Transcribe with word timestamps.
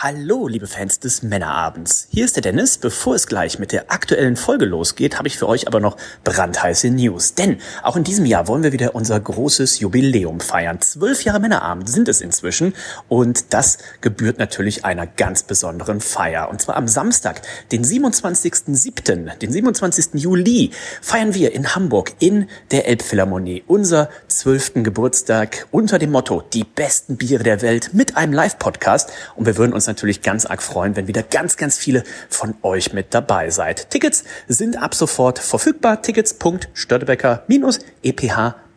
Hallo, 0.00 0.46
liebe 0.46 0.68
Fans 0.68 1.00
des 1.00 1.24
Männerabends. 1.24 2.06
Hier 2.12 2.24
ist 2.24 2.36
der 2.36 2.42
Dennis. 2.42 2.78
Bevor 2.78 3.16
es 3.16 3.26
gleich 3.26 3.58
mit 3.58 3.72
der 3.72 3.90
aktuellen 3.90 4.36
Folge 4.36 4.64
losgeht, 4.64 5.18
habe 5.18 5.26
ich 5.26 5.36
für 5.36 5.48
euch 5.48 5.66
aber 5.66 5.80
noch 5.80 5.96
brandheiße 6.22 6.88
News. 6.90 7.34
Denn 7.34 7.56
auch 7.82 7.96
in 7.96 8.04
diesem 8.04 8.24
Jahr 8.24 8.46
wollen 8.46 8.62
wir 8.62 8.70
wieder 8.70 8.94
unser 8.94 9.18
großes 9.18 9.80
Jubiläum 9.80 10.38
feiern. 10.38 10.80
Zwölf 10.80 11.24
Jahre 11.24 11.40
Männerabend 11.40 11.88
sind 11.88 12.08
es 12.08 12.20
inzwischen 12.20 12.74
und 13.08 13.52
das 13.52 13.78
gebührt 14.00 14.38
natürlich 14.38 14.84
einer 14.84 15.08
ganz 15.08 15.42
besonderen 15.42 16.00
Feier. 16.00 16.48
Und 16.48 16.62
zwar 16.62 16.76
am 16.76 16.86
Samstag, 16.86 17.42
den 17.72 17.84
27.07., 17.84 19.36
den 19.38 19.50
27. 19.50 20.14
Juli, 20.14 20.70
feiern 21.02 21.34
wir 21.34 21.52
in 21.52 21.74
Hamburg 21.74 22.12
in 22.20 22.48
der 22.70 22.86
Elbphilharmonie 22.86 23.64
unser 23.66 24.10
zwölften 24.28 24.84
Geburtstag 24.84 25.66
unter 25.72 25.98
dem 25.98 26.12
Motto 26.12 26.44
Die 26.52 26.62
besten 26.62 27.16
Biere 27.16 27.42
der 27.42 27.62
Welt 27.62 27.94
mit 27.94 28.16
einem 28.16 28.32
Live-Podcast. 28.32 29.10
Und 29.34 29.46
wir 29.46 29.56
würden 29.56 29.72
uns 29.72 29.87
natürlich 29.88 30.22
ganz 30.22 30.46
arg 30.46 30.62
freuen, 30.62 30.94
wenn 30.94 31.08
wieder 31.08 31.24
ganz, 31.24 31.56
ganz 31.56 31.76
viele 31.76 32.04
von 32.28 32.54
euch 32.62 32.92
mit 32.92 33.14
dabei 33.14 33.50
seid. 33.50 33.90
Tickets 33.90 34.22
sind 34.46 34.80
ab 34.80 34.94
sofort 34.94 35.40
verfügbar. 35.40 36.02
Tickets.störtebecker-eph.com. 36.02 38.67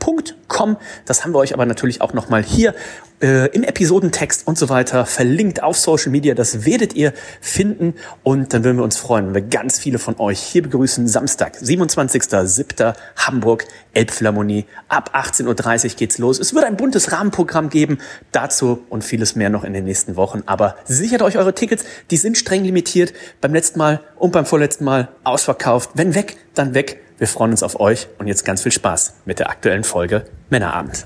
Das 1.05 1.23
haben 1.23 1.33
wir 1.33 1.39
euch 1.39 1.53
aber 1.53 1.65
natürlich 1.65 2.01
auch 2.01 2.13
nochmal 2.13 2.43
hier 2.43 2.75
äh, 3.21 3.47
im 3.55 3.63
Episodentext 3.63 4.47
und 4.47 4.57
so 4.57 4.69
weiter 4.69 5.05
verlinkt 5.05 5.63
auf 5.63 5.77
Social 5.77 6.11
Media. 6.11 6.33
Das 6.33 6.65
werdet 6.65 6.93
ihr 6.93 7.13
finden 7.39 7.93
und 8.23 8.53
dann 8.53 8.63
würden 8.63 8.77
wir 8.77 8.83
uns 8.83 8.97
freuen, 8.97 9.27
wenn 9.27 9.35
wir 9.35 9.41
ganz 9.41 9.79
viele 9.79 9.99
von 9.99 10.19
euch 10.19 10.39
hier 10.39 10.63
begrüßen. 10.63 11.07
Samstag, 11.07 11.55
27.07. 11.57 12.93
Hamburg, 13.15 13.65
Elbphilharmonie. 13.93 14.65
Ab 14.89 15.11
18.30 15.13 15.85
Uhr 15.85 15.95
geht's 15.95 16.17
los. 16.17 16.39
Es 16.39 16.53
wird 16.53 16.65
ein 16.65 16.77
buntes 16.77 17.11
Rahmenprogramm 17.11 17.69
geben. 17.69 17.99
Dazu 18.31 18.83
und 18.89 19.03
vieles 19.03 19.35
mehr 19.35 19.49
noch 19.49 19.63
in 19.63 19.73
den 19.73 19.85
nächsten 19.85 20.15
Wochen. 20.15 20.43
Aber 20.47 20.75
sichert 20.85 21.21
euch 21.21 21.37
eure 21.37 21.53
Tickets. 21.53 21.85
Die 22.09 22.17
sind 22.17 22.37
streng 22.37 22.63
limitiert. 22.63 23.13
Beim 23.39 23.53
letzten 23.53 23.79
Mal 23.79 24.01
und 24.17 24.31
beim 24.31 24.45
vorletzten 24.45 24.83
Mal 24.83 25.09
ausverkauft. 25.23 25.91
Wenn 25.93 26.15
weg, 26.15 26.37
dann 26.55 26.73
weg. 26.73 27.01
Wir 27.21 27.27
freuen 27.27 27.51
uns 27.51 27.61
auf 27.61 27.79
euch 27.79 28.07
und 28.17 28.25
jetzt 28.25 28.45
ganz 28.45 28.63
viel 28.63 28.71
Spaß 28.71 29.13
mit 29.25 29.37
der 29.37 29.51
aktuellen 29.51 29.83
Folge 29.83 30.25
Männerabend. 30.49 31.05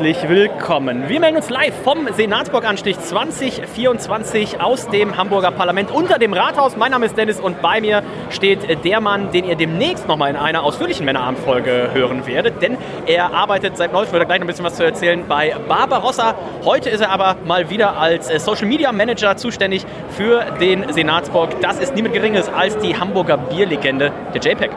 willkommen. 0.00 1.08
Wir 1.08 1.20
melden 1.20 1.36
uns 1.36 1.50
live 1.50 1.72
vom 1.84 2.08
Senatsburg-Anstich 2.12 2.98
2024 2.98 4.60
aus 4.60 4.88
dem 4.88 5.16
Hamburger 5.16 5.52
Parlament 5.52 5.92
unter 5.92 6.18
dem 6.18 6.32
Rathaus. 6.32 6.76
Mein 6.76 6.90
Name 6.90 7.06
ist 7.06 7.16
Dennis 7.16 7.38
und 7.38 7.62
bei 7.62 7.80
mir 7.80 8.02
steht 8.30 8.84
der 8.84 9.00
Mann, 9.00 9.30
den 9.30 9.44
ihr 9.44 9.54
demnächst 9.54 10.08
nochmal 10.08 10.30
in 10.30 10.36
einer 10.36 10.64
ausführlichen 10.64 11.06
Männerabendfolge 11.06 11.90
hören 11.92 12.26
werdet, 12.26 12.60
denn 12.60 12.76
er 13.06 13.34
arbeitet 13.34 13.76
seit 13.76 13.92
neuestem, 13.92 14.18
wird 14.18 14.28
gleich 14.28 14.40
noch 14.40 14.46
ein 14.46 14.48
bisschen 14.48 14.64
was 14.64 14.74
zu 14.74 14.84
erzählen, 14.84 15.24
bei 15.28 15.54
Barbarossa. 15.68 16.34
Heute 16.64 16.90
ist 16.90 17.00
er 17.00 17.10
aber 17.10 17.36
mal 17.44 17.70
wieder 17.70 17.96
als 17.96 18.26
Social 18.44 18.66
Media 18.66 18.90
Manager 18.90 19.36
zuständig 19.36 19.86
für 20.10 20.44
den 20.60 20.92
Senatsburg. 20.92 21.60
Das 21.60 21.78
ist 21.78 21.94
niemand 21.94 22.14
Geringes 22.14 22.48
als 22.48 22.76
die 22.78 22.98
Hamburger 22.98 23.36
Bierlegende, 23.36 24.12
der 24.34 24.40
JPEG. 24.40 24.70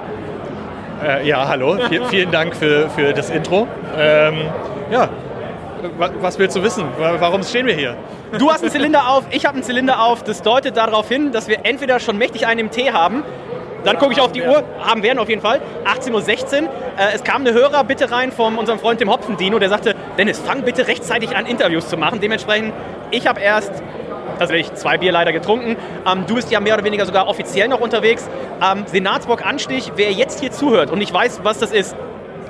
Äh, 1.04 1.28
ja, 1.28 1.48
hallo. 1.48 1.78
V 1.78 2.06
vielen 2.06 2.32
Dank 2.32 2.56
für, 2.56 2.90
für 2.90 3.14
das 3.14 3.30
Intro. 3.30 3.68
Ähm, 3.98 4.50
ja, 4.92 5.10
was 5.98 6.40
willst 6.40 6.56
du 6.56 6.64
wissen? 6.64 6.86
Warum 6.98 7.44
stehen 7.44 7.68
wir 7.68 7.76
hier? 7.76 7.96
Du 8.38 8.52
hast 8.52 8.62
einen 8.62 8.72
Zylinder 8.72 9.10
auf, 9.10 9.26
ich 9.30 9.46
habe 9.46 9.56
einen 9.56 9.64
Zylinder 9.64 10.02
auf. 10.02 10.24
Das 10.24 10.42
deutet 10.42 10.76
darauf 10.76 11.08
hin, 11.08 11.32
dass 11.32 11.48
wir 11.48 11.66
entweder 11.66 12.00
schon 12.00 12.18
mächtig 12.18 12.48
einen 12.48 12.62
im 12.62 12.72
Tee 12.72 12.92
haben. 12.92 13.24
Dann 13.84 13.98
gucke 14.00 14.12
ich 14.12 14.20
auf 14.20 14.32
die 14.32 14.42
Uhr, 14.42 14.64
haben 14.82 15.04
werden 15.04 15.20
auf 15.20 15.30
jeden 15.30 15.42
Fall, 15.42 15.62
18.16 15.86 16.64
Uhr. 16.64 16.70
Äh, 16.98 17.14
es 17.14 17.24
kam 17.24 17.42
eine 17.42 17.54
Hörerbitte 17.54 18.12
rein 18.12 18.32
von 18.32 18.58
unserem 18.58 18.80
Freund 18.80 19.00
dem 19.00 19.10
Hopfendino, 19.10 19.60
der 19.60 19.70
sagte, 19.70 19.96
Dennis, 20.18 20.40
fang 20.40 20.64
bitte 20.64 20.88
rechtzeitig 20.88 21.36
an, 21.36 21.46
Interviews 21.46 21.88
zu 21.88 21.96
machen. 21.96 22.20
Dementsprechend, 22.20 22.74
ich 23.12 23.28
habe 23.28 23.40
erst 23.40 23.72
tatsächlich 24.40 24.74
zwei 24.74 24.98
Bier 24.98 25.12
leider 25.12 25.32
getrunken. 25.32 25.78
Ähm, 26.12 26.26
du 26.28 26.36
bist 26.36 26.52
ja 26.52 26.60
mehr 26.60 26.74
oder 26.74 26.84
weniger 26.84 27.06
sogar 27.06 27.28
offiziell 27.28 27.68
noch 27.68 27.80
unterwegs. 27.80 28.28
Ähm, 28.62 28.84
Senatsburg-Anstich, 28.88 29.94
wer 29.96 30.12
jetzt 30.12 30.40
hier 30.40 30.52
zuhört 30.52 30.92
und 30.92 31.00
nicht 31.00 31.14
weiß, 31.14 31.42
was 31.44 31.60
das 31.60 31.72
ist, 31.72 31.96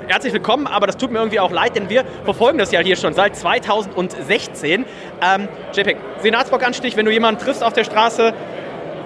herzlich 0.08 0.32
willkommen, 0.32 0.66
aber 0.66 0.86
das 0.86 0.96
tut 0.96 1.10
mir 1.10 1.18
irgendwie 1.18 1.38
auch 1.38 1.50
leid, 1.50 1.76
denn 1.76 1.90
wir 1.90 2.02
verfolgen 2.24 2.58
das 2.58 2.72
ja 2.72 2.80
hier 2.80 2.96
schon 2.96 3.12
seit 3.12 3.36
2016. 3.36 4.86
Ähm, 5.20 5.48
JPEG, 5.74 5.98
Senatsburg-Anstich, 6.20 6.96
wenn 6.96 7.04
du 7.04 7.12
jemanden 7.12 7.40
triffst 7.40 7.62
auf 7.62 7.74
der 7.74 7.84
Straße 7.84 8.32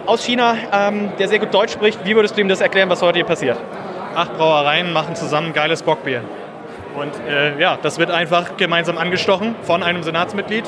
aus 0.06 0.24
China, 0.24 0.54
ähm, 0.72 1.10
der 1.18 1.26
sehr 1.26 1.40
gut 1.40 1.52
Deutsch 1.52 1.72
spricht, 1.72 2.04
wie 2.04 2.14
würdest 2.14 2.36
du 2.36 2.40
ihm 2.40 2.48
das 2.48 2.60
erklären, 2.60 2.88
was 2.88 3.02
heute 3.02 3.16
hier 3.16 3.26
passiert? 3.26 3.58
Acht 4.14 4.36
Brauereien 4.36 4.92
machen 4.92 5.16
zusammen 5.16 5.52
geiles 5.52 5.82
Bockbier. 5.82 6.22
Und 6.96 7.12
äh, 7.28 7.58
ja, 7.58 7.78
das 7.82 7.98
wird 7.98 8.10
einfach 8.10 8.56
gemeinsam 8.56 8.96
angestochen 8.96 9.56
von 9.62 9.82
einem 9.82 10.02
Senatsmitglied 10.02 10.64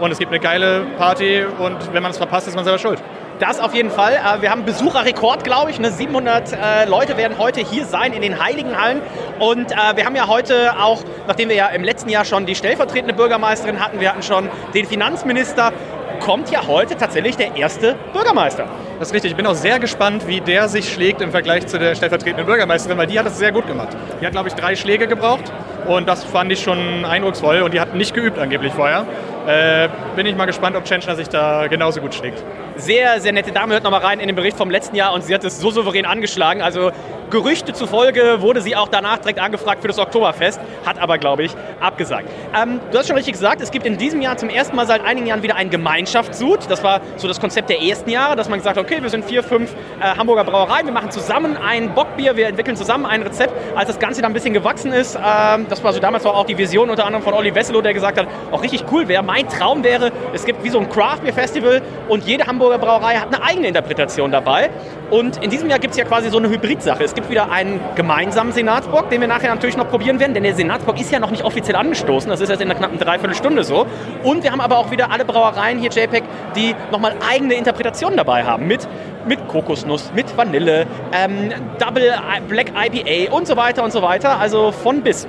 und 0.00 0.10
es 0.10 0.18
gibt 0.18 0.30
eine 0.30 0.40
geile 0.40 0.86
Party 0.96 1.44
und 1.58 1.92
wenn 1.92 2.02
man 2.02 2.12
es 2.12 2.18
verpasst, 2.18 2.48
ist 2.48 2.54
man 2.54 2.64
selber 2.64 2.78
schuld. 2.78 3.02
Das 3.38 3.60
auf 3.60 3.74
jeden 3.74 3.90
Fall. 3.90 4.14
Äh, 4.14 4.40
wir 4.40 4.50
haben 4.50 4.64
Besucherrekord, 4.64 5.44
glaube 5.44 5.70
ich. 5.70 5.76
700 5.76 6.52
ne? 6.52 6.58
äh, 6.58 6.88
Leute 6.88 7.16
werden 7.16 7.38
heute 7.38 7.60
hier 7.60 7.84
sein 7.84 8.12
in 8.12 8.22
den 8.22 8.42
Heiligen 8.42 8.80
Hallen. 8.80 9.02
Und 9.38 9.72
äh, 9.72 9.76
wir 9.94 10.06
haben 10.06 10.16
ja 10.16 10.26
heute 10.26 10.74
auch, 10.80 11.02
nachdem 11.26 11.50
wir 11.50 11.56
ja 11.56 11.66
im 11.68 11.84
letzten 11.84 12.08
Jahr 12.08 12.24
schon 12.24 12.46
die 12.46 12.54
stellvertretende 12.54 13.12
Bürgermeisterin 13.12 13.80
hatten, 13.80 14.00
wir 14.00 14.10
hatten 14.10 14.22
schon 14.22 14.48
den 14.72 14.86
Finanzminister, 14.86 15.72
kommt 16.20 16.50
ja 16.50 16.66
heute 16.66 16.96
tatsächlich 16.96 17.36
der 17.36 17.56
erste 17.56 17.94
Bürgermeister. 18.14 18.66
Das 18.98 19.08
ist 19.08 19.14
richtig. 19.14 19.32
Ich 19.32 19.36
bin 19.36 19.46
auch 19.46 19.54
sehr 19.54 19.78
gespannt, 19.78 20.26
wie 20.26 20.40
der 20.40 20.68
sich 20.68 20.90
schlägt 20.90 21.20
im 21.20 21.30
Vergleich 21.30 21.66
zu 21.66 21.78
der 21.78 21.94
stellvertretenden 21.94 22.46
Bürgermeisterin, 22.46 22.96
weil 22.96 23.06
die 23.06 23.18
hat 23.18 23.26
das 23.26 23.38
sehr 23.38 23.52
gut 23.52 23.66
gemacht. 23.66 23.88
Die 24.20 24.24
hat, 24.24 24.32
glaube 24.32 24.48
ich, 24.48 24.54
drei 24.54 24.76
Schläge 24.76 25.06
gebraucht 25.08 25.52
und 25.86 26.08
das 26.08 26.24
fand 26.24 26.50
ich 26.52 26.62
schon 26.62 27.04
eindrucksvoll 27.04 27.60
und 27.60 27.74
die 27.74 27.80
hat 27.80 27.94
nicht 27.94 28.14
geübt 28.14 28.38
angeblich 28.38 28.72
vorher. 28.72 29.06
Äh, 29.46 29.88
bin 30.16 30.26
ich 30.26 30.34
mal 30.34 30.46
gespannt, 30.46 30.76
ob 30.76 30.84
Tschentschner 30.84 31.14
sich 31.14 31.28
da 31.28 31.68
genauso 31.68 32.00
gut 32.00 32.14
schlägt. 32.14 32.42
Sehr, 32.76 33.20
sehr 33.20 33.32
nette 33.32 33.52
Dame. 33.52 33.74
Hört 33.74 33.84
nochmal 33.84 34.00
rein 34.00 34.18
in 34.18 34.26
den 34.26 34.34
Bericht 34.34 34.56
vom 34.56 34.70
letzten 34.70 34.96
Jahr 34.96 35.14
und 35.14 35.22
sie 35.22 35.34
hat 35.34 35.44
es 35.44 35.60
so 35.60 35.70
souverän 35.70 36.04
angeschlagen. 36.04 36.62
Also 36.62 36.90
Gerüchte 37.30 37.72
zufolge 37.72 38.40
wurde 38.40 38.60
sie 38.60 38.76
auch 38.76 38.88
danach 38.88 39.18
direkt 39.18 39.40
angefragt 39.40 39.82
für 39.82 39.88
das 39.88 39.98
Oktoberfest, 39.98 40.60
hat 40.84 40.98
aber, 41.00 41.18
glaube 41.18 41.42
ich, 41.42 41.52
abgesagt. 41.80 42.28
Ähm, 42.54 42.80
du 42.92 42.98
hast 42.98 43.08
schon 43.08 43.16
richtig 43.16 43.32
gesagt, 43.32 43.60
es 43.60 43.72
gibt 43.72 43.84
in 43.84 43.98
diesem 43.98 44.22
Jahr 44.22 44.36
zum 44.36 44.48
ersten 44.48 44.76
Mal 44.76 44.86
seit 44.86 45.04
einigen 45.04 45.26
Jahren 45.26 45.42
wieder 45.42 45.56
ein 45.56 45.68
Gemeinschaftssud. 45.68 46.70
Das 46.70 46.84
war 46.84 47.00
so 47.16 47.26
das 47.26 47.40
Konzept 47.40 47.68
der 47.68 47.82
ersten 47.82 48.10
Jahre, 48.10 48.36
dass 48.36 48.48
man 48.48 48.60
gesagt 48.60 48.76
hat, 48.76 48.84
okay, 48.84 49.02
wir 49.02 49.10
sind 49.10 49.24
vier, 49.24 49.42
fünf 49.42 49.74
äh, 50.00 50.16
Hamburger 50.16 50.44
Brauereien, 50.44 50.86
wir 50.86 50.92
machen 50.92 51.10
zusammen 51.10 51.56
ein 51.56 51.94
Bockbier, 51.94 52.36
wir 52.36 52.46
entwickeln 52.46 52.76
zusammen 52.76 53.06
ein 53.06 53.22
Rezept. 53.22 53.52
Als 53.74 53.88
das 53.88 53.98
Ganze 53.98 54.22
dann 54.22 54.30
ein 54.30 54.34
bisschen 54.34 54.54
gewachsen 54.54 54.92
ist, 54.92 55.16
ähm, 55.16 55.66
das 55.68 55.82
war 55.82 55.92
so 55.92 55.98
damals 55.98 56.24
auch 56.26 56.46
die 56.46 56.56
Vision 56.56 56.90
unter 56.90 57.06
anderem 57.06 57.24
von 57.24 57.34
Olli 57.34 57.52
Wesselow, 57.52 57.82
der 57.82 57.92
gesagt 57.92 58.18
hat, 58.18 58.28
auch 58.52 58.62
richtig 58.62 58.84
cool 58.92 59.08
wäre, 59.08 59.24
mein 59.36 59.48
Traum 59.50 59.84
wäre, 59.84 60.12
es 60.32 60.46
gibt 60.46 60.64
wie 60.64 60.70
so 60.70 60.78
ein 60.78 60.88
Craft 60.88 61.18
Beer 61.22 61.34
Festival 61.34 61.82
und 62.08 62.24
jede 62.24 62.46
Hamburger 62.46 62.78
Brauerei 62.78 63.16
hat 63.16 63.34
eine 63.34 63.44
eigene 63.44 63.68
Interpretation 63.68 64.30
dabei. 64.30 64.70
Und 65.10 65.42
in 65.44 65.50
diesem 65.50 65.68
Jahr 65.68 65.78
gibt 65.78 65.92
es 65.92 65.98
ja 65.98 66.04
quasi 66.04 66.30
so 66.30 66.38
eine 66.38 66.48
Hybrid-Sache. 66.48 67.04
Es 67.04 67.14
gibt 67.14 67.28
wieder 67.28 67.50
einen 67.52 67.78
gemeinsamen 67.96 68.52
Senatsbock, 68.52 69.10
den 69.10 69.20
wir 69.20 69.28
nachher 69.28 69.54
natürlich 69.54 69.76
noch 69.76 69.90
probieren 69.90 70.18
werden, 70.20 70.32
denn 70.32 70.42
der 70.42 70.54
Senatsbock 70.54 70.98
ist 70.98 71.12
ja 71.12 71.20
noch 71.20 71.30
nicht 71.30 71.44
offiziell 71.44 71.76
angestoßen. 71.76 72.30
Das 72.30 72.40
ist 72.40 72.48
erst 72.48 72.62
in 72.62 72.70
einer 72.70 72.78
knappen 72.78 72.98
Dreiviertelstunde 72.98 73.62
so. 73.62 73.86
Und 74.24 74.42
wir 74.42 74.52
haben 74.52 74.62
aber 74.62 74.78
auch 74.78 74.90
wieder 74.90 75.12
alle 75.12 75.26
Brauereien 75.26 75.78
hier, 75.78 75.90
JPEG, 75.90 76.24
die 76.56 76.74
nochmal 76.90 77.14
eigene 77.30 77.54
Interpretationen 77.54 78.16
dabei 78.16 78.44
haben. 78.44 78.66
Mit, 78.66 78.88
mit 79.28 79.46
Kokosnuss, 79.48 80.12
mit 80.14 80.34
Vanille, 80.34 80.86
ähm, 81.12 81.52
Double 81.78 82.14
Black 82.48 82.72
IPA 82.74 83.34
und 83.34 83.46
so 83.46 83.56
weiter 83.56 83.84
und 83.84 83.92
so 83.92 84.00
weiter. 84.00 84.40
Also 84.40 84.72
von 84.72 85.02
bis. 85.02 85.28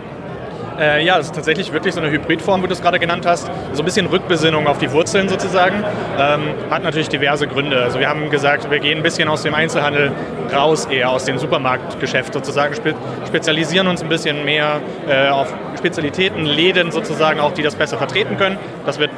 Äh, 0.80 1.04
ja, 1.04 1.18
das 1.18 1.28
ist 1.28 1.36
tatsächlich 1.36 1.74
wirklich 1.74 1.94
so 1.94 2.02
eine 2.02 2.12
Hybridform, 2.12 2.64
wie 2.64 2.68
du 2.68 2.74
es 2.74 2.82
gerade 2.82 3.00
genannt 3.00 3.26
hast. 3.26 3.50
So 3.74 3.82
ein 3.82 3.86
bisschen 3.86 4.06
Rückbesinnung 4.06 4.68
auf 4.68 4.78
die 4.78 4.92
Wurzeln 4.92 5.28
sozusagen. 5.30 5.84
Ähm, 6.20 6.54
hat 6.70 6.84
natürlich 6.84 7.10
diverse 7.10 7.48
Gründe. 7.48 7.82
Also 7.82 8.00
wir 8.00 8.08
haben 8.08 8.30
gesagt, 8.30 8.70
wir 8.70 8.80
gehen 8.80 8.98
ein 8.98 9.04
bisschen 9.04 9.28
aus 9.28 9.44
dem 9.44 9.54
Einzelhandel 9.54 10.12
raus, 10.54 10.86
eher 10.86 11.10
aus 11.10 11.26
dem 11.26 11.38
Supermarktgeschäft 11.38 12.34
sozusagen, 12.34 12.76
spe 12.76 12.94
spezialisieren 13.28 13.88
uns 13.88 14.02
ein 14.02 14.10
bisschen 14.10 14.46
mehr 14.46 14.80
äh, 15.08 15.30
auf 15.30 15.54
Spezialitäten, 15.78 16.46
Läden 16.46 16.92
sozusagen 16.92 17.40
auch, 17.40 17.52
die 17.52 17.62
das 17.62 17.76
besser 17.76 17.98
vertreten 17.98 18.38
können. 18.38 18.58
Das 18.86 19.00
wird 19.00 19.12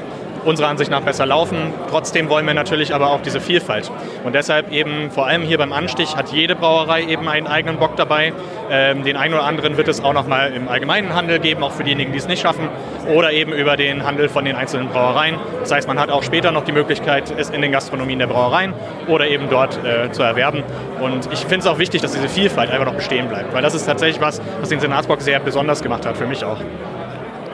unserer 0.46 0.68
Ansicht 0.68 0.92
nach 0.92 1.02
besser 1.02 1.26
laufen. 1.26 1.74
Trotzdem 1.90 2.30
wollen 2.30 2.46
wir 2.46 2.54
natürlich 2.54 2.94
aber 2.94 3.12
auch 3.12 3.22
diese 3.22 3.40
Vielfalt. 3.40 3.92
Und 4.24 4.36
deshalb 4.36 4.72
eben 4.72 5.12
vor 5.12 5.28
allem 5.28 5.42
hier 5.42 5.58
beim 5.58 5.74
Anstich 5.74 6.16
hat 6.16 6.32
jede 6.32 6.56
Brauerei 6.56 7.04
eben 7.04 7.28
einen 7.28 7.48
eigenen 7.48 7.78
Bock 7.78 7.96
dabei. 7.96 8.34
Ähm, 8.70 9.04
den 9.04 9.18
einen 9.18 9.34
oder 9.34 9.44
anderen 9.44 9.78
wird 9.78 9.88
es 9.88 10.04
auch 10.04 10.14
nochmal 10.14 10.54
im 10.54 10.68
allgemeinen 10.68 11.16
Handel 11.16 11.40
geben, 11.40 11.64
auch 11.64 11.72
für 11.72 11.84
diejenigen, 11.84 12.12
die 12.12 12.18
es 12.18 12.28
nicht 12.28 12.42
schaffen. 12.42 12.70
Oder 13.14 13.32
eben 13.32 13.54
über 13.54 13.78
den 13.78 14.06
Handel 14.06 14.30
von 14.30 14.46
den 14.46 14.56
einzelnen 14.56 14.90
Brauereien. 14.90 15.36
Das 15.62 15.72
heißt, 15.72 15.88
man 15.88 16.00
hat 16.00 16.10
auch 16.10 16.24
später 16.24 16.52
noch 16.52 16.64
die 16.64 16.72
Möglichkeit, 16.72 17.34
es 17.36 17.50
in 17.50 17.62
den 17.62 17.72
Gastronomien 17.72 18.20
der 18.20 18.28
Brauereien 18.28 18.74
oder 19.08 19.28
eben 19.28 19.50
dort 19.50 19.80
äh, 19.84 20.12
zu 20.12 20.24
erwerben. 20.24 20.64
Und 21.00 21.32
ich 21.32 21.40
finde 21.40 21.60
es 21.60 21.68
auch 21.68 21.80
wichtig, 21.80 22.02
dass 22.02 22.12
diese 22.12 22.30
Vielfalt 22.30 22.70
einfach 22.70 22.86
noch 22.86 22.96
bestehen 22.96 23.28
bleibt. 23.28 23.54
Weil 23.54 23.62
das 23.62 23.74
ist 23.74 23.86
tatsächlich 23.86 24.22
was, 24.22 24.42
was 24.60 24.70
den 24.70 24.80
Senatsbock 24.80 25.22
sehr 25.22 25.40
besonders 25.40 25.82
gemacht 25.82 26.06
hat, 26.06 26.18
für 26.18 26.28
mich 26.28 26.44
auch. 26.44 26.58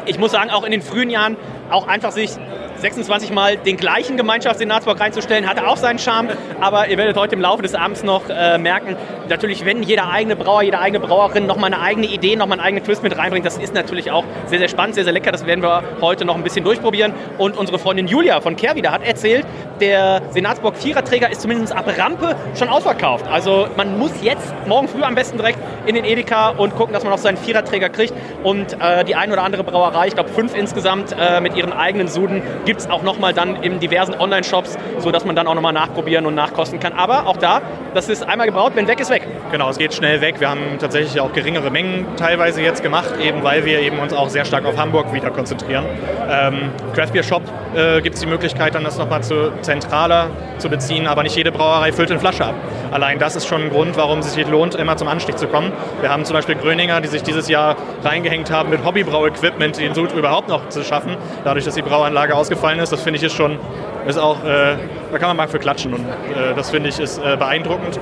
Ich 0.08 0.20
muss 0.20 0.32
sagen, 0.32 0.52
auch 0.52 0.64
in 0.64 0.72
den 0.72 0.82
frühen 0.82 1.10
Jahren 1.10 1.36
auch 1.70 1.88
einfach 1.88 2.12
sich 2.12 2.32
26 2.78 3.32
Mal 3.32 3.58
den 3.58 3.78
gleichen 3.78 4.18
Gemeinschaftssenatsbock 4.18 5.00
reinzustellen, 5.00 5.48
hatte 5.48 5.68
auch 5.68 5.78
seinen 5.78 6.00
Charme. 6.00 6.30
Aber 6.60 6.88
ihr 6.88 6.98
werdet 6.98 7.18
heute 7.18 7.36
im 7.36 7.42
Laufe 7.42 7.62
des 7.62 7.74
Abends 7.74 8.04
noch 8.04 8.30
äh, 8.30 8.58
merken, 8.58 8.96
natürlich, 9.30 9.66
wenn 9.66 9.84
jeder 9.84 10.10
eigene 10.10 10.36
Brauer, 10.36 10.62
jede 10.62 10.80
eigene 10.80 11.00
Brauerin 11.00 11.46
nochmal 11.46 11.74
eine 11.74 11.82
eigene 11.82 12.08
Idee, 12.08 12.36
nochmal 12.36 12.60
einen 12.60 12.68
eigenen 12.68 12.84
Twist 12.84 13.04
mit 13.04 13.18
reinbringt, 13.18 13.46
das 13.46 13.58
ist 13.58 13.74
natürlich 13.74 14.12
auch 14.12 14.24
sehr, 14.48 14.60
sehr 14.60 14.68
spannend, 14.68 14.96
sehr, 14.96 15.04
sehr 15.04 15.14
lecker. 15.14 15.32
Das 15.32 15.46
werden 15.46 15.64
wir 15.64 15.84
heute 16.02 16.26
noch 16.26 16.36
ein 16.36 16.44
bisschen 16.44 16.64
durchprobieren. 16.64 17.14
Und 17.38 17.58
unsere 17.58 17.80
Freundin 17.80 18.08
Julia 18.08 18.42
von 18.42 18.56
Kehrwieder 18.56 18.92
hat 18.92 19.04
erzählt, 19.04 19.46
der 19.80 20.22
Senatsbock 20.32 20.76
Viererträger 20.78 21.30
ist 21.30 21.42
zumindest 21.42 21.76
ab 21.76 21.86
Rampe 21.98 22.36
schon 22.58 22.70
ausverkauft. 22.70 23.28
Also 23.28 23.68
man 23.76 23.98
muss 23.98 24.12
jetzt 24.22 24.54
morgen 24.68 24.88
früh 24.88 25.04
am 25.04 25.16
besten 25.16 25.38
direkt 25.38 25.60
in 25.86 25.96
den 25.96 26.06
Edeka 26.06 26.50
und 26.50 26.76
gucken, 26.76 26.94
dass 26.94 27.04
man 27.04 27.14
auch 27.14 27.18
seinen 27.18 27.38
Viererträger 27.38 27.90
kriegt. 27.90 28.14
Und 28.44 28.74
äh, 28.80 29.04
die 29.04 29.16
ein 29.16 29.32
oder 29.32 29.44
andere 29.44 29.64
Brauerei, 29.64 30.08
ich 30.08 30.14
glaube 30.14 30.30
fünf 30.30 30.56
insgesamt, 30.56 31.16
äh, 31.20 31.42
mit 31.42 31.55
ihren 31.56 31.74
eigenen 31.74 32.08
Suden 32.08 32.42
gibt 32.66 32.82
es 32.82 32.90
auch 32.90 33.04
nochmal 33.04 33.34
dann 33.34 33.56
in 33.64 33.80
diversen 33.80 34.14
Online-Shops, 34.14 34.78
sodass 35.00 35.26
man 35.26 35.36
dann 35.36 35.48
auch 35.48 35.56
nochmal 35.56 35.74
nachprobieren 35.74 36.26
und 36.26 36.36
nachkosten 36.36 36.80
kann. 36.80 36.94
Aber 36.94 37.28
auch 37.28 37.38
da, 37.38 37.62
das 37.94 38.10
ist 38.10 38.24
einmal 38.24 38.48
gebraut, 38.48 38.74
wenn 38.76 38.88
weg 38.88 39.00
ist, 39.00 39.10
weg. 39.10 39.28
Genau, 39.52 39.70
es 39.70 39.78
geht 39.78 39.94
schnell 39.94 40.22
weg. 40.22 40.40
Wir 40.40 40.50
haben 40.50 40.78
tatsächlich 40.80 41.20
auch 41.20 41.34
geringere 41.34 41.72
Mengen 41.72 42.06
teilweise 42.18 42.62
jetzt 42.62 42.84
gemacht, 42.84 43.14
eben 43.22 43.44
weil 43.44 43.66
wir 43.66 43.80
eben 43.80 44.00
uns 44.00 44.14
auch 44.14 44.30
sehr 44.30 44.46
stark 44.46 44.66
auf 44.66 44.78
Hamburg 44.78 45.14
wieder 45.14 45.32
konzentrieren. 45.32 45.86
Ähm, 46.30 46.72
Craft 46.94 47.12
Beer 47.14 47.24
Shop 47.24 47.44
äh, 47.76 48.02
gibt 48.02 48.16
es 48.16 48.22
die 48.22 48.28
Möglichkeit, 48.28 48.76
dann 48.76 48.84
das 48.84 48.98
nochmal 48.98 49.24
zu 49.24 49.52
zentraler 49.62 50.30
zu 50.58 50.70
beziehen, 50.70 51.08
aber 51.08 51.24
nicht 51.24 51.36
jede 51.36 51.52
Brauerei 51.52 51.92
füllt 51.92 52.10
in 52.10 52.20
Flasche 52.20 52.46
ab. 52.46 52.56
Allein 52.92 53.20
das 53.20 53.36
ist 53.36 53.48
schon 53.48 53.64
ein 53.64 53.70
Grund, 53.70 53.98
warum 53.98 54.20
es 54.20 54.34
sich 54.34 54.48
lohnt, 54.48 54.76
immer 54.76 54.96
zum 54.98 55.08
Anstieg 55.08 55.38
zu 55.38 55.48
kommen. 55.48 55.72
Wir 56.02 56.10
haben 56.10 56.26
zum 56.26 56.36
Beispiel 56.36 56.56
Gröninger, 56.56 57.02
die 57.02 57.08
sich 57.08 57.24
dieses 57.24 57.50
Jahr 57.50 57.76
reingehängt 58.04 58.52
haben, 58.52 58.70
mit 58.70 58.86
Hobbybrau-Equipment 58.86 59.78
den 59.80 59.94
Sud 59.94 60.14
überhaupt 60.14 60.48
noch 60.48 60.70
zu 60.70 60.84
schaffen, 60.84 61.18
dadurch, 61.46 61.64
dass 61.64 61.76
die 61.76 61.82
Brauanlage 61.82 62.36
ausgefallen 62.36 62.80
ist. 62.80 62.92
Das 62.92 63.02
finde 63.02 63.18
ich 63.18 63.24
ist 63.24 63.36
schon, 63.36 63.58
ist 64.06 64.18
auch, 64.18 64.44
äh, 64.44 64.76
da 65.12 65.18
kann 65.18 65.30
man 65.30 65.38
mal 65.38 65.48
für 65.48 65.60
klatschen 65.60 65.94
und 65.94 66.02
äh, 66.02 66.54
das 66.56 66.72
finde 66.72 66.90
ich 66.90 67.00
ist 67.00 67.20
äh, 67.20 67.38
beeindruckend. 67.38 68.00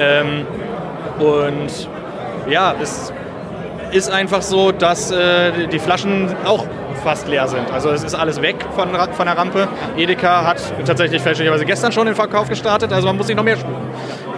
Ähm, 0.00 0.46
und 1.20 1.88
ja, 2.48 2.74
es 2.82 3.12
ist 3.92 4.10
einfach 4.10 4.42
so, 4.42 4.72
dass 4.72 5.10
äh, 5.10 5.68
die 5.68 5.78
Flaschen 5.78 6.34
auch 6.44 6.64
fast 7.04 7.28
leer 7.28 7.46
sind. 7.46 7.70
Also 7.72 7.90
es 7.90 8.02
ist 8.02 8.14
alles 8.14 8.42
weg 8.42 8.56
von, 8.74 8.88
von 9.12 9.26
der 9.26 9.36
Rampe. 9.36 9.68
Edeka 9.96 10.44
hat 10.44 10.60
tatsächlich 10.84 11.22
fälschlicherweise 11.22 11.64
gestern 11.64 11.92
schon 11.92 12.06
den 12.06 12.16
Verkauf 12.16 12.48
gestartet, 12.48 12.92
also 12.92 13.06
man 13.06 13.16
muss 13.16 13.26
sich 13.26 13.36
noch 13.36 13.44
mehr 13.44 13.56
spüren. 13.56 13.74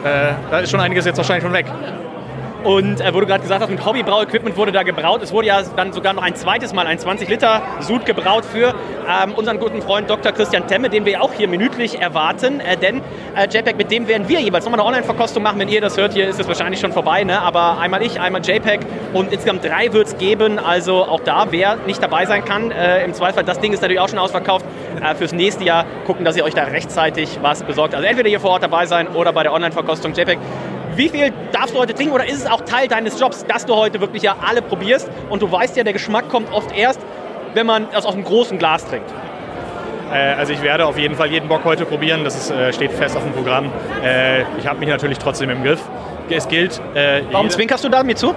Äh, 0.04 0.32
da 0.50 0.58
ist 0.58 0.70
schon 0.70 0.80
einiges 0.80 1.06
jetzt 1.06 1.16
wahrscheinlich 1.16 1.44
schon 1.44 1.52
weg. 1.52 1.66
Und 2.64 3.00
äh, 3.00 3.14
wo 3.14 3.20
du 3.20 3.26
gerade 3.26 3.42
gesagt 3.42 3.62
hast, 3.62 3.70
mit 3.70 3.84
Hobbybrau-Equipment 3.84 4.56
wurde 4.56 4.72
da 4.72 4.82
gebraut. 4.82 5.22
Es 5.22 5.32
wurde 5.32 5.46
ja 5.46 5.62
dann 5.76 5.92
sogar 5.92 6.12
noch 6.12 6.22
ein 6.22 6.34
zweites 6.34 6.72
Mal 6.72 6.86
ein 6.86 6.98
20-Liter-Sud 6.98 8.04
gebraut 8.04 8.44
für 8.44 8.74
ähm, 9.08 9.32
unseren 9.34 9.60
guten 9.60 9.80
Freund 9.80 10.10
Dr. 10.10 10.32
Christian 10.32 10.66
Temme, 10.66 10.90
den 10.90 11.04
wir 11.04 11.22
auch 11.22 11.32
hier 11.32 11.46
minütlich 11.46 12.00
erwarten. 12.00 12.58
Äh, 12.60 12.76
denn 12.76 13.00
äh, 13.36 13.46
JPEG, 13.48 13.76
mit 13.76 13.90
dem 13.92 14.08
werden 14.08 14.28
wir 14.28 14.40
jeweils 14.40 14.64
nochmal 14.64 14.80
eine 14.80 14.88
Online-Verkostung 14.88 15.42
machen. 15.44 15.60
Wenn 15.60 15.68
ihr 15.68 15.80
das 15.80 15.96
hört, 15.96 16.14
hier 16.14 16.28
ist 16.28 16.40
es 16.40 16.48
wahrscheinlich 16.48 16.80
schon 16.80 16.92
vorbei. 16.92 17.22
Ne? 17.22 17.40
Aber 17.40 17.78
einmal 17.78 18.02
ich, 18.02 18.20
einmal 18.20 18.42
JPEG 18.44 18.80
und 19.12 19.32
insgesamt 19.32 19.64
drei 19.64 19.92
wird 19.92 20.08
es 20.08 20.18
geben. 20.18 20.58
Also 20.58 21.04
auch 21.04 21.20
da, 21.20 21.46
wer 21.50 21.76
nicht 21.86 22.02
dabei 22.02 22.26
sein 22.26 22.44
kann, 22.44 22.72
äh, 22.72 23.04
im 23.04 23.14
Zweifel, 23.14 23.44
das 23.44 23.60
Ding 23.60 23.72
ist 23.72 23.82
natürlich 23.82 24.00
auch 24.00 24.08
schon 24.08 24.18
ausverkauft. 24.18 24.66
Äh, 25.00 25.14
fürs 25.14 25.32
nächste 25.32 25.62
Jahr 25.62 25.84
gucken, 26.06 26.24
dass 26.24 26.36
ihr 26.36 26.44
euch 26.44 26.54
da 26.54 26.64
rechtzeitig 26.64 27.38
was 27.40 27.62
besorgt. 27.62 27.94
Also 27.94 28.06
entweder 28.06 28.28
hier 28.28 28.40
vor 28.40 28.50
Ort 28.50 28.64
dabei 28.64 28.86
sein 28.86 29.06
oder 29.06 29.32
bei 29.32 29.44
der 29.44 29.52
Online-Verkostung 29.52 30.12
JPEG. 30.12 30.38
Wie 30.98 31.08
viel 31.08 31.32
darfst 31.52 31.76
du 31.76 31.78
heute 31.78 31.94
trinken 31.94 32.12
oder 32.12 32.26
ist 32.26 32.38
es 32.38 32.46
auch 32.46 32.62
Teil 32.62 32.88
deines 32.88 33.20
Jobs, 33.20 33.46
dass 33.46 33.64
du 33.64 33.76
heute 33.76 34.00
wirklich 34.00 34.24
ja 34.24 34.34
alle 34.44 34.60
probierst 34.60 35.08
und 35.30 35.40
du 35.40 35.52
weißt 35.52 35.76
ja, 35.76 35.84
der 35.84 35.92
Geschmack 35.92 36.28
kommt 36.28 36.52
oft 36.52 36.76
erst, 36.76 36.98
wenn 37.54 37.66
man 37.66 37.86
das 37.92 38.04
aus 38.04 38.14
einem 38.14 38.24
großen 38.24 38.58
Glas 38.58 38.84
trinkt? 38.84 39.08
Äh, 40.12 40.32
also 40.32 40.52
ich 40.52 40.60
werde 40.60 40.86
auf 40.86 40.98
jeden 40.98 41.14
Fall 41.14 41.28
jeden 41.28 41.46
Bock 41.46 41.62
heute 41.62 41.84
probieren, 41.84 42.24
das 42.24 42.34
ist, 42.34 42.50
äh, 42.50 42.72
steht 42.72 42.90
fest 42.90 43.16
auf 43.16 43.22
dem 43.22 43.32
Programm. 43.32 43.70
Äh, 44.02 44.40
ich 44.58 44.66
habe 44.66 44.80
mich 44.80 44.88
natürlich 44.88 45.18
trotzdem 45.18 45.50
im 45.50 45.62
Griff. 45.62 45.80
Es 46.30 46.48
gilt. 46.48 46.80
Warum 47.32 47.50
zwinkerst 47.50 47.84
du 47.84 47.88
da 47.88 48.02
mir 48.02 48.16
zu? 48.16 48.34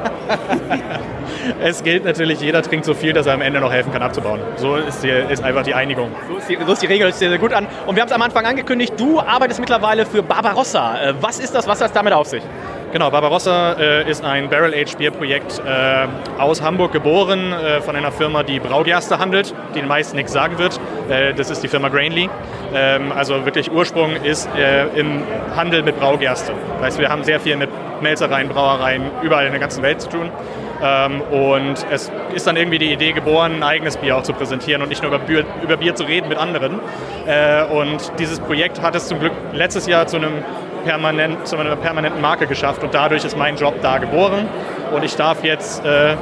es 1.62 1.84
gilt 1.84 2.06
natürlich, 2.06 2.42
jeder 2.42 2.62
trinkt 2.62 2.86
so 2.86 2.94
viel, 2.94 3.14
dass 3.14 3.26
er 3.26 3.34
am 3.34 3.42
Ende 3.42 3.60
noch 3.60 3.72
helfen 3.72 3.92
kann 3.92 4.02
abzubauen. 4.02 4.40
So 4.58 4.76
ist, 4.76 5.04
die, 5.04 5.10
ist 5.10 5.44
einfach 5.44 5.64
die 5.64 5.74
Einigung. 5.74 6.12
So 6.28 6.38
ist 6.38 6.50
die, 6.50 6.58
so 6.66 6.74
ist 6.74 6.82
die 6.82 6.88
Regel, 6.88 7.08
das 7.08 7.20
sehr, 7.20 7.30
sehr 7.30 7.40
gut 7.40 7.54
an. 7.54 7.68
Und 7.86 7.96
wir 7.96 8.02
haben 8.02 8.10
es 8.10 8.14
am 8.14 8.22
Anfang 8.22 8.46
angekündigt, 8.46 8.94
du 8.98 9.20
arbeitest 9.20 9.60
mittlerweile 9.60 10.06
für 10.06 10.24
Barbarossa. 10.24 11.14
Was 11.20 11.40
ist 11.40 11.54
das, 11.54 11.68
was 11.68 11.80
hat 11.80 11.86
das 11.86 11.94
damit 11.94 12.14
auf 12.14 12.28
sich? 12.28 12.44
Genau, 12.92 13.10
Barbarossa 13.10 13.74
äh, 13.80 14.10
ist 14.12 14.22
ein 14.22 14.50
Barrel-Aged-Bierprojekt 14.50 15.62
äh, 15.66 16.08
aus 16.38 16.62
Hamburg 16.62 16.92
geboren, 16.92 17.54
äh, 17.54 17.80
von 17.80 17.96
einer 17.96 18.12
Firma, 18.12 18.44
die 18.44 18.60
Braugerste 18.60 19.18
handelt, 19.18 19.54
die 19.74 19.80
den 19.80 19.88
meisten 19.88 20.18
nichts 20.18 20.34
sagen 20.34 20.58
wird. 20.58 20.78
Äh, 21.10 21.34
das 21.34 21.50
ist 21.50 21.64
die 21.64 21.70
Firma 21.70 21.88
Grainly. 21.88 22.30
Ähm, 22.74 23.14
also 23.14 23.46
wirklich 23.46 23.72
Ursprung 23.72 24.18
ist 24.18 24.50
äh, 24.58 24.88
im 25.00 25.24
Handel 25.56 25.84
mit 25.84 25.98
Braugerste. 25.98 26.52
Das 26.76 26.88
heißt, 26.88 27.00
wir 27.00 27.08
haben 27.08 27.24
sehr 27.24 27.40
viel 27.40 27.56
mit 27.56 27.70
Melzereien, 28.02 28.50
Brauereien 28.50 29.04
überall 29.22 29.46
in 29.46 29.52
der 29.52 29.62
ganzen 29.62 29.84
Welt 29.84 30.02
zu 30.02 30.10
tun. 30.10 30.30
Ähm, 30.84 31.22
und 31.32 31.86
es 31.92 32.12
ist 32.34 32.46
dann 32.46 32.58
irgendwie 32.58 32.80
die 32.80 32.92
Idee 32.92 33.14
geboren, 33.14 33.54
ein 33.58 33.64
eigenes 33.64 33.96
Bier 33.96 34.18
auch 34.18 34.24
zu 34.24 34.34
präsentieren 34.34 34.82
und 34.82 34.90
nicht 34.90 35.02
nur 35.02 35.14
über 35.14 35.24
Bier, 35.24 35.46
über 35.64 35.78
Bier 35.78 35.96
zu 35.96 36.04
reden 36.04 36.28
mit 36.28 36.38
anderen. 36.38 36.82
Äh, 37.26 37.64
und 37.64 38.12
dieses 38.20 38.42
Projekt 38.42 38.82
hat 38.82 38.96
es 38.96 39.08
zum 39.08 39.20
Glück 39.20 39.34
letztes 39.54 39.88
Jahr 39.88 40.08
zu 40.08 40.18
einem 40.18 40.44
permanent, 40.84 41.48
zu 41.48 41.58
einer 41.58 41.76
permanenten 41.76 42.22
Marke 42.22 42.48
geschafft 42.48 42.84
und 42.84 42.94
dadurch 42.94 43.24
ist 43.26 43.38
mein 43.38 43.56
Job 43.56 43.76
da 43.82 43.98
geboren 43.98 44.48
und 44.94 45.04
ich 45.04 45.16
darf 45.16 45.44
jetzt 45.44 45.84
äh, 45.86 46.16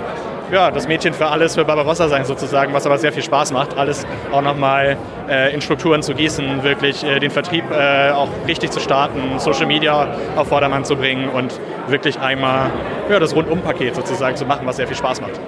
ja, 0.52 0.72
das 0.72 0.88
Mädchen 0.88 1.14
für 1.14 1.28
alles 1.28 1.56
für 1.56 1.66
Barbarossa 1.66 2.08
sein 2.08 2.26
sozusagen, 2.26 2.74
was 2.74 2.86
aber 2.86 2.98
sehr 2.98 3.12
viel 3.12 3.24
Spaß 3.24 3.52
macht, 3.52 3.78
alles 3.78 4.06
auch 4.32 4.42
nochmal 4.42 4.98
äh, 5.30 5.54
in 5.54 5.62
Strukturen 5.62 6.02
zu 6.02 6.14
gießen, 6.14 6.64
wirklich 6.64 7.04
äh, 7.04 7.20
den 7.20 7.32
Vertrieb 7.32 7.66
äh, 7.72 8.12
auch 8.12 8.30
richtig 8.48 8.72
zu 8.72 8.80
starten, 8.80 9.40
Social 9.40 9.68
Media 9.68 10.08
auf 10.36 10.48
Vordermann 10.48 10.86
zu 10.86 10.96
bringen 10.96 11.30
und 11.30 11.60
wirklich 11.88 12.20
einmal 12.20 12.72
ja, 13.10 13.20
das 13.20 13.36
Rundumpaket 13.36 13.96
sozusagen 13.96 14.36
zu 14.36 14.46
machen, 14.46 14.66
was 14.66 14.78
sehr 14.78 14.88
viel 14.88 14.98
Spaß 14.98 15.22
macht. 15.22 15.40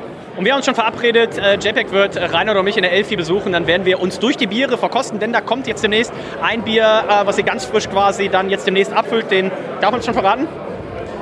Und 0.42 0.46
wir 0.46 0.54
haben 0.54 0.58
uns 0.58 0.66
schon 0.66 0.74
verabredet, 0.74 1.38
äh, 1.38 1.54
JPEG 1.54 1.92
wird 1.92 2.18
Rainer 2.18 2.54
oder 2.54 2.64
mich 2.64 2.76
in 2.76 2.82
der 2.82 2.94
Elfi 2.94 3.16
besuchen. 3.16 3.52
Dann 3.52 3.68
werden 3.68 3.86
wir 3.86 4.00
uns 4.00 4.18
durch 4.18 4.38
die 4.38 4.48
Biere 4.48 4.76
verkosten, 4.76 5.20
denn 5.20 5.32
da 5.32 5.40
kommt 5.40 5.68
jetzt 5.68 5.84
demnächst 5.84 6.12
ein 6.42 6.64
Bier, 6.64 7.04
äh, 7.08 7.28
was 7.28 7.36
sie 7.36 7.44
ganz 7.44 7.64
frisch 7.64 7.88
quasi 7.88 8.28
dann 8.28 8.50
jetzt 8.50 8.66
demnächst 8.66 8.92
abfüllt. 8.92 9.30
Den 9.30 9.52
darf 9.82 9.92
man 9.92 10.02
schon 10.02 10.16
verraten? 10.16 10.48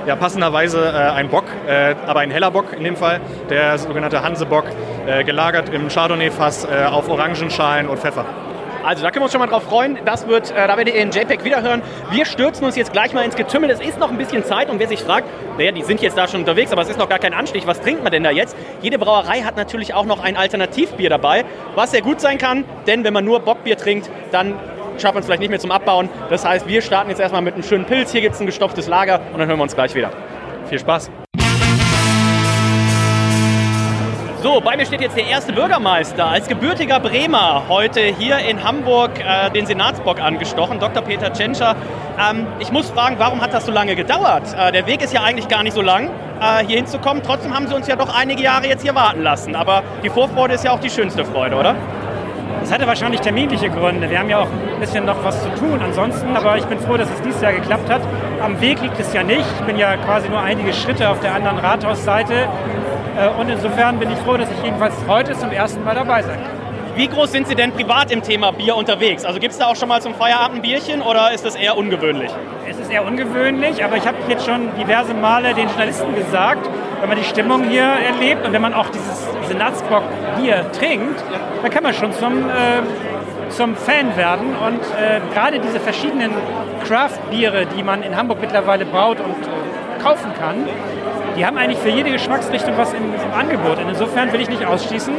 Ja, 0.07 0.15
passenderweise 0.15 0.79
äh, 0.85 1.11
ein 1.11 1.27
Bock, 1.27 1.43
äh, 1.67 1.95
aber 2.07 2.21
ein 2.21 2.31
heller 2.31 2.49
Bock 2.49 2.71
in 2.71 2.85
dem 2.85 2.95
Fall, 2.95 3.19
der 3.49 3.77
sogenannte 3.77 4.23
Hansebock, 4.23 4.63
äh, 5.05 5.25
gelagert 5.25 5.67
im 5.67 5.89
Chardonnay-Fass 5.89 6.63
äh, 6.63 6.85
auf 6.85 7.09
Orangenschalen 7.09 7.89
und 7.89 7.99
Pfeffer. 7.99 8.23
Also 8.83 9.03
da 9.03 9.11
können 9.11 9.21
wir 9.21 9.25
uns 9.25 9.31
schon 9.33 9.41
mal 9.41 9.47
drauf 9.47 9.63
freuen. 9.63 9.99
Das 10.05 10.27
wird, 10.27 10.51
äh, 10.51 10.67
da 10.67 10.77
werdet 10.77 10.93
ihr 10.93 11.01
in 11.01 11.11
JPEG 11.11 11.43
wiederhören. 11.43 11.81
Wir 12.11 12.25
stürzen 12.25 12.65
uns 12.65 12.75
jetzt 12.75 12.93
gleich 12.93 13.13
mal 13.13 13.23
ins 13.23 13.35
Getümmel. 13.35 13.69
Es 13.69 13.79
ist 13.79 13.99
noch 13.99 14.09
ein 14.09 14.17
bisschen 14.17 14.43
Zeit 14.43 14.69
und 14.69 14.79
wer 14.79 14.87
sich 14.87 15.01
fragt, 15.01 15.27
naja, 15.57 15.71
die 15.71 15.83
sind 15.83 16.01
jetzt 16.01 16.17
da 16.17 16.27
schon 16.27 16.41
unterwegs, 16.41 16.71
aber 16.71 16.81
es 16.81 16.89
ist 16.89 16.97
noch 16.97 17.09
gar 17.09 17.19
kein 17.19 17.33
Anstich. 17.33 17.67
Was 17.67 17.81
trinkt 17.81 18.03
man 18.03 18.11
denn 18.11 18.23
da 18.23 18.31
jetzt? 18.31 18.55
Jede 18.81 18.97
Brauerei 18.97 19.41
hat 19.41 19.57
natürlich 19.57 19.93
auch 19.93 20.05
noch 20.05 20.23
ein 20.23 20.37
Alternativbier 20.37 21.09
dabei, 21.09 21.45
was 21.75 21.91
sehr 21.91 22.01
gut 22.01 22.21
sein 22.21 22.37
kann, 22.37 22.65
denn 22.87 23.03
wenn 23.03 23.13
man 23.13 23.25
nur 23.25 23.39
Bockbier 23.41 23.77
trinkt, 23.77 24.09
dann 24.31 24.55
schafft 24.97 25.13
man 25.13 25.21
es 25.21 25.25
vielleicht 25.25 25.41
nicht 25.41 25.49
mehr 25.49 25.59
zum 25.59 25.71
Abbauen. 25.71 26.09
Das 26.29 26.45
heißt, 26.45 26.67
wir 26.67 26.81
starten 26.81 27.09
jetzt 27.09 27.19
erstmal 27.19 27.41
mit 27.41 27.53
einem 27.53 27.63
schönen 27.63 27.85
Pilz. 27.85 28.11
Hier 28.11 28.21
gibt 28.21 28.35
es 28.35 28.41
ein 28.41 28.45
gestopftes 28.45 28.87
Lager 28.87 29.21
und 29.31 29.39
dann 29.39 29.47
hören 29.47 29.59
wir 29.59 29.63
uns 29.63 29.75
gleich 29.75 29.95
wieder. 29.95 30.11
Viel 30.69 30.79
Spaß! 30.79 31.09
So, 34.41 34.61
bei 34.61 34.77
mir 34.77 34.85
steht 34.85 35.01
jetzt 35.01 35.17
der 35.17 35.27
erste 35.27 35.51
Bürgermeister 35.51 36.25
als 36.25 36.47
gebürtiger 36.47 37.01
Bremer 37.01 37.63
heute 37.67 37.99
hier 37.99 38.37
in 38.37 38.63
Hamburg 38.63 39.19
äh, 39.19 39.49
den 39.49 39.65
Senatsbock 39.65 40.21
angestochen, 40.21 40.79
Dr. 40.79 41.03
Peter 41.03 41.33
Tschentscher. 41.33 41.75
Ähm, 42.17 42.47
ich 42.59 42.71
muss 42.71 42.89
fragen, 42.89 43.15
warum 43.19 43.41
hat 43.41 43.53
das 43.53 43.65
so 43.65 43.73
lange 43.73 43.97
gedauert? 43.97 44.43
Äh, 44.57 44.71
der 44.71 44.87
Weg 44.87 45.01
ist 45.01 45.13
ja 45.13 45.23
eigentlich 45.23 45.49
gar 45.49 45.63
nicht 45.63 45.73
so 45.73 45.81
lang, 45.81 46.09
äh, 46.39 46.65
hier 46.65 46.77
hinzukommen. 46.77 47.21
Trotzdem 47.21 47.53
haben 47.53 47.67
Sie 47.67 47.75
uns 47.75 47.87
ja 47.87 47.97
doch 47.97 48.15
einige 48.15 48.41
Jahre 48.41 48.67
jetzt 48.67 48.81
hier 48.81 48.95
warten 48.95 49.23
lassen. 49.23 49.57
Aber 49.57 49.83
die 50.05 50.09
Vorfreude 50.09 50.53
ist 50.53 50.63
ja 50.63 50.71
auch 50.71 50.79
die 50.79 50.89
schönste 50.89 51.25
Freude, 51.25 51.57
oder? 51.57 51.75
Das 52.61 52.71
hatte 52.71 52.87
wahrscheinlich 52.87 53.19
terminliche 53.19 53.69
Gründe. 53.69 54.09
Wir 54.09 54.19
haben 54.19 54.29
ja 54.29 54.39
auch 54.39 54.47
ein 54.47 54.79
bisschen 54.79 55.03
noch 55.03 55.21
was 55.23 55.41
zu 55.43 55.49
tun 55.55 55.81
ansonsten, 55.81 56.35
aber 56.35 56.57
ich 56.57 56.65
bin 56.65 56.79
froh, 56.79 56.95
dass 56.95 57.09
es 57.09 57.21
dieses 57.23 57.41
Jahr 57.41 57.53
geklappt 57.53 57.89
hat. 57.89 58.01
Am 58.41 58.59
Weg 58.61 58.81
liegt 58.81 58.99
es 58.99 59.13
ja 59.13 59.23
nicht. 59.23 59.45
Ich 59.59 59.65
bin 59.65 59.77
ja 59.77 59.97
quasi 59.97 60.29
nur 60.29 60.39
einige 60.39 60.71
Schritte 60.71 61.09
auf 61.09 61.19
der 61.19 61.33
anderen 61.33 61.57
Rathausseite. 61.57 62.47
Äh, 63.19 63.27
und 63.39 63.49
insofern 63.49 63.99
bin 63.99 64.11
ich 64.11 64.17
froh, 64.19 64.37
dass 64.37 64.49
ich 64.49 64.63
jedenfalls 64.63 64.95
heute 65.07 65.33
zum 65.37 65.51
ersten 65.51 65.83
Mal 65.83 65.95
dabei 65.95 66.21
sein 66.21 66.39
kann. 66.41 66.59
Wie 66.95 67.07
groß 67.07 67.31
sind 67.31 67.47
Sie 67.47 67.55
denn 67.55 67.71
privat 67.71 68.11
im 68.11 68.21
Thema 68.21 68.51
Bier 68.51 68.75
unterwegs? 68.75 69.23
Also 69.23 69.39
gibt 69.39 69.53
es 69.53 69.59
da 69.59 69.67
auch 69.67 69.75
schon 69.75 69.87
mal 69.87 70.01
zum 70.01 70.15
Feierabend 70.15 70.57
ein 70.57 70.61
Bierchen 70.61 71.01
oder 71.01 71.31
ist 71.31 71.45
das 71.45 71.55
eher 71.55 71.77
ungewöhnlich? 71.77 72.31
Es 72.69 72.77
ist 72.77 72.91
eher 72.91 73.05
ungewöhnlich, 73.05 73.83
aber 73.83 73.95
ich 73.95 74.05
habe 74.05 74.17
jetzt 74.27 74.45
schon 74.45 74.69
diverse 74.75 75.13
Male 75.13 75.53
den 75.53 75.67
Journalisten 75.67 76.13
gesagt, 76.15 76.69
wenn 76.99 77.07
man 77.07 77.17
die 77.17 77.23
Stimmung 77.23 77.69
hier 77.69 77.83
erlebt 77.83 78.45
und 78.45 78.51
wenn 78.51 78.61
man 78.61 78.73
auch 78.73 78.89
dieses 78.89 79.25
Senatsbock 79.47 80.03
Bier 80.37 80.65
trinkt, 80.73 81.23
dann 81.61 81.71
kann 81.71 81.83
man 81.83 81.93
schon 81.93 82.11
zum, 82.11 82.49
äh, 82.49 82.81
zum 83.49 83.75
Fan 83.75 84.17
werden. 84.17 84.55
Und 84.57 84.81
äh, 84.81 85.21
gerade 85.33 85.59
diese 85.59 85.79
verschiedenen 85.79 86.31
Craft-Biere, 86.85 87.65
die 87.77 87.83
man 87.83 88.03
in 88.03 88.17
Hamburg 88.17 88.39
mittlerweile 88.41 88.85
braut 88.85 89.19
und 89.21 89.31
äh, 89.31 89.88
kaufen 89.99 90.31
kann, 90.39 90.67
die 91.37 91.45
haben 91.45 91.57
eigentlich 91.57 91.79
für 91.79 91.89
jede 91.89 92.11
Geschmacksrichtung 92.11 92.77
was 92.77 92.93
im, 92.93 93.03
im 93.03 93.33
Angebot. 93.33 93.77
Und 93.79 93.89
insofern 93.89 94.31
will 94.33 94.41
ich 94.41 94.49
nicht 94.49 94.65
ausschließen, 94.65 95.13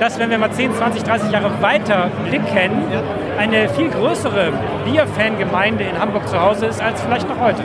dass, 0.00 0.18
wenn 0.18 0.30
wir 0.30 0.38
mal 0.38 0.50
10, 0.50 0.74
20, 0.74 1.02
30 1.02 1.30
Jahre 1.30 1.50
weiter 1.60 2.10
blicken, 2.28 2.82
eine 3.38 3.68
viel 3.68 3.90
größere 3.90 4.52
Bierfangemeinde 4.84 5.84
in 5.84 5.98
Hamburg 5.98 6.28
zu 6.28 6.40
Hause 6.40 6.66
ist 6.66 6.82
als 6.82 7.02
vielleicht 7.02 7.28
noch 7.28 7.38
heute. 7.38 7.62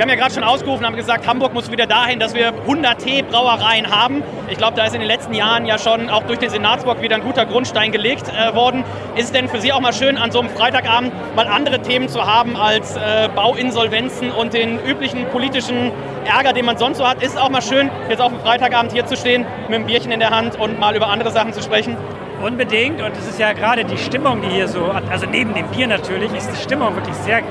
Sie 0.00 0.02
haben 0.02 0.08
ja 0.08 0.16
gerade 0.16 0.32
schon 0.32 0.44
ausgerufen, 0.44 0.86
haben 0.86 0.96
gesagt, 0.96 1.26
Hamburg 1.26 1.52
muss 1.52 1.70
wieder 1.70 1.86
dahin, 1.86 2.18
dass 2.18 2.32
wir 2.32 2.54
100 2.54 3.04
Tee-Brauereien 3.04 3.90
haben. 3.90 4.22
Ich 4.48 4.56
glaube, 4.56 4.74
da 4.74 4.86
ist 4.86 4.94
in 4.94 5.00
den 5.00 5.06
letzten 5.06 5.34
Jahren 5.34 5.66
ja 5.66 5.76
schon 5.76 6.08
auch 6.08 6.22
durch 6.22 6.38
den 6.38 6.48
Senatsbock 6.48 7.02
wieder 7.02 7.16
ein 7.16 7.22
guter 7.22 7.44
Grundstein 7.44 7.92
gelegt 7.92 8.24
äh, 8.30 8.54
worden. 8.54 8.82
Ist 9.14 9.24
es 9.24 9.32
denn 9.32 9.46
für 9.50 9.60
Sie 9.60 9.74
auch 9.74 9.80
mal 9.80 9.92
schön, 9.92 10.16
an 10.16 10.32
so 10.32 10.40
einem 10.40 10.48
Freitagabend 10.48 11.12
mal 11.36 11.46
andere 11.46 11.82
Themen 11.82 12.08
zu 12.08 12.24
haben 12.24 12.56
als 12.56 12.96
äh, 12.96 13.28
Bauinsolvenzen 13.34 14.30
und 14.30 14.54
den 14.54 14.82
üblichen 14.82 15.26
politischen 15.26 15.92
Ärger, 16.24 16.54
den 16.54 16.64
man 16.64 16.78
sonst 16.78 16.96
so 16.96 17.06
hat? 17.06 17.22
Ist 17.22 17.34
es 17.34 17.36
auch 17.36 17.50
mal 17.50 17.60
schön, 17.60 17.90
jetzt 18.08 18.22
auf 18.22 18.32
dem 18.32 18.40
Freitagabend 18.40 18.92
hier 18.92 19.04
zu 19.04 19.18
stehen, 19.18 19.44
mit 19.68 19.76
einem 19.76 19.84
Bierchen 19.84 20.12
in 20.12 20.20
der 20.20 20.30
Hand 20.30 20.58
und 20.58 20.80
mal 20.80 20.96
über 20.96 21.08
andere 21.08 21.30
Sachen 21.30 21.52
zu 21.52 21.60
sprechen? 21.60 21.98
Unbedingt. 22.42 23.02
Und 23.02 23.14
es 23.18 23.28
ist 23.28 23.38
ja 23.38 23.52
gerade 23.52 23.84
die 23.84 23.98
Stimmung, 23.98 24.40
die 24.40 24.48
hier 24.48 24.66
so, 24.66 24.90
also 25.10 25.26
neben 25.26 25.52
dem 25.52 25.66
Bier 25.66 25.86
natürlich, 25.86 26.32
ist 26.32 26.50
die 26.50 26.62
Stimmung 26.62 26.96
wirklich 26.96 27.16
sehr 27.16 27.42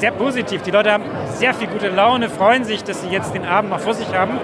sehr 0.00 0.10
positiv. 0.12 0.62
Die 0.62 0.70
Leute 0.70 0.90
haben 0.90 1.04
sehr 1.26 1.52
viel 1.54 1.68
gute 1.68 1.88
Laune, 1.88 2.28
freuen 2.30 2.64
sich, 2.64 2.82
dass 2.82 3.02
sie 3.02 3.08
jetzt 3.08 3.34
den 3.34 3.44
Abend 3.44 3.70
noch 3.70 3.80
vor 3.80 3.94
sich 3.94 4.08
haben. 4.14 4.38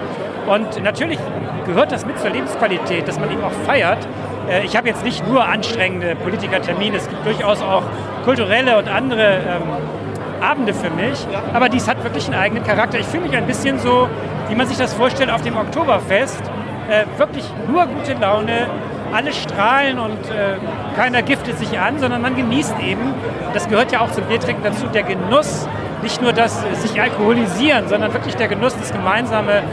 Und 0.47 0.81
natürlich 0.83 1.19
gehört 1.65 1.91
das 1.91 2.05
mit 2.05 2.19
zur 2.19 2.29
Lebensqualität, 2.29 3.07
dass 3.07 3.19
man 3.19 3.31
ihn 3.31 3.43
auch 3.43 3.51
feiert. 3.65 4.07
Äh, 4.49 4.63
ich 4.63 4.77
habe 4.77 4.87
jetzt 4.87 5.03
nicht 5.03 5.27
nur 5.27 5.45
anstrengende 5.45 6.15
Politikertermine, 6.15 6.97
es 6.97 7.09
gibt 7.09 7.25
durchaus 7.25 7.61
auch 7.61 7.83
kulturelle 8.23 8.77
und 8.77 8.87
andere 8.87 9.39
ähm, 9.47 10.41
Abende 10.41 10.73
für 10.73 10.91
mich. 10.91 11.25
Aber 11.53 11.67
dies 11.69 11.87
hat 11.87 12.03
wirklich 12.03 12.27
einen 12.27 12.35
eigenen 12.35 12.63
Charakter. 12.63 12.99
Ich 12.99 13.07
fühle 13.07 13.23
mich 13.23 13.35
ein 13.35 13.47
bisschen 13.47 13.79
so, 13.79 14.07
wie 14.47 14.55
man 14.55 14.67
sich 14.67 14.77
das 14.77 14.93
vorstellt 14.93 15.31
auf 15.31 15.41
dem 15.41 15.57
Oktoberfest. 15.57 16.41
Äh, 16.89 17.19
wirklich 17.19 17.45
nur 17.67 17.85
gute 17.87 18.13
Laune, 18.13 18.69
alle 19.13 19.33
strahlen 19.33 19.99
und 19.99 20.19
äh, 20.29 20.57
keiner 20.95 21.21
giftet 21.21 21.57
sich 21.57 21.79
an, 21.79 21.99
sondern 21.99 22.21
man 22.21 22.35
genießt 22.35 22.75
eben, 22.81 23.13
das 23.53 23.67
gehört 23.67 23.91
ja 23.91 24.01
auch 24.01 24.11
zum 24.11 24.25
Biertrinken 24.25 24.63
dazu, 24.63 24.87
der 24.87 25.03
Genuss, 25.03 25.67
nicht 26.03 26.21
nur 26.21 26.33
das 26.33 26.63
äh, 26.63 26.75
sich 26.75 26.99
alkoholisieren, 26.99 27.87
sondern 27.87 28.13
wirklich 28.13 28.35
der 28.35 28.47
Genuss, 28.47 28.77
das 28.77 28.91
gemeinsame 28.91 29.63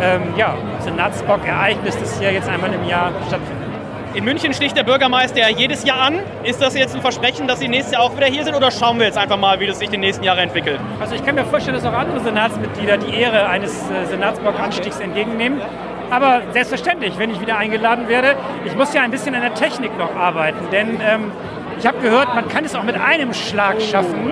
ähm, 0.00 0.22
ja, 0.36 0.54
Senatsbock-Ereignis, 0.80 1.98
das 1.98 2.18
hier 2.18 2.32
jetzt 2.32 2.48
einmal 2.48 2.72
im 2.72 2.86
Jahr 2.88 3.10
stattfindet. 3.26 3.70
In 4.12 4.24
München 4.24 4.52
sticht 4.52 4.76
der 4.76 4.82
Bürgermeister 4.82 5.38
ja 5.38 5.48
jedes 5.48 5.84
Jahr 5.84 6.00
an. 6.00 6.18
Ist 6.42 6.60
das 6.60 6.74
jetzt 6.74 6.96
ein 6.96 7.00
Versprechen, 7.00 7.46
dass 7.46 7.60
Sie 7.60 7.68
nächstes 7.68 7.92
Jahr 7.92 8.02
auch 8.02 8.16
wieder 8.16 8.26
hier 8.26 8.42
sind 8.42 8.56
oder 8.56 8.72
schauen 8.72 8.98
wir 8.98 9.06
jetzt 9.06 9.16
einfach 9.16 9.36
mal, 9.36 9.60
wie 9.60 9.68
das 9.68 9.78
sich 9.78 9.88
die 9.88 9.98
nächsten 9.98 10.24
Jahre 10.24 10.40
entwickelt? 10.40 10.80
Also 10.98 11.14
ich 11.14 11.24
kann 11.24 11.36
mir 11.36 11.44
vorstellen, 11.44 11.76
dass 11.76 11.86
auch 11.86 11.96
andere 11.96 12.18
Senatsmitglieder 12.18 12.96
die 12.96 13.14
Ehre 13.14 13.48
eines 13.48 13.72
äh, 13.88 14.06
Senatsbock-Anstiegs 14.06 14.98
entgegennehmen. 14.98 15.60
Aber 16.10 16.42
selbstverständlich, 16.52 17.18
wenn 17.18 17.30
ich 17.30 17.40
wieder 17.40 17.56
eingeladen 17.56 18.08
werde, 18.08 18.34
ich 18.64 18.74
muss 18.76 18.92
ja 18.94 19.02
ein 19.02 19.10
bisschen 19.10 19.34
an 19.34 19.42
der 19.42 19.54
Technik 19.54 19.96
noch 19.96 20.14
arbeiten, 20.16 20.58
denn 20.72 21.00
ähm, 21.00 21.32
ich 21.78 21.86
habe 21.86 21.98
gehört, 22.00 22.34
man 22.34 22.48
kann 22.48 22.64
es 22.64 22.74
auch 22.74 22.82
mit 22.82 22.96
einem 22.96 23.32
Schlag 23.32 23.80
schaffen. 23.80 24.30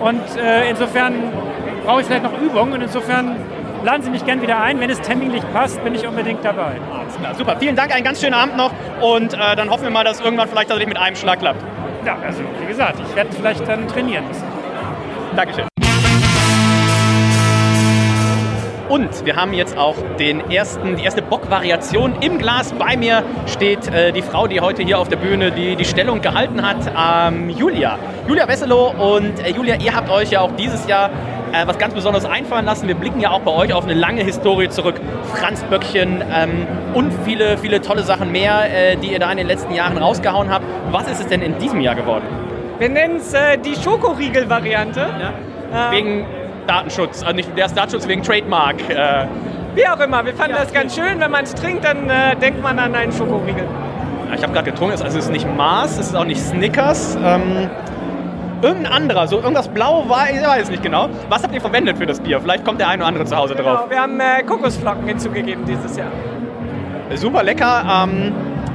Und 0.00 0.22
äh, 0.36 0.68
insofern 0.68 1.14
brauche 1.84 2.00
ich 2.00 2.06
vielleicht 2.06 2.24
noch 2.24 2.38
Übung 2.40 2.72
und 2.72 2.82
insofern 2.82 3.36
laden 3.84 4.02
Sie 4.02 4.10
mich 4.10 4.24
gern 4.24 4.42
wieder 4.42 4.60
ein. 4.60 4.80
Wenn 4.80 4.90
es 4.90 5.00
terminlich 5.00 5.42
passt, 5.52 5.82
bin 5.84 5.94
ich 5.94 6.06
unbedingt 6.06 6.44
dabei. 6.44 6.72
Alles 6.92 7.16
klar, 7.16 7.34
super. 7.34 7.56
Vielen 7.58 7.76
Dank, 7.76 7.94
einen 7.94 8.04
ganz 8.04 8.20
schönen 8.20 8.34
Abend 8.34 8.56
noch 8.56 8.72
und 9.00 9.34
äh, 9.34 9.56
dann 9.56 9.70
hoffen 9.70 9.84
wir 9.84 9.90
mal, 9.90 10.04
dass 10.04 10.20
irgendwann 10.20 10.48
vielleicht 10.48 10.68
tatsächlich 10.68 10.88
mit 10.88 10.98
einem 10.98 11.16
Schlag 11.16 11.38
klappt. 11.38 11.62
Ja, 12.04 12.18
also 12.24 12.42
wie 12.60 12.66
gesagt, 12.66 12.98
ich 13.00 13.16
werde 13.16 13.30
vielleicht 13.32 13.66
dann 13.66 13.88
trainieren 13.88 14.26
müssen. 14.28 14.44
Dankeschön. 15.36 15.73
Und 18.94 19.26
wir 19.26 19.34
haben 19.34 19.52
jetzt 19.54 19.76
auch 19.76 19.96
den 20.20 20.52
ersten, 20.52 20.94
die 20.94 21.02
erste 21.02 21.20
Bockvariation 21.20 22.14
im 22.20 22.38
Glas. 22.38 22.72
Bei 22.74 22.96
mir 22.96 23.24
steht 23.46 23.92
äh, 23.92 24.12
die 24.12 24.22
Frau, 24.22 24.46
die 24.46 24.60
heute 24.60 24.84
hier 24.84 25.00
auf 25.00 25.08
der 25.08 25.16
Bühne 25.16 25.50
die, 25.50 25.74
die 25.74 25.84
Stellung 25.84 26.20
gehalten 26.20 26.64
hat, 26.64 26.76
ähm, 26.96 27.50
Julia. 27.50 27.98
Julia 28.28 28.46
Wesselow 28.46 28.94
und 29.16 29.44
äh, 29.44 29.50
Julia, 29.50 29.74
ihr 29.80 29.96
habt 29.96 30.08
euch 30.10 30.30
ja 30.30 30.42
auch 30.42 30.52
dieses 30.52 30.86
Jahr 30.86 31.10
äh, 31.50 31.66
was 31.66 31.76
ganz 31.76 31.92
Besonderes 31.92 32.24
einfallen 32.24 32.66
lassen. 32.66 32.86
Wir 32.86 32.94
blicken 32.94 33.18
ja 33.18 33.32
auch 33.32 33.40
bei 33.40 33.50
euch 33.50 33.72
auf 33.72 33.82
eine 33.82 33.94
lange 33.94 34.22
Historie 34.22 34.68
zurück. 34.68 35.00
Franz 35.24 35.64
Böckchen 35.64 36.22
ähm, 36.32 36.64
und 36.94 37.12
viele, 37.24 37.58
viele 37.58 37.80
tolle 37.80 38.04
Sachen 38.04 38.30
mehr, 38.30 38.92
äh, 38.92 38.96
die 38.96 39.10
ihr 39.10 39.18
da 39.18 39.28
in 39.32 39.38
den 39.38 39.48
letzten 39.48 39.74
Jahren 39.74 39.98
rausgehauen 39.98 40.50
habt. 40.50 40.66
Was 40.92 41.10
ist 41.10 41.18
es 41.18 41.26
denn 41.26 41.42
in 41.42 41.58
diesem 41.58 41.80
Jahr 41.80 41.96
geworden? 41.96 42.26
Wir 42.78 42.90
nennen 42.90 43.16
es 43.16 43.34
äh, 43.34 43.58
die 43.58 43.74
Schokoriegel-Variante. 43.74 45.00
Ja. 45.00 45.90
Wegen 45.90 46.24
Datenschutz, 46.66 47.22
also 47.22 47.34
nicht 47.34 47.56
der 47.56 47.68
Datenschutz 47.68 48.06
wegen 48.08 48.22
Trademark. 48.22 48.76
Äh. 48.88 49.26
Wie 49.74 49.88
auch 49.88 49.98
immer, 49.98 50.24
wir 50.24 50.34
fanden 50.34 50.54
ja, 50.54 50.62
das 50.62 50.72
ganz 50.72 50.94
schön. 50.94 51.18
Wenn 51.18 51.30
man 51.30 51.44
es 51.44 51.54
trinkt, 51.54 51.84
dann 51.84 52.08
äh, 52.08 52.36
denkt 52.36 52.62
man 52.62 52.78
an 52.78 52.94
einen 52.94 53.12
Schokoriegel. 53.12 53.66
Ich 54.34 54.42
habe 54.42 54.52
gerade 54.52 54.70
getrunken, 54.70 54.92
also 54.92 55.06
es 55.06 55.26
ist 55.26 55.30
nicht 55.30 55.48
Mars, 55.56 55.98
es 55.98 56.08
ist 56.08 56.16
auch 56.16 56.24
nicht 56.24 56.40
Snickers. 56.40 57.16
Ähm, 57.22 57.68
irgendein 58.62 58.92
anderer, 58.92 59.28
so 59.28 59.36
irgendwas 59.36 59.68
blau 59.68 60.08
war, 60.08 60.30
ich 60.30 60.42
weiß 60.42 60.70
nicht 60.70 60.82
genau. 60.82 61.08
Was 61.28 61.42
habt 61.42 61.54
ihr 61.54 61.60
verwendet 61.60 61.98
für 61.98 62.06
das 62.06 62.20
Bier? 62.20 62.40
Vielleicht 62.40 62.64
kommt 62.64 62.80
der 62.80 62.88
eine 62.88 63.02
oder 63.02 63.08
andere 63.08 63.24
zu 63.24 63.36
Hause 63.36 63.54
drauf. 63.54 63.88
Genau, 63.88 63.90
wir 63.90 64.00
haben 64.00 64.20
äh, 64.20 64.42
Kokosflocken 64.44 65.06
hinzugegeben 65.06 65.64
dieses 65.64 65.96
Jahr. 65.96 66.10
Super 67.14 67.42
lecker. 67.42 68.06
Ähm, 68.08 68.32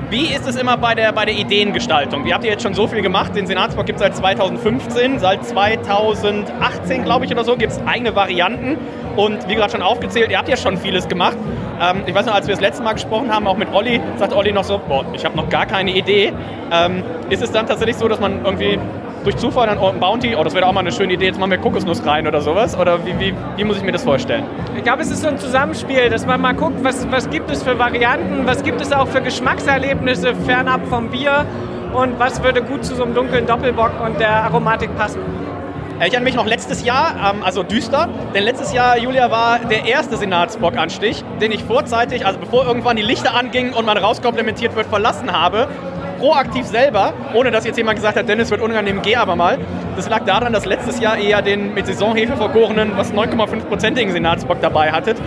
wie 0.10 0.26
ist 0.34 0.48
es 0.48 0.56
immer 0.56 0.78
bei 0.78 0.96
der, 0.96 1.12
bei 1.12 1.26
der 1.26 1.36
Ideengestaltung? 1.36 2.26
Ihr 2.26 2.34
habt 2.34 2.44
ihr 2.44 2.52
jetzt 2.52 2.64
schon 2.64 2.74
so 2.74 2.88
viel 2.88 3.02
gemacht. 3.02 3.36
Den 3.36 3.46
Senatsbock 3.46 3.86
gibt 3.86 4.00
es 4.00 4.04
seit 4.04 4.16
2015. 4.16 5.20
Seit 5.20 5.46
2018, 5.46 7.04
glaube 7.04 7.26
ich, 7.26 7.32
oder 7.32 7.44
so, 7.44 7.56
gibt 7.56 7.74
es 7.74 7.80
eigene 7.86 8.16
Varianten. 8.16 8.78
Und 9.16 9.48
wie 9.48 9.56
gerade 9.56 9.72
schon 9.72 9.82
aufgezählt, 9.82 10.32
ihr 10.32 10.38
habt 10.38 10.50
ja 10.50 10.58
schon 10.58 10.78
vieles 10.78 11.08
gemacht. 11.08 11.38
Ähm, 11.80 12.04
ich 12.06 12.16
weiß 12.16 12.26
noch, 12.26 12.34
als 12.34 12.48
wir 12.48 12.56
das 12.56 12.62
letzte 12.62 12.84
Mal 12.84 12.94
gesprochen 12.94 13.34
haben, 13.34 13.48
auch 13.48 13.58
mit 13.58 13.72
Olli, 13.72 14.02
sagt 14.18 14.34
Olli 14.34 14.52
noch 14.52 14.64
so, 14.64 14.80
boah, 14.80 15.06
ich 15.14 15.26
habe 15.26 15.38
noch 15.38 15.50
gar 15.50 15.66
keine 15.66 15.92
Idee. 15.92 16.34
Ähm, 16.72 17.04
ist 17.30 17.44
es 17.44 17.52
dann 17.52 17.68
tatsächlich 17.68 17.98
so, 17.98 18.08
dass 18.08 18.20
man 18.20 18.44
irgendwie 18.44 18.80
durch 19.24 19.38
Zufall 19.38 19.68
dann 19.68 19.78
ein 19.78 20.00
Bounty, 20.00 20.36
oh, 20.36 20.44
das 20.44 20.54
wäre 20.54 20.66
auch 20.66 20.74
mal 20.74 20.82
eine 20.82 20.92
schöne 20.92 21.14
Idee, 21.14 21.26
jetzt 21.26 21.40
machen 21.40 21.52
wir 21.52 21.58
Kokosnuss 21.58 22.06
rein 22.06 22.28
oder 22.28 22.42
sowas? 22.42 22.78
Oder 22.78 23.06
wie, 23.06 23.20
wie, 23.20 23.34
wie 23.58 23.64
muss 23.64 23.78
ich 23.78 23.84
mir 23.84 23.92
das 23.92 24.04
vorstellen? 24.04 24.44
Ich 24.76 24.84
glaube, 24.84 25.02
es 25.02 25.12
ist 25.12 25.22
so 25.22 25.28
ein 25.28 25.38
Zusammenspiel, 25.38 26.10
dass 26.10 26.26
man 26.26 26.42
mal 26.42 26.54
guckt, 26.54 26.84
was, 26.84 27.10
was 27.12 27.30
gibt 27.30 27.52
es 27.52 27.64
für 27.64 27.78
Varianten, 27.78 28.46
was 28.46 28.64
gibt 28.64 28.82
es 28.82 28.92
auch 28.92 29.08
für 29.08 29.22
Geschmackserlebnisse 29.22 30.36
fernab 30.36 30.82
vom 30.88 31.10
Bier 31.10 31.46
und 31.94 32.20
was 32.20 32.44
würde 32.44 32.62
gut 32.62 32.86
zu 32.86 32.96
so 32.96 33.04
einem 33.04 33.14
dunklen 33.14 33.46
Doppelbock 33.46 33.92
und 34.06 34.20
der 34.20 34.44
Aromatik 34.44 34.96
passen. 34.98 35.22
Ich 35.98 36.14
erinnere 36.14 36.24
mich 36.24 36.36
noch 36.36 36.46
letztes 36.46 36.86
Jahr, 36.86 37.34
ähm, 37.34 37.44
also 37.44 37.62
düster, 37.62 38.08
denn 38.34 38.44
letztes 38.44 38.72
Jahr, 38.72 38.98
Julia, 38.98 39.32
war 39.32 39.60
der 39.60 39.86
erste 39.86 40.16
Senatsbock-Anstich, 40.16 41.26
den 41.42 41.52
ich 41.52 41.66
vorzeitig, 41.66 42.26
also 42.26 42.40
bevor 42.40 42.66
irgendwann 42.66 42.96
die 42.96 43.04
Lichter 43.04 43.36
angingen 43.36 43.74
und 43.74 43.86
man 43.86 43.98
rauskomplementiert 43.98 44.78
wird, 44.78 44.88
verlassen 44.88 45.34
habe 45.34 45.68
proaktiv 46.20 46.66
selber, 46.66 47.14
ohne 47.34 47.52
dass 47.52 47.66
jetzt 47.66 47.78
jemand 47.78 47.96
gesagt 47.96 48.18
hat, 48.18 48.28
Dennis 48.28 48.52
wird 48.52 48.62
unangenehm, 48.62 49.02
geh 49.02 49.16
aber 49.16 49.36
mal. 49.36 49.58
Das 49.96 50.10
lag 50.10 50.24
daran, 50.26 50.54
dass 50.54 50.66
letztes 50.66 51.00
Jahr 51.00 51.18
eher 51.18 51.42
den 51.42 51.74
mit 51.74 51.88
Saisonhefe 51.88 52.36
vergorenen, 52.36 52.92
was 52.96 53.14
9,5-prozentigen 53.14 54.12
Senatsbock 54.12 54.62
dabei 54.62 54.92
hattet. 54.92 55.18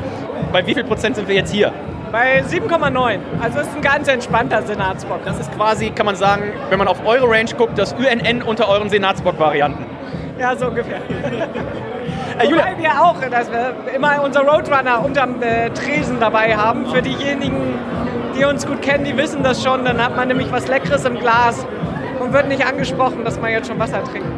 Bei 0.53 0.67
wie 0.67 0.75
viel 0.75 0.85
Prozent 0.85 1.17
sind 1.17 1.29
wir 1.29 1.35
jetzt 1.35 1.53
hier? 1.53 1.73
Bei 2.13 2.43
7,9. 2.43 3.19
Also 3.43 3.61
ist 3.61 3.75
ein 3.75 3.81
ganz 3.81 4.07
entspannter 4.07 4.63
Senatsbock. 4.63 5.25
Das 5.25 5.41
ist 5.41 5.51
quasi, 5.57 5.91
kann 5.91 6.05
man 6.05 6.15
sagen, 6.15 6.53
wenn 6.69 6.79
man 6.79 6.87
auf 6.87 7.05
eure 7.07 7.29
Range 7.29 7.51
guckt, 7.57 7.79
das 7.79 7.95
UNN 7.95 8.43
unter 8.43 8.69
euren 8.69 8.91
Senatsbock-Varianten. 8.91 9.87
Ja, 10.39 10.55
so 10.55 10.67
ungefähr. 10.67 11.01
Äh, 12.39 12.47
Wobei 12.47 12.75
wir 12.79 13.03
auch, 13.03 13.17
dass 13.31 13.53
wir 13.53 13.75
immer 13.95 14.23
unser 14.23 14.41
Roadrunner 14.41 15.05
unterm 15.05 15.43
äh, 15.43 15.69
Tresen 15.71 16.19
dabei 16.19 16.57
haben. 16.57 16.87
Für 16.87 17.03
diejenigen, 17.03 17.75
die 18.35 18.45
uns 18.45 18.67
gut 18.67 18.83
kennen, 18.83 19.05
die 19.05 19.17
wissen 19.17 19.43
das 19.43 19.62
schon. 19.62 19.85
Dann 19.85 20.03
hat 20.03 20.17
man 20.17 20.29
nämlich 20.29 20.51
was 20.51 20.69
Leckeres 20.69 21.05
im 21.05 21.19
Glas 21.19 21.67
und 22.21 22.33
wird 22.33 22.49
nicht 22.49 22.65
angesprochen, 22.65 23.25
dass 23.25 23.41
man 23.41 23.51
jetzt 23.51 23.69
schon 23.69 23.79
Wasser 23.79 24.03
trinkt. 24.05 24.29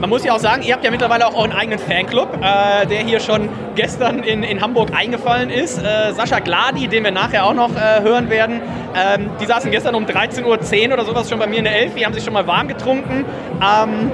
Man 0.00 0.10
muss 0.10 0.24
ja 0.24 0.34
auch 0.34 0.40
sagen, 0.40 0.62
ihr 0.62 0.74
habt 0.74 0.84
ja 0.84 0.90
mittlerweile 0.90 1.28
auch 1.28 1.44
einen 1.44 1.52
eigenen 1.52 1.78
Fanclub, 1.78 2.36
äh, 2.42 2.86
der 2.86 2.98
hier 2.98 3.20
schon 3.20 3.48
gestern 3.76 4.24
in, 4.24 4.42
in 4.42 4.60
Hamburg 4.60 4.88
eingefallen 4.92 5.48
ist. 5.48 5.78
Äh, 5.78 6.12
Sascha 6.12 6.40
Gladi, 6.40 6.88
den 6.88 7.04
wir 7.04 7.12
nachher 7.12 7.46
auch 7.46 7.54
noch 7.54 7.70
äh, 7.76 8.02
hören 8.02 8.28
werden, 8.28 8.60
ähm, 8.96 9.30
die 9.40 9.46
saßen 9.46 9.70
gestern 9.70 9.94
um 9.94 10.04
13.10 10.04 10.88
Uhr 10.88 10.94
oder 10.94 11.04
sowas 11.04 11.30
schon 11.30 11.38
bei 11.38 11.46
mir 11.46 11.58
in 11.58 11.64
der 11.64 11.76
Elf. 11.76 11.94
Die 11.94 12.04
haben 12.04 12.14
sich 12.14 12.24
schon 12.24 12.32
mal 12.32 12.48
warm 12.48 12.66
getrunken. 12.66 13.24
Ähm, 13.62 14.10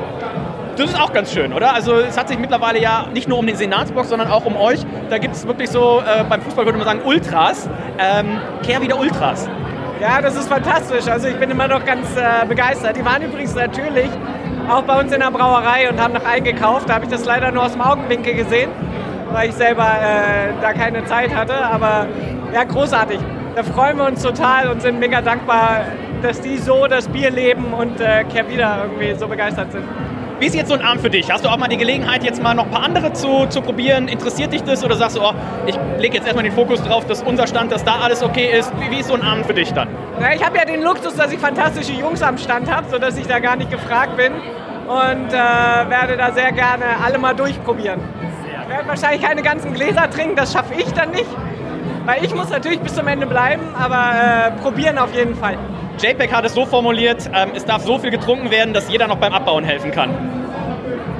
das 0.79 0.91
ist 0.91 1.01
auch 1.01 1.13
ganz 1.13 1.33
schön, 1.33 1.53
oder? 1.53 1.75
Also 1.75 1.95
es 1.97 2.17
hat 2.17 2.29
sich 2.29 2.39
mittlerweile 2.39 2.81
ja 2.81 3.07
nicht 3.13 3.29
nur 3.29 3.39
um 3.39 3.47
den 3.47 3.57
Senatsbock, 3.57 4.05
sondern 4.05 4.31
auch 4.31 4.45
um 4.45 4.57
euch. 4.57 4.81
Da 5.11 5.19
gibt 5.19 5.35
es 5.35 5.47
wirklich 5.47 5.71
so, 5.71 6.01
äh, 6.01 6.25
beim 6.25 6.41
Fußball 6.41 6.65
würde 6.65 6.79
man 6.79 6.87
sagen, 6.87 7.01
Ultras. 7.05 7.69
Ähm, 7.99 8.41
Kehr 8.63 8.81
wieder 8.81 8.99
Ultras. 8.99 9.49
Ja, 10.01 10.21
das 10.23 10.37
ist 10.37 10.49
fantastisch. 10.49 11.09
Also 11.09 11.29
ich 11.29 11.37
bin 11.37 11.51
immer 11.51 11.67
noch 11.67 11.85
ganz 11.85 12.07
äh, 12.17 12.47
begeistert. 12.47 12.97
Die 12.97 13.05
waren 13.05 13.23
übrigens 13.23 13.55
natürlich 13.55 14.09
auch 14.69 14.83
bei 14.83 15.01
uns 15.01 15.13
in 15.13 15.21
der 15.21 15.31
Brauerei 15.31 15.91
und 15.91 16.01
haben 16.01 16.15
noch 16.15 16.25
eingekauft. 16.25 16.89
Da 16.89 16.95
habe 16.95 17.07
ich 17.07 17.11
das 17.11 17.25
leider 17.25 17.51
nur 17.51 17.65
aus 17.65 17.73
dem 17.73 17.81
Augenwinkel 17.81 18.35
gesehen, 18.35 18.71
weil 19.33 19.49
ich 19.49 19.55
selber 19.57 19.85
äh, 19.85 20.53
da 20.61 20.73
keine 20.73 21.05
Zeit 21.07 21.35
hatte. 21.35 21.55
Aber 21.55 22.07
ja, 22.55 22.63
großartig. 22.65 23.19
Da 23.57 23.65
freuen 23.65 23.97
wir 23.97 24.07
uns 24.07 24.23
total 24.23 24.71
und 24.71 24.83
sind 24.83 25.01
mega 25.01 25.21
dankbar, 25.21 25.81
dass 26.23 26.41
die 26.41 26.59
so 26.59 26.87
das 26.87 27.09
Bier 27.09 27.31
leben 27.31 27.73
und 27.73 28.01
äh, 28.01 28.23
Kehrwieder 28.25 28.85
irgendwie 28.85 29.19
so 29.19 29.27
begeistert 29.27 29.73
sind. 29.73 29.85
Wie 30.41 30.47
ist 30.47 30.55
jetzt 30.55 30.69
so 30.69 30.75
ein 30.75 30.83
Abend 30.83 31.01
für 31.01 31.11
dich? 31.11 31.33
Hast 31.33 31.45
du 31.45 31.49
auch 31.49 31.57
mal 31.57 31.67
die 31.67 31.77
Gelegenheit, 31.77 32.23
jetzt 32.23 32.41
mal 32.41 32.55
noch 32.55 32.67
ein 32.67 32.71
paar 32.71 32.85
andere 32.85 33.13
zu, 33.13 33.47
zu 33.47 33.61
probieren? 33.61 34.07
Interessiert 34.07 34.53
dich 34.53 34.63
das 34.63 34.85
oder 34.85 34.95
sagst 34.95 35.17
du, 35.17 35.21
oh, 35.21 35.33
ich 35.67 35.77
lege 35.99 36.15
jetzt 36.15 36.27
erstmal 36.27 36.45
den 36.45 36.53
Fokus 36.53 36.81
drauf, 36.81 37.05
dass 37.07 37.23
unser 37.23 37.49
Stand, 37.49 37.73
dass 37.73 37.83
da 37.83 37.97
alles 37.97 38.23
okay 38.23 38.57
ist? 38.57 38.73
Wie, 38.79 38.89
wie 38.89 39.01
ist 39.01 39.09
so 39.09 39.15
ein 39.15 39.23
Abend 39.23 39.47
für 39.47 39.55
dich 39.55 39.73
dann? 39.73 39.89
Ja, 40.21 40.33
ich 40.33 40.45
habe 40.45 40.57
ja 40.57 40.65
den 40.65 40.83
Luxus, 40.83 41.17
dass 41.17 41.33
ich 41.33 41.41
fantastische 41.41 41.93
Jungs 41.93 42.23
am 42.23 42.39
Stand 42.39 42.73
habe, 42.73 42.89
sodass 42.89 43.19
ich 43.19 43.27
da 43.27 43.41
gar 43.41 43.57
nicht 43.57 43.73
gefragt 43.73 44.17
bin 44.17 44.33
und 44.33 45.33
äh, 45.33 45.91
werde 45.91 46.17
da 46.17 46.31
sehr 46.31 46.53
gerne 46.53 46.85
alle 47.05 47.19
mal 47.19 47.35
durchprobieren. 47.35 48.01
Ich 48.63 48.69
werde 48.69 48.87
wahrscheinlich 48.87 49.23
keine 49.23 49.43
ganzen 49.43 49.75
Gläser 49.75 50.09
trinken, 50.09 50.37
das 50.37 50.53
schaffe 50.53 50.75
ich 50.75 50.93
dann 50.93 51.11
nicht. 51.11 51.27
Weil 52.05 52.25
ich 52.25 52.33
muss 52.33 52.49
natürlich 52.49 52.79
bis 52.79 52.95
zum 52.95 53.09
Ende 53.09 53.27
bleiben, 53.27 53.63
aber 53.77 54.13
äh, 54.15 54.51
probieren 54.63 54.99
auf 54.99 55.13
jeden 55.15 55.35
Fall. 55.35 55.59
JPEG 55.99 56.33
hat 56.33 56.45
es 56.45 56.55
so 56.55 56.65
formuliert, 56.65 57.29
ähm, 57.35 57.51
es 57.55 57.65
darf 57.65 57.83
so 57.83 57.99
viel 57.99 58.11
getrunken 58.11 58.51
werden, 58.51 58.73
dass 58.73 58.89
jeder 58.89 59.09
noch 59.09 59.17
beim 59.19 59.33
Abbauen 59.33 59.65
helfen 59.65 59.91
kann. 59.91 60.11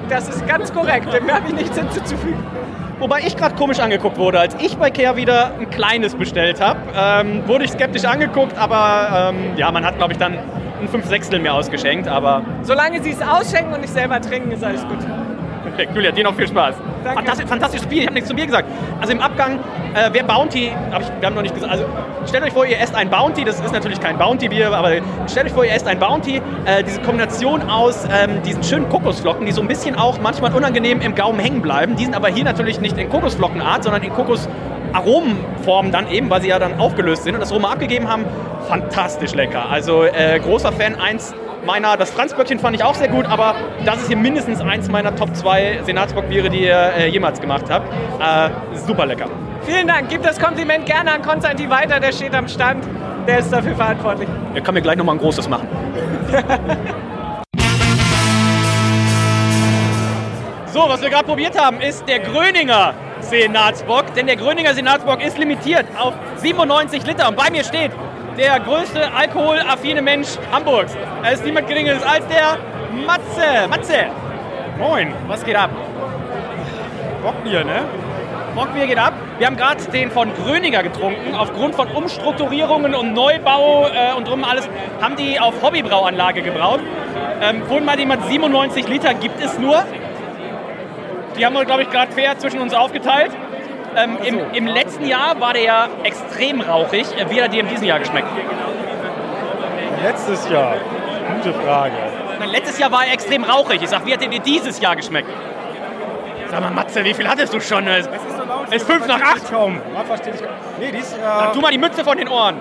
Das 0.09 0.29
ist 0.29 0.47
ganz 0.47 0.73
korrekt, 0.73 1.13
dem 1.13 1.31
habe 1.31 1.49
ich 1.49 1.55
nichts 1.55 1.77
hinzuzufügen. 1.77 2.43
Wobei 2.99 3.21
ich 3.21 3.37
gerade 3.37 3.55
komisch 3.55 3.79
angeguckt 3.79 4.19
wurde. 4.19 4.41
Als 4.41 4.57
ich 4.61 4.77
bei 4.77 4.91
Care 4.91 5.17
wieder 5.17 5.53
ein 5.59 5.71
kleines 5.71 6.15
bestellt 6.15 6.61
habe, 6.61 6.81
ähm, 6.97 7.47
wurde 7.47 7.65
ich 7.65 7.71
skeptisch 7.71 8.05
angeguckt, 8.05 8.57
aber 8.59 9.31
ähm, 9.33 9.57
ja, 9.57 9.71
man 9.71 9.85
hat, 9.85 9.99
glaube 9.99 10.13
ich, 10.13 10.19
dann 10.19 10.39
ein 10.81 10.89
5 10.89 11.07
Sechstel 11.07 11.39
mir 11.39 11.53
ausgeschenkt, 11.53 12.09
aber... 12.09 12.43
Solange 12.63 13.03
sie 13.03 13.11
es 13.11 13.23
ausschenken 13.23 13.75
und 13.75 13.81
nicht 13.83 13.93
selber 13.93 14.21
trinken, 14.21 14.51
ist 14.53 14.65
alles 14.65 14.83
gut. 14.83 14.99
Perfekt, 15.71 15.93
Julia, 15.95 16.11
dir 16.11 16.25
noch 16.25 16.35
viel 16.35 16.49
Spaß. 16.49 16.75
Fantastisch, 17.05 17.47
fantastisches 17.47 17.85
Spiel, 17.85 18.01
ich 18.01 18.07
habe 18.07 18.15
nichts 18.15 18.29
zu 18.29 18.35
mir 18.35 18.47
gesagt. 18.47 18.69
Also 19.01 19.13
im 19.13 19.21
Abgang, 19.21 19.59
äh, 19.95 20.11
wer 20.13 20.25
Bounty, 20.25 20.73
hab 20.91 21.03
ich, 21.03 21.09
wir 21.21 21.27
haben 21.27 21.35
noch 21.35 21.43
nicht 21.43 21.55
gesagt, 21.55 21.73
also 21.73 21.85
stellt 22.27 22.45
euch 22.45 22.53
vor, 22.53 22.67
ihr 22.67 22.79
esst 22.79 22.95
ein 22.95 23.09
Bounty, 23.09 23.45
das 23.45 23.61
ist 23.61 23.73
natürlich 23.73 24.01
kein 24.01 24.19
Bounty-Bier, 24.19 24.73
aber 24.73 24.91
stellt 25.29 25.47
euch 25.47 25.53
vor, 25.53 25.65
ihr 25.65 25.73
esst 25.73 25.87
ein 25.87 25.99
Bounty, 25.99 26.43
äh, 26.65 26.83
diese 26.83 27.01
Kombination 27.01 27.63
aus 27.71 28.05
ähm, 28.13 28.43
diesen 28.43 28.63
schönen 28.63 28.89
Kokosflocken, 28.89 29.47
die 29.47 29.53
so 29.53 29.61
ein 29.63 29.69
bisschen 29.69 29.95
auch 29.97 30.19
manchmal 30.21 30.53
unangenehm 30.55 31.01
im 31.01 31.15
Gaumen 31.15 31.39
hängen 31.39 31.63
bleiben, 31.63 31.97
die 31.97 32.05
sind 32.05 32.15
aber 32.15 32.29
hier 32.29 32.45
natürlich 32.45 32.81
nicht 32.81 32.99
in 32.99 33.09
Kokosflockenart, 33.09 33.85
sondern 33.85 34.03
in 34.03 34.13
Kokos-Aromenform 34.13 35.91
dann 35.93 36.11
eben, 36.11 36.29
weil 36.31 36.43
sie 36.43 36.49
ja 36.49 36.59
dann 36.59 36.79
aufgelöst 36.81 37.25
sind 37.25 37.35
und 37.35 37.41
das 37.41 37.53
Aroma 37.53 37.73
abgegeben 37.73 38.09
haben. 38.09 38.25
Fantastisch 38.69 39.35
lecker. 39.35 39.71
Also 39.71 40.03
äh, 40.05 40.39
großer 40.41 40.73
Fan, 40.73 40.97
eins 40.97 41.35
meiner, 41.65 41.97
das 41.97 42.11
Franzböckchen 42.11 42.59
fand 42.59 42.77
ich 42.77 42.83
auch 42.85 42.95
sehr 42.95 43.09
gut, 43.09 43.27
aber 43.27 43.55
das 43.85 44.03
ist 44.03 44.09
hier 44.09 44.17
mindestens 44.17 44.61
eins 44.61 44.89
meiner 44.89 45.15
Top 45.15 45.35
2 45.35 45.81
Senatsbockbiere, 45.85 46.51
die 46.51 46.65
ihr 46.65 46.93
äh, 46.97 47.09
jemals 47.09 47.41
gemacht 47.41 47.67
habt. 47.71 47.87
Äh, 48.21 48.51
super 48.75 49.07
lecker. 49.07 49.27
Vielen 49.63 49.87
Dank. 49.87 50.09
Gib 50.09 50.23
das 50.23 50.39
Kompliment 50.39 50.87
gerne 50.87 51.13
an 51.13 51.23
Konstantin 51.23 51.69
weiter, 51.71 52.01
der 52.01 52.13
steht 52.13 52.35
am 52.35 52.49
Stand. 52.49 52.85
Der 53.27 53.39
ist 53.41 53.53
dafür 53.53 53.75
verantwortlich. 53.77 54.29
Er 54.55 54.63
kann 54.63 54.75
mir 54.75 54.81
gleich 54.81 54.97
nochmal 54.97 55.17
ein 55.17 55.21
großes 55.21 55.49
machen. 55.49 55.69
so, 60.73 60.81
was 60.89 61.03
wir 61.03 61.11
gerade 61.11 61.27
probiert 61.27 61.61
haben, 61.61 61.81
ist 61.81 62.09
der 62.09 62.21
Gröninger 62.21 62.95
Senatsbock. 63.21 64.15
Denn 64.15 64.27
der 64.27 64.37
Gröninger 64.37 64.73
Senatsbock 64.73 65.23
ist 65.23 65.37
limitiert 65.37 65.85
auf 65.99 66.15
97 66.37 67.07
Liter. 67.07 67.29
Und 67.29 67.37
bei 67.37 67.51
mir 67.51 67.65
steht 67.65 67.93
der 68.39 68.61
größte 68.61 69.13
alkoholaffine 69.13 70.01
Mensch 70.01 70.29
Hamburgs. 70.53 70.97
Er 71.25 71.33
ist 71.33 71.45
niemand 71.45 71.67
Geringeres 71.67 72.03
als 72.05 72.25
der 72.29 72.57
Matze. 73.05 73.69
Matze. 73.69 74.07
Moin. 74.79 75.13
Was 75.27 75.45
geht 75.45 75.57
ab? 75.57 75.71
Bockbier, 77.23 77.65
ne? 77.65 77.83
Bockbier 78.55 78.87
geht 78.87 78.99
ab. 78.99 79.13
Wir 79.39 79.47
haben 79.49 79.57
gerade 79.57 79.83
den 79.91 80.13
von 80.13 80.33
Gröninger 80.35 80.85
getrunken. 80.85 81.35
Aufgrund 81.35 81.75
von 81.75 81.89
Umstrukturierungen 81.89 82.95
und 82.95 83.13
Neubau 83.13 83.89
äh, 83.89 84.17
und 84.17 84.29
drum 84.29 84.45
alles 84.45 84.69
haben 85.01 85.17
die 85.17 85.41
auf 85.41 85.61
Hobbybrauanlage 85.61 86.43
gebraut. 86.43 86.81
Ähm, 87.43 87.69
wurden 87.69 87.87
mal 87.87 87.99
jemand 87.99 88.25
97 88.27 88.87
Liter 88.89 89.15
gibt 89.15 89.43
es 89.43 89.59
nur. 89.59 89.85
Die 91.37 91.45
haben 91.45 91.55
wir, 91.55 91.65
glaube 91.65 91.83
ich, 91.83 91.91
gerade 91.91 92.13
fair 92.13 92.39
zwischen 92.39 92.61
uns 92.61 92.73
aufgeteilt. 92.73 93.33
Ähm, 93.99 94.17
im, 94.25 94.39
Im 94.55 94.67
letzten 94.69 95.07
Jahr 95.07 95.41
war 95.41 95.53
der 95.55 95.63
ja 95.63 95.89
extrem 96.05 96.61
rauchig. 96.61 97.07
Wie 97.29 97.43
hat 97.43 97.49
er 97.49 97.49
dir 97.49 97.61
in 97.61 97.69
diesem 97.69 97.85
Jahr 97.85 97.99
geschmeckt? 97.99 98.29
Letztes 100.05 100.49
Jahr? 100.49 100.77
Gute 101.35 101.53
Frage. 101.55 101.95
Nein, 102.39 102.51
letztes 102.51 102.79
Jahr 102.79 102.93
war 102.93 103.05
er 103.05 103.13
extrem 103.13 103.43
rauchig. 103.43 103.83
Ich 103.83 103.89
sag, 103.89 104.07
wie 104.07 104.13
hat 104.13 104.23
er 104.23 104.29
dir 104.29 104.39
dieses 104.39 104.79
Jahr 104.81 104.95
geschmeckt? 104.95 105.29
Sag 106.49 106.61
mal, 106.61 106.71
Matze, 106.71 107.05
wie 107.05 107.13
viel 107.13 107.29
hattest 107.29 107.53
du 107.53 107.61
schon? 107.61 107.89
Es 107.89 108.07
ist, 108.07 108.13
so 108.37 108.45
laut, 108.45 108.73
ist 108.73 108.87
fünf 108.87 109.07
nach 109.09 109.21
acht. 109.21 109.51
Kaum. 109.51 109.81
Man 109.93 110.07
versteht 110.07 110.37
ich 110.37 110.43
Nee, 110.79 110.93
dies, 110.97 111.13
äh, 111.15 111.17
Sag 111.21 111.53
du 111.55 111.61
mal 111.61 111.73
die 111.73 111.79
Mütze 111.79 112.05
von 112.05 112.17
den 112.17 112.29
Ohren. 112.29 112.57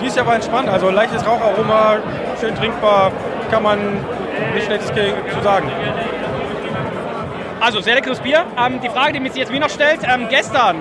Dies 0.00 0.14
Jahr 0.14 0.26
war 0.26 0.36
entspannt. 0.36 0.68
Also 0.68 0.88
leichtes 0.90 1.26
Raucharoma, 1.26 1.96
schön 2.40 2.54
trinkbar. 2.54 3.10
Kann 3.50 3.64
man 3.64 3.78
nicht 4.54 4.66
schlechtes 4.66 4.88
zu 4.88 5.42
sagen. 5.42 5.68
Also 7.60 7.80
sehr 7.80 7.94
leckeres 7.96 8.20
Bier. 8.20 8.44
Ähm, 8.58 8.80
die 8.80 8.88
Frage, 8.88 9.14
die 9.14 9.20
mich 9.20 9.34
jetzt 9.34 9.52
wie 9.52 9.58
noch 9.58 9.70
stellt, 9.70 10.00
ähm, 10.02 10.28
gestern 10.28 10.76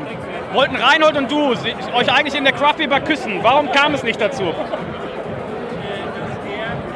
wollten 0.54 0.76
Reinhold 0.76 1.18
und 1.18 1.32
du 1.32 1.52
euch 1.52 2.12
eigentlich 2.12 2.36
in 2.36 2.44
der 2.44 2.54
Craft 2.54 2.76
Beer 2.78 3.02
küssen. 3.02 3.40
Warum 3.42 3.72
kam 3.72 3.94
es 3.94 4.04
nicht 4.04 4.22
dazu? 4.22 4.54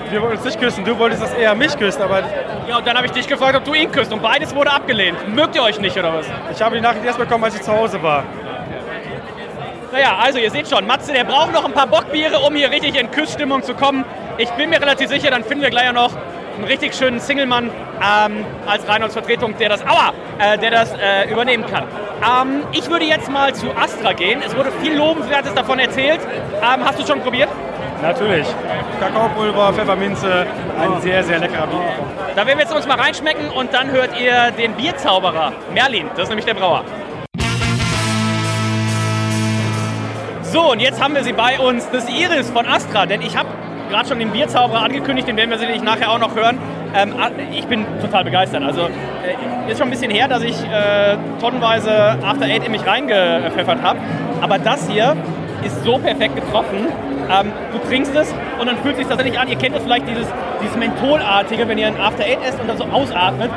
Wir 0.10 0.22
wollten 0.22 0.38
uns 0.38 0.46
nicht 0.46 0.60
küssen, 0.60 0.84
du 0.84 0.98
wolltest 1.00 1.24
das 1.24 1.34
eher 1.34 1.56
mich 1.56 1.78
küssen, 1.78 2.02
aber... 2.02 2.24
Ja, 2.68 2.78
und 2.78 2.88
dann 2.88 2.96
habe 2.96 3.08
ich 3.08 3.14
dich 3.14 3.28
gefragt, 3.28 3.56
ob 3.56 3.64
du 3.64 3.74
ihn 3.74 3.92
küsst 3.92 4.12
und 4.12 4.22
beides 4.22 4.54
wurde 4.54 4.72
abgelehnt. 4.72 5.18
Mögt 5.34 5.56
ihr 5.56 5.64
euch 5.64 5.80
nicht, 5.80 5.98
oder 5.98 6.14
was? 6.14 6.26
Ich 6.52 6.62
habe 6.62 6.76
die 6.76 6.82
Nachricht 6.82 7.06
erst 7.06 7.18
bekommen, 7.18 7.44
als 7.44 7.56
ich 7.56 7.62
zu 7.62 7.72
Hause 7.72 8.04
war. 8.04 8.24
Naja, 9.92 10.18
also 10.22 10.40
ihr 10.40 10.52
seht 10.52 10.70
schon, 10.70 10.86
Matze, 10.86 11.12
der 11.12 11.24
braucht 11.24 11.54
noch 11.54 11.66
ein 11.66 11.74
paar 11.74 11.88
Bockbiere, 11.88 12.40
um 12.40 12.56
hier 12.56 12.72
richtig 12.72 13.00
in 13.00 13.10
Küssstimmung 13.12 13.64
zu 13.64 13.74
kommen. 13.74 14.06
Ich 14.38 14.50
bin 14.52 14.70
mir 14.70 14.82
relativ 14.82 15.10
sicher, 15.10 15.32
dann 15.32 15.44
finden 15.44 15.64
wir 15.64 15.70
gleich 15.70 15.92
noch 15.92 16.12
einen 16.56 16.64
richtig 16.66 16.94
schönen 16.94 17.20
Singlemann 17.20 17.70
ähm, 18.02 18.46
als 18.66 18.88
Reinholds 18.88 19.14
Vertretung, 19.14 19.58
der 19.58 19.70
das, 19.70 19.82
aua, 19.84 20.14
äh, 20.40 20.58
der 20.58 20.72
das 20.72 20.94
äh, 20.94 21.30
übernehmen 21.32 21.66
kann. 21.66 21.84
Ähm, 22.22 22.64
ich 22.72 22.90
würde 22.90 23.06
jetzt 23.06 23.30
mal 23.30 23.54
zu 23.54 23.68
Astra 23.76 24.14
gehen. 24.14 24.42
Es 24.46 24.56
wurde 24.56 24.72
viel 24.82 24.96
Lobenswertes 24.96 25.54
davon 25.54 25.80
erzählt. 25.80 26.20
Ähm, 26.62 26.86
hast 26.86 27.00
du 27.00 27.06
schon 27.06 27.22
probiert? 27.22 27.50
Natürlich. 28.02 28.48
Kakaopulver, 29.00 29.74
Pfefferminze, 29.74 30.46
ein 30.80 31.02
sehr, 31.02 31.24
sehr 31.24 31.40
leckerer 31.40 31.68
Bier. 31.68 31.80
Da 32.36 32.48
werden 32.48 32.58
wir 32.58 32.66
jetzt 32.66 32.76
uns 32.76 32.88
mal 32.88 32.98
reinschmecken 32.98 33.50
und 33.50 33.74
dann 33.74 33.92
hört 33.92 34.20
ihr 34.20 34.52
den 34.52 34.74
Bierzauberer 34.74 35.54
Merlin. 35.74 36.08
Das 36.16 36.24
ist 36.24 36.30
nämlich 36.30 36.46
der 36.46 36.56
Brauer. 36.56 36.84
So, 40.44 40.72
und 40.72 40.80
jetzt 40.82 41.02
haben 41.02 41.16
wir 41.16 41.24
sie 41.24 41.34
bei 41.34 41.60
uns. 41.60 41.90
Das 41.92 42.04
ist 42.04 42.10
Iris 42.10 42.50
von 42.50 42.68
Astra, 42.68 43.06
denn 43.06 43.22
ich 43.22 43.38
habe 43.38 43.48
gerade 43.92 44.08
schon 44.08 44.20
den 44.20 44.32
Bierzauberer 44.32 44.84
angekündigt, 44.84 45.28
den 45.28 45.38
werden 45.38 45.52
wir 45.52 45.60
sicherlich 45.60 45.84
nachher 45.84 46.10
auch 46.10 46.20
noch 46.20 46.36
hören. 46.36 46.58
Ähm, 46.96 47.14
ich 47.52 47.68
bin 47.68 47.86
total 48.02 48.24
begeistert. 48.24 48.64
Also 48.64 48.82
äh, 48.82 49.72
ist 49.72 49.78
schon 49.78 49.88
ein 49.88 49.92
bisschen 49.92 50.12
her, 50.12 50.28
dass 50.28 50.42
ich 50.42 50.56
äh, 50.64 51.18
tonnenweise 51.40 52.18
After 52.24 52.46
Eight 52.46 52.66
in 52.66 52.72
mich 52.72 52.86
reingepfeffert 52.86 53.82
habe. 53.84 54.00
Aber 54.42 54.58
das 54.58 54.90
hier 54.90 55.16
ist 55.64 55.84
so 55.84 55.98
perfekt 56.00 56.36
getroffen. 56.36 56.88
Ähm, 57.30 57.52
du 57.72 57.78
trinkst 57.88 58.16
es 58.16 58.34
und 58.60 58.68
dann 58.68 58.78
fühlt 58.78 58.94
es 58.94 59.00
sich 59.00 59.08
tatsächlich 59.08 59.40
an. 59.40 59.48
Ihr 59.48 59.58
kennt 59.58 59.76
das 59.76 59.84
vielleicht, 59.84 60.08
dieses, 60.08 60.28
dieses 60.62 60.76
Mentholartige, 60.76 61.68
wenn 61.68 61.78
ihr 61.78 61.88
ein 61.88 62.00
After 62.00 62.24
Eight 62.24 62.40
esst 62.44 62.60
und 62.60 62.68
dann 62.68 62.78
so 62.78 62.86
ausatmet. 62.86 63.52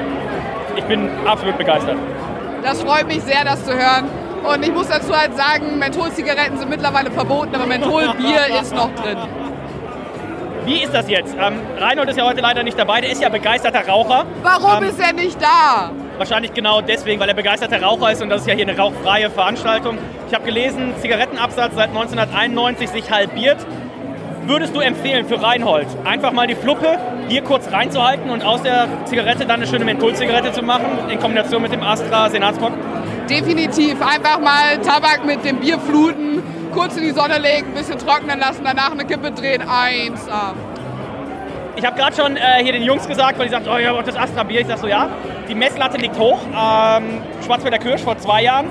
Ich 0.77 0.85
bin 0.85 1.09
absolut 1.25 1.57
begeistert. 1.57 1.97
Das 2.63 2.83
freut 2.83 3.07
mich 3.07 3.23
sehr, 3.23 3.45
das 3.45 3.65
zu 3.65 3.73
hören. 3.73 4.09
Und 4.45 4.63
ich 4.63 4.73
muss 4.73 4.89
dazu 4.89 5.17
halt 5.17 5.35
sagen, 5.37 5.79
Mentholzigaretten 5.79 6.59
sind 6.59 6.69
mittlerweile 6.69 7.11
verboten, 7.11 7.55
aber 7.55 7.67
Mentholbier 7.67 8.41
ist 8.61 8.75
noch 8.75 8.95
drin. 8.95 9.17
Wie 10.65 10.83
ist 10.83 10.95
das 10.95 11.11
jetzt? 11.11 11.35
Ähm, 11.39 11.61
Reinhold 11.79 12.09
ist 12.09 12.17
ja 12.17 12.25
heute 12.25 12.41
leider 12.41 12.63
nicht 12.63 12.79
dabei, 12.79 13.03
der 13.03 13.11
ist 13.11 13.21
ja 13.21 13.29
begeisterter 13.29 13.87
Raucher. 13.87 14.25
Warum 14.43 14.83
ähm, 14.83 14.89
ist 14.89 14.99
er 14.99 15.13
nicht 15.13 15.41
da? 15.41 15.91
Wahrscheinlich 16.17 16.55
genau 16.55 16.81
deswegen, 16.81 17.21
weil 17.21 17.29
er 17.29 17.35
begeisterter 17.35 17.83
Raucher 17.83 18.13
ist 18.13 18.23
und 18.23 18.31
das 18.31 18.43
ist 18.43 18.47
ja 18.47 18.55
hier 18.55 18.67
eine 18.67 18.79
rauchfreie 18.79 19.31
Veranstaltung. 19.31 19.99
Ich 20.27 20.35
habe 20.35 20.45
gelesen, 20.45 20.95
Zigarettenabsatz 21.01 21.75
seit 21.75 21.89
1991 21.89 22.89
sich 22.89 23.11
halbiert. 23.11 23.59
Würdest 24.47 24.75
du 24.75 24.81
empfehlen 24.81 25.27
für 25.27 25.43
Reinhold, 25.43 25.87
einfach 26.05 26.33
mal 26.33 26.47
die 26.47 26.55
Fluppe 26.55 26.99
hier 27.29 27.43
kurz 27.43 27.71
reinzuhalten 27.71 28.31
und 28.31 28.43
aus 28.43 28.63
der 28.63 28.89
Zigarette 29.05 29.41
dann 29.47 29.57
eine 29.57 29.67
schöne 29.67 29.85
Mentholzigarette 29.85 30.53
zu 30.53 30.63
machen, 30.63 31.11
in 31.11 31.19
Kombination 31.19 31.61
mit 31.61 31.73
dem 31.73 31.83
Astra 31.83 32.31
Senatsbock? 32.31 32.73
Definitiv. 33.29 34.01
Einfach 34.01 34.39
mal 34.41 34.79
Tabak 34.83 35.25
mit 35.27 35.45
dem 35.45 35.57
Bier 35.57 35.79
fluten, 35.79 36.43
kurz 36.75 36.97
in 36.97 37.03
die 37.05 37.11
Sonne 37.13 37.39
legen, 37.39 37.69
ein 37.69 37.75
bisschen 37.75 37.99
trocknen 37.99 38.39
lassen, 38.39 38.63
danach 38.65 38.93
eine 38.93 39.05
Kippe 39.05 39.31
drehen. 39.31 39.63
Eins. 39.63 40.27
Ich 41.77 41.85
habe 41.85 41.97
gerade 41.97 42.15
schon 42.15 42.37
äh, 42.37 42.63
hier 42.63 42.73
den 42.73 42.83
Jungs 42.83 43.07
gesagt, 43.07 43.39
weil 43.39 43.47
die 43.47 43.53
sagten, 43.53 43.69
oh, 43.69 43.77
ich 43.77 43.87
habe 43.87 43.99
auch 43.99 44.03
das 44.05 44.17
Astra-Bier. 44.17 44.61
Ich 44.61 44.67
sage 44.67 44.81
so, 44.81 44.87
ja, 44.87 45.09
die 45.49 45.55
Messlatte 45.55 45.97
liegt 45.99 46.19
hoch. 46.19 46.39
Ähm, 46.49 47.21
Schwarzwälder 47.45 47.79
Kirsch 47.79 48.03
vor 48.03 48.17
zwei 48.19 48.43
Jahren. 48.43 48.67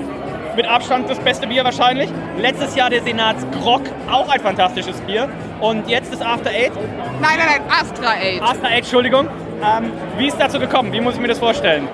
mit 0.56 0.66
Abstand 0.66 1.10
das 1.10 1.18
beste 1.18 1.46
Bier 1.46 1.64
wahrscheinlich. 1.64 2.08
Letztes 2.38 2.74
Jahr 2.76 2.90
der 2.90 3.02
Senats 3.02 3.44
Grog, 3.60 3.82
auch 4.10 4.28
ein 4.28 4.40
fantastisches 4.40 5.00
Bier. 5.02 5.28
Und 5.60 5.88
jetzt 5.88 6.12
das 6.12 6.22
After 6.22 6.50
Eight. 6.50 6.72
Nein, 7.20 7.38
nein, 7.38 7.46
nein, 7.46 7.60
Astra 7.68 8.12
Eight. 8.12 8.42
Astra 8.42 8.68
Eight, 8.68 8.78
Entschuldigung. 8.78 9.28
Ähm, 9.62 9.92
wie 10.18 10.26
ist 10.28 10.36
dazu 10.38 10.58
gekommen? 10.58 10.92
Wie 10.92 11.00
muss 11.00 11.14
ich 11.14 11.20
mir 11.20 11.28
das 11.28 11.38
vorstellen? 11.38 11.88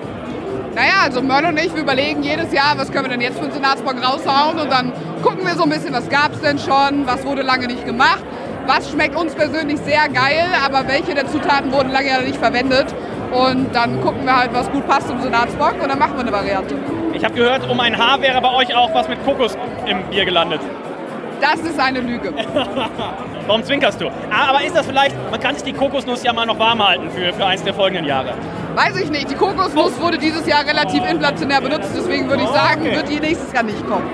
Naja, 0.73 1.03
also 1.03 1.21
Mörl 1.21 1.45
und 1.45 1.57
ich, 1.57 1.73
wir 1.73 1.81
überlegen 1.81 2.23
jedes 2.23 2.53
Jahr, 2.53 2.77
was 2.77 2.91
können 2.91 3.05
wir 3.05 3.11
denn 3.11 3.21
jetzt 3.21 3.37
für 3.37 3.45
den 3.45 3.53
Senatsbock 3.53 3.95
raushauen 4.01 4.57
und 4.57 4.71
dann 4.71 4.93
gucken 5.21 5.45
wir 5.45 5.53
so 5.55 5.63
ein 5.63 5.69
bisschen, 5.69 5.93
was 5.93 6.07
gab 6.07 6.33
es 6.33 6.39
denn 6.41 6.57
schon, 6.57 7.05
was 7.05 7.25
wurde 7.25 7.41
lange 7.41 7.67
nicht 7.67 7.85
gemacht, 7.85 8.23
was 8.67 8.89
schmeckt 8.89 9.17
uns 9.17 9.35
persönlich 9.35 9.79
sehr 9.81 10.07
geil, 10.07 10.47
aber 10.65 10.87
welche 10.87 11.13
der 11.13 11.27
Zutaten 11.27 11.73
wurden 11.73 11.91
lange 11.91 12.21
nicht 12.23 12.37
verwendet 12.37 12.87
und 13.33 13.75
dann 13.75 13.99
gucken 14.01 14.23
wir 14.23 14.35
halt, 14.35 14.53
was 14.53 14.71
gut 14.71 14.87
passt 14.87 15.09
zum 15.09 15.21
Senatsbock 15.21 15.75
und 15.81 15.89
dann 15.89 15.99
machen 15.99 16.13
wir 16.13 16.21
eine 16.21 16.31
Variante. 16.31 16.75
Ich 17.13 17.25
habe 17.25 17.33
gehört, 17.33 17.69
um 17.69 17.79
ein 17.79 17.97
Haar 17.97 18.21
wäre 18.21 18.41
bei 18.41 18.53
euch 18.53 18.73
auch 18.73 18.93
was 18.93 19.09
mit 19.09 19.23
Kokos 19.25 19.57
im 19.85 20.03
Bier 20.09 20.23
gelandet. 20.23 20.61
Das 21.41 21.59
ist 21.59 21.79
eine 21.79 21.99
Lüge. 22.01 22.31
Warum 23.47 23.63
zwinkerst 23.63 23.99
du? 23.99 24.07
Ah, 24.29 24.49
aber 24.49 24.63
ist 24.63 24.75
das 24.75 24.85
vielleicht, 24.85 25.15
man 25.31 25.39
kann 25.39 25.55
sich 25.55 25.63
die 25.63 25.73
Kokosnuss 25.73 26.23
ja 26.23 26.31
mal 26.33 26.45
noch 26.45 26.59
warm 26.59 26.87
halten 26.87 27.09
für, 27.09 27.33
für 27.33 27.45
eins 27.45 27.63
der 27.63 27.73
folgenden 27.73 28.05
Jahre. 28.05 28.33
Weiß 28.75 28.95
ich 29.01 29.09
nicht. 29.09 29.29
Die 29.29 29.35
Kokosnuss 29.35 29.99
wurde 29.99 30.17
dieses 30.17 30.47
Jahr 30.47 30.65
relativ 30.65 31.03
inflationär 31.09 31.59
benutzt, 31.59 31.89
deswegen 31.95 32.29
würde 32.29 32.43
ich 32.43 32.49
sagen, 32.49 32.81
Okay. 32.83 32.95
wird 32.95 33.09
die 33.09 33.19
nächstes 33.19 33.51
Jahr 33.51 33.63
nicht 33.63 33.85
kommen. 33.87 34.05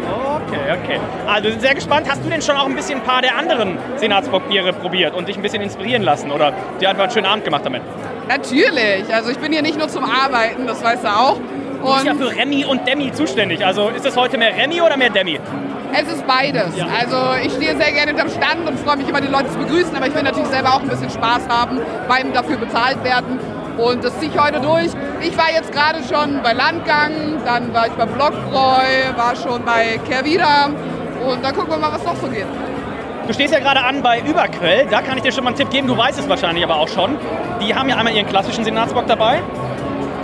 Okay, 0.47 0.77
okay. 0.83 0.99
Also 1.27 1.49
sind 1.49 1.61
sehr 1.61 1.75
gespannt. 1.75 2.07
Hast 2.09 2.23
du 2.23 2.29
denn 2.29 2.41
schon 2.41 2.55
auch 2.55 2.65
ein 2.65 2.75
bisschen 2.75 2.99
ein 2.99 3.03
paar 3.05 3.21
der 3.21 3.37
anderen 3.37 3.77
Senatsbockbiere 3.97 4.73
probiert 4.73 5.13
und 5.13 5.27
dich 5.27 5.35
ein 5.35 5.41
bisschen 5.43 5.61
inspirieren 5.61 6.01
lassen 6.03 6.31
oder 6.31 6.53
dir 6.79 6.89
einfach 6.89 7.03
einen 7.03 7.11
schönen 7.11 7.25
Abend 7.27 7.43
gemacht 7.43 7.63
damit? 7.65 7.81
Natürlich. 8.27 9.13
Also 9.13 9.29
ich 9.31 9.37
bin 9.37 9.51
hier 9.51 9.61
nicht 9.61 9.77
nur 9.77 9.89
zum 9.89 10.05
Arbeiten, 10.05 10.65
das 10.65 10.83
weißt 10.83 11.03
du 11.03 11.07
auch. 11.09 11.37
Du 11.83 11.93
bist 11.93 12.05
ja 12.05 12.15
für 12.15 12.35
Remy 12.35 12.65
und 12.65 12.87
Demi 12.87 13.11
zuständig. 13.11 13.63
Also 13.65 13.89
ist 13.89 14.05
das 14.05 14.17
heute 14.17 14.37
mehr 14.37 14.55
Remy 14.57 14.81
oder 14.81 14.97
mehr 14.97 15.09
Demi? 15.11 15.39
Es 15.93 16.08
ist 16.12 16.28
beides. 16.28 16.73
Also 17.00 17.17
ich 17.43 17.54
stehe 17.54 17.76
sehr 17.78 17.91
gerne 17.91 18.08
hinterm 18.12 18.30
Stand 18.30 18.67
und 18.67 18.80
freue 18.80 18.97
mich 18.97 19.08
immer, 19.08 19.21
die 19.21 19.28
Leute 19.28 19.50
zu 19.50 19.58
begrüßen, 19.58 19.95
aber 19.95 20.08
ich 20.08 20.15
will 20.15 20.23
natürlich 20.23 20.50
selber 20.50 20.73
auch 20.73 20.82
ein 20.82 20.89
bisschen 20.89 21.10
Spaß 21.10 21.47
haben 21.50 21.80
beim 22.08 22.34
dafür 22.34 22.58
bezahlt 22.58 23.04
werden. 23.04 23.39
Und 23.78 24.04
das 24.04 24.19
ziehe 24.19 24.32
ich 24.32 24.39
heute 24.39 24.60
durch. 24.60 24.89
Ich 25.21 25.38
war 25.38 25.52
jetzt 25.54 25.71
gerade 25.71 26.00
schon 26.04 26.41
bei 26.41 26.54
Landgang, 26.54 27.12
dann 27.45 27.73
war 27.73 27.88
ich 27.88 27.93
bei 27.93 28.06
Blockbräu, 28.06 29.15
war 29.15 29.36
schon 29.36 29.63
bei 29.63 30.00
Kervida 30.08 30.69
und 31.26 31.43
dann 31.43 31.56
gucken 31.56 31.71
wir 31.71 31.78
mal, 31.78 31.91
was 31.91 32.04
noch 32.04 32.15
so 32.15 32.28
geht. 32.28 32.45
Du 33.28 33.34
stehst 33.34 33.54
ja 33.54 33.60
gerade 33.60 33.82
an 33.84 34.02
bei 34.02 34.21
Überquell. 34.21 34.88
Da 34.89 35.02
kann 35.02 35.17
ich 35.17 35.23
dir 35.23 35.32
schon 35.32 35.43
mal 35.43 35.50
einen 35.50 35.58
Tipp 35.58 35.69
geben. 35.69 35.86
Du 35.88 35.97
weißt 35.97 36.17
es 36.17 36.30
wahrscheinlich 36.30 36.63
aber 36.63 36.78
auch 36.78 36.88
schon. 36.88 37.17
Die 37.62 37.76
haben 37.76 37.89
ja 37.89 37.97
einmal 37.97 38.13
ihren 38.13 38.28
klassischen 38.28 38.63
Senatsbock 38.63 39.06
dabei. 39.06 39.41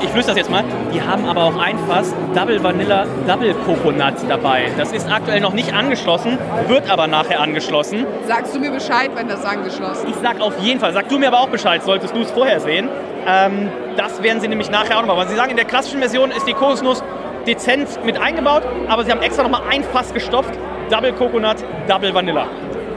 Ich 0.03 0.09
flüstere 0.09 0.35
das 0.35 0.47
jetzt 0.47 0.51
mal. 0.51 0.63
Die 0.93 1.01
haben 1.01 1.25
aber 1.25 1.45
auch 1.45 1.55
ein 1.55 1.79
Fass 1.87 2.13
Double 2.35 2.61
Vanilla 2.61 3.05
Double 3.25 3.53
Coconut 3.65 4.15
dabei. 4.27 4.69
Das 4.77 4.91
ist 4.91 5.09
aktuell 5.09 5.39
noch 5.39 5.53
nicht 5.53 5.73
angeschlossen, 5.73 6.37
wird 6.67 6.91
aber 6.91 7.07
nachher 7.07 7.39
angeschlossen. 7.39 8.05
Sagst 8.27 8.53
du 8.53 8.59
mir 8.59 8.71
Bescheid, 8.71 9.11
wenn 9.15 9.29
das 9.29 9.45
angeschlossen 9.45 10.09
Ich 10.09 10.15
sag 10.21 10.41
auf 10.41 10.59
jeden 10.59 10.81
Fall. 10.81 10.91
Sag 10.91 11.07
du 11.07 11.17
mir 11.17 11.29
aber 11.29 11.39
auch 11.39 11.47
Bescheid, 11.47 11.81
solltest 11.83 12.13
du 12.13 12.21
es 12.21 12.31
vorher 12.31 12.59
sehen. 12.59 12.89
Ähm, 13.25 13.69
das 13.95 14.21
werden 14.21 14.41
sie 14.41 14.49
nämlich 14.49 14.69
nachher 14.69 14.97
auch 14.97 15.01
nochmal. 15.01 15.17
Weil 15.17 15.29
sie 15.29 15.35
sagen, 15.35 15.51
in 15.51 15.57
der 15.57 15.65
klassischen 15.65 15.99
Version 15.99 16.31
ist 16.31 16.45
die 16.45 16.53
Kokosnuss 16.53 17.01
dezent 17.47 18.03
mit 18.05 18.19
eingebaut, 18.19 18.63
aber 18.89 19.05
sie 19.05 19.11
haben 19.11 19.21
extra 19.21 19.43
nochmal 19.43 19.61
ein 19.71 19.83
Fass 19.85 20.13
gestopft. 20.13 20.51
Double 20.89 21.13
Coconut, 21.13 21.57
Double 21.87 22.13
Vanilla. 22.13 22.47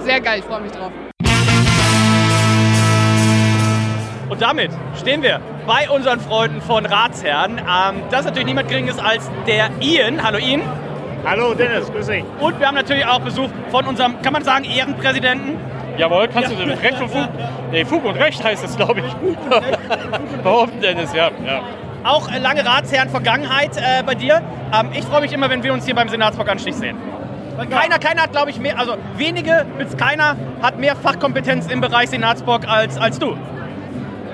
Sehr 0.01 0.21
geil, 0.21 0.41
ich 0.41 0.45
freue 0.45 0.61
mich 0.61 0.73
drauf. 0.73 0.91
Und 4.29 4.43
damit 4.43 4.71
stehen 4.99 5.23
wir 5.23 5.41
bei 5.67 5.91
unseren 5.91 6.21
Freunden 6.21 6.61
von 6.61 6.87
Ratsherren. 6.87 7.59
Ähm, 7.59 8.03
das 8.11 8.21
ist 8.21 8.27
natürlich 8.27 8.47
niemand 8.47 8.69
Geringes 8.69 8.99
als 8.99 9.31
der 9.47 9.71
Ian. 9.81 10.23
Hallo 10.23 10.39
Ian. 10.39 10.63
Hallo 11.25 11.55
Dennis, 11.55 11.91
grüß 11.93 12.07
dich. 12.07 12.25
Und 12.41 12.61
wir 12.61 12.69
haben 12.69 12.77
natürlich 12.77 13.05
auch 13.05 13.21
Besuch 13.21 13.51
von 13.71 13.87
unserem, 13.87 14.23
kann 14.23 14.33
man 14.33 14.45
sagen, 14.45 14.65
Ehrenpräsidenten. 14.65 15.57
Jawohl, 15.99 16.29
kannst 16.29 16.53
du 16.53 16.67
mit 16.67 16.83
Recht 16.83 17.01
und 17.01 17.11
Fug, 17.11 17.29
nee, 17.73 17.85
Fug 17.85 18.05
und 18.05 18.17
Recht 18.17 18.45
heißt 18.45 18.65
es, 18.65 18.77
glaube 18.77 19.01
ich. 19.01 19.13
Behaupten, 20.43 20.81
Dennis, 20.81 21.13
ja. 21.13 21.31
ja. 21.45 21.63
Auch 22.05 22.31
lange 22.31 22.65
Ratsherren 22.65 23.09
Vergangenheit 23.09 23.77
äh, 23.77 24.03
bei 24.05 24.15
dir. 24.15 24.43
Ähm, 24.73 24.91
ich 24.93 25.05
freue 25.05 25.23
mich 25.23 25.33
immer, 25.33 25.51
wenn 25.51 25.63
wir 25.63 25.73
uns 25.73 25.85
hier 25.85 25.95
beim 25.95 26.09
Senatsbock 26.09 26.49
Anstich 26.49 26.77
sehen. 26.77 26.97
Keiner, 27.71 27.99
keiner 27.99 28.23
hat, 28.23 28.33
glaube 28.33 28.51
ich, 28.51 28.61
mehr, 28.61 28.79
also 28.79 28.97
wenige 29.17 29.65
bis 29.79 29.97
keiner 29.97 30.37
hat 30.61 30.79
mehr 30.79 30.95
Fachkompetenz 30.95 31.67
im 31.69 31.81
Bereich 31.81 32.11
Senatsbock 32.11 32.69
als, 32.69 32.99
als 32.99 33.19
du. 33.19 33.37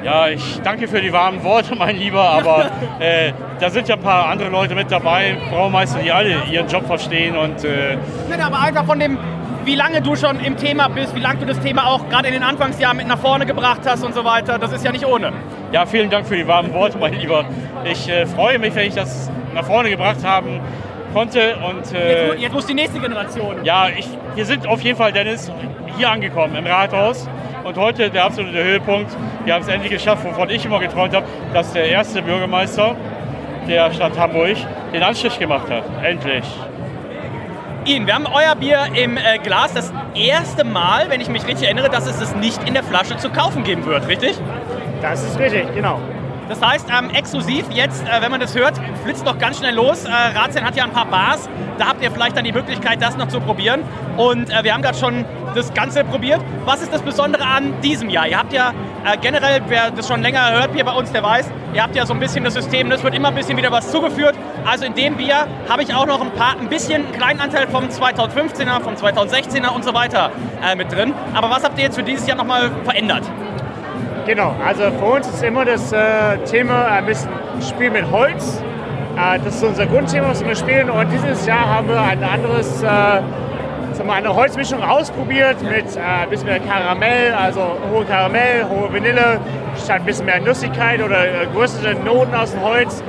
Ja, 0.04 0.28
ich 0.28 0.60
danke 0.62 0.88
für 0.88 1.00
die 1.00 1.12
warmen 1.12 1.42
Worte, 1.44 1.74
mein 1.76 1.96
Lieber, 1.96 2.22
aber 2.22 2.70
äh, 2.98 3.32
da 3.60 3.70
sind 3.70 3.88
ja 3.88 3.94
ein 3.94 4.00
paar 4.00 4.28
andere 4.28 4.48
Leute 4.48 4.74
mit 4.74 4.90
dabei, 4.90 5.36
Braumeister, 5.50 6.00
die 6.00 6.10
alle 6.10 6.42
ihren 6.50 6.66
Job 6.68 6.86
verstehen 6.86 7.36
und 7.36 7.62
äh, 7.64 7.96
Nein, 8.28 8.40
aber 8.40 8.60
einfach 8.60 8.84
von 8.84 8.98
dem, 8.98 9.16
wie 9.64 9.76
lange 9.76 10.00
du 10.02 10.16
schon 10.16 10.40
im 10.40 10.56
Thema 10.56 10.88
bist, 10.88 11.14
wie 11.14 11.20
lange 11.20 11.38
du 11.40 11.46
das 11.46 11.60
Thema 11.60 11.86
auch 11.86 12.08
gerade 12.08 12.26
in 12.28 12.34
den 12.34 12.42
Anfangsjahren 12.42 12.96
mit 12.96 13.06
nach 13.06 13.18
vorne 13.18 13.46
gebracht 13.46 13.82
hast 13.86 14.02
und 14.04 14.12
so 14.14 14.24
weiter. 14.24 14.58
Das 14.58 14.72
ist 14.72 14.84
ja 14.84 14.90
nicht 14.90 15.06
ohne. 15.06 15.32
ja, 15.70 15.86
vielen 15.86 16.10
Dank 16.10 16.26
für 16.26 16.36
die 16.36 16.48
warmen 16.48 16.72
Worte, 16.74 16.98
mein 16.98 17.14
Lieber. 17.14 17.44
Ich 17.84 18.08
äh, 18.08 18.26
freue 18.26 18.58
mich, 18.58 18.74
wenn 18.74 18.88
ich 18.88 18.94
das 18.94 19.30
nach 19.54 19.64
vorne 19.64 19.90
gebracht 19.90 20.24
haben 20.24 20.60
konnte 21.14 21.56
und 21.68 21.92
äh, 21.94 22.30
Jetzt, 22.30 22.40
jetzt 22.40 22.52
muss 22.52 22.66
die 22.66 22.74
nächste 22.74 22.98
Generation. 22.98 23.56
ja, 23.64 23.86
ich, 23.96 24.08
wir 24.34 24.46
sind 24.46 24.66
auf 24.66 24.80
jeden 24.80 24.96
Fall, 24.96 25.12
Dennis, 25.12 25.52
hier 25.96 26.10
angekommen 26.10 26.56
im 26.56 26.66
Rathaus. 26.66 27.28
Und 27.64 27.76
heute 27.76 28.10
der 28.10 28.24
absolute 28.24 28.62
Höhepunkt. 28.62 29.10
Wir 29.44 29.54
haben 29.54 29.62
es 29.62 29.68
endlich 29.68 29.92
geschafft, 29.92 30.24
wovon 30.24 30.50
ich 30.50 30.64
immer 30.64 30.80
geträumt 30.80 31.14
habe, 31.14 31.26
dass 31.52 31.72
der 31.72 31.88
erste 31.88 32.22
Bürgermeister 32.22 32.96
der 33.68 33.92
Stadt 33.92 34.18
Hamburg 34.18 34.56
den 34.92 35.02
Anstrich 35.02 35.38
gemacht 35.38 35.70
hat. 35.70 35.84
Endlich. 36.02 36.44
Ian, 37.84 38.06
wir 38.06 38.14
haben 38.14 38.26
euer 38.26 38.54
Bier 38.56 38.86
im 38.94 39.16
äh, 39.16 39.38
Glas. 39.42 39.74
Das 39.74 39.92
erste 40.14 40.64
Mal, 40.64 41.08
wenn 41.08 41.20
ich 41.20 41.28
mich 41.28 41.46
richtig 41.46 41.66
erinnere, 41.66 41.88
dass 41.88 42.06
es 42.06 42.20
es 42.20 42.34
nicht 42.36 42.66
in 42.66 42.74
der 42.74 42.82
Flasche 42.82 43.16
zu 43.16 43.30
kaufen 43.30 43.64
geben 43.64 43.84
wird, 43.86 44.06
richtig? 44.08 44.38
Das 45.00 45.22
ist 45.24 45.38
richtig, 45.38 45.72
genau. 45.74 45.98
Das 46.52 46.60
heißt, 46.60 46.86
ähm, 46.90 47.08
exklusiv 47.08 47.64
jetzt, 47.70 48.04
äh, 48.06 48.20
wenn 48.20 48.30
man 48.30 48.38
das 48.38 48.54
hört, 48.54 48.74
flitzt 49.04 49.26
doch 49.26 49.38
ganz 49.38 49.56
schnell 49.56 49.74
los. 49.74 50.04
Äh, 50.04 50.10
Ratsherrn 50.10 50.66
hat 50.66 50.76
ja 50.76 50.84
ein 50.84 50.92
paar 50.92 51.06
Bars. 51.06 51.48
Da 51.78 51.86
habt 51.86 52.02
ihr 52.02 52.10
vielleicht 52.10 52.36
dann 52.36 52.44
die 52.44 52.52
Möglichkeit, 52.52 53.00
das 53.00 53.16
noch 53.16 53.28
zu 53.28 53.40
probieren. 53.40 53.80
Und 54.18 54.50
äh, 54.50 54.62
wir 54.62 54.74
haben 54.74 54.82
gerade 54.82 54.98
schon 54.98 55.24
das 55.54 55.72
Ganze 55.72 56.04
probiert. 56.04 56.42
Was 56.66 56.82
ist 56.82 56.92
das 56.92 57.00
Besondere 57.00 57.42
an 57.42 57.80
diesem 57.80 58.10
Jahr? 58.10 58.28
Ihr 58.28 58.38
habt 58.38 58.52
ja 58.52 58.74
äh, 59.02 59.16
generell, 59.16 59.62
wer 59.68 59.92
das 59.92 60.06
schon 60.06 60.20
länger 60.20 60.52
hört 60.52 60.74
hier 60.74 60.84
bei 60.84 60.92
uns, 60.92 61.10
der 61.10 61.22
weiß, 61.22 61.50
ihr 61.72 61.82
habt 61.82 61.96
ja 61.96 62.04
so 62.04 62.12
ein 62.12 62.20
bisschen 62.20 62.44
das 62.44 62.52
System, 62.52 62.92
es 62.92 63.02
wird 63.02 63.14
immer 63.14 63.28
ein 63.28 63.34
bisschen 63.34 63.56
wieder 63.56 63.72
was 63.72 63.90
zugeführt. 63.90 64.34
Also 64.66 64.84
in 64.84 64.92
dem 64.92 65.16
Bier 65.16 65.46
habe 65.70 65.82
ich 65.82 65.94
auch 65.94 66.04
noch 66.04 66.20
ein 66.20 66.32
paar, 66.32 66.58
ein 66.60 66.68
bisschen 66.68 67.06
einen 67.06 67.12
kleinen 67.12 67.40
Anteil 67.40 67.66
vom 67.68 67.84
2015er, 67.84 68.82
vom 68.82 68.92
2016er 68.92 69.70
und 69.70 69.84
so 69.84 69.94
weiter 69.94 70.30
äh, 70.62 70.76
mit 70.76 70.92
drin. 70.92 71.14
Aber 71.32 71.48
was 71.48 71.64
habt 71.64 71.78
ihr 71.78 71.84
jetzt 71.84 71.96
für 71.96 72.02
dieses 72.02 72.26
Jahr 72.26 72.36
nochmal 72.36 72.70
verändert? 72.84 73.24
Genau, 74.24 74.54
also 74.64 74.84
für 74.84 75.04
uns 75.04 75.26
ist 75.26 75.42
immer 75.42 75.64
das 75.64 75.92
äh, 75.92 76.38
Thema 76.48 76.86
ein 76.86 77.06
bisschen 77.06 77.28
Spiel 77.60 77.90
mit 77.90 78.08
Holz. 78.08 78.62
Äh, 79.16 79.40
das 79.44 79.56
ist 79.56 79.64
unser 79.64 79.86
Grundthema, 79.86 80.28
was 80.28 80.44
wir 80.44 80.54
spielen. 80.54 80.90
Und 80.90 81.10
dieses 81.10 81.44
Jahr 81.44 81.68
haben 81.68 81.88
wir 81.88 82.00
ein 82.00 82.22
anderes, 82.22 82.82
äh, 82.82 82.86
sagen 82.86 83.26
wir, 84.04 84.12
eine 84.12 84.32
Holzmischung 84.32 84.80
ausprobiert 84.80 85.60
mit 85.62 85.96
äh, 85.96 86.00
ein 86.00 86.30
bisschen 86.30 86.46
mehr 86.46 86.60
Karamell, 86.60 87.32
also 87.32 87.76
hohe 87.92 88.04
Karamell, 88.04 88.64
hohe 88.68 88.92
Vanille, 88.92 89.40
statt 89.82 89.96
ein 89.96 90.04
bisschen 90.04 90.26
mehr 90.26 90.40
Nussigkeit 90.40 91.02
oder 91.02 91.24
äh, 91.24 91.46
größere 91.52 91.94
Noten 91.96 92.32
aus 92.32 92.52
dem 92.52 92.62
Holz. 92.62 93.02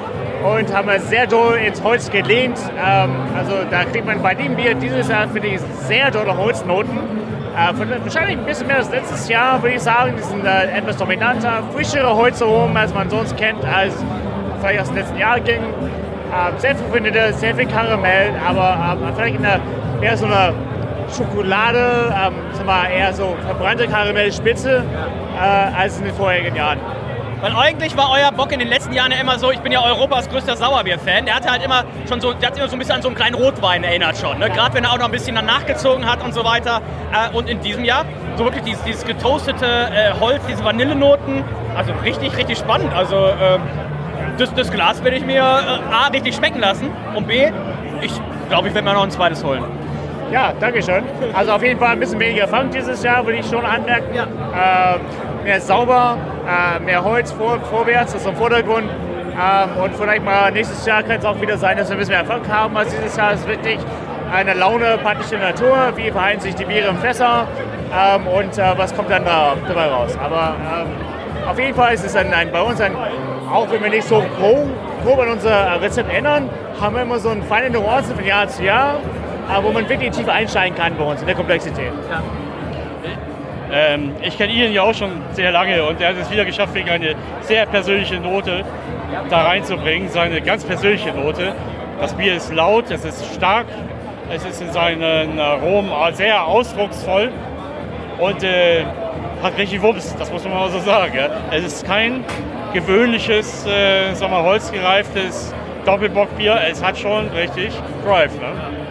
Und 0.43 0.75
haben 0.75 0.87
wir 0.89 0.99
sehr 0.99 1.27
doll 1.27 1.57
ins 1.57 1.83
Holz 1.83 2.09
gelehnt. 2.09 2.57
Ähm, 2.83 3.11
also 3.37 3.53
da 3.69 3.83
kriegt 3.85 4.07
man 4.07 4.19
bei 4.23 4.33
dem 4.33 4.55
Bier 4.55 4.73
dieses 4.73 5.09
Jahr, 5.09 5.27
finde 5.27 5.49
ich, 5.49 5.61
sehr 5.87 6.09
dolle 6.09 6.35
Holznoten. 6.35 7.22
Äh, 7.55 8.03
wahrscheinlich 8.03 8.37
ein 8.37 8.45
bisschen 8.45 8.65
mehr 8.65 8.77
als 8.77 8.89
letztes 8.89 9.29
Jahr, 9.29 9.61
würde 9.61 9.75
ich 9.75 9.81
sagen. 9.81 10.15
Die 10.17 10.23
sind 10.23 10.43
äh, 10.43 10.75
etwas 10.75 10.97
dominanter, 10.97 11.63
frischere 11.73 12.15
Holzaromen, 12.15 12.75
als 12.75 12.93
man 12.93 13.09
sonst 13.11 13.37
kennt, 13.37 13.63
als 13.63 13.93
vielleicht 14.59 14.81
aus 14.81 14.87
dem 14.87 14.97
letzten 14.97 15.17
Jahr 15.17 15.39
ging. 15.39 15.61
Äh, 15.61 16.59
sehr 16.59 16.75
viel 16.75 17.33
sehr 17.33 17.55
viel 17.55 17.67
Karamell, 17.67 18.31
aber 18.43 18.97
äh, 19.07 19.13
vielleicht 19.15 19.35
in 19.35 19.43
der, 19.43 19.59
mehr 19.99 20.17
so 20.17 20.25
eine 20.25 20.53
Schokolade, 21.15 22.11
ähm, 22.11 22.33
sagen 22.53 22.65
wir, 22.65 22.89
eher 22.89 23.13
so 23.13 23.35
verbrannte 23.45 23.87
Karamellspitze 23.87 24.83
äh, 25.37 25.79
als 25.79 25.99
in 25.99 26.05
den 26.05 26.13
vorherigen 26.15 26.55
Jahren. 26.55 26.79
Weil 27.43 27.57
eigentlich 27.57 27.97
war 27.97 28.09
euer 28.09 28.31
Bock 28.31 28.53
in 28.53 28.59
den 28.59 28.69
letzten 28.69 28.93
Jahren 28.93 29.11
ja 29.11 29.19
immer 29.19 29.37
so, 29.37 29.51
ich 29.51 29.59
bin 29.59 29.73
ja 29.73 29.83
Europas 29.83 30.29
größter 30.29 30.55
Sauerbier-Fan. 30.55 31.25
Der 31.25 31.35
hatte 31.35 31.51
halt 31.51 31.61
immer 31.61 31.83
schon 32.07 32.21
so, 32.21 32.31
der 32.31 32.47
hat 32.47 32.57
immer 32.57 32.69
so 32.69 32.77
ein 32.77 32.79
bisschen 32.79 32.95
an 32.95 33.01
so 33.01 33.09
einen 33.09 33.17
kleinen 33.17 33.35
Rotwein 33.35 33.83
erinnert 33.83 34.17
schon. 34.17 34.39
Ne? 34.39 34.49
Gerade 34.49 34.73
wenn 34.75 34.85
er 34.85 34.93
auch 34.93 34.97
noch 34.97 35.07
ein 35.07 35.11
bisschen 35.11 35.35
dann 35.35 35.47
nachgezogen 35.47 36.09
hat 36.09 36.23
und 36.23 36.33
so 36.33 36.45
weiter. 36.45 36.81
Äh, 37.11 37.35
und 37.35 37.49
in 37.49 37.59
diesem 37.59 37.83
Jahr 37.83 38.05
so 38.37 38.45
wirklich 38.45 38.63
dieses, 38.63 38.81
dieses 38.85 39.03
getoastete 39.03 39.65
äh, 39.65 40.13
Holz, 40.21 40.41
diese 40.47 40.63
Vanillenoten. 40.63 41.43
Also 41.75 41.91
richtig, 42.05 42.37
richtig 42.37 42.59
spannend. 42.59 42.93
Also 42.93 43.17
ähm, 43.17 43.61
das, 44.37 44.53
das 44.53 44.71
Glas 44.71 45.03
werde 45.03 45.17
ich 45.17 45.25
mir 45.25 45.41
äh, 45.41 45.93
A, 45.93 46.07
richtig 46.13 46.35
schmecken 46.35 46.61
lassen. 46.61 46.91
Und 47.13 47.27
B, 47.27 47.51
ich 47.99 48.13
glaube, 48.47 48.69
ich 48.69 48.73
werde 48.73 48.87
mir 48.87 48.93
noch 48.93 49.03
ein 49.03 49.11
zweites 49.11 49.43
holen. 49.43 49.65
Ja, 50.31 50.53
danke 50.61 50.81
schön. 50.81 51.03
Also 51.33 51.51
auf 51.51 51.61
jeden 51.61 51.77
Fall 51.77 51.89
ein 51.89 51.99
bisschen 51.99 52.21
weniger 52.21 52.47
Funk 52.47 52.71
dieses 52.71 53.03
Jahr, 53.03 53.25
würde 53.25 53.39
ich 53.39 53.45
schon 53.45 53.65
anmerken. 53.65 54.15
Ähm, 54.15 55.01
mehr 55.43 55.61
sauber, 55.61 56.17
äh, 56.47 56.79
mehr 56.79 57.03
Holz 57.03 57.31
vor, 57.31 57.59
vorwärts, 57.61 58.13
also 58.13 58.29
im 58.29 58.35
Vordergrund. 58.35 58.89
Ähm, 58.89 59.83
und 59.83 59.95
vielleicht 59.95 60.23
mal 60.23 60.51
nächstes 60.51 60.85
Jahr 60.85 61.03
kann 61.03 61.17
es 61.19 61.25
auch 61.25 61.39
wieder 61.41 61.57
sein, 61.57 61.77
dass 61.77 61.89
wir 61.89 61.95
ein 61.95 61.99
bisschen 61.99 62.15
Erfolg 62.15 62.47
haben. 62.49 62.75
Also 62.77 62.95
dieses 62.95 63.15
Jahr 63.15 63.33
ist 63.33 63.47
wirklich 63.47 63.79
eine 64.31 64.53
Laune, 64.53 64.97
praktische 65.01 65.37
Natur. 65.37 65.93
Wie 65.95 66.11
verhalten 66.11 66.41
sich 66.41 66.55
die 66.55 66.65
Biere 66.65 66.89
im 66.89 66.97
Fässer? 66.97 67.47
Ähm, 67.93 68.27
und 68.27 68.57
äh, 68.57 68.77
was 68.77 68.95
kommt 68.95 69.09
dann 69.09 69.25
da, 69.25 69.55
dabei 69.67 69.87
raus? 69.87 70.17
Aber 70.23 70.55
ähm, 70.59 71.47
auf 71.47 71.59
jeden 71.59 71.75
Fall 71.75 71.93
ist 71.93 72.05
es 72.05 72.15
ein, 72.15 72.33
ein, 72.33 72.51
bei 72.51 72.61
uns 72.61 72.79
ein, 72.79 72.93
auch 73.51 73.69
wenn 73.69 73.83
wir 73.83 73.89
nicht 73.89 74.07
so 74.07 74.23
grob, 74.37 75.19
an 75.19 75.29
unser 75.29 75.81
Rezept 75.81 76.11
ändern, 76.13 76.49
haben 76.79 76.95
wir 76.95 77.01
immer 77.01 77.19
so 77.19 77.29
eine 77.29 77.43
feine 77.43 77.69
Nuancen 77.69 78.15
von 78.15 78.25
Jahr 78.25 78.47
zu 78.47 78.63
Jahr, 78.63 78.95
äh, 79.49 79.63
wo 79.63 79.71
man 79.71 79.87
wirklich 79.89 80.11
tief 80.11 80.29
einsteigen 80.29 80.77
kann 80.77 80.95
bei 80.97 81.03
uns 81.03 81.21
in 81.21 81.27
der 81.27 81.35
Komplexität. 81.35 81.91
Ja. 82.09 82.21
Ähm, 83.73 84.11
ich 84.21 84.37
kenne 84.37 84.53
Ian 84.53 84.71
ja 84.71 84.83
auch 84.83 84.93
schon 84.93 85.09
sehr 85.31 85.51
lange 85.51 85.83
und 85.83 85.99
er 85.99 86.09
hat 86.09 86.15
es 86.21 86.29
wieder 86.29 86.45
geschafft, 86.45 86.75
wegen 86.75 86.89
eine 86.89 87.15
sehr 87.41 87.65
persönliche 87.65 88.19
Note 88.19 88.63
da 89.29 89.41
reinzubringen, 89.41 90.09
seine 90.09 90.41
ganz 90.41 90.63
persönliche 90.63 91.11
Note. 91.11 91.53
Das 91.99 92.13
Bier 92.13 92.35
ist 92.35 92.53
laut, 92.53 92.91
es 92.91 93.03
ist 93.03 93.33
stark, 93.33 93.65
es 94.31 94.45
ist 94.45 94.61
in 94.61 94.71
seinen 94.71 95.39
Aromen 95.39 95.91
sehr 96.13 96.45
ausdrucksvoll 96.45 97.31
und 98.19 98.43
äh, 98.43 98.83
hat 99.41 99.57
richtig 99.57 99.81
Wumms, 99.81 100.15
das 100.17 100.31
muss 100.31 100.43
man 100.43 100.53
mal 100.53 100.69
so 100.69 100.79
sagen. 100.79 101.15
Ja. 101.15 101.29
Es 101.51 101.63
ist 101.63 101.85
kein 101.85 102.23
gewöhnliches, 102.73 103.65
äh, 103.65 104.13
sagen 104.13 104.31
wir, 104.31 104.43
holzgereiftes 104.43 105.53
Doppelbockbier, 105.85 106.59
es 106.69 106.83
hat 106.83 106.97
schon 106.97 107.27
richtig 107.29 107.71
Drive. 108.05 108.33
Ne? 108.39 108.82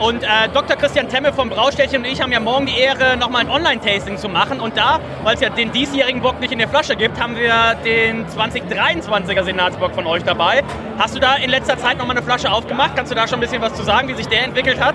Und 0.00 0.22
äh, 0.22 0.48
Dr. 0.54 0.76
Christian 0.76 1.10
Temme 1.10 1.30
vom 1.30 1.50
Braustädtchen 1.50 1.98
und 1.98 2.06
ich 2.06 2.22
haben 2.22 2.32
ja 2.32 2.40
morgen 2.40 2.64
die 2.64 2.78
Ehre, 2.78 3.18
nochmal 3.18 3.42
ein 3.42 3.50
Online-Tasting 3.50 4.16
zu 4.16 4.30
machen. 4.30 4.58
Und 4.58 4.74
da, 4.74 4.98
weil 5.24 5.34
es 5.34 5.42
ja 5.42 5.50
den 5.50 5.72
diesjährigen 5.72 6.22
Bock 6.22 6.40
nicht 6.40 6.52
in 6.52 6.58
der 6.58 6.68
Flasche 6.68 6.96
gibt, 6.96 7.20
haben 7.20 7.36
wir 7.36 7.74
den 7.84 8.24
2023er 8.26 9.44
Senatsbock 9.44 9.94
von 9.94 10.06
euch 10.06 10.24
dabei. 10.24 10.62
Hast 10.98 11.14
du 11.14 11.20
da 11.20 11.34
in 11.34 11.50
letzter 11.50 11.76
Zeit 11.76 11.98
nochmal 11.98 12.16
eine 12.16 12.24
Flasche 12.24 12.50
aufgemacht? 12.50 12.92
Kannst 12.96 13.12
du 13.12 13.14
da 13.14 13.28
schon 13.28 13.40
ein 13.40 13.42
bisschen 13.42 13.60
was 13.60 13.74
zu 13.74 13.82
sagen, 13.82 14.08
wie 14.08 14.14
sich 14.14 14.26
der 14.26 14.44
entwickelt 14.44 14.80
hat? 14.80 14.94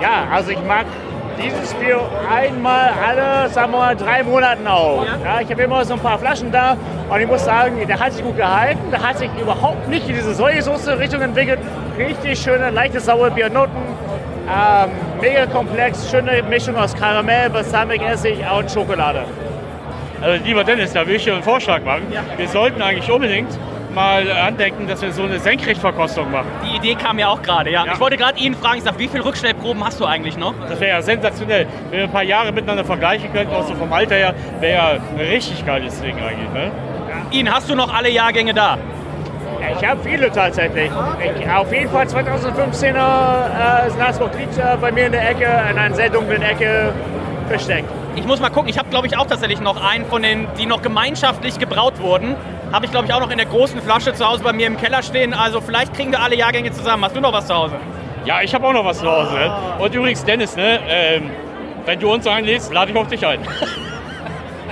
Ja, 0.00 0.26
also 0.32 0.52
ich 0.52 0.62
mag 0.64 0.86
dieses 1.38 1.74
Bier 1.74 2.00
einmal 2.32 2.92
alle, 3.06 3.50
sagen 3.50 3.72
wir 3.72 3.78
mal, 3.78 3.96
drei 3.96 4.22
Monaten 4.22 4.66
auf. 4.66 5.06
Ja. 5.22 5.40
ich 5.40 5.50
habe 5.50 5.62
immer 5.62 5.84
so 5.84 5.94
ein 5.94 6.00
paar 6.00 6.18
Flaschen 6.18 6.50
da 6.50 6.78
und 7.10 7.20
ich 7.20 7.26
muss 7.26 7.44
sagen, 7.44 7.86
der 7.86 8.00
hat 8.00 8.14
sich 8.14 8.24
gut 8.24 8.38
gehalten. 8.38 8.80
Der 8.90 9.06
hat 9.06 9.18
sich 9.18 9.28
überhaupt 9.38 9.86
nicht 9.88 10.08
in 10.08 10.14
diese 10.14 10.34
Sojasauce-Richtung 10.34 11.20
entwickelt. 11.20 11.58
Richtig 11.98 12.38
schöne, 12.38 12.70
leichte 12.70 13.00
Sauerbier-Noten. 13.00 14.03
Ähm, 14.46 14.90
mega 15.20 15.46
komplex, 15.46 16.10
schöne 16.10 16.42
Mischung 16.42 16.76
aus 16.76 16.94
Karamell, 16.94 17.48
Balsamikessig 17.48 18.38
und 18.58 18.70
Schokolade. 18.70 19.24
Also 20.20 20.44
lieber 20.44 20.64
Dennis, 20.64 20.92
da 20.92 21.06
will 21.06 21.16
ich 21.16 21.24
dir 21.24 21.34
einen 21.34 21.42
Vorschlag 21.42 21.82
machen. 21.82 22.04
Ja. 22.12 22.22
Wir 22.36 22.48
sollten 22.48 22.82
eigentlich 22.82 23.10
unbedingt 23.10 23.58
mal 23.94 24.30
andenken, 24.30 24.86
dass 24.86 25.00
wir 25.00 25.12
so 25.12 25.22
eine 25.22 25.38
Senkrechtverkostung 25.38 26.30
machen. 26.30 26.48
Die 26.64 26.76
Idee 26.76 26.94
kam 26.94 27.18
ja 27.18 27.28
auch 27.28 27.40
gerade, 27.40 27.70
ja. 27.70 27.86
ja. 27.86 27.92
Ich 27.94 28.00
wollte 28.00 28.16
gerade 28.16 28.38
Ihnen 28.38 28.54
fragen, 28.54 28.78
ich 28.78 28.84
sag, 28.84 28.98
wie 28.98 29.08
viele 29.08 29.24
Rückstellproben 29.24 29.84
hast 29.84 30.00
du 30.00 30.04
eigentlich 30.04 30.36
noch? 30.36 30.54
Das 30.68 30.80
wäre 30.80 30.96
ja 30.96 31.02
sensationell. 31.02 31.66
Wenn 31.90 31.98
wir 31.98 32.04
ein 32.04 32.12
paar 32.12 32.22
Jahre 32.22 32.52
miteinander 32.52 32.84
vergleichen 32.84 33.32
könnten, 33.32 33.54
auch 33.54 33.66
so 33.66 33.74
vom 33.74 33.92
Alter 33.92 34.16
her, 34.16 34.34
wäre 34.60 34.74
ja 34.74 34.88
ein 34.90 35.20
richtig 35.20 35.64
geiles 35.64 36.00
Ding 36.00 36.16
eigentlich. 36.16 36.50
Ne? 36.52 36.70
Ihnen, 37.30 37.54
hast 37.54 37.70
du 37.70 37.74
noch 37.74 37.94
alle 37.94 38.10
Jahrgänge 38.10 38.52
da? 38.52 38.78
Ja, 39.60 39.78
ich 39.78 39.86
habe 39.86 40.00
viele 40.02 40.30
tatsächlich. 40.30 40.90
Ich, 41.40 41.50
auf 41.50 41.72
jeden 41.72 41.90
Fall 41.90 42.06
2015er 42.06 43.86
äh, 43.86 43.90
Salzburg 43.90 44.30
liegt 44.38 44.58
äh, 44.58 44.76
bei 44.80 44.92
mir 44.92 45.06
in 45.06 45.12
der 45.12 45.30
Ecke, 45.30 45.44
in 45.44 45.78
einer 45.78 45.94
sehr 45.94 46.10
dunklen 46.10 46.42
Ecke 46.42 46.92
versteckt. 47.48 47.88
Ich 48.16 48.24
muss 48.24 48.40
mal 48.40 48.50
gucken, 48.50 48.68
ich 48.68 48.78
habe 48.78 48.88
glaube 48.90 49.06
ich 49.06 49.16
auch 49.16 49.26
tatsächlich 49.26 49.60
noch 49.60 49.82
einen 49.82 50.06
von 50.06 50.22
den, 50.22 50.46
die 50.58 50.66
noch 50.66 50.82
gemeinschaftlich 50.82 51.58
gebraut 51.58 52.00
wurden 52.00 52.36
habe 52.74 52.86
ich, 52.86 52.90
glaube 52.90 53.06
ich, 53.06 53.14
auch 53.14 53.20
noch 53.20 53.30
in 53.30 53.38
der 53.38 53.46
großen 53.46 53.80
Flasche 53.80 54.14
zu 54.14 54.26
Hause 54.26 54.42
bei 54.42 54.52
mir 54.52 54.66
im 54.66 54.76
Keller 54.76 55.00
stehen. 55.04 55.32
Also 55.32 55.60
vielleicht 55.60 55.94
kriegen 55.94 56.10
wir 56.10 56.20
alle 56.20 56.34
Jahrgänge 56.34 56.72
zusammen. 56.72 57.04
Hast 57.04 57.14
du 57.14 57.20
noch 57.20 57.32
was 57.32 57.46
zu 57.46 57.54
Hause? 57.54 57.76
Ja, 58.24 58.42
ich 58.42 58.52
habe 58.52 58.66
auch 58.66 58.72
noch 58.72 58.84
was 58.84 58.98
zu 58.98 59.06
Hause. 59.06 59.52
Und 59.78 59.94
übrigens, 59.94 60.24
Dennis, 60.24 60.56
ne, 60.56 60.80
ähm, 60.88 61.30
wenn 61.84 62.00
du 62.00 62.12
uns 62.12 62.26
einlädst, 62.26 62.72
lade 62.72 62.90
ich 62.90 62.96
auf 62.96 63.06
dich 63.06 63.24
ein. 63.24 63.40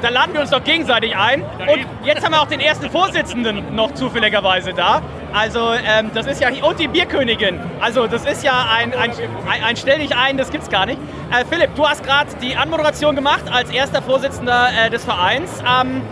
Dann 0.02 0.14
laden 0.14 0.34
wir 0.34 0.40
uns 0.40 0.50
doch 0.50 0.64
gegenseitig 0.64 1.16
ein. 1.16 1.42
Und 1.42 1.86
jetzt 2.04 2.24
haben 2.24 2.32
wir 2.32 2.42
auch 2.42 2.48
den 2.48 2.58
ersten 2.58 2.90
Vorsitzenden 2.90 3.74
noch 3.74 3.94
zufälligerweise 3.94 4.72
da. 4.72 5.00
Also 5.32 5.72
ähm, 5.72 6.10
das 6.12 6.26
ist 6.26 6.40
ja 6.40 6.48
und 6.62 6.80
die 6.80 6.88
Bierkönigin. 6.88 7.60
Also 7.80 8.08
das 8.08 8.26
ist 8.26 8.42
ja 8.42 8.66
ein, 8.76 8.92
ein, 8.94 9.12
ein, 9.48 9.64
ein 9.64 9.76
Stell 9.76 10.00
dich 10.00 10.14
ein, 10.14 10.36
das 10.36 10.50
gibt's 10.50 10.68
gar 10.68 10.86
nicht. 10.86 10.98
Äh, 11.30 11.44
Philipp, 11.48 11.74
du 11.76 11.86
hast 11.86 12.04
gerade 12.04 12.28
die 12.42 12.56
Anmoderation 12.56 13.14
gemacht 13.14 13.44
als 13.50 13.70
erster 13.70 14.02
Vorsitzender 14.02 14.68
äh, 14.86 14.90
des 14.90 15.04
Vereins. 15.04 15.62
Ähm, 15.62 16.02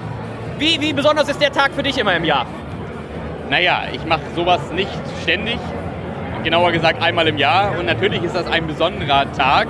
wie, 0.59 0.81
wie 0.81 0.93
besonders 0.93 1.29
ist 1.29 1.41
der 1.41 1.53
Tag 1.53 1.73
für 1.75 1.83
dich 1.83 1.99
immer 1.99 2.15
im 2.15 2.25
Jahr? 2.25 2.47
Naja, 3.51 3.83
ich 3.93 4.05
mache 4.05 4.23
sowas 4.37 4.61
nicht 4.73 4.91
ständig, 5.23 5.59
genauer 6.45 6.71
gesagt 6.71 7.03
einmal 7.03 7.27
im 7.27 7.39
Jahr. 7.39 7.77
Und 7.77 7.87
natürlich 7.87 8.23
ist 8.23 8.37
das 8.37 8.47
ein 8.47 8.69
besonderer 8.69 9.31
Tag. 9.33 9.67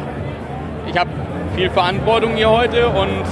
Ich 0.87 0.98
habe 0.98 1.11
viel 1.56 1.70
Verantwortung 1.70 2.37
hier 2.37 2.50
heute 2.50 2.88
und 2.88 3.24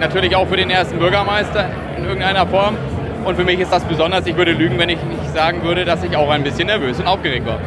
natürlich 0.00 0.34
auch 0.36 0.46
für 0.48 0.56
den 0.56 0.70
ersten 0.70 0.98
Bürgermeister 0.98 1.66
in 1.96 2.04
irgendeiner 2.04 2.46
Form. 2.46 2.76
Und 3.24 3.36
für 3.36 3.44
mich 3.44 3.60
ist 3.60 3.72
das 3.72 3.84
besonders. 3.84 4.26
Ich 4.26 4.36
würde 4.36 4.52
lügen, 4.52 4.78
wenn 4.78 4.88
ich 4.88 5.02
nicht 5.02 5.34
sagen 5.34 5.62
würde, 5.62 5.84
dass 5.84 6.02
ich 6.02 6.16
auch 6.16 6.30
ein 6.30 6.42
bisschen 6.42 6.68
nervös 6.68 6.98
und 6.98 7.06
aufgeregt 7.06 7.46
war. 7.46 7.58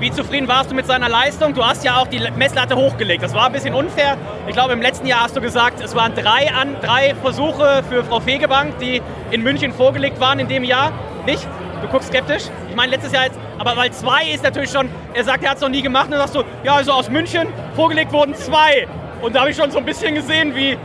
Wie 0.00 0.12
zufrieden 0.12 0.46
warst 0.46 0.70
du 0.70 0.76
mit 0.76 0.86
seiner 0.86 1.08
Leistung? 1.08 1.54
Du 1.54 1.64
hast 1.64 1.82
ja 1.84 1.96
auch 1.96 2.06
die 2.06 2.20
Messlatte 2.36 2.76
hochgelegt. 2.76 3.22
Das 3.22 3.34
war 3.34 3.46
ein 3.46 3.52
bisschen 3.52 3.74
unfair. 3.74 4.16
Ich 4.46 4.52
glaube, 4.52 4.72
im 4.72 4.80
letzten 4.80 5.06
Jahr 5.06 5.22
hast 5.22 5.36
du 5.36 5.40
gesagt, 5.40 5.82
es 5.82 5.94
waren 5.96 6.14
drei, 6.14 6.52
an, 6.52 6.76
drei 6.80 7.14
Versuche 7.16 7.82
für 7.88 8.04
Frau 8.04 8.20
Fegebank, 8.20 8.78
die 8.78 9.02
in 9.32 9.42
München 9.42 9.72
vorgelegt 9.72 10.20
waren 10.20 10.38
in 10.38 10.46
dem 10.46 10.62
Jahr. 10.62 10.92
Nicht? 11.26 11.48
Du 11.82 11.88
guckst 11.88 12.08
skeptisch. 12.08 12.44
Ich 12.68 12.76
meine, 12.76 12.92
letztes 12.92 13.12
Jahr 13.12 13.24
jetzt, 13.24 13.38
aber 13.58 13.76
weil 13.76 13.90
zwei 13.90 14.24
ist 14.32 14.44
natürlich 14.44 14.70
schon, 14.70 14.88
er 15.14 15.24
sagt, 15.24 15.42
er 15.42 15.50
hat 15.50 15.56
es 15.56 15.62
noch 15.62 15.68
nie 15.68 15.82
gemacht. 15.82 16.06
Und 16.06 16.12
dann 16.12 16.20
sagst 16.20 16.36
du, 16.36 16.44
ja, 16.62 16.74
also 16.74 16.92
aus 16.92 17.08
München 17.08 17.48
vorgelegt 17.74 18.12
wurden 18.12 18.34
zwei. 18.34 18.86
Und 19.20 19.34
da 19.34 19.40
habe 19.40 19.50
ich 19.50 19.56
schon 19.56 19.70
so 19.72 19.78
ein 19.78 19.84
bisschen 19.84 20.14
gesehen, 20.14 20.54
wie, 20.54 20.76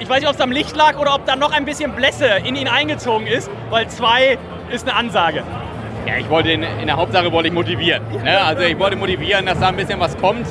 ich 0.00 0.08
weiß 0.08 0.20
nicht, 0.20 0.28
ob 0.28 0.34
es 0.34 0.40
am 0.40 0.50
Licht 0.50 0.74
lag 0.74 0.98
oder 0.98 1.14
ob 1.14 1.26
da 1.26 1.36
noch 1.36 1.52
ein 1.52 1.64
bisschen 1.64 1.92
Blässe 1.92 2.26
in 2.44 2.56
ihn 2.56 2.68
eingezogen 2.68 3.26
ist, 3.26 3.50
weil 3.68 3.86
zwei 3.88 4.38
ist 4.72 4.88
eine 4.88 4.96
Ansage. 4.96 5.44
Ja, 6.06 6.16
ich 6.16 6.28
wollte 6.30 6.50
in, 6.50 6.62
in 6.62 6.86
der 6.86 6.96
Hauptsache 6.96 7.30
wollte 7.30 7.48
ich 7.48 7.54
motivieren. 7.54 8.02
Ne? 8.24 8.40
Also 8.40 8.62
ich 8.62 8.78
wollte 8.78 8.96
motivieren, 8.96 9.44
dass 9.46 9.60
da 9.60 9.68
ein 9.68 9.76
bisschen 9.76 10.00
was 10.00 10.16
kommt. 10.16 10.46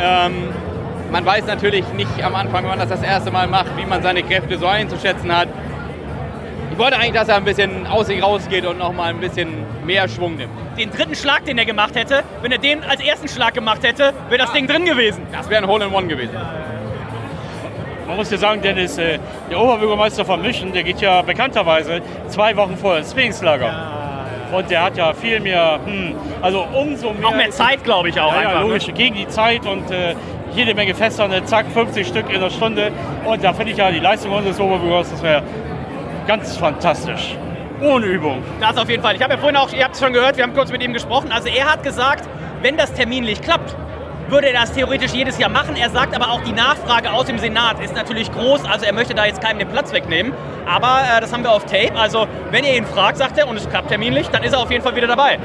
Ähm, 0.00 0.48
man 1.12 1.24
weiß 1.24 1.46
natürlich 1.46 1.84
nicht 1.92 2.24
am 2.24 2.34
Anfang, 2.34 2.64
wenn 2.64 2.70
man 2.70 2.78
das 2.78 2.88
das 2.88 3.02
erste 3.02 3.30
Mal 3.30 3.46
macht, 3.46 3.76
wie 3.76 3.84
man 3.84 4.02
seine 4.02 4.22
Kräfte 4.22 4.58
so 4.58 4.66
einzuschätzen 4.66 5.34
hat. 5.34 5.48
Ich 6.72 6.78
wollte 6.78 6.96
eigentlich, 6.96 7.12
dass 7.12 7.28
er 7.28 7.36
ein 7.36 7.44
bisschen 7.44 7.86
aus 7.86 8.06
sich 8.06 8.22
rausgeht 8.22 8.66
und 8.66 8.78
nochmal 8.78 9.10
ein 9.10 9.20
bisschen 9.20 9.48
mehr 9.84 10.08
Schwung 10.08 10.36
nimmt. 10.36 10.52
Den 10.78 10.90
dritten 10.90 11.14
Schlag, 11.14 11.44
den 11.44 11.58
er 11.58 11.64
gemacht 11.64 11.94
hätte, 11.94 12.22
wenn 12.42 12.52
er 12.52 12.58
den 12.58 12.82
als 12.82 13.00
ersten 13.00 13.28
Schlag 13.28 13.54
gemacht 13.54 13.82
hätte, 13.82 14.12
wäre 14.28 14.42
das 14.42 14.52
Ding 14.52 14.66
drin 14.66 14.84
gewesen. 14.84 15.22
Das 15.32 15.48
wäre 15.48 15.62
ein 15.62 15.68
Hole-in-One 15.68 16.06
gewesen. 16.06 16.36
Man 18.06 18.16
muss 18.16 18.30
ja 18.30 18.38
sagen, 18.38 18.62
Dennis, 18.62 18.98
äh, 18.98 19.18
der 19.50 19.60
Oberbürgermeister 19.60 20.24
von 20.24 20.40
München, 20.40 20.72
der 20.72 20.84
geht 20.84 21.00
ja 21.00 21.22
bekannterweise 21.22 22.00
zwei 22.28 22.56
Wochen 22.56 22.76
vorher 22.76 23.00
ins 23.00 23.12
Trainingslager. 23.12 23.96
Und 24.52 24.70
der 24.70 24.84
hat 24.84 24.96
ja 24.96 25.12
viel 25.12 25.40
mehr, 25.40 25.80
hm, 25.84 26.14
also 26.40 26.64
umso 26.72 27.12
mehr. 27.12 27.28
Auch 27.28 27.34
mehr 27.34 27.50
Zeit, 27.50 27.82
glaube 27.82 28.08
ich 28.08 28.20
auch. 28.20 28.32
Ja, 28.32 28.38
einfach, 28.38 28.54
ja 28.54 28.60
logisch, 28.60 28.86
ne? 28.86 28.92
gegen 28.92 29.16
die 29.16 29.26
Zeit 29.26 29.66
und 29.66 29.90
äh, 29.90 30.14
jede 30.54 30.74
Menge 30.74 30.94
Fässer, 30.94 31.26
ne, 31.26 31.44
zack, 31.44 31.66
50 31.72 32.06
Stück 32.06 32.32
in 32.32 32.40
der 32.40 32.50
Stunde. 32.50 32.92
Und 33.24 33.42
da 33.42 33.52
finde 33.52 33.72
ich 33.72 33.78
ja 33.78 33.90
die 33.90 33.98
Leistung 33.98 34.32
unseres 34.32 34.60
Oberbürgers, 34.60 35.10
das 35.10 35.22
wäre 35.22 35.42
ganz 36.26 36.56
fantastisch. 36.56 37.36
Ohne 37.82 38.06
Übung. 38.06 38.42
Das 38.60 38.76
auf 38.76 38.88
jeden 38.88 39.02
Fall. 39.02 39.16
Ich 39.16 39.22
habe 39.22 39.34
ja 39.34 39.38
vorhin 39.38 39.56
auch, 39.56 39.72
ihr 39.72 39.84
habt 39.84 39.94
es 39.94 40.00
schon 40.00 40.12
gehört, 40.12 40.36
wir 40.36 40.44
haben 40.44 40.54
kurz 40.54 40.70
mit 40.72 40.82
ihm 40.82 40.92
gesprochen. 40.92 41.30
Also 41.30 41.48
er 41.48 41.70
hat 41.70 41.82
gesagt, 41.82 42.26
wenn 42.62 42.76
das 42.76 42.92
terminlich 42.94 43.42
klappt, 43.42 43.76
würde 44.28 44.48
er 44.48 44.60
das 44.60 44.72
theoretisch 44.72 45.12
jedes 45.12 45.38
Jahr 45.38 45.50
machen. 45.50 45.76
Er 45.76 45.90
sagt 45.90 46.14
aber 46.14 46.30
auch, 46.30 46.42
die 46.42 46.52
Nachfrage 46.52 47.12
aus 47.12 47.26
dem 47.26 47.38
Senat 47.38 47.80
ist 47.80 47.94
natürlich 47.94 48.32
groß. 48.32 48.64
Also 48.64 48.84
er 48.84 48.92
möchte 48.92 49.14
da 49.14 49.24
jetzt 49.24 49.40
keinem 49.40 49.58
den 49.58 49.68
Platz 49.68 49.92
wegnehmen. 49.92 50.32
Aber 50.66 51.00
äh, 51.16 51.20
das 51.20 51.32
haben 51.32 51.44
wir 51.44 51.52
auf 51.52 51.64
Tape. 51.64 51.94
Also 51.96 52.26
wenn 52.50 52.64
ihr 52.64 52.76
ihn 52.76 52.86
fragt, 52.86 53.18
sagt 53.18 53.38
er, 53.38 53.48
und 53.48 53.56
es 53.56 53.68
klappt 53.68 53.88
terminlich, 53.88 54.28
dann 54.28 54.42
ist 54.42 54.52
er 54.52 54.60
auf 54.60 54.70
jeden 54.70 54.82
Fall 54.82 54.96
wieder 54.96 55.06
dabei. 55.06 55.38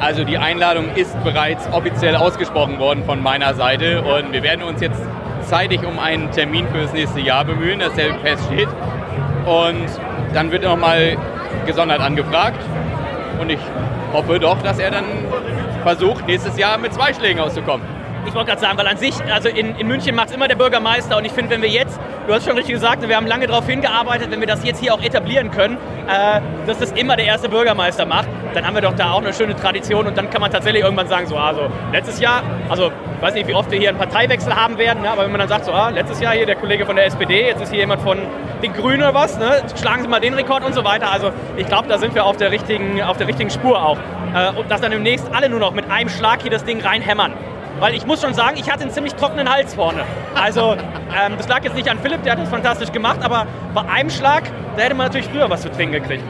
Also 0.00 0.24
die 0.24 0.38
Einladung 0.38 0.94
ist 0.94 1.22
bereits 1.22 1.66
offiziell 1.72 2.16
ausgesprochen 2.16 2.78
worden 2.78 3.04
von 3.04 3.22
meiner 3.22 3.54
Seite. 3.54 4.02
Und 4.02 4.32
wir 4.32 4.42
werden 4.42 4.64
uns 4.64 4.80
jetzt 4.80 5.00
zeitig 5.42 5.84
um 5.84 5.98
einen 5.98 6.30
Termin 6.30 6.66
für 6.68 6.82
das 6.82 6.92
nächste 6.92 7.20
Jahr 7.20 7.44
bemühen, 7.44 7.80
dass 7.80 7.94
der 7.94 8.14
feststeht. 8.16 8.68
Und 9.46 9.86
dann 10.32 10.50
wird 10.50 10.64
er 10.64 10.70
nochmal 10.70 11.16
gesondert 11.66 12.00
angefragt. 12.00 12.58
Und 13.38 13.50
ich 13.50 13.60
hoffe 14.12 14.38
doch, 14.38 14.62
dass 14.62 14.78
er 14.78 14.90
dann 14.90 15.04
versucht, 15.82 16.26
nächstes 16.26 16.56
Jahr 16.56 16.78
mit 16.78 16.94
zwei 16.94 17.12
Schlägen 17.12 17.40
auszukommen 17.40 17.93
ich 18.26 18.34
wollte 18.34 18.48
gerade 18.50 18.60
sagen, 18.60 18.78
weil 18.78 18.86
an 18.86 18.96
sich, 18.96 19.14
also 19.32 19.48
in, 19.48 19.76
in 19.76 19.86
München 19.86 20.14
macht 20.14 20.28
es 20.28 20.34
immer 20.34 20.48
der 20.48 20.56
Bürgermeister 20.56 21.16
und 21.16 21.24
ich 21.24 21.32
finde, 21.32 21.50
wenn 21.50 21.62
wir 21.62 21.68
jetzt, 21.68 21.98
du 22.26 22.34
hast 22.34 22.44
schon 22.44 22.56
richtig 22.56 22.74
gesagt, 22.74 23.06
wir 23.06 23.16
haben 23.16 23.26
lange 23.26 23.46
darauf 23.46 23.66
hingearbeitet, 23.66 24.30
wenn 24.30 24.40
wir 24.40 24.46
das 24.46 24.64
jetzt 24.64 24.80
hier 24.80 24.94
auch 24.94 25.02
etablieren 25.02 25.50
können, 25.50 25.76
äh, 26.06 26.40
dass 26.66 26.78
das 26.78 26.92
immer 26.92 27.16
der 27.16 27.26
erste 27.26 27.48
Bürgermeister 27.48 28.06
macht, 28.06 28.28
dann 28.54 28.66
haben 28.66 28.74
wir 28.74 28.82
doch 28.82 28.94
da 28.94 29.12
auch 29.12 29.20
eine 29.20 29.32
schöne 29.32 29.56
Tradition 29.56 30.06
und 30.06 30.16
dann 30.16 30.30
kann 30.30 30.40
man 30.40 30.50
tatsächlich 30.50 30.82
irgendwann 30.82 31.08
sagen, 31.08 31.26
so, 31.26 31.36
also 31.36 31.68
letztes 31.92 32.20
Jahr, 32.20 32.42
also 32.68 32.90
weiß 33.20 33.34
nicht, 33.34 33.48
wie 33.48 33.54
oft 33.54 33.70
wir 33.70 33.78
hier 33.78 33.88
einen 33.88 33.98
Parteiwechsel 33.98 34.54
haben 34.54 34.78
werden, 34.78 35.02
ne? 35.02 35.10
aber 35.10 35.24
wenn 35.24 35.32
man 35.32 35.40
dann 35.40 35.48
sagt, 35.48 35.64
so, 35.64 35.72
ah, 35.72 35.90
letztes 35.90 36.20
Jahr 36.20 36.34
hier 36.34 36.46
der 36.46 36.56
Kollege 36.56 36.86
von 36.86 36.96
der 36.96 37.06
SPD, 37.06 37.46
jetzt 37.46 37.62
ist 37.62 37.70
hier 37.70 37.80
jemand 37.80 38.02
von 38.02 38.18
den 38.62 38.72
Grünen 38.72 39.02
oder 39.02 39.14
was, 39.14 39.38
ne? 39.38 39.62
schlagen 39.80 40.02
Sie 40.02 40.08
mal 40.08 40.20
den 40.20 40.34
Rekord 40.34 40.64
und 40.64 40.74
so 40.74 40.84
weiter. 40.84 41.10
Also 41.10 41.30
ich 41.56 41.66
glaube, 41.66 41.88
da 41.88 41.98
sind 41.98 42.14
wir 42.14 42.24
auf 42.24 42.36
der 42.36 42.50
richtigen, 42.50 43.02
auf 43.02 43.16
der 43.16 43.26
richtigen 43.26 43.50
Spur 43.50 43.82
auch. 43.82 43.98
Äh, 44.34 44.58
und 44.58 44.70
dass 44.70 44.80
dann 44.80 44.90
demnächst 44.90 45.26
alle 45.32 45.48
nur 45.48 45.60
noch 45.60 45.72
mit 45.72 45.90
einem 45.90 46.08
Schlag 46.08 46.42
hier 46.42 46.50
das 46.50 46.64
Ding 46.64 46.80
reinhämmern. 46.80 47.32
Weil 47.84 47.96
ich 47.96 48.06
muss 48.06 48.22
schon 48.22 48.32
sagen, 48.32 48.56
ich 48.56 48.70
hatte 48.70 48.84
einen 48.84 48.92
ziemlich 48.92 49.14
trockenen 49.14 49.52
Hals 49.52 49.74
vorne. 49.74 50.04
Also 50.34 50.72
ähm, 50.72 51.34
das 51.36 51.46
lag 51.48 51.62
jetzt 51.64 51.76
nicht 51.76 51.86
an 51.86 51.98
Philipp, 51.98 52.22
der 52.22 52.32
hat 52.32 52.38
das 52.40 52.48
fantastisch 52.48 52.90
gemacht, 52.90 53.18
aber 53.22 53.46
bei 53.74 53.82
einem 53.82 54.08
Schlag, 54.08 54.44
da 54.74 54.84
hätte 54.84 54.94
man 54.94 55.08
natürlich 55.08 55.28
früher 55.28 55.50
was 55.50 55.60
zu 55.60 55.70
trinken 55.70 55.92
gekriegt. 55.92 56.24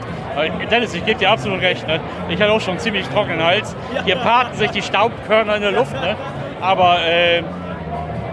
Dennis, 0.69 0.93
ich 0.93 1.05
gebe 1.05 1.17
dir 1.17 1.31
absolut 1.31 1.61
recht. 1.61 1.87
Ne? 1.87 2.01
Ich 2.27 2.41
hatte 2.41 2.51
auch 2.51 2.59
schon 2.59 2.71
einen 2.71 2.79
ziemlich 2.81 3.07
trockenen 3.07 3.41
Hals. 3.41 3.73
Hier 4.03 4.17
paarten 4.17 4.57
sich 4.57 4.69
die 4.71 4.81
Staubkörner 4.81 5.55
in 5.55 5.61
der 5.61 5.71
Luft. 5.71 5.93
Ne? 5.93 6.17
Aber 6.59 6.97
äh, 7.07 7.41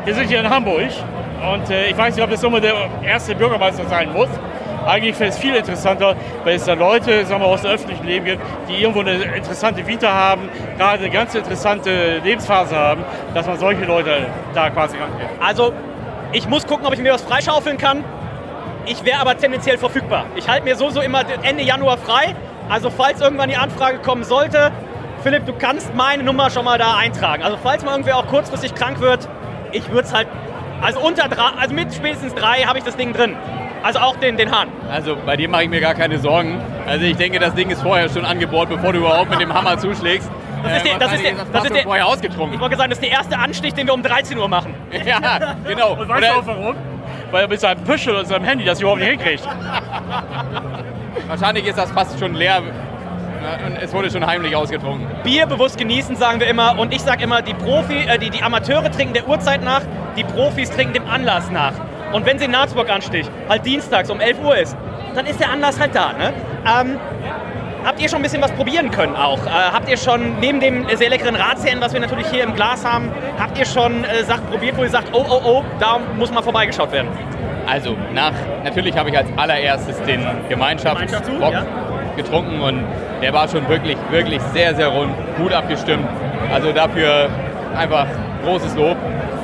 wir 0.04 0.14
sind 0.14 0.26
hier 0.26 0.40
in 0.40 0.50
Hamburg 0.50 0.90
und 1.48 1.70
äh, 1.70 1.90
ich 1.90 1.96
weiß 1.96 2.16
nicht, 2.16 2.24
ob 2.24 2.30
das 2.30 2.42
immer 2.42 2.60
der 2.60 2.74
erste 3.04 3.36
Bürgermeister 3.36 3.86
sein 3.86 4.12
muss. 4.12 4.30
Eigentlich 4.86 5.18
wäre 5.20 5.30
es 5.30 5.38
viel 5.38 5.54
interessanter, 5.54 6.16
weil 6.44 6.56
es 6.56 6.64
da 6.64 6.74
Leute 6.74 7.24
sagen 7.24 7.42
wir, 7.42 7.46
aus 7.46 7.62
dem 7.62 7.70
öffentlichen 7.70 8.06
Leben 8.06 8.24
gibt, 8.24 8.42
die 8.68 8.82
irgendwo 8.82 9.00
eine 9.00 9.12
interessante 9.12 9.86
Vita 9.86 10.12
haben, 10.12 10.48
gerade 10.76 10.98
eine 10.98 11.10
ganz 11.10 11.34
interessante 11.34 12.18
Lebensphase 12.18 12.76
haben, 12.76 13.04
dass 13.34 13.46
man 13.46 13.58
solche 13.58 13.84
Leute 13.84 14.26
da 14.54 14.70
quasi 14.70 14.96
rangeht. 14.96 15.28
Also, 15.40 15.72
ich 16.32 16.48
muss 16.48 16.66
gucken, 16.66 16.86
ob 16.86 16.94
ich 16.94 17.00
mir 17.00 17.12
was 17.12 17.22
freischaufeln 17.22 17.78
kann. 17.78 18.04
Ich 18.86 19.04
wäre 19.04 19.20
aber 19.20 19.36
tendenziell 19.36 19.78
verfügbar. 19.78 20.24
Ich 20.34 20.48
halte 20.48 20.64
mir 20.64 20.74
so, 20.74 20.90
so 20.90 21.00
immer 21.00 21.22
Ende 21.42 21.62
Januar 21.62 21.98
frei. 21.98 22.34
Also, 22.68 22.90
falls 22.90 23.20
irgendwann 23.20 23.48
die 23.48 23.56
Anfrage 23.56 23.98
kommen 23.98 24.24
sollte, 24.24 24.72
Philipp, 25.22 25.46
du 25.46 25.52
kannst 25.52 25.94
meine 25.94 26.24
Nummer 26.24 26.50
schon 26.50 26.64
mal 26.64 26.78
da 26.78 26.96
eintragen. 26.96 27.42
Also, 27.44 27.56
falls 27.62 27.84
mal 27.84 27.92
irgendwer 27.92 28.16
auch 28.16 28.26
kurzfristig 28.26 28.74
krank 28.74 29.00
wird, 29.00 29.28
ich 29.70 29.88
würde 29.90 30.02
es 30.02 30.14
halt. 30.14 30.26
Also, 30.80 30.98
unter 31.00 31.28
drei, 31.28 31.50
also 31.60 31.74
mit 31.74 31.94
spätestens 31.94 32.34
drei 32.34 32.62
habe 32.62 32.78
ich 32.78 32.84
das 32.84 32.96
Ding 32.96 33.12
drin. 33.12 33.36
Also 33.82 33.98
auch 33.98 34.16
den, 34.16 34.36
den 34.36 34.50
Hahn. 34.50 34.68
Also 34.90 35.16
bei 35.26 35.36
dir 35.36 35.48
mache 35.48 35.64
ich 35.64 35.70
mir 35.70 35.80
gar 35.80 35.94
keine 35.94 36.18
Sorgen. 36.18 36.60
Also 36.86 37.04
ich 37.04 37.16
denke, 37.16 37.38
das 37.38 37.54
Ding 37.54 37.70
ist 37.70 37.82
vorher 37.82 38.08
schon 38.08 38.24
angebohrt, 38.24 38.68
bevor 38.68 38.92
du 38.92 39.00
überhaupt 39.00 39.30
mit 39.30 39.40
dem 39.40 39.52
Hammer 39.52 39.78
zuschlägst. 39.78 40.30
Das 40.62 40.76
ist, 40.76 40.86
der, 40.86 40.98
das 40.98 41.12
ist, 41.12 41.24
der, 41.24 41.32
das 41.52 41.64
ist 41.64 41.74
der, 41.74 41.82
vorher 41.82 42.06
ausgetrunken. 42.06 42.54
Ich 42.54 42.60
wollte 42.60 42.76
sagen, 42.76 42.90
das 42.90 42.98
ist 42.98 43.04
der 43.04 43.12
erste 43.12 43.36
Anstich, 43.36 43.74
den 43.74 43.86
wir 43.86 43.94
um 43.94 44.02
13 44.02 44.38
Uhr 44.38 44.48
machen. 44.48 44.74
ja, 45.04 45.56
genau. 45.66 45.94
Und 45.94 46.08
weißt 46.08 46.22
du 46.22 46.38
auch 46.38 46.46
warum? 46.46 46.76
Weil 47.32 47.42
er 47.42 47.48
mit 47.48 47.60
seinem 47.60 47.82
Püschel 47.82 48.14
und 48.14 48.26
seinem 48.26 48.44
Handy 48.44 48.64
das 48.64 48.80
überhaupt 48.80 49.00
nicht 49.00 49.10
hinkriegt. 49.10 49.42
Wahrscheinlich 51.28 51.66
ist 51.66 51.78
das 51.78 51.90
fast 51.90 52.18
schon 52.18 52.34
leer 52.34 52.62
und 53.66 53.76
es 53.82 53.92
wurde 53.92 54.10
schon 54.10 54.24
heimlich 54.24 54.54
ausgetrunken. 54.54 55.06
Bier 55.24 55.46
bewusst 55.46 55.76
genießen, 55.76 56.16
sagen 56.16 56.40
wir 56.40 56.46
immer. 56.46 56.78
Und 56.78 56.94
ich 56.94 57.00
sage 57.02 57.24
immer, 57.24 57.42
die, 57.42 57.54
Profi, 57.54 58.04
äh, 58.06 58.18
die, 58.18 58.30
die 58.30 58.42
Amateure 58.42 58.90
trinken 58.90 59.14
der 59.14 59.28
Uhrzeit 59.28 59.64
nach, 59.64 59.82
die 60.16 60.24
Profis 60.24 60.70
trinken 60.70 60.94
dem 60.94 61.08
Anlass 61.08 61.50
nach. 61.50 61.72
Und 62.12 62.26
wenn 62.26 62.38
sie 62.38 62.44
in 62.44 62.50
Narzburg 62.50 62.90
ansticht, 62.90 63.30
halt 63.48 63.64
dienstags 63.64 64.10
um 64.10 64.20
11 64.20 64.40
Uhr 64.42 64.56
ist, 64.56 64.76
dann 65.14 65.26
ist 65.26 65.40
der 65.40 65.50
Anlass 65.50 65.78
halt 65.78 65.94
da. 65.94 66.12
Ne? 66.12 66.32
Ähm, 66.66 66.98
habt 67.84 68.00
ihr 68.00 68.08
schon 68.08 68.20
ein 68.20 68.22
bisschen 68.22 68.42
was 68.42 68.52
probieren 68.52 68.90
können 68.90 69.16
auch? 69.16 69.44
Äh, 69.46 69.50
habt 69.50 69.88
ihr 69.88 69.96
schon 69.96 70.38
neben 70.40 70.60
dem 70.60 70.86
sehr 70.96 71.10
leckeren 71.10 71.36
Ratsherren, 71.36 71.80
was 71.80 71.92
wir 71.92 72.00
natürlich 72.00 72.28
hier 72.28 72.44
im 72.44 72.54
Glas 72.54 72.84
haben, 72.84 73.10
habt 73.38 73.58
ihr 73.58 73.66
schon 73.66 74.04
äh, 74.04 74.24
Sachen 74.24 74.46
probiert, 74.46 74.76
wo 74.76 74.82
ihr 74.82 74.90
sagt, 74.90 75.08
oh, 75.12 75.24
oh, 75.28 75.40
oh, 75.44 75.64
da 75.80 75.98
muss 76.16 76.30
mal 76.32 76.42
vorbeigeschaut 76.42 76.92
werden? 76.92 77.08
Also, 77.66 77.96
nach, 78.12 78.32
natürlich 78.64 78.96
habe 78.96 79.10
ich 79.10 79.16
als 79.16 79.28
allererstes 79.36 80.00
den 80.02 80.26
Gemeinschaftsbock 80.48 81.52
ja. 81.52 81.64
getrunken 82.16 82.60
und 82.60 82.84
der 83.22 83.32
war 83.32 83.48
schon 83.48 83.68
wirklich, 83.68 83.96
wirklich 84.10 84.42
sehr, 84.52 84.74
sehr 84.74 84.88
rund, 84.88 85.12
gut 85.36 85.52
abgestimmt. 85.52 86.06
Also 86.52 86.72
dafür 86.72 87.28
einfach 87.76 88.06
großes 88.44 88.74
Lob. 88.74 88.96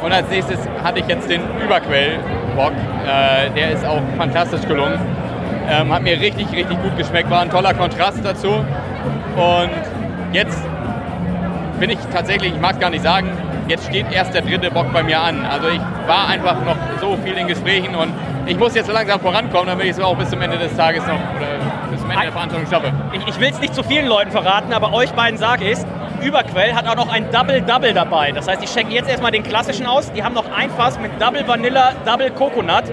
Und 0.03 0.13
als 0.13 0.29
nächstes 0.29 0.59
hatte 0.83 1.01
ich 1.01 1.07
jetzt 1.07 1.29
den 1.29 1.43
Überquellbock. 1.65 2.73
Äh, 3.07 3.51
der 3.51 3.73
ist 3.73 3.85
auch 3.85 4.01
fantastisch 4.17 4.63
gelungen. 4.63 4.99
Ähm, 5.69 5.93
hat 5.93 6.03
mir 6.03 6.21
richtig, 6.21 6.51
richtig 6.53 6.81
gut 6.83 6.97
geschmeckt. 6.97 7.31
War 7.31 7.43
ein 7.43 7.51
toller 7.51 7.75
Kontrast 7.75 8.21
dazu. 8.25 8.49
Und 9.37 9.71
jetzt 10.33 10.63
bin 11.79 11.91
ich 11.91 11.99
tatsächlich, 12.13 12.55
ich 12.55 12.61
mag 12.61 12.75
es 12.75 12.81
gar 12.81 12.91
nicht 12.91 13.03
sagen, 13.03 13.29
jetzt 13.69 13.87
steht 13.87 14.07
erst 14.11 14.35
der 14.35 14.43
dritte 14.43 14.71
Bock 14.71 14.93
bei 14.93 15.03
mir 15.03 15.21
an. 15.21 15.45
Also 15.45 15.69
ich 15.69 15.81
war 16.07 16.29
einfach 16.29 16.65
noch 16.65 16.77
so 17.01 17.17
viel 17.23 17.35
in 17.35 17.47
Gesprächen 17.47 17.95
und 17.95 18.13
ich 18.47 18.59
muss 18.59 18.75
jetzt 18.75 18.87
so 18.87 18.93
langsam 18.93 19.21
vorankommen, 19.21 19.67
damit 19.67 19.85
ich 19.85 19.93
es 19.93 20.01
auch 20.01 20.17
bis 20.17 20.31
zum 20.31 20.41
Ende 20.41 20.59
des 20.59 20.75
Tages 20.75 21.07
noch 21.07 21.19
oder 21.37 21.91
bis 21.91 22.01
zum 22.01 22.11
Ende 22.11 22.25
der 22.25 22.33
Verhandlung 22.33 22.67
schaffe. 22.69 22.93
Ich, 23.13 23.27
ich 23.29 23.39
will 23.39 23.51
es 23.51 23.61
nicht 23.61 23.75
zu 23.75 23.83
vielen 23.83 24.07
Leuten 24.07 24.31
verraten, 24.31 24.73
aber 24.73 24.93
euch 24.95 25.13
beiden 25.13 25.39
sage 25.39 25.71
ich 25.71 25.79
Überquell 26.23 26.75
hat 26.75 26.87
auch 26.89 26.97
noch 26.97 27.13
ein 27.13 27.31
Double-Double 27.31 27.93
dabei. 27.93 28.33
Das 28.33 28.49
heißt, 28.49 28.63
die 28.63 28.67
schenken 28.67 28.93
jetzt 28.93 29.09
erstmal 29.09 29.31
den 29.31 29.43
klassischen 29.43 29.87
aus. 29.87 30.13
Die 30.13 30.23
haben 30.23 30.35
noch 30.35 30.51
ein 30.51 30.71
Fass 30.71 30.99
mit 30.99 31.21
Double 31.21 31.47
Vanilla, 31.47 31.93
Double 32.05 32.31
Coconut. 32.31 32.85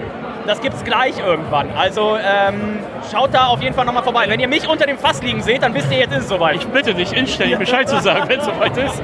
Das 0.46 0.60
gibt 0.60 0.76
es 0.76 0.84
gleich 0.84 1.18
irgendwann. 1.18 1.70
Also 1.76 2.16
ähm, 2.16 2.78
schaut 3.10 3.34
da 3.34 3.46
auf 3.46 3.60
jeden 3.60 3.74
Fall 3.74 3.84
nochmal 3.84 4.04
vorbei. 4.04 4.26
Wenn 4.28 4.38
ihr 4.38 4.46
mich 4.46 4.68
unter 4.68 4.86
dem 4.86 4.96
Fass 4.96 5.20
liegen 5.22 5.42
seht, 5.42 5.62
dann 5.62 5.74
wisst 5.74 5.90
ihr, 5.90 5.98
jetzt 5.98 6.12
ist 6.12 6.22
es 6.24 6.28
soweit. 6.28 6.56
Ich 6.56 6.66
bitte 6.68 6.94
dich 6.94 7.12
inständig 7.12 7.58
Bescheid 7.58 7.88
zu 7.88 8.00
sagen, 8.00 8.28
wenn 8.28 8.38
es 8.38 8.44
soweit 8.44 8.76
ist. 8.76 9.02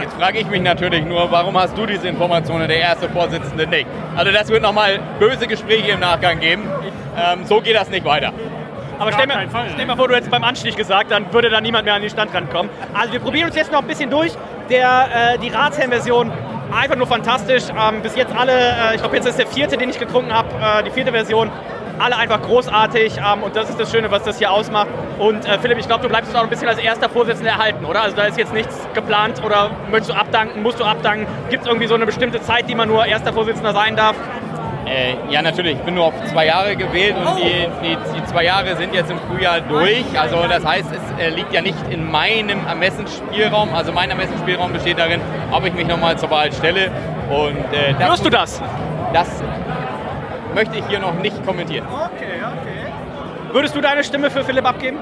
Jetzt 0.00 0.14
frage 0.14 0.38
ich 0.38 0.46
mich 0.48 0.60
natürlich 0.60 1.04
nur, 1.04 1.30
warum 1.30 1.58
hast 1.58 1.78
du 1.78 1.86
diese 1.86 2.08
Informationen, 2.08 2.68
der 2.68 2.78
erste 2.78 3.08
Vorsitzende 3.08 3.66
nicht? 3.66 3.86
Also 4.14 4.32
das 4.32 4.48
wird 4.48 4.62
nochmal 4.62 4.98
böse 5.18 5.46
Gespräche 5.46 5.92
im 5.92 6.00
Nachgang 6.00 6.40
geben. 6.40 6.64
Ähm, 7.16 7.44
so 7.44 7.60
geht 7.60 7.76
das 7.76 7.88
nicht 7.88 8.04
weiter. 8.04 8.32
Aber 9.00 9.12
stell 9.12 9.26
mir, 9.26 9.48
stell 9.72 9.86
mir 9.86 9.96
vor, 9.96 10.08
du 10.08 10.14
hättest 10.14 10.30
beim 10.30 10.44
Anstich 10.44 10.76
gesagt, 10.76 11.10
dann 11.10 11.32
würde 11.32 11.48
da 11.48 11.60
niemand 11.60 11.86
mehr 11.86 11.94
an 11.94 12.02
den 12.02 12.10
Stand 12.10 12.34
rankommen. 12.34 12.70
Also 12.92 13.12
wir 13.14 13.20
probieren 13.20 13.46
uns 13.46 13.56
jetzt 13.56 13.72
noch 13.72 13.80
ein 13.80 13.86
bisschen 13.86 14.10
durch. 14.10 14.32
Der, 14.68 15.34
äh, 15.34 15.38
die 15.38 15.48
Ratsherrn-Version 15.48 16.30
einfach 16.70 16.96
nur 16.96 17.06
fantastisch. 17.06 17.64
Ähm, 17.70 18.02
bis 18.02 18.14
jetzt 18.14 18.34
alle, 18.36 18.52
äh, 18.52 18.94
ich 18.94 19.00
glaube 19.00 19.16
jetzt 19.16 19.26
ist 19.26 19.38
der 19.38 19.46
vierte, 19.46 19.76
den 19.78 19.88
ich 19.88 19.98
getrunken 19.98 20.32
habe, 20.32 20.48
äh, 20.60 20.82
die 20.84 20.90
vierte 20.90 21.12
Version. 21.12 21.50
Alle 21.98 22.16
einfach 22.16 22.40
großartig 22.40 23.18
ähm, 23.18 23.42
und 23.42 23.56
das 23.56 23.68
ist 23.68 23.80
das 23.80 23.90
Schöne, 23.90 24.10
was 24.10 24.22
das 24.22 24.38
hier 24.38 24.50
ausmacht. 24.50 24.88
Und 25.18 25.46
äh, 25.46 25.58
Philipp, 25.58 25.78
ich 25.78 25.86
glaube, 25.86 26.02
du 26.02 26.08
bleibst 26.08 26.30
uns 26.30 26.38
auch 26.38 26.44
ein 26.44 26.50
bisschen 26.50 26.68
als 26.68 26.78
erster 26.78 27.08
Vorsitzender 27.08 27.52
erhalten, 27.52 27.84
oder? 27.84 28.02
Also 28.02 28.16
da 28.16 28.24
ist 28.24 28.38
jetzt 28.38 28.54
nichts 28.54 28.86
geplant 28.94 29.42
oder 29.44 29.70
möchtest 29.90 30.10
du 30.10 30.14
abdanken, 30.14 30.62
musst 30.62 30.78
du 30.78 30.84
abdanken? 30.84 31.26
Gibt 31.50 31.62
es 31.62 31.68
irgendwie 31.68 31.86
so 31.86 31.94
eine 31.94 32.06
bestimmte 32.06 32.40
Zeit, 32.40 32.68
die 32.68 32.74
man 32.74 32.88
nur 32.88 33.04
erster 33.04 33.32
Vorsitzender 33.32 33.72
sein 33.72 33.96
darf? 33.96 34.16
Äh, 34.90 35.14
ja, 35.30 35.40
natürlich. 35.40 35.74
Ich 35.74 35.82
bin 35.82 35.94
nur 35.94 36.06
auf 36.06 36.14
zwei 36.32 36.46
Jahre 36.46 36.74
gewählt 36.74 37.14
und 37.16 37.38
die, 37.38 37.68
die, 37.80 37.96
die, 37.96 38.24
zwei 38.24 38.44
Jahre 38.44 38.74
sind 38.74 38.92
jetzt 38.92 39.08
im 39.08 39.20
Frühjahr 39.20 39.60
durch. 39.60 40.04
Also 40.18 40.44
das 40.48 40.64
heißt, 40.64 40.88
es 40.90 41.24
äh, 41.24 41.30
liegt 41.30 41.52
ja 41.52 41.62
nicht 41.62 41.78
in 41.90 42.10
meinem 42.10 42.66
Ermessensspielraum. 42.66 43.72
Also 43.72 43.92
mein 43.92 44.10
Ermessensspielraum 44.10 44.72
besteht 44.72 44.98
darin, 44.98 45.20
ob 45.52 45.64
ich 45.64 45.74
mich 45.74 45.86
nochmal 45.86 46.18
zur 46.18 46.30
Wahl 46.30 46.52
stelle. 46.52 46.90
Und, 47.30 47.72
äh, 47.72 47.94
das, 48.00 48.10
Wirst 48.10 48.24
du 48.24 48.30
das? 48.30 48.60
Das 49.12 49.28
möchte 50.56 50.76
ich 50.76 50.84
hier 50.88 50.98
noch 50.98 51.14
nicht 51.14 51.46
kommentieren. 51.46 51.86
Okay, 51.86 52.40
okay. 52.42 53.52
Würdest 53.52 53.76
du 53.76 53.80
deine 53.80 54.02
Stimme 54.02 54.28
für 54.28 54.42
Philipp 54.42 54.66
abgeben? 54.66 54.98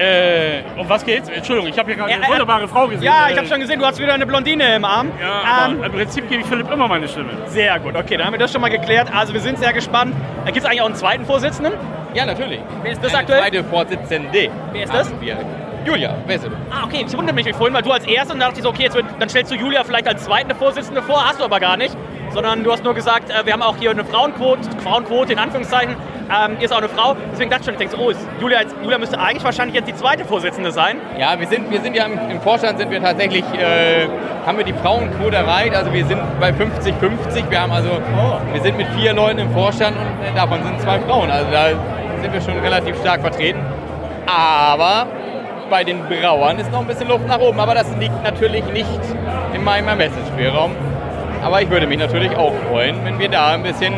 Äh, 0.00 0.62
um 0.78 0.88
was 0.88 1.04
geht's? 1.04 1.28
Entschuldigung, 1.28 1.68
ich 1.70 1.78
habe 1.78 1.88
hier 1.88 1.96
gerade 1.96 2.14
eine 2.14 2.26
wunderbare 2.26 2.66
Frau 2.66 2.86
gesehen. 2.86 3.02
Ja, 3.02 3.28
ich 3.30 3.36
habe 3.36 3.46
schon 3.46 3.60
gesehen, 3.60 3.78
du 3.78 3.84
hast 3.84 3.98
wieder 3.98 4.14
eine 4.14 4.26
Blondine 4.26 4.76
im 4.76 4.84
Arm. 4.86 5.12
Ja, 5.20 5.66
ähm, 5.68 5.82
im 5.84 5.92
Prinzip 5.92 6.26
gebe 6.30 6.40
ich 6.40 6.46
Philipp 6.48 6.70
immer 6.70 6.88
meine 6.88 7.06
Stimme. 7.06 7.28
Sehr 7.48 7.78
gut, 7.80 7.94
okay, 7.94 8.16
dann 8.16 8.26
haben 8.26 8.32
wir 8.32 8.38
das 8.40 8.50
schon 8.50 8.62
mal 8.62 8.70
geklärt. 8.70 9.08
Also 9.14 9.34
wir 9.34 9.40
sind 9.40 9.58
sehr 9.58 9.74
gespannt. 9.74 10.14
Gibt 10.46 10.56
es 10.56 10.64
eigentlich 10.64 10.80
auch 10.80 10.86
einen 10.86 10.94
zweiten 10.94 11.26
Vorsitzenden? 11.26 11.74
Ja, 12.14 12.24
natürlich. 12.24 12.60
Wer 12.82 12.92
ist 12.92 13.04
das 13.04 13.12
Eine 13.12 13.20
aktuell? 13.20 13.40
zweite 13.40 13.64
Vorsitzende. 13.64 14.48
Wer 14.72 14.84
ist 14.84 14.94
das? 14.94 15.12
Wir. 15.20 15.36
Julia, 15.84 16.14
wer 16.26 16.36
ist 16.36 16.44
du? 16.46 16.50
Ah, 16.70 16.84
okay, 16.84 17.04
ich 17.06 17.16
wundere 17.16 17.34
mich 17.34 17.54
vorhin, 17.54 17.74
weil 17.74 17.82
du 17.82 17.92
als 17.92 18.06
Erste 18.06 18.32
und 18.32 18.40
dann 18.40 18.48
dachte 18.48 18.60
ich 18.60 18.62
so, 18.62 18.70
okay, 18.70 18.84
jetzt 18.84 18.94
wird, 18.94 19.04
dann 19.18 19.28
stellst 19.28 19.50
du 19.52 19.56
Julia 19.56 19.84
vielleicht 19.84 20.08
als 20.08 20.24
zweite 20.24 20.54
Vorsitzende 20.54 21.02
vor, 21.02 21.22
hast 21.26 21.40
du 21.40 21.44
aber 21.44 21.60
gar 21.60 21.76
nicht. 21.76 21.94
Sondern 22.32 22.62
du 22.62 22.72
hast 22.72 22.84
nur 22.84 22.94
gesagt, 22.94 23.30
äh, 23.30 23.44
wir 23.44 23.52
haben 23.52 23.62
auch 23.62 23.76
hier 23.76 23.90
eine 23.90 24.04
Frauenquote, 24.04 24.60
Frauenquote 24.82 25.32
in 25.32 25.38
Anführungszeichen, 25.38 25.96
ähm, 26.30 26.56
hier 26.58 26.66
ist 26.66 26.72
auch 26.72 26.78
eine 26.78 26.88
Frau. 26.88 27.16
Deswegen 27.32 27.50
dachte 27.50 27.62
ich 27.62 27.66
schon, 27.66 27.74
ich 27.74 27.78
denke 27.78 27.96
so, 27.96 28.02
oh, 28.02 28.40
Julia, 28.40 28.60
jetzt, 28.60 28.74
Julia 28.82 28.98
müsste 28.98 29.18
eigentlich 29.18 29.42
wahrscheinlich 29.42 29.74
jetzt 29.74 29.88
die 29.88 29.96
zweite 29.96 30.24
Vorsitzende 30.24 30.70
sein. 30.70 30.98
Ja, 31.18 31.38
wir 31.38 31.46
sind, 31.48 31.70
wir 31.70 31.80
sind 31.80 31.96
ja 31.96 32.04
im, 32.06 32.30
im 32.30 32.40
Vorstand 32.40 32.78
sind 32.78 32.90
wir 32.90 33.02
tatsächlich, 33.02 33.42
äh, 33.54 34.06
haben 34.46 34.56
wir 34.56 34.64
die 34.64 34.72
Frauenquote 34.72 35.36
erreicht. 35.36 35.74
Also 35.74 35.92
wir 35.92 36.06
sind 36.06 36.20
bei 36.38 36.50
50-50. 36.50 37.50
Wir 37.50 37.60
haben 37.60 37.72
also, 37.72 37.90
wir 38.52 38.60
sind 38.62 38.76
mit 38.76 38.86
vier 38.96 39.12
Leuten 39.12 39.40
im 39.40 39.52
Vorstand 39.52 39.96
und 39.96 40.24
äh, 40.24 40.34
davon 40.36 40.62
sind 40.62 40.80
zwei 40.80 41.00
Frauen. 41.00 41.30
Also 41.30 41.50
da 41.50 41.68
sind 42.22 42.32
wir 42.32 42.40
schon 42.40 42.58
relativ 42.60 42.96
stark 43.00 43.22
vertreten. 43.22 43.60
Aber 44.26 45.08
bei 45.68 45.82
den 45.82 46.00
Brauern 46.04 46.58
ist 46.58 46.70
noch 46.70 46.80
ein 46.80 46.86
bisschen 46.86 47.08
Luft 47.08 47.26
nach 47.26 47.40
oben. 47.40 47.58
Aber 47.58 47.74
das 47.74 47.88
liegt 47.98 48.22
natürlich 48.22 48.64
nicht 48.66 49.00
in 49.52 49.64
meinem 49.64 49.88
Ermessensspielraum. 49.88 50.72
Aber 51.42 51.62
ich 51.62 51.70
würde 51.70 51.86
mich 51.86 51.98
natürlich 51.98 52.36
auch 52.36 52.52
freuen, 52.68 53.04
wenn 53.04 53.18
wir 53.18 53.28
da 53.28 53.52
ein 53.54 53.62
bisschen 53.62 53.94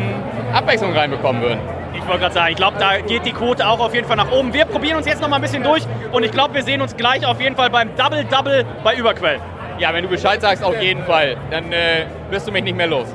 Abwechslung 0.53 0.93
reinbekommen 0.93 1.41
würden. 1.41 1.59
Ich 1.93 2.07
wollte 2.07 2.21
gerade 2.21 2.33
sagen, 2.33 2.51
ich 2.51 2.57
glaube, 2.57 2.77
da 2.79 2.99
geht 2.99 3.25
die 3.25 3.31
Quote 3.31 3.67
auch 3.67 3.79
auf 3.79 3.93
jeden 3.93 4.07
Fall 4.07 4.17
nach 4.17 4.31
oben. 4.31 4.53
Wir 4.53 4.65
probieren 4.65 4.97
uns 4.97 5.05
jetzt 5.05 5.21
noch 5.21 5.29
mal 5.29 5.37
ein 5.37 5.41
bisschen 5.41 5.63
durch 5.63 5.83
und 6.11 6.23
ich 6.23 6.31
glaube, 6.31 6.53
wir 6.53 6.63
sehen 6.63 6.81
uns 6.81 6.95
gleich 6.95 7.25
auf 7.25 7.39
jeden 7.39 7.55
Fall 7.55 7.69
beim 7.69 7.95
Double-Double 7.95 8.65
bei 8.83 8.95
Überquell. 8.95 9.39
Ja, 9.79 9.93
wenn 9.93 10.03
du 10.03 10.09
Bescheid 10.09 10.41
sagst, 10.41 10.63
auf 10.63 10.81
jeden 10.81 11.03
Fall. 11.03 11.35
Dann 11.49 11.71
äh, 11.71 12.05
wirst 12.29 12.47
du 12.47 12.51
mich 12.51 12.63
nicht 12.63 12.77
mehr 12.77 12.87
los. 12.87 13.07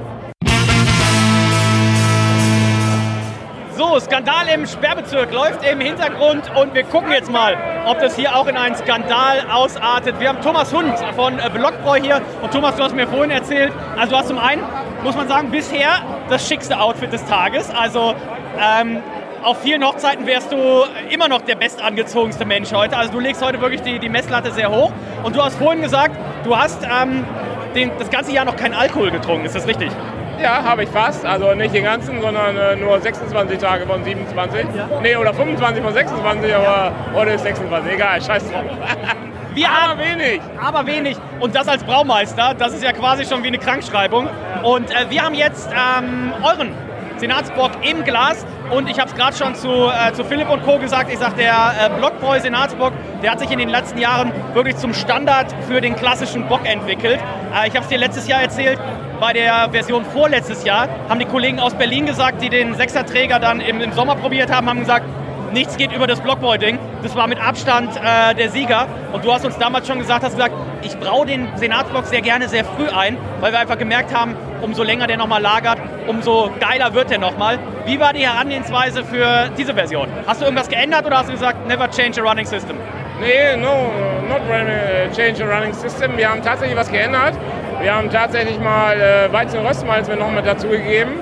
So, 3.78 4.00
Skandal 4.00 4.48
im 4.52 4.66
Sperrbezirk 4.66 5.32
läuft 5.32 5.64
im 5.64 5.78
Hintergrund 5.78 6.50
und 6.56 6.74
wir 6.74 6.82
gucken 6.82 7.12
jetzt 7.12 7.30
mal, 7.30 7.56
ob 7.86 8.00
das 8.00 8.16
hier 8.16 8.34
auch 8.34 8.48
in 8.48 8.56
einen 8.56 8.74
Skandal 8.74 9.48
ausartet. 9.52 10.18
Wir 10.18 10.30
haben 10.30 10.40
Thomas 10.40 10.74
Hund 10.74 10.98
von 11.14 11.36
Blockbräu 11.54 12.00
hier. 12.00 12.20
Und 12.42 12.52
Thomas, 12.52 12.74
du 12.74 12.82
hast 12.82 12.96
mir 12.96 13.06
vorhin 13.06 13.30
erzählt, 13.30 13.72
also 13.96 14.10
du 14.10 14.18
hast 14.18 14.26
zum 14.26 14.38
einen, 14.40 14.64
muss 15.04 15.14
man 15.14 15.28
sagen, 15.28 15.52
bisher 15.52 15.90
das 16.28 16.48
schickste 16.48 16.80
Outfit 16.80 17.12
des 17.12 17.24
Tages. 17.26 17.70
Also 17.70 18.16
ähm, 18.60 19.00
auf 19.44 19.62
vielen 19.62 19.84
Hochzeiten 19.84 20.26
wärst 20.26 20.50
du 20.50 20.56
immer 21.08 21.28
noch 21.28 21.42
der 21.42 21.54
bestangezogenste 21.54 22.44
Mensch 22.44 22.72
heute. 22.72 22.96
Also 22.96 23.12
du 23.12 23.20
legst 23.20 23.44
heute 23.44 23.60
wirklich 23.60 23.82
die, 23.82 24.00
die 24.00 24.08
Messlatte 24.08 24.50
sehr 24.50 24.72
hoch. 24.72 24.90
Und 25.22 25.36
du 25.36 25.40
hast 25.40 25.56
vorhin 25.56 25.82
gesagt, 25.82 26.16
du 26.42 26.58
hast 26.58 26.82
ähm, 26.82 27.24
den, 27.76 27.92
das 27.96 28.10
ganze 28.10 28.32
Jahr 28.32 28.44
noch 28.44 28.56
keinen 28.56 28.74
Alkohol 28.74 29.12
getrunken. 29.12 29.46
Ist 29.46 29.54
das 29.54 29.68
richtig? 29.68 29.92
Ja, 30.40 30.62
habe 30.62 30.84
ich 30.84 30.88
fast. 30.88 31.24
Also 31.26 31.54
nicht 31.54 31.74
den 31.74 31.84
ganzen, 31.84 32.20
sondern 32.20 32.56
äh, 32.56 32.76
nur 32.76 33.00
26 33.00 33.58
Tage 33.58 33.86
von 33.86 34.04
27. 34.04 34.66
Ja. 34.74 34.88
Nee, 35.02 35.16
oder 35.16 35.34
25 35.34 35.82
von 35.82 35.92
26, 35.92 36.54
aber 36.54 36.92
heute 37.14 37.30
ist 37.32 37.42
26. 37.42 37.92
Egal, 37.92 38.22
scheiß 38.22 38.50
drauf. 38.50 38.62
Wir 39.54 39.68
aber 39.68 39.98
wenig. 39.98 40.40
Aber 40.62 40.86
wenig. 40.86 41.16
Und 41.40 41.56
das 41.56 41.66
als 41.66 41.82
Braumeister, 41.82 42.54
das 42.56 42.74
ist 42.74 42.84
ja 42.84 42.92
quasi 42.92 43.24
schon 43.24 43.42
wie 43.42 43.48
eine 43.48 43.58
Krankschreibung. 43.58 44.28
Und 44.62 44.90
äh, 44.90 45.10
wir 45.10 45.24
haben 45.24 45.34
jetzt 45.34 45.68
ähm, 45.72 46.32
euren 46.44 46.72
Senatsbock 47.16 47.72
im 47.82 48.04
Glas. 48.04 48.46
Und 48.70 48.88
ich 48.88 49.00
habe 49.00 49.10
es 49.10 49.16
gerade 49.16 49.36
schon 49.36 49.56
zu, 49.56 49.68
äh, 49.68 50.12
zu 50.12 50.24
Philipp 50.24 50.48
und 50.48 50.62
Co. 50.62 50.78
gesagt. 50.78 51.10
Ich 51.10 51.18
sage, 51.18 51.36
der 51.38 51.72
äh, 51.80 51.98
Blockbräu 51.98 52.38
Senatsbock, 52.38 52.92
der 53.22 53.32
hat 53.32 53.40
sich 53.40 53.50
in 53.50 53.58
den 53.58 53.70
letzten 53.70 53.98
Jahren 53.98 54.30
wirklich 54.52 54.76
zum 54.76 54.94
Standard 54.94 55.52
für 55.66 55.80
den 55.80 55.96
klassischen 55.96 56.46
Bock 56.46 56.60
entwickelt. 56.64 57.18
Äh, 57.52 57.66
ich 57.66 57.74
habe 57.74 57.82
es 57.82 57.88
dir 57.88 57.98
letztes 57.98 58.28
Jahr 58.28 58.42
erzählt. 58.42 58.78
Bei 59.20 59.32
der 59.32 59.68
Version 59.72 60.04
vorletztes 60.04 60.64
Jahr 60.64 60.88
haben 61.08 61.18
die 61.18 61.26
Kollegen 61.26 61.58
aus 61.58 61.74
Berlin 61.74 62.06
gesagt, 62.06 62.40
die 62.40 62.48
den 62.48 62.74
Sechserträger 62.74 63.40
dann 63.40 63.60
im, 63.60 63.80
im 63.80 63.92
Sommer 63.92 64.14
probiert 64.14 64.48
haben, 64.48 64.68
haben 64.68 64.78
gesagt, 64.78 65.04
nichts 65.52 65.76
geht 65.76 65.92
über 65.92 66.06
das 66.06 66.20
Blockboy-Ding. 66.20 66.78
Das 67.02 67.16
war 67.16 67.26
mit 67.26 67.40
Abstand 67.40 67.96
äh, 67.96 68.36
der 68.36 68.50
Sieger. 68.50 68.86
Und 69.12 69.24
du 69.24 69.32
hast 69.32 69.44
uns 69.44 69.58
damals 69.58 69.88
schon 69.88 69.98
gesagt, 69.98 70.22
hast 70.22 70.36
gesagt, 70.36 70.54
ich 70.82 70.96
braue 70.98 71.26
den 71.26 71.48
Senatsblock 71.56 72.06
sehr 72.06 72.20
gerne 72.20 72.48
sehr 72.48 72.64
früh 72.64 72.86
ein, 72.88 73.16
weil 73.40 73.50
wir 73.50 73.58
einfach 73.58 73.78
gemerkt 73.78 74.14
haben, 74.14 74.36
umso 74.62 74.84
länger 74.84 75.08
der 75.08 75.16
nochmal 75.16 75.42
lagert, 75.42 75.78
umso 76.06 76.52
geiler 76.60 76.94
wird 76.94 77.10
der 77.10 77.18
nochmal. 77.18 77.58
Wie 77.86 77.98
war 77.98 78.12
die 78.12 78.24
Herangehensweise 78.24 79.02
für 79.02 79.50
diese 79.58 79.74
Version? 79.74 80.08
Hast 80.28 80.40
du 80.40 80.44
irgendwas 80.44 80.68
geändert 80.68 81.04
oder 81.06 81.18
hast 81.18 81.28
du 81.28 81.32
gesagt, 81.32 81.66
never 81.66 81.90
change 81.90 82.20
a 82.20 82.24
running 82.24 82.46
system? 82.46 82.76
Nee, 83.20 83.56
no, 83.56 83.90
not 84.28 84.42
change 85.12 85.42
a 85.42 85.56
running 85.56 85.72
system. 85.74 86.16
Wir 86.16 86.30
haben 86.30 86.40
tatsächlich 86.40 86.76
was 86.76 86.88
geändert. 86.88 87.34
Wir 87.80 87.94
haben 87.94 88.10
tatsächlich 88.10 88.58
mal 88.58 89.00
äh, 89.00 89.32
Weizen-Röstmalz 89.32 90.08
noch 90.08 90.32
mit 90.32 90.44
dazugegeben. 90.44 91.12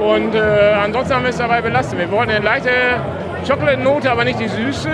Und 0.00 0.34
äh, 0.34 0.40
ansonsten 0.82 1.14
haben 1.14 1.22
wir 1.22 1.30
es 1.30 1.36
dabei 1.36 1.60
belastet. 1.60 1.98
Wir 1.98 2.10
wollten 2.10 2.32
eine 2.32 2.44
leichte 2.44 2.70
Chocolate-Note, 3.46 4.10
aber 4.10 4.24
nicht 4.24 4.40
die 4.40 4.48
Süße, 4.48 4.90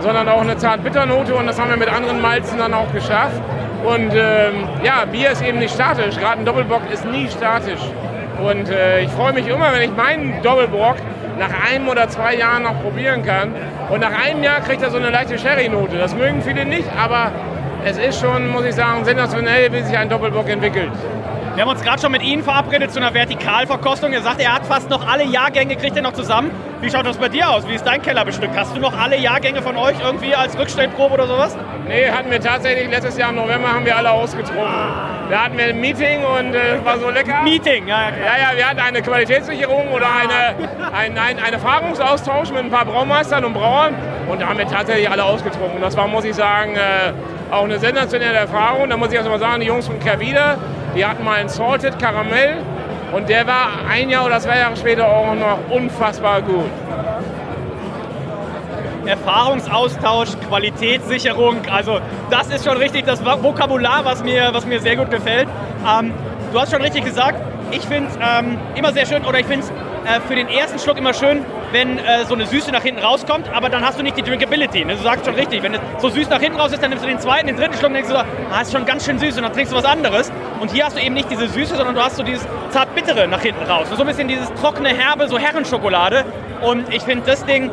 sondern 0.00 0.28
auch 0.28 0.40
eine 0.40 0.56
zart-bitter-Note 0.56 1.34
und 1.34 1.46
das 1.46 1.60
haben 1.60 1.70
wir 1.70 1.76
mit 1.76 1.92
anderen 1.92 2.20
Malzen 2.20 2.58
dann 2.58 2.72
auch 2.72 2.90
geschafft. 2.92 3.40
Und 3.84 4.12
ähm, 4.14 4.68
ja, 4.82 5.04
Bier 5.04 5.32
ist 5.32 5.42
eben 5.42 5.58
nicht 5.58 5.74
statisch, 5.74 6.16
gerade 6.16 6.40
ein 6.40 6.44
Doppelbock 6.44 6.82
ist 6.92 7.04
nie 7.04 7.28
statisch. 7.28 7.80
Und 8.42 8.70
äh, 8.70 9.00
ich 9.02 9.10
freue 9.10 9.32
mich 9.32 9.48
immer, 9.48 9.72
wenn 9.72 9.82
ich 9.82 9.96
meinen 9.96 10.40
Doppelbock 10.42 10.96
nach 11.38 11.50
einem 11.70 11.88
oder 11.88 12.08
zwei 12.08 12.34
Jahren 12.34 12.62
noch 12.62 12.80
probieren 12.82 13.22
kann. 13.24 13.54
Und 13.90 14.00
nach 14.00 14.24
einem 14.24 14.42
Jahr 14.42 14.60
kriegt 14.60 14.82
er 14.82 14.90
so 14.90 14.98
eine 14.98 15.10
leichte 15.10 15.38
Sherry-Note. 15.38 15.98
Das 15.98 16.14
mögen 16.14 16.42
viele 16.42 16.64
nicht, 16.64 16.88
aber 16.96 17.32
es 17.88 17.96
ist 17.96 18.20
schon, 18.20 18.48
muss 18.48 18.64
ich 18.66 18.74
sagen, 18.74 19.02
sensationell, 19.04 19.72
wie 19.72 19.82
sich 19.82 19.96
ein 19.96 20.10
Doppelbock 20.10 20.48
entwickelt. 20.48 20.90
Wir 21.54 21.62
haben 21.64 21.70
uns 21.70 21.82
gerade 21.82 22.00
schon 22.00 22.12
mit 22.12 22.22
Ihnen 22.22 22.42
verabredet 22.42 22.92
zu 22.92 23.00
einer 23.00 23.12
Vertikalverkostung. 23.14 24.12
Er 24.12 24.22
sagt, 24.22 24.40
er 24.40 24.54
hat 24.54 24.66
fast 24.66 24.90
noch 24.90 25.08
alle 25.08 25.24
Jahrgänge, 25.24 25.74
kriegt 25.74 25.96
er 25.96 26.02
noch 26.02 26.12
zusammen. 26.12 26.50
Wie 26.80 26.90
schaut 26.90 27.06
das 27.06 27.16
bei 27.16 27.28
dir 27.28 27.50
aus? 27.50 27.66
Wie 27.66 27.74
ist 27.74 27.84
dein 27.84 28.00
Keller 28.02 28.24
bestückt? 28.24 28.56
Hast 28.56 28.76
du 28.76 28.80
noch 28.80 28.96
alle 28.96 29.18
Jahrgänge 29.18 29.62
von 29.62 29.76
euch 29.76 29.96
irgendwie 30.00 30.34
als 30.34 30.56
Rückstellprobe 30.56 31.14
oder 31.14 31.26
sowas? 31.26 31.56
Nee, 31.88 32.08
hatten 32.10 32.30
wir 32.30 32.40
tatsächlich. 32.40 32.88
Letztes 32.90 33.16
Jahr 33.16 33.30
im 33.30 33.36
November 33.36 33.72
haben 33.72 33.84
wir 33.84 33.96
alle 33.96 34.10
ausgetrunken. 34.10 34.66
Da 35.30 35.44
hatten 35.44 35.58
wir 35.58 35.64
ein 35.64 35.80
Meeting 35.80 36.24
und 36.24 36.54
es 36.54 36.80
äh, 36.80 36.84
war 36.84 36.98
so 36.98 37.10
lecker. 37.10 37.42
Meeting, 37.42 37.88
ja, 37.88 38.12
klar. 38.12 38.38
Ja, 38.38 38.50
ja, 38.52 38.56
wir 38.56 38.68
hatten 38.68 38.80
eine 38.80 39.02
Qualitätssicherung 39.02 39.88
oder 39.92 40.06
eine, 40.06 40.68
ein, 40.92 41.18
ein, 41.18 41.38
einen 41.38 41.54
Erfahrungsaustausch 41.54 42.50
mit 42.50 42.60
ein 42.60 42.70
paar 42.70 42.84
Braumeistern 42.84 43.44
und 43.44 43.54
Brauern 43.54 43.94
und 44.28 44.40
da 44.40 44.48
haben 44.48 44.58
wir 44.58 44.68
tatsächlich 44.68 45.10
alle 45.10 45.24
ausgetrunken. 45.24 45.80
Das 45.80 45.96
war, 45.96 46.06
muss 46.06 46.24
ich 46.24 46.34
sagen, 46.34 46.76
äh, 46.76 47.12
auch 47.50 47.64
eine 47.64 47.78
sensationelle 47.78 48.38
Erfahrung. 48.38 48.90
Da 48.90 48.96
muss 48.96 49.08
ich 49.08 49.14
erst 49.14 49.28
mal 49.28 49.38
sagen, 49.38 49.60
die 49.60 49.66
Jungs 49.66 49.86
von 49.86 49.98
Kervida, 49.98 50.56
die 50.94 51.04
hatten 51.04 51.24
mal 51.24 51.34
einen 51.34 51.48
Salted 51.48 51.98
Karamell 51.98 52.56
und 53.12 53.28
der 53.28 53.46
war 53.46 53.68
ein 53.88 54.10
Jahr 54.10 54.26
oder 54.26 54.38
zwei 54.40 54.58
Jahre 54.58 54.76
später 54.76 55.06
auch 55.06 55.34
noch 55.34 55.58
unfassbar 55.70 56.42
gut. 56.42 56.70
Erfahrungsaustausch, 59.06 60.30
Qualitätssicherung, 60.48 61.62
also 61.70 61.98
das 62.28 62.50
ist 62.50 62.66
schon 62.66 62.76
richtig 62.76 63.06
das 63.06 63.24
Vokabular, 63.24 64.04
was 64.04 64.22
mir, 64.22 64.50
was 64.52 64.66
mir 64.66 64.80
sehr 64.80 64.96
gut 64.96 65.10
gefällt. 65.10 65.48
Ähm, 65.88 66.12
du 66.52 66.60
hast 66.60 66.72
schon 66.72 66.82
richtig 66.82 67.04
gesagt, 67.04 67.40
ich 67.70 67.80
finde 67.80 68.10
es 68.10 68.16
ähm, 68.16 68.58
immer 68.74 68.92
sehr 68.92 69.06
schön 69.06 69.24
oder 69.24 69.38
ich 69.38 69.46
finde 69.46 69.64
es 69.64 69.70
äh, 69.70 70.20
für 70.20 70.34
den 70.34 70.48
ersten 70.48 70.78
Schluck 70.78 70.98
immer 70.98 71.14
schön, 71.14 71.44
wenn 71.72 71.98
äh, 71.98 72.24
so 72.24 72.34
eine 72.34 72.46
Süße 72.46 72.70
nach 72.70 72.82
hinten 72.82 73.02
rauskommt, 73.02 73.48
aber 73.52 73.68
dann 73.68 73.84
hast 73.84 73.98
du 73.98 74.02
nicht 74.02 74.16
die 74.16 74.22
Drinkability. 74.22 74.84
Ne? 74.84 74.96
Du 74.96 75.02
sagst 75.02 75.26
schon 75.26 75.34
richtig, 75.34 75.62
wenn 75.62 75.74
es 75.74 75.80
so 75.98 76.08
süß 76.08 76.28
nach 76.28 76.40
hinten 76.40 76.58
raus 76.58 76.72
ist, 76.72 76.82
dann 76.82 76.90
nimmst 76.90 77.04
du 77.04 77.08
den 77.08 77.20
zweiten, 77.20 77.46
den 77.46 77.56
dritten 77.56 77.74
Schluck 77.74 77.88
und 77.88 77.94
denkst 77.94 78.10
du, 78.10 78.16
so, 78.16 78.20
ah, 78.20 78.60
ist 78.60 78.72
schon 78.72 78.86
ganz 78.86 79.04
schön 79.04 79.18
süß 79.18 79.36
und 79.36 79.42
dann 79.42 79.52
trinkst 79.52 79.72
du 79.72 79.76
was 79.76 79.84
anderes. 79.84 80.32
Und 80.60 80.70
hier 80.70 80.86
hast 80.86 80.96
du 80.96 81.00
eben 81.00 81.14
nicht 81.14 81.30
diese 81.30 81.48
Süße, 81.48 81.76
sondern 81.76 81.94
du 81.94 82.02
hast 82.02 82.16
so 82.16 82.22
dieses 82.22 82.46
zart-bittere 82.70 83.28
nach 83.28 83.40
hinten 83.40 83.64
raus. 83.64 83.88
So 83.94 84.00
ein 84.00 84.06
bisschen 84.06 84.28
dieses 84.28 84.52
trockene, 84.54 84.90
herbe, 84.90 85.28
so 85.28 85.38
Herrenschokolade. 85.38 86.24
Und 86.62 86.92
ich 86.92 87.02
finde 87.02 87.24
das 87.26 87.44
Ding, 87.44 87.70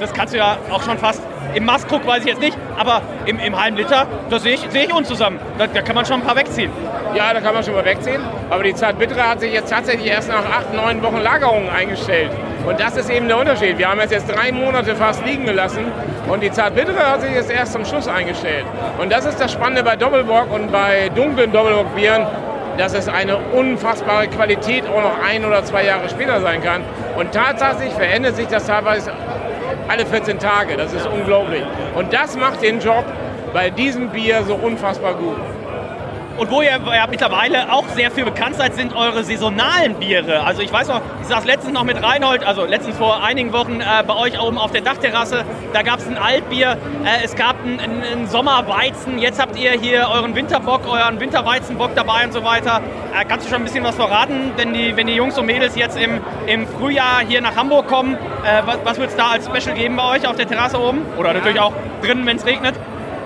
das 0.00 0.12
kannst 0.12 0.34
du 0.34 0.38
ja 0.38 0.58
auch 0.70 0.82
schon 0.82 0.98
fast 0.98 1.22
im 1.54 1.64
Maßkrug 1.64 2.06
weiß 2.06 2.20
ich 2.20 2.28
jetzt 2.28 2.40
nicht, 2.40 2.56
aber 2.76 3.02
im, 3.26 3.38
im 3.38 3.60
halben 3.60 3.76
Liter, 3.76 4.06
da 4.30 4.38
sehe 4.38 4.54
ich, 4.54 4.66
seh 4.68 4.84
ich 4.84 4.92
uns 4.92 5.08
zusammen. 5.08 5.40
Da, 5.56 5.66
da, 5.66 5.82
kann 5.82 5.94
man 5.94 6.04
schon 6.04 6.20
ein 6.20 6.26
paar 6.26 6.36
wegziehen. 6.36 6.70
Ja, 7.14 7.32
da 7.32 7.40
kann 7.40 7.54
man 7.54 7.64
schon 7.64 7.74
mal 7.74 7.84
wegziehen. 7.84 8.20
Aber 8.50 8.62
die 8.62 8.74
Zartbittere 8.74 9.28
hat 9.28 9.40
sich 9.40 9.52
jetzt 9.52 9.70
tatsächlich 9.70 10.10
erst 10.10 10.28
nach 10.28 10.44
acht, 10.44 10.74
neun 10.74 11.02
Wochen 11.02 11.18
Lagerung 11.18 11.70
eingestellt. 11.70 12.30
Und 12.68 12.78
das 12.78 12.98
ist 12.98 13.08
eben 13.08 13.28
der 13.28 13.38
Unterschied. 13.38 13.78
Wir 13.78 13.88
haben 13.88 14.00
es 14.00 14.10
jetzt 14.10 14.28
drei 14.28 14.52
Monate 14.52 14.94
fast 14.94 15.24
liegen 15.24 15.46
gelassen 15.46 15.86
und 16.28 16.42
die 16.42 16.50
Zartbittere 16.50 16.98
hat 16.98 17.22
sich 17.22 17.32
jetzt 17.32 17.50
erst 17.50 17.72
zum 17.72 17.86
Schluss 17.86 18.06
eingestellt. 18.06 18.66
Und 18.98 19.10
das 19.10 19.24
ist 19.24 19.40
das 19.40 19.50
Spannende 19.50 19.82
bei 19.82 19.96
Doppelbock 19.96 20.52
und 20.52 20.70
bei 20.70 21.08
dunklen 21.14 21.50
Doppelbockbieren, 21.50 22.26
dass 22.76 22.92
es 22.92 23.08
eine 23.08 23.38
unfassbare 23.38 24.28
Qualität 24.28 24.84
auch 24.86 25.00
noch 25.00 25.18
ein 25.26 25.46
oder 25.46 25.64
zwei 25.64 25.86
Jahre 25.86 26.10
später 26.10 26.42
sein 26.42 26.62
kann. 26.62 26.82
Und 27.16 27.32
tatsächlich 27.32 27.94
verändert 27.94 28.36
sich 28.36 28.48
das 28.48 28.66
teilweise 28.66 29.12
alle 29.88 30.04
14 30.04 30.38
Tage. 30.38 30.76
Das 30.76 30.92
ist 30.92 31.06
unglaublich. 31.06 31.62
Und 31.94 32.12
das 32.12 32.36
macht 32.36 32.60
den 32.62 32.80
Job 32.80 33.06
bei 33.54 33.70
diesem 33.70 34.10
Bier 34.10 34.42
so 34.42 34.54
unfassbar 34.54 35.14
gut. 35.14 35.38
Und 36.38 36.52
wo 36.52 36.62
ihr 36.62 36.70
ja 36.70 37.06
mittlerweile 37.10 37.72
auch 37.72 37.88
sehr 37.88 38.12
für 38.12 38.24
bekannt 38.24 38.54
seid, 38.54 38.74
sind 38.76 38.94
eure 38.94 39.24
saisonalen 39.24 39.94
Biere. 39.94 40.44
Also 40.44 40.62
ich 40.62 40.72
weiß 40.72 40.86
noch, 40.86 41.00
ich 41.20 41.26
saß 41.26 41.44
letztens 41.44 41.74
noch 41.74 41.82
mit 41.82 42.00
Reinhold, 42.00 42.44
also 42.44 42.64
letztens 42.64 42.96
vor 42.96 43.24
einigen 43.24 43.52
Wochen 43.52 43.80
äh, 43.80 44.04
bei 44.06 44.14
euch 44.14 44.40
oben 44.40 44.56
auf 44.56 44.70
der 44.70 44.82
Dachterrasse. 44.82 45.44
Da 45.72 45.82
gab 45.82 45.98
es 45.98 46.06
ein 46.06 46.16
Altbier, 46.16 46.76
äh, 47.04 47.24
es 47.24 47.34
gab 47.34 47.56
einen 47.64 48.28
Sommerweizen. 48.28 49.18
Jetzt 49.18 49.40
habt 49.40 49.58
ihr 49.58 49.72
hier 49.72 50.08
euren 50.12 50.36
Winterbock, 50.36 50.86
euren 50.88 51.18
Winterweizenbock 51.18 51.96
dabei 51.96 52.24
und 52.24 52.32
so 52.32 52.44
weiter. 52.44 52.82
Äh, 53.12 53.24
kannst 53.24 53.46
du 53.46 53.50
schon 53.50 53.62
ein 53.62 53.64
bisschen 53.64 53.82
was 53.82 53.96
verraten, 53.96 54.52
wenn 54.56 54.72
die, 54.72 54.96
wenn 54.96 55.08
die 55.08 55.14
Jungs 55.14 55.36
und 55.38 55.46
Mädels 55.46 55.74
jetzt 55.74 55.98
im, 55.98 56.20
im 56.46 56.68
Frühjahr 56.68 57.18
hier 57.26 57.40
nach 57.40 57.56
Hamburg 57.56 57.88
kommen? 57.88 58.14
Äh, 58.14 58.62
was 58.64 58.78
was 58.84 58.98
wird 58.98 59.10
es 59.10 59.16
da 59.16 59.32
als 59.32 59.46
Special 59.46 59.76
geben 59.76 59.96
bei 59.96 60.08
euch 60.08 60.28
auf 60.28 60.36
der 60.36 60.46
Terrasse 60.46 60.80
oben? 60.80 61.00
Oder 61.16 61.32
natürlich 61.32 61.58
auch 61.58 61.72
drinnen, 62.00 62.24
wenn 62.26 62.36
es 62.36 62.46
regnet? 62.46 62.76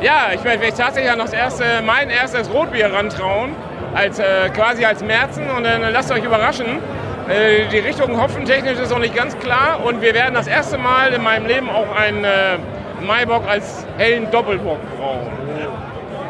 Ja, 0.03 0.31
ich 0.35 0.43
werde 0.43 0.59
mich 0.59 0.75
tatsächlich 0.75 1.15
noch 1.15 1.27
das 1.27 1.33
erste, 1.33 1.65
mein 1.87 2.11
erstes 2.11 2.53
Rotbier 2.53 2.93
rantrauen, 2.93 3.55
als, 3.95 4.19
äh, 4.19 4.49
quasi 4.53 4.85
als 4.85 5.01
Märzen 5.05 5.49
und 5.49 5.63
dann 5.63 5.81
lasst 5.93 6.11
euch 6.11 6.25
überraschen. 6.25 6.81
Äh, 7.29 7.69
die 7.71 7.79
Richtung 7.79 8.21
hopfentechnisch 8.21 8.81
ist 8.81 8.91
noch 8.91 8.99
nicht 8.99 9.15
ganz 9.15 9.39
klar 9.39 9.79
und 9.85 10.03
wir 10.03 10.13
werden 10.13 10.35
das 10.35 10.49
erste 10.49 10.77
Mal 10.77 11.13
in 11.13 11.23
meinem 11.23 11.47
Leben 11.47 11.71
auch 11.71 11.95
einen 11.95 12.25
äh, 12.25 12.59
Maibock 13.01 13.47
als 13.49 13.87
hellen 13.97 14.29
Doppelbock 14.33 14.81
brauen. 14.97 15.31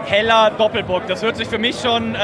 Heller 0.05 0.51
Doppelbock, 0.59 1.07
das 1.07 1.23
hört 1.23 1.37
sich 1.39 1.49
für 1.49 1.59
mich 1.59 1.81
schon 1.81 2.15
äh, 2.15 2.19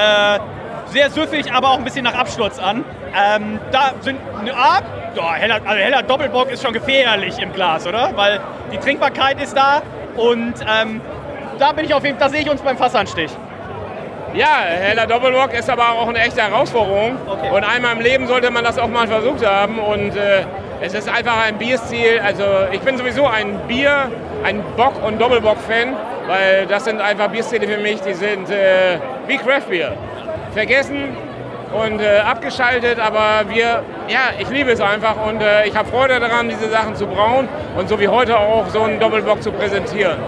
sehr 0.88 1.08
süffig, 1.08 1.50
aber 1.50 1.70
auch 1.70 1.78
ein 1.78 1.84
bisschen 1.84 2.04
nach 2.04 2.14
Absturz 2.14 2.58
an. 2.58 2.84
Ähm, 3.16 3.58
da 3.72 3.92
sind, 4.02 4.20
ah, 4.54 4.80
oh, 5.16 5.32
heller, 5.32 5.60
also 5.64 5.80
heller 5.82 6.02
Doppelbock 6.02 6.50
ist 6.50 6.62
schon 6.62 6.74
gefährlich 6.74 7.38
im 7.38 7.54
Glas, 7.54 7.86
oder? 7.86 8.10
Weil 8.16 8.38
die 8.70 8.76
Trinkbarkeit 8.76 9.40
ist 9.42 9.56
da 9.56 9.80
und 10.14 10.54
ähm, 10.68 11.00
da 11.58 11.72
bin 11.72 11.84
ich 11.84 11.94
auf 11.94 12.04
jeden 12.04 12.18
Fall, 12.18 12.28
da 12.28 12.32
sehe 12.32 12.42
ich 12.42 12.50
uns 12.50 12.62
beim 12.62 12.76
Fassanstich. 12.76 13.30
Ja, 14.34 14.60
heller 14.62 15.06
Doppelbock 15.06 15.54
ist 15.54 15.70
aber 15.70 15.92
auch 15.92 16.08
eine 16.08 16.18
echte 16.18 16.42
Herausforderung. 16.42 17.16
Okay. 17.26 17.50
Und 17.50 17.64
einmal 17.64 17.96
im 17.96 18.02
Leben 18.02 18.26
sollte 18.26 18.50
man 18.50 18.62
das 18.62 18.78
auch 18.78 18.88
mal 18.88 19.08
versucht 19.08 19.44
haben. 19.44 19.78
Und 19.78 20.16
äh, 20.16 20.44
es 20.80 20.94
ist 20.94 21.08
einfach 21.08 21.44
ein 21.46 21.56
Bierstil. 21.56 22.20
Also 22.24 22.44
ich 22.70 22.80
bin 22.80 22.98
sowieso 22.98 23.26
ein 23.26 23.58
Bier, 23.66 24.10
ein 24.44 24.62
Bock- 24.76 25.02
und 25.02 25.20
Doppelbock-Fan, 25.20 25.96
weil 26.26 26.66
das 26.66 26.84
sind 26.84 27.00
einfach 27.00 27.28
Bierstile 27.28 27.66
für 27.66 27.78
mich, 27.78 28.00
die 28.02 28.12
sind 28.12 28.50
äh, 28.50 28.98
wie 29.26 29.38
Craft 29.38 29.70
Beer. 29.70 29.94
Vergessen 30.52 31.16
und 31.72 32.00
äh, 32.00 32.18
abgeschaltet, 32.18 32.98
aber 32.98 33.48
wir, 33.48 33.82
ja, 34.08 34.30
ich 34.38 34.48
liebe 34.48 34.70
es 34.70 34.80
einfach 34.80 35.16
und 35.26 35.40
äh, 35.42 35.66
ich 35.66 35.76
habe 35.76 35.88
Freude 35.88 36.18
daran, 36.18 36.48
diese 36.48 36.70
Sachen 36.70 36.96
zu 36.96 37.06
brauen 37.06 37.48
und 37.76 37.88
so 37.88 38.00
wie 38.00 38.08
heute 38.08 38.38
auch 38.38 38.66
so 38.68 38.82
einen 38.82 38.98
Doppelbock 38.98 39.42
zu 39.42 39.52
präsentieren. 39.52 40.18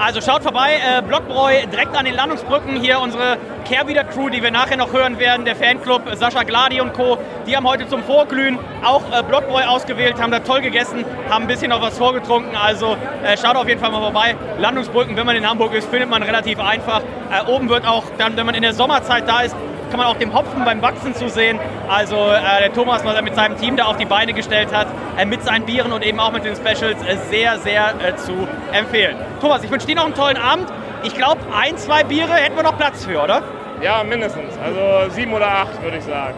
Also 0.00 0.20
schaut 0.20 0.44
vorbei, 0.44 0.74
äh, 0.74 1.02
Blockbräu 1.02 1.66
direkt 1.72 1.96
an 1.96 2.04
den 2.04 2.14
Landungsbrücken. 2.14 2.76
Hier 2.76 3.00
unsere 3.00 3.36
Kehrwieder-Crew, 3.64 4.28
die 4.28 4.40
wir 4.40 4.52
nachher 4.52 4.76
noch 4.76 4.92
hören 4.92 5.18
werden, 5.18 5.44
der 5.44 5.56
Fanclub 5.56 6.02
Sascha 6.14 6.44
Gladi 6.44 6.80
und 6.80 6.92
Co. 6.92 7.18
Die 7.48 7.56
haben 7.56 7.66
heute 7.66 7.88
zum 7.88 8.04
Vorglühen 8.04 8.60
auch 8.84 9.02
äh, 9.10 9.24
Blockbräu 9.24 9.64
ausgewählt, 9.64 10.22
haben 10.22 10.30
da 10.30 10.38
toll 10.38 10.60
gegessen, 10.60 11.04
haben 11.28 11.44
ein 11.44 11.48
bisschen 11.48 11.70
noch 11.70 11.82
was 11.82 11.98
vorgetrunken. 11.98 12.54
Also 12.54 12.96
äh, 13.24 13.36
schaut 13.36 13.56
auf 13.56 13.66
jeden 13.66 13.80
Fall 13.80 13.90
mal 13.90 14.00
vorbei. 14.00 14.36
Landungsbrücken, 14.58 15.16
wenn 15.16 15.26
man 15.26 15.34
in 15.34 15.48
Hamburg 15.48 15.74
ist, 15.74 15.90
findet 15.90 16.08
man 16.08 16.22
relativ 16.22 16.60
einfach. 16.60 17.00
Äh, 17.00 17.50
oben 17.50 17.68
wird 17.68 17.84
auch 17.84 18.04
dann, 18.18 18.36
wenn 18.36 18.46
man 18.46 18.54
in 18.54 18.62
der 18.62 18.74
Sommerzeit 18.74 19.28
da 19.28 19.40
ist, 19.40 19.56
kann 19.90 19.98
man 19.98 20.06
auch 20.06 20.16
dem 20.16 20.34
Hopfen 20.34 20.64
beim 20.64 20.82
Wachsen 20.82 21.14
zusehen. 21.14 21.58
Also 21.88 22.16
äh, 22.16 22.60
der 22.60 22.72
Thomas, 22.72 23.04
was 23.04 23.14
er 23.14 23.22
mit 23.22 23.34
seinem 23.34 23.56
Team 23.56 23.76
da 23.76 23.84
auf 23.84 23.96
die 23.96 24.04
Beine 24.04 24.32
gestellt 24.32 24.72
hat, 24.72 24.86
äh, 25.16 25.24
mit 25.24 25.42
seinen 25.42 25.64
Bieren 25.64 25.92
und 25.92 26.04
eben 26.04 26.20
auch 26.20 26.32
mit 26.32 26.44
den 26.44 26.54
Specials, 26.56 27.02
äh, 27.02 27.16
sehr, 27.30 27.58
sehr 27.58 27.94
äh, 28.04 28.16
zu 28.16 28.46
empfehlen. 28.72 29.16
Thomas, 29.40 29.64
ich 29.64 29.70
wünsche 29.70 29.86
dir 29.86 29.96
noch 29.96 30.06
einen 30.06 30.14
tollen 30.14 30.36
Abend. 30.36 30.68
Ich 31.04 31.14
glaube, 31.14 31.40
ein, 31.54 31.76
zwei 31.76 32.04
Biere 32.04 32.34
hätten 32.34 32.56
wir 32.56 32.62
noch 32.62 32.76
Platz 32.76 33.04
für, 33.04 33.22
oder? 33.22 33.42
Ja, 33.80 34.02
mindestens. 34.02 34.54
Also 34.58 35.10
sieben 35.14 35.32
oder 35.32 35.46
acht, 35.46 35.82
würde 35.82 35.98
ich 35.98 36.04
sagen. 36.04 36.34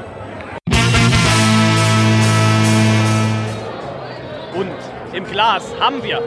Und 4.54 5.16
im 5.16 5.24
Glas 5.30 5.74
haben 5.80 6.02
wir 6.02 6.20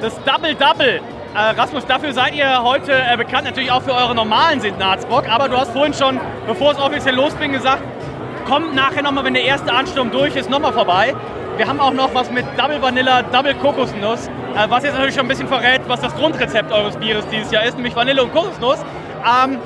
das 0.00 0.14
Double 0.24 0.54
Double 0.54 0.96
äh, 0.96 1.19
Rasmus, 1.34 1.86
dafür 1.86 2.12
seid 2.12 2.34
ihr 2.34 2.62
heute 2.62 2.92
äh, 2.92 3.16
bekannt, 3.16 3.44
natürlich 3.44 3.70
auch 3.70 3.82
für 3.82 3.94
eure 3.94 4.14
normalen 4.14 4.60
Sitnarzbock. 4.60 5.28
Aber 5.28 5.48
du 5.48 5.56
hast 5.56 5.70
vorhin 5.72 5.94
schon, 5.94 6.20
bevor 6.46 6.72
es 6.72 6.78
offiziell 6.78 7.14
losging, 7.14 7.52
gesagt, 7.52 7.82
kommt 8.46 8.74
nachher 8.74 9.02
nochmal, 9.02 9.24
wenn 9.24 9.34
der 9.34 9.44
erste 9.44 9.72
Ansturm 9.72 10.10
durch 10.10 10.34
ist, 10.34 10.50
nochmal 10.50 10.72
vorbei. 10.72 11.14
Wir 11.56 11.68
haben 11.68 11.78
auch 11.78 11.92
noch 11.92 12.14
was 12.14 12.30
mit 12.30 12.44
Double 12.56 12.82
Vanilla, 12.82 13.22
Double 13.22 13.54
Kokosnuss, 13.54 14.26
äh, 14.26 14.68
was 14.68 14.82
jetzt 14.82 14.94
natürlich 14.94 15.14
schon 15.14 15.26
ein 15.26 15.28
bisschen 15.28 15.46
verrät, 15.46 15.82
was 15.86 16.00
das 16.00 16.14
Grundrezept 16.16 16.72
eures 16.72 16.96
Bieres 16.96 17.26
dieses 17.28 17.52
Jahr 17.52 17.64
ist, 17.64 17.76
nämlich 17.76 17.94
Vanille 17.94 18.22
und 18.22 18.32
Kokosnuss. 18.32 18.78
Ähm, 19.24 19.58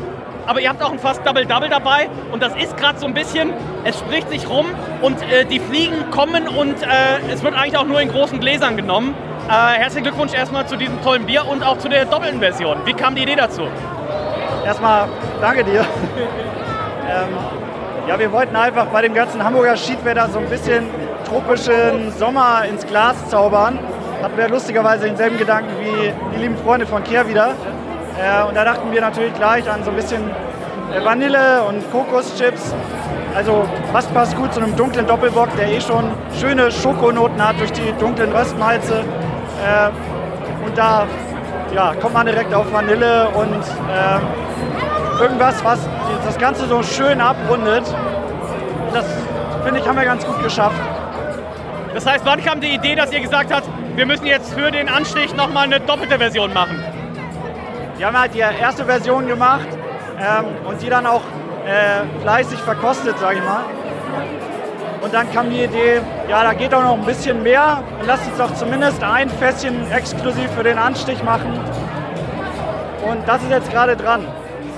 aber 0.46 0.60
ihr 0.60 0.68
habt 0.68 0.82
auch 0.82 0.92
ein 0.92 0.98
fast 0.98 1.24
Double 1.26 1.46
Double 1.46 1.68
dabei 1.68 2.08
und 2.32 2.42
das 2.42 2.54
ist 2.56 2.76
gerade 2.76 2.98
so 2.98 3.06
ein 3.06 3.14
bisschen, 3.14 3.52
es 3.84 3.98
spricht 3.98 4.28
sich 4.30 4.48
rum 4.48 4.66
und 5.02 5.20
äh, 5.22 5.44
die 5.44 5.60
Fliegen 5.60 6.10
kommen 6.10 6.48
und 6.48 6.82
äh, 6.82 7.32
es 7.32 7.42
wird 7.42 7.54
eigentlich 7.54 7.76
auch 7.76 7.86
nur 7.86 8.00
in 8.00 8.08
großen 8.08 8.40
Gläsern 8.40 8.76
genommen. 8.76 9.14
Äh, 9.48 9.78
herzlichen 9.78 10.04
Glückwunsch 10.04 10.32
erstmal 10.32 10.66
zu 10.66 10.76
diesem 10.76 11.02
tollen 11.02 11.26
Bier 11.26 11.46
und 11.46 11.62
auch 11.62 11.78
zu 11.78 11.88
der 11.88 12.06
doppelten 12.06 12.40
Version. 12.40 12.78
Wie 12.84 12.94
kam 12.94 13.14
die 13.14 13.22
Idee 13.22 13.36
dazu? 13.36 13.62
Erstmal 14.64 15.08
danke 15.40 15.64
dir. 15.64 15.80
ähm, 17.08 17.28
ja, 18.08 18.18
wir 18.18 18.32
wollten 18.32 18.56
einfach 18.56 18.86
bei 18.86 19.02
dem 19.02 19.14
ganzen 19.14 19.42
Hamburger 19.42 19.76
Schiedwetter 19.76 20.28
so 20.28 20.38
ein 20.38 20.48
bisschen 20.48 20.88
tropischen 21.26 22.12
Sommer 22.18 22.64
ins 22.68 22.86
Glas 22.86 23.28
zaubern. 23.28 23.78
Hatten 24.22 24.36
wir 24.36 24.48
lustigerweise 24.48 25.06
denselben 25.06 25.36
Gedanken 25.36 25.70
wie 25.80 26.12
die 26.34 26.42
lieben 26.42 26.56
Freunde 26.56 26.86
von 26.86 27.02
Kehr 27.04 27.28
wieder. 27.28 27.54
Äh, 28.18 28.44
und 28.44 28.54
da 28.56 28.64
dachten 28.64 28.92
wir 28.92 29.00
natürlich 29.00 29.34
gleich 29.34 29.68
an 29.70 29.82
so 29.84 29.90
ein 29.90 29.96
bisschen 29.96 30.22
äh, 30.92 31.04
Vanille 31.04 31.62
und 31.64 31.90
Kokoschips. 31.90 32.74
Also 33.34 33.66
was 33.92 34.06
passt 34.06 34.36
gut 34.36 34.52
zu 34.54 34.60
einem 34.60 34.76
dunklen 34.76 35.06
Doppelbock, 35.06 35.48
der 35.56 35.68
eh 35.68 35.80
schon 35.80 36.12
schöne 36.38 36.70
Schokonoten 36.70 37.44
hat 37.44 37.58
durch 37.58 37.72
die 37.72 37.92
dunklen 37.98 38.32
Röstmalze. 38.32 39.00
Äh, 39.00 40.64
und 40.64 40.78
da 40.78 41.06
ja, 41.74 41.92
kommt 42.00 42.14
man 42.14 42.26
direkt 42.26 42.54
auf 42.54 42.72
Vanille 42.72 43.28
und 43.30 43.64
irgendwas, 45.20 45.62
was 45.64 45.80
das 46.24 46.38
Ganze 46.38 46.66
so 46.66 46.82
schön 46.82 47.20
abrundet. 47.20 47.82
Das 48.92 49.04
finde 49.64 49.80
ich, 49.80 49.88
haben 49.88 49.98
wir 49.98 50.04
ganz 50.04 50.24
gut 50.24 50.40
geschafft. 50.42 50.80
Das 51.94 52.06
heißt, 52.06 52.24
wann 52.24 52.42
kam 52.44 52.60
die 52.60 52.74
Idee, 52.74 52.94
dass 52.94 53.12
ihr 53.12 53.20
gesagt 53.20 53.52
habt, 53.52 53.68
wir 53.96 54.06
müssen 54.06 54.26
jetzt 54.26 54.54
für 54.54 54.70
den 54.70 54.88
Anstich 54.88 55.34
nochmal 55.34 55.64
eine 55.64 55.80
doppelte 55.80 56.18
Version 56.18 56.52
machen? 56.52 56.93
Wir 58.04 58.08
haben 58.08 58.20
halt 58.20 58.34
die 58.34 58.40
erste 58.40 58.84
Version 58.84 59.26
gemacht 59.26 59.66
ähm, 60.20 60.44
und 60.68 60.82
die 60.82 60.90
dann 60.90 61.06
auch 61.06 61.22
äh, 61.64 62.20
fleißig 62.20 62.58
verkostet, 62.58 63.18
sage 63.18 63.38
ich 63.38 63.42
mal. 63.42 63.64
Und 65.00 65.14
dann 65.14 65.32
kam 65.32 65.48
die 65.48 65.64
Idee, 65.64 66.02
ja, 66.28 66.42
da 66.42 66.52
geht 66.52 66.74
auch 66.74 66.82
noch 66.82 66.98
ein 66.98 67.06
bisschen 67.06 67.42
mehr. 67.42 67.82
Lasst 68.06 68.26
uns 68.26 68.36
doch 68.36 68.52
zumindest 68.56 69.02
ein 69.02 69.30
Fässchen 69.30 69.90
exklusiv 69.90 70.50
für 70.50 70.62
den 70.62 70.76
Anstich 70.76 71.22
machen. 71.22 71.58
Und 73.08 73.26
das 73.26 73.42
ist 73.42 73.50
jetzt 73.50 73.70
gerade 73.70 73.96
dran. 73.96 74.28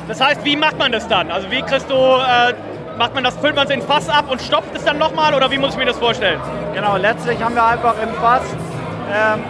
Das 0.07 0.21
heißt, 0.21 0.45
wie 0.45 0.55
macht 0.55 0.79
man 0.79 0.93
das 0.93 1.09
dann? 1.09 1.33
Also 1.33 1.51
wie 1.51 1.63
kriegst 1.63 1.91
du, 1.91 1.95
äh, 1.97 2.55
macht 2.97 3.13
man 3.13 3.25
das, 3.25 3.37
füllt 3.39 3.57
man 3.57 3.67
es 3.67 3.75
in 3.75 3.83
Fass 3.83 4.09
ab 4.09 4.27
und 4.31 4.41
stopft 4.41 4.73
es 4.77 4.85
dann 4.85 4.99
nochmal 4.99 5.35
oder 5.35 5.51
wie 5.51 5.59
muss 5.59 5.73
ich 5.73 5.79
mir 5.79 5.87
das 5.87 5.99
vorstellen? 5.99 6.39
Genau, 6.75 6.97
letztlich 6.97 7.43
haben 7.43 7.57
wir 7.57 7.67
einfach 7.67 7.97
im 8.01 8.15
Fass 8.21 8.45
ähm, 9.13 9.43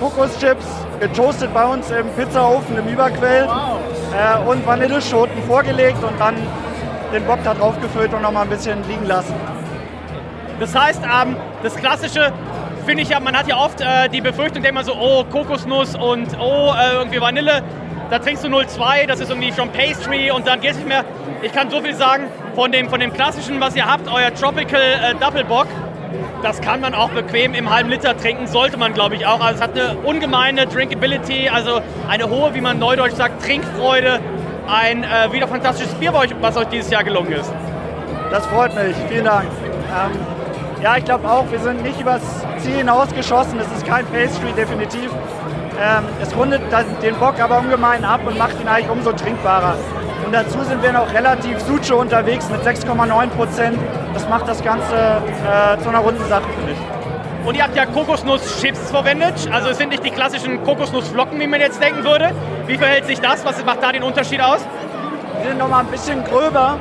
Kokoschips 0.00 0.66
getoastet 1.00 1.52
bei 1.52 1.64
uns 1.64 1.90
im 1.90 2.08
Pizzaofen 2.10 2.78
im 2.78 2.88
Überquell 2.88 3.46
wow. 3.46 3.78
äh, 4.14 4.48
und 4.48 4.66
Vanilleschoten 4.66 5.42
vorgelegt 5.44 6.02
und 6.02 6.18
dann 6.18 6.34
den 7.12 7.24
Bock 7.24 7.38
da 7.44 7.54
drauf 7.54 7.80
gefüllt 7.80 8.12
und 8.12 8.22
noch 8.22 8.32
mal 8.32 8.42
ein 8.42 8.50
bisschen 8.50 8.86
liegen 8.88 9.06
lassen. 9.06 9.34
Das 10.60 10.74
heißt, 10.74 11.02
ähm, 11.02 11.36
das 11.62 11.76
Klassische 11.76 12.32
finde 12.84 13.02
ich 13.02 13.10
ja, 13.10 13.20
man 13.20 13.36
hat 13.36 13.46
ja 13.46 13.56
oft 13.56 13.80
äh, 13.80 14.08
die 14.08 14.20
Befürchtung, 14.20 14.62
denkt 14.62 14.74
man 14.74 14.84
so, 14.84 14.94
oh, 14.94 15.24
Kokosnuss 15.24 15.94
und 15.94 16.28
oh, 16.40 16.72
äh, 16.72 16.94
irgendwie 16.94 17.20
Vanille. 17.20 17.62
Da 18.10 18.18
trinkst 18.18 18.42
du 18.42 18.48
0,2, 18.48 19.06
das 19.06 19.20
ist 19.20 19.28
irgendwie 19.28 19.52
schon 19.52 19.70
Pastry 19.70 20.30
und 20.30 20.46
dann 20.46 20.60
geht 20.60 20.70
es 20.70 20.76
nicht 20.78 20.88
mehr. 20.88 21.04
Ich 21.42 21.52
kann 21.52 21.68
so 21.68 21.82
viel 21.82 21.94
sagen, 21.94 22.24
von 22.54 22.72
dem, 22.72 22.88
von 22.88 22.98
dem 22.98 23.12
Klassischen, 23.12 23.60
was 23.60 23.76
ihr 23.76 23.84
habt, 23.84 24.08
euer 24.08 24.34
Tropical 24.34 24.80
äh, 24.80 25.14
Double 25.20 25.44
Bock, 25.44 25.66
das 26.42 26.60
kann 26.60 26.80
man 26.80 26.94
auch 26.94 27.10
bequem 27.10 27.54
im 27.54 27.70
halben 27.70 27.90
Liter 27.90 28.16
trinken, 28.16 28.46
sollte 28.46 28.76
man 28.76 28.94
glaube 28.94 29.16
ich 29.16 29.26
auch. 29.26 29.40
Also 29.40 29.56
es 29.56 29.60
hat 29.60 29.78
eine 29.78 29.98
ungemeine 29.98 30.66
Drinkability, 30.66 31.48
also 31.48 31.80
eine 32.08 32.28
hohe, 32.28 32.54
wie 32.54 32.60
man 32.60 32.78
neudeutsch 32.78 33.14
sagt, 33.14 33.42
Trinkfreude 33.42 34.20
ein 34.68 35.02
äh, 35.02 35.32
wieder 35.32 35.48
fantastisches 35.48 35.94
Bier, 35.94 36.12
was 36.12 36.56
euch 36.56 36.68
dieses 36.68 36.90
Jahr 36.90 37.02
gelungen 37.02 37.32
ist. 37.32 37.52
Das 38.30 38.46
freut 38.46 38.74
mich, 38.74 38.94
vielen 39.08 39.24
Dank. 39.24 39.46
Ähm, 39.46 40.10
ja, 40.82 40.96
ich 40.96 41.04
glaube 41.04 41.28
auch, 41.28 41.50
wir 41.50 41.58
sind 41.58 41.82
nicht 41.82 42.00
übers 42.00 42.22
Ziel 42.58 42.76
hinausgeschossen. 42.76 43.58
Es 43.58 43.66
ist 43.76 43.86
kein 43.86 44.04
Pastry, 44.06 44.52
definitiv. 44.52 45.10
Ähm, 45.80 46.04
es 46.20 46.36
rundet 46.36 46.60
den 47.02 47.14
Bock 47.16 47.40
aber 47.40 47.58
ungemein 47.58 48.04
ab 48.04 48.20
und 48.26 48.36
macht 48.36 48.60
ihn 48.60 48.68
eigentlich 48.68 48.90
umso 48.90 49.12
trinkbarer. 49.12 49.76
Und 50.24 50.34
dazu 50.34 50.62
sind 50.62 50.82
wir 50.82 50.92
noch 50.92 51.12
relativ 51.12 51.58
Suche 51.60 51.96
unterwegs 51.96 52.48
mit 52.50 52.62
6,9 52.62 53.28
Prozent. 53.28 53.78
Das 54.14 54.28
macht 54.28 54.48
das 54.48 54.62
Ganze 54.62 54.94
äh, 54.94 55.82
zu 55.82 55.88
einer 55.88 56.00
runden 56.00 56.24
Sache, 56.28 56.44
finde 56.56 56.72
ich. 56.72 57.46
Und 57.46 57.56
ihr 57.56 57.62
habt 57.62 57.76
ja 57.76 57.86
Kokosnuss-Chips 57.86 58.90
verwendet. 58.90 59.48
Also 59.52 59.70
es 59.70 59.78
sind 59.78 59.90
nicht 59.90 60.04
die 60.04 60.10
klassischen 60.10 60.62
Kokosnussflocken, 60.64 61.40
wie 61.40 61.46
man 61.46 61.60
jetzt 61.60 61.82
denken 61.82 62.04
würde. 62.04 62.32
Wie 62.66 62.76
verhält 62.76 63.06
sich 63.06 63.20
das? 63.20 63.44
Was 63.44 63.64
macht 63.64 63.82
da 63.82 63.92
den 63.92 64.02
Unterschied 64.02 64.40
aus? 64.40 64.60
Die 65.40 65.48
sind 65.48 65.58
nochmal 65.58 65.84
ein 65.84 65.90
bisschen 65.90 66.22
gröber. 66.24 66.76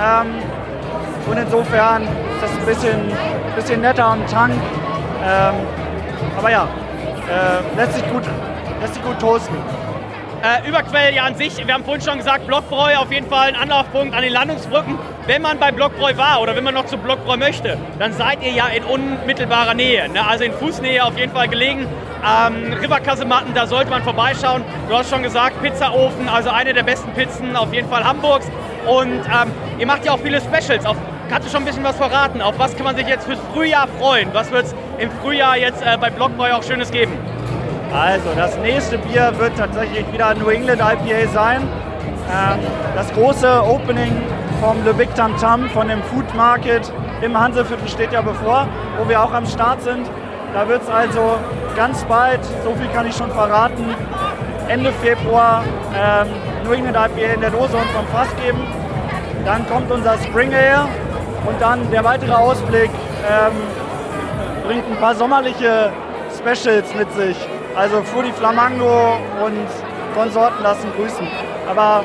Ähm, 0.00 0.26
und 1.28 1.36
insofern 1.36 2.04
ist 2.04 2.42
das 2.42 2.50
ein 2.50 2.66
bisschen, 2.66 3.12
bisschen 3.56 3.80
netter 3.80 4.06
am 4.06 4.26
Tank. 4.26 4.54
Ähm, 5.24 5.54
aber 6.38 6.50
ja, 6.50 6.68
äh, 7.28 7.76
lässt, 7.76 7.94
sich 7.94 8.08
gut, 8.10 8.22
lässt 8.80 8.94
sich 8.94 9.02
gut 9.02 9.18
toasten. 9.18 9.56
Äh, 10.46 10.68
Überquell 10.68 11.12
ja 11.12 11.24
an 11.24 11.34
sich, 11.34 11.66
wir 11.66 11.74
haben 11.74 11.82
vorhin 11.82 12.04
schon 12.04 12.18
gesagt, 12.18 12.46
Blockbräu 12.46 12.94
auf 12.98 13.10
jeden 13.10 13.28
Fall 13.28 13.48
ein 13.48 13.56
Anlaufpunkt 13.56 14.14
an 14.14 14.22
den 14.22 14.32
Landungsbrücken. 14.32 14.96
Wenn 15.26 15.42
man 15.42 15.58
bei 15.58 15.72
Blockbräu 15.72 16.16
war 16.16 16.40
oder 16.40 16.54
wenn 16.54 16.62
man 16.62 16.72
noch 16.72 16.86
zu 16.86 16.98
Blockbräu 16.98 17.36
möchte, 17.36 17.76
dann 17.98 18.12
seid 18.12 18.44
ihr 18.44 18.52
ja 18.52 18.68
in 18.68 18.84
unmittelbarer 18.84 19.74
Nähe, 19.74 20.08
ne? 20.08 20.24
also 20.24 20.44
in 20.44 20.52
Fußnähe 20.52 21.04
auf 21.04 21.18
jeden 21.18 21.32
Fall 21.32 21.48
gelegen. 21.48 21.88
Ähm, 22.24 22.74
Riverkasematten, 22.74 23.54
da 23.54 23.66
sollte 23.66 23.90
man 23.90 24.04
vorbeischauen. 24.04 24.62
Du 24.88 24.96
hast 24.96 25.10
schon 25.10 25.24
gesagt, 25.24 25.60
Pizzaofen, 25.62 26.28
also 26.28 26.50
eine 26.50 26.72
der 26.72 26.84
besten 26.84 27.10
Pizzen 27.14 27.56
auf 27.56 27.74
jeden 27.74 27.88
Fall 27.88 28.04
Hamburgs. 28.04 28.46
Und 28.86 29.22
ähm, 29.26 29.50
ihr 29.80 29.86
macht 29.86 30.04
ja 30.04 30.12
auch 30.12 30.20
viele 30.20 30.40
Specials. 30.40 30.86
Auf, 30.86 30.96
kannst 31.28 31.48
du 31.48 31.50
schon 31.50 31.62
ein 31.62 31.66
bisschen 31.66 31.82
was 31.82 31.96
verraten? 31.96 32.40
Auf 32.40 32.56
was 32.56 32.76
kann 32.76 32.84
man 32.84 32.94
sich 32.94 33.08
jetzt 33.08 33.26
fürs 33.26 33.40
Frühjahr 33.52 33.88
freuen? 33.98 34.28
Was 34.32 34.52
wird 34.52 34.66
es 34.66 34.76
im 34.98 35.10
Frühjahr 35.10 35.56
jetzt 35.56 35.82
äh, 35.82 35.98
bei 36.00 36.10
Blockbräu 36.10 36.52
auch 36.52 36.62
Schönes 36.62 36.92
geben? 36.92 37.18
Also, 37.98 38.28
das 38.36 38.58
nächste 38.58 38.98
Bier 38.98 39.32
wird 39.38 39.56
tatsächlich 39.56 40.04
wieder 40.12 40.34
New 40.34 40.50
England 40.50 40.82
IPA 40.82 41.32
sein. 41.32 41.62
Ähm, 42.30 42.58
das 42.94 43.10
große 43.14 43.62
Opening 43.64 44.20
vom 44.60 44.84
Le 44.84 44.92
Big 44.92 45.14
Tam 45.14 45.34
Tam, 45.38 45.70
von 45.70 45.88
dem 45.88 46.02
Food 46.02 46.34
Market 46.34 46.92
im 47.22 47.40
Hanseviertel 47.40 47.88
steht 47.88 48.12
ja 48.12 48.20
bevor, 48.20 48.68
wo 48.98 49.08
wir 49.08 49.22
auch 49.22 49.32
am 49.32 49.46
Start 49.46 49.80
sind. 49.80 50.10
Da 50.52 50.68
wird 50.68 50.82
es 50.82 50.90
also 50.90 51.38
ganz 51.74 52.04
bald, 52.04 52.40
so 52.64 52.74
viel 52.74 52.86
kann 52.88 53.06
ich 53.06 53.16
schon 53.16 53.30
verraten, 53.30 53.94
Ende 54.68 54.92
Februar 55.02 55.64
ähm, 55.94 56.28
New 56.64 56.72
England 56.72 56.98
IPA 56.98 57.32
in 57.32 57.40
der 57.40 57.50
Dose 57.50 57.78
und 57.78 57.88
vom 57.92 58.06
Fass 58.08 58.28
geben. 58.44 58.60
Dann 59.46 59.66
kommt 59.70 59.90
unser 59.90 60.18
Spring 60.18 60.52
Ale 60.52 60.86
und 61.46 61.58
dann 61.62 61.90
der 61.90 62.04
weitere 62.04 62.32
Ausblick 62.32 62.90
ähm, 63.26 63.56
bringt 64.66 64.84
ein 64.86 64.98
paar 64.98 65.14
sommerliche 65.14 65.90
Specials 66.38 66.94
mit 66.94 67.10
sich. 67.14 67.36
Also 67.76 68.02
Fudi 68.02 68.32
Flamango 68.32 69.18
und 69.44 69.66
Konsorten 70.14 70.62
lassen 70.62 70.90
grüßen. 70.96 71.28
Aber 71.68 72.04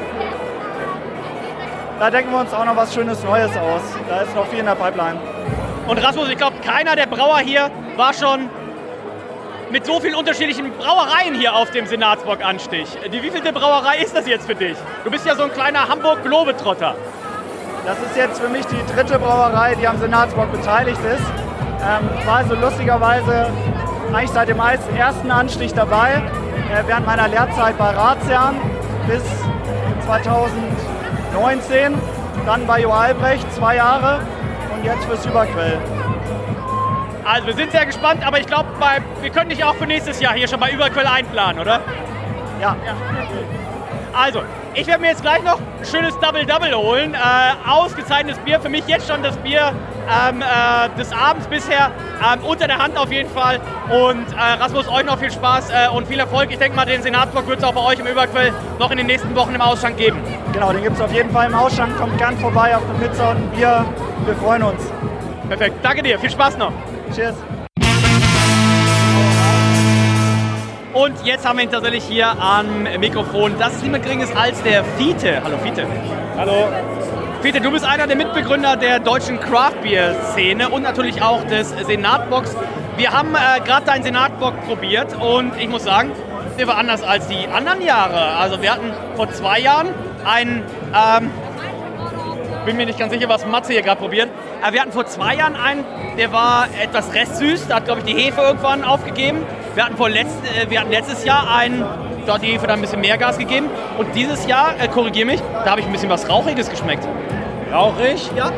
da 1.98 2.12
denken 2.12 2.32
wir 2.32 2.42
uns 2.42 2.54
auch 2.54 2.66
noch 2.66 2.76
was 2.76 2.94
Schönes 2.94 3.24
Neues 3.24 3.56
aus. 3.56 3.82
Da 4.10 4.22
ist 4.22 4.36
noch 4.36 4.46
viel 4.48 4.60
in 4.60 4.66
der 4.66 4.76
Pipeline. 4.76 5.18
Und 5.88 5.98
Rasmus, 5.98 6.30
ich 6.30 6.38
glaube, 6.38 6.58
keiner 6.66 6.98
der 6.98 7.06
Brauer 7.06 7.40
hier 7.40 7.72
war 7.96 8.14
schon 8.14 8.50
mit 9.72 9.86
so 9.86 10.02
vielen 10.02 10.16
unterschiedlichen 10.16 10.74
Brauereien 10.78 11.36
hier 11.36 11.56
auf 11.56 11.72
dem 11.72 11.86
Senatsbock-Anstich. 11.86 12.90
Die 13.14 13.24
wievielte 13.24 13.54
Brauerei 13.54 14.00
ist 14.00 14.14
das 14.14 14.28
jetzt 14.28 14.48
für 14.48 14.56
dich? 14.56 14.76
Du 15.06 15.10
bist 15.10 15.26
ja 15.26 15.36
so 15.36 15.44
ein 15.44 15.54
kleiner 15.54 15.88
Hamburg-Globetrotter. 15.88 16.96
Das 17.86 17.98
ist 18.00 18.18
jetzt 18.18 18.42
für 18.42 18.50
mich 18.50 18.66
die 18.66 18.94
dritte 18.94 19.18
Brauerei, 19.18 19.76
die 19.76 19.88
am 19.88 19.98
Senatsbock 19.98 20.52
beteiligt 20.52 21.00
ist. 21.06 21.24
Ähm, 21.82 22.28
war 22.28 22.38
also 22.38 22.56
lustigerweise 22.56 23.48
eigentlich 24.14 24.32
seit 24.32 24.50
dem 24.50 24.60
ersten 24.60 25.32
Anstich 25.32 25.74
dabei, 25.74 26.16
äh, 26.16 26.84
während 26.86 27.06
meiner 27.06 27.28
Lehrzeit 27.28 27.78
bei 27.78 27.90
Ratsherrn 27.90 28.56
bis 29.08 29.24
2019, 30.06 31.94
dann 32.46 32.68
bei 32.68 32.82
Jo 32.82 32.92
Albrecht 32.92 33.52
zwei 33.54 33.76
Jahre 33.78 34.20
und 34.76 34.84
jetzt 34.84 35.06
fürs 35.06 35.26
Überquell. 35.26 35.78
Also 37.24 37.48
wir 37.48 37.54
sind 37.54 37.72
sehr 37.72 37.86
gespannt, 37.86 38.26
aber 38.26 38.40
ich 38.40 38.48
glaube, 38.48 38.68
wir 39.22 39.30
können 39.30 39.50
dich 39.50 39.64
auch 39.64 39.76
für 39.76 39.86
nächstes 39.86 40.20
Jahr 40.20 40.34
hier 40.34 40.48
schon 40.48 40.60
bei 40.60 40.72
Überquell 40.72 41.06
einplanen, 41.06 41.62
oder? 41.62 41.80
Ja. 42.60 42.76
ja. 42.86 42.96
Also, 44.14 44.42
ich 44.74 44.88
werde 44.88 45.02
mir 45.02 45.10
jetzt 45.10 45.22
gleich 45.22 45.44
noch 45.44 45.58
ein 45.58 45.86
schönes 45.86 46.18
Double-Double 46.20 46.74
holen. 46.74 47.14
Äh, 47.14 47.18
ausgezeichnetes 47.70 48.40
Bier, 48.40 48.60
für 48.60 48.70
mich 48.70 48.88
jetzt 48.88 49.08
schon 49.08 49.22
das 49.24 49.36
Bier 49.38 49.74
ähm, 50.10 50.42
äh, 50.42 50.98
des 50.98 51.12
Abends 51.12 51.48
bisher. 51.48 51.92
Ähm, 52.22 52.44
unter 52.44 52.68
der 52.68 52.78
Hand 52.78 52.98
auf 52.98 53.12
jeden 53.12 53.30
Fall. 53.30 53.60
Und 53.90 54.26
äh, 54.32 54.40
Rasmus, 54.60 54.88
euch 54.88 55.06
noch 55.06 55.20
viel 55.20 55.32
Spaß 55.32 55.70
äh, 55.70 55.90
und 55.90 56.08
viel 56.08 56.20
Erfolg. 56.20 56.52
Ich 56.52 56.58
denke 56.58 56.76
mal, 56.76 56.86
den 56.86 57.02
Senatsbock 57.02 57.48
wird 57.48 57.60
es 57.60 57.64
auch 57.64 57.74
bei 57.74 57.82
euch 57.82 58.00
im 58.00 58.08
Überquell 58.08 58.54
noch 58.80 58.92
in 58.92 58.98
den 58.98 59.08
nächsten 59.08 59.36
Wochen 59.36 59.54
im 59.54 59.62
Ausschank 59.62 59.98
geben. 59.98 60.20
Genau, 60.54 60.72
den 60.72 60.84
gibt 60.84 60.96
es 60.96 61.02
auf 61.02 61.14
jeden 61.14 61.32
Fall 61.32 61.48
im 61.48 61.56
Ausschank. 61.56 61.98
Kommt 61.98 62.18
gern 62.18 62.38
vorbei 62.38 62.76
auf 62.76 62.84
eine 62.90 63.08
Pizza 63.08 63.32
und 63.32 63.38
ein 63.38 63.50
Bier. 63.50 63.86
Wir 64.26 64.36
freuen 64.36 64.64
uns. 64.64 64.82
Perfekt, 65.48 65.76
danke 65.82 66.04
dir. 66.04 66.20
Viel 66.20 66.30
Spaß 66.30 66.58
noch. 66.58 66.72
Cheers. 67.14 67.36
Und 70.94 71.26
jetzt 71.26 71.48
haben 71.48 71.58
wir 71.58 71.64
ihn 71.64 71.72
tatsächlich 71.72 72.04
hier 72.04 72.28
am 72.28 72.84
Mikrofon. 73.00 73.56
Das 73.58 73.74
ist 73.76 73.84
niemand 73.84 74.04
geringes 74.04 74.36
als 74.36 74.62
der 74.64 74.84
Fiete. 74.84 75.42
Hallo 75.42 75.58
Fiete. 75.64 75.88
Hallo. 76.38 76.68
Fiete, 77.42 77.62
du 77.62 77.72
bist 77.72 77.86
einer 77.86 78.08
der 78.08 78.18
Mitbegründer 78.18 78.76
der 78.76 79.00
deutschen 79.00 79.40
Craft 79.40 79.82
Beer 79.84 80.14
Szene 80.34 80.68
und 80.68 80.84
natürlich 80.84 81.22
auch 81.22 81.46
des 81.46 81.70
Senatbox. 81.70 82.58
Wir 82.98 83.14
haben 83.14 83.34
äh, 83.36 83.62
gerade 83.62 83.86
deinen 83.86 84.04
Senatbock 84.04 84.54
probiert 84.68 85.16
und 85.18 85.54
ich 85.58 85.70
muss 85.70 85.86
sagen, 85.86 86.12
der 86.60 86.68
war 86.68 86.78
anders 86.78 87.04
als 87.04 87.26
die 87.30 87.48
anderen 87.48 87.82
Jahre. 87.82 88.36
Also 88.36 88.62
wir 88.62 88.74
hatten 88.74 88.92
vor 89.16 89.32
zwei 89.32 89.60
Jahren 89.60 89.88
einen, 90.26 90.62
ähm, 90.94 91.32
bin 92.66 92.76
mir 92.76 92.86
nicht 92.86 93.00
ganz 93.00 93.14
sicher, 93.14 93.30
was 93.30 93.46
Matze 93.46 93.72
hier 93.72 93.82
gerade 93.82 94.02
probiert, 94.02 94.30
aber 94.62 94.74
wir 94.74 94.82
hatten 94.82 94.92
vor 94.92 95.06
zwei 95.06 95.36
Jahren 95.36 95.56
einen, 95.56 95.86
der 96.18 96.34
war 96.34 96.68
etwas 96.84 97.14
restsüß, 97.14 97.68
da 97.70 97.78
hat 97.78 97.86
glaube 97.86 98.02
ich 98.02 98.14
die 98.14 98.22
Hefe 98.22 98.42
irgendwann 98.42 98.84
aufgegeben. 98.84 99.46
Wir 99.74 99.86
hatten, 99.86 99.96
vor 99.96 100.10
letzt, 100.10 100.38
äh, 100.44 100.70
wir 100.70 100.82
hatten 100.82 100.92
letztes 100.92 101.24
Jahr 101.24 101.50
einen, 101.56 101.86
da 102.26 102.34
hat 102.34 102.42
die 102.42 102.48
Hefe 102.48 102.68
dann 102.68 102.80
ein 102.80 102.82
bisschen 102.82 103.00
mehr 103.00 103.18
Gas 103.18 103.38
gegeben. 103.38 103.70
Und 103.98 104.14
dieses 104.16 104.46
Jahr, 104.46 104.74
äh, 104.78 104.88
korrigiere 104.90 105.26
mich, 105.26 105.42
da 105.64 105.72
habe 105.72 105.80
ich 105.80 105.86
ein 105.86 105.94
bisschen 105.94 106.10
was 106.10 106.28
Rauchiges 106.28 106.70
geschmeckt. 106.70 107.08
Rauchig? 107.72 108.30
Ja. 108.36 108.52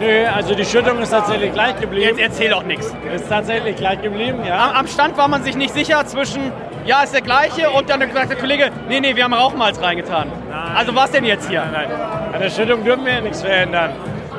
Nö, 0.00 0.26
also 0.26 0.54
die 0.54 0.64
Schüttung 0.64 0.98
ist 0.98 1.10
tatsächlich 1.10 1.52
gleich 1.52 1.78
geblieben. 1.80 2.18
Jetzt 2.18 2.20
erzähl 2.20 2.50
doch 2.50 2.64
nichts. 2.64 2.94
Ist 3.14 3.28
tatsächlich 3.28 3.76
gleich 3.76 4.02
geblieben, 4.02 4.40
ja. 4.46 4.70
Am, 4.70 4.76
am, 4.76 4.86
Stand 4.88 5.16
war 5.16 5.28
man 5.28 5.42
sich 5.42 5.56
nicht 5.56 5.72
sicher 5.72 6.04
zwischen, 6.04 6.52
ja, 6.84 7.02
ist 7.02 7.14
der 7.14 7.22
gleiche 7.22 7.70
und 7.70 7.88
dann 7.88 8.00
sagt 8.12 8.30
der 8.30 8.36
Kollege, 8.36 8.70
nee, 8.88 9.00
nee, 9.00 9.14
wir 9.14 9.24
haben 9.24 9.34
Rauchmalz 9.34 9.80
reingetan. 9.80 10.30
Nein. 10.50 10.76
Also 10.76 10.94
was 10.94 11.12
denn 11.12 11.24
jetzt 11.24 11.48
hier? 11.48 11.64
Nein, 11.72 11.86
nein. 11.88 12.34
An 12.34 12.40
der 12.40 12.50
Schüttung 12.50 12.84
dürfen 12.84 13.06
wir 13.06 13.14
ja 13.14 13.20
nichts 13.20 13.40
verändern. 13.40 13.92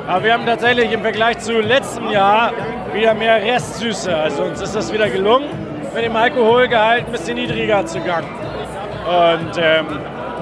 Aber 0.06 0.24
wir 0.24 0.34
haben 0.34 0.46
tatsächlich 0.46 0.92
im 0.92 1.00
Vergleich 1.00 1.38
zu 1.38 1.60
letztem 1.60 2.10
Jahr 2.10 2.52
wieder 2.92 3.14
mehr 3.14 3.42
Restsüße. 3.42 4.14
Also 4.14 4.44
uns 4.44 4.60
ist 4.60 4.74
das 4.76 4.92
wieder 4.92 5.08
gelungen 5.08 5.67
mit 5.94 6.04
dem 6.04 6.16
Alkoholgehalt 6.16 7.06
ein 7.06 7.12
bisschen 7.12 7.36
niedriger 7.36 7.84
zu 7.86 8.00
gang. 8.00 8.24
Und, 8.24 9.52
ähm, 9.58 9.86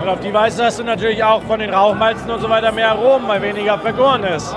und 0.00 0.08
auf 0.08 0.20
die 0.20 0.32
Weise 0.32 0.64
hast 0.64 0.78
du 0.78 0.84
natürlich 0.84 1.22
auch 1.22 1.42
von 1.42 1.60
den 1.60 1.72
Rauchmalzen 1.72 2.30
und 2.30 2.40
so 2.40 2.48
weiter 2.48 2.72
mehr 2.72 2.90
Aromen, 2.90 3.28
weil 3.28 3.42
weniger 3.42 3.78
vergoren 3.78 4.24
ist. 4.24 4.54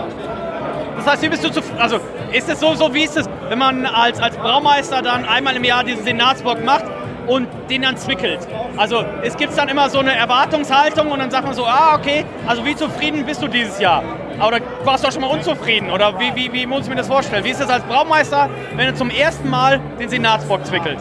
Das 0.98 1.08
heißt, 1.08 1.24
wie 1.24 1.30
bist 1.30 1.44
du 1.44 1.50
zufrieden? 1.50 1.80
Also 1.80 2.00
ist 2.32 2.50
es 2.50 2.60
so, 2.60 2.74
so 2.74 2.94
wie 2.94 3.04
ist 3.04 3.18
es, 3.18 3.30
wenn 3.48 3.58
man 3.58 3.86
als, 3.86 4.20
als 4.22 4.36
Braumeister 4.38 5.02
dann 5.02 5.26
einmal 5.26 5.56
im 5.56 5.64
Jahr 5.64 5.84
diesen 5.84 6.04
Senatsbock 6.04 6.64
macht 6.64 6.86
und 7.30 7.48
den 7.70 7.84
dann 7.84 7.96
zwickelt? 7.96 8.40
Also 8.76 9.06
es 9.24 9.38
gibt 9.38 9.58
dann 9.58 9.70
immer 9.70 9.90
so 9.90 10.00
eine 10.00 10.16
Erwartungshaltung 10.16 11.12
und 11.12 11.20
dann 11.20 11.32
sagt 11.32 11.46
man 11.46 11.54
so, 11.54 11.66
ah 11.66 11.96
okay, 11.96 12.26
also 12.48 12.66
wie 12.66 12.76
zufrieden 12.76 13.26
bist 13.26 13.42
du 13.42 13.48
dieses 13.48 13.80
Jahr? 13.80 14.04
Oder 14.46 14.60
warst 14.84 15.04
du 15.04 15.08
auch 15.08 15.12
schon 15.12 15.22
mal 15.22 15.30
unzufrieden? 15.30 15.92
Oder 15.92 16.20
wie, 16.20 16.34
wie, 16.36 16.52
wie 16.52 16.66
muss 16.66 16.84
ich 16.84 16.90
mir 16.90 16.96
das 16.96 17.08
vorstellen? 17.08 17.44
Wie 17.44 17.52
ist 17.52 17.62
das 17.62 17.70
als 17.70 17.84
Braumeister, 17.84 18.50
wenn 18.76 18.88
er 18.88 18.96
zum 18.96 19.10
ersten 19.10 19.50
Mal 19.50 19.80
den 20.00 20.10
Senatsbock 20.10 20.66
zwickelt? 20.66 20.98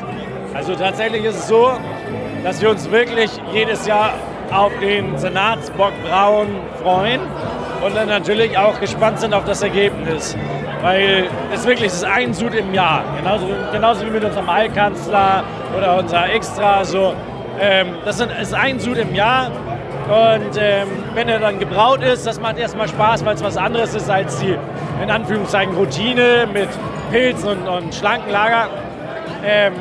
Also 0.55 0.75
tatsächlich 0.75 1.25
ist 1.25 1.37
es 1.37 1.49
so, 1.49 1.73
dass 2.45 2.61
wir 2.61 2.71
uns 2.71 2.91
wirklich 2.91 3.31
jedes 3.53 3.87
Jahr 3.87 4.15
auf 4.51 4.73
den 4.81 5.17
Senatsbock 5.19 5.93
Brauen 6.03 6.49
freuen 6.83 7.21
und 7.85 7.95
dann 7.95 8.09
natürlich 8.09 8.57
auch 8.59 8.81
gespannt 8.81 9.21
sind 9.21 9.35
auf 9.35 9.45
das 9.45 9.63
Ergebnis. 9.63 10.37
Weil 10.83 11.29
es 11.53 11.67
wirklich 11.67 11.87
ist 11.87 12.05
ein 12.05 12.33
Sud 12.35 12.55
im 12.55 12.73
Jahr. 12.73 13.05
Genauso, 13.19 13.47
genauso 13.73 14.07
wie 14.07 14.11
mit 14.11 14.25
unserem 14.25 14.49
Allkanzler 14.49 15.43
oder 15.77 15.99
unser 15.99 16.33
Extra. 16.33 16.85
So, 16.85 17.15
ähm, 17.61 17.97
das 18.05 18.21
ist 18.21 18.55
ein 18.55 18.79
Sud 18.79 18.97
im 18.97 19.15
Jahr 19.15 19.51
und 20.09 20.57
ähm, 20.59 20.89
wenn 21.13 21.29
er 21.29 21.39
dann 21.39 21.59
gebraut 21.59 22.03
ist, 22.03 22.27
das 22.27 22.41
macht 22.41 22.57
erstmal 22.57 22.89
Spaß, 22.89 23.27
weil 23.27 23.35
es 23.35 23.45
was 23.45 23.59
anderes 23.59 23.95
ist 23.95 24.09
als 24.09 24.39
die, 24.39 24.57
in 25.03 25.11
Anführungszeichen, 25.11 25.75
Routine 25.75 26.49
mit 26.51 26.69
Pilz 27.11 27.45
und, 27.45 27.69
und 27.69 27.95
Schlankenlager. 27.95 28.69
Ähm, 29.45 29.75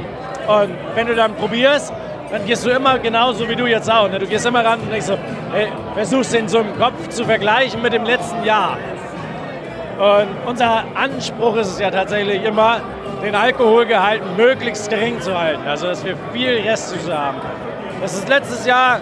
und 0.48 0.76
wenn 0.96 1.08
du 1.08 1.16
dann 1.16 1.34
probierst, 1.36 1.94
dann 2.30 2.46
gehst 2.46 2.66
du 2.66 2.72
immer 2.72 3.00
genauso 3.00 3.48
wie 3.48 3.56
du 3.56 3.68
jetzt 3.68 3.90
auch. 3.90 4.10
Ne? 4.10 4.20
Du 4.20 4.28
gehst 4.28 4.46
immer 4.46 4.66
ran 4.66 4.82
und 4.82 4.92
denkst 4.92 5.08
so, 5.08 5.18
hey, 5.54 5.70
versuchst 5.94 6.34
den 6.34 6.50
so 6.50 6.60
im 6.60 6.78
Kopf 6.78 7.08
zu 7.08 7.24
vergleichen 7.24 7.82
mit 7.82 7.94
dem 7.94 8.04
letzten 8.04 8.44
Jahr. 8.44 8.78
Und 9.98 10.28
unser 10.46 10.84
Anspruch 10.94 11.56
ist 11.58 11.68
es 11.68 11.80
ja 11.80 11.90
tatsächlich 11.90 12.44
immer, 12.44 12.82
den 13.24 13.34
Alkoholgehalt 13.34 14.22
möglichst 14.38 14.90
gering 14.90 15.20
zu 15.22 15.38
halten. 15.38 15.68
Also, 15.68 15.88
dass 15.88 16.06
wir 16.06 16.16
viel 16.34 16.62
Restsüße 16.66 17.18
haben. 17.18 17.38
Das 18.00 18.14
ist 18.14 18.30
letztes 18.30 18.66
Jahr 18.68 19.00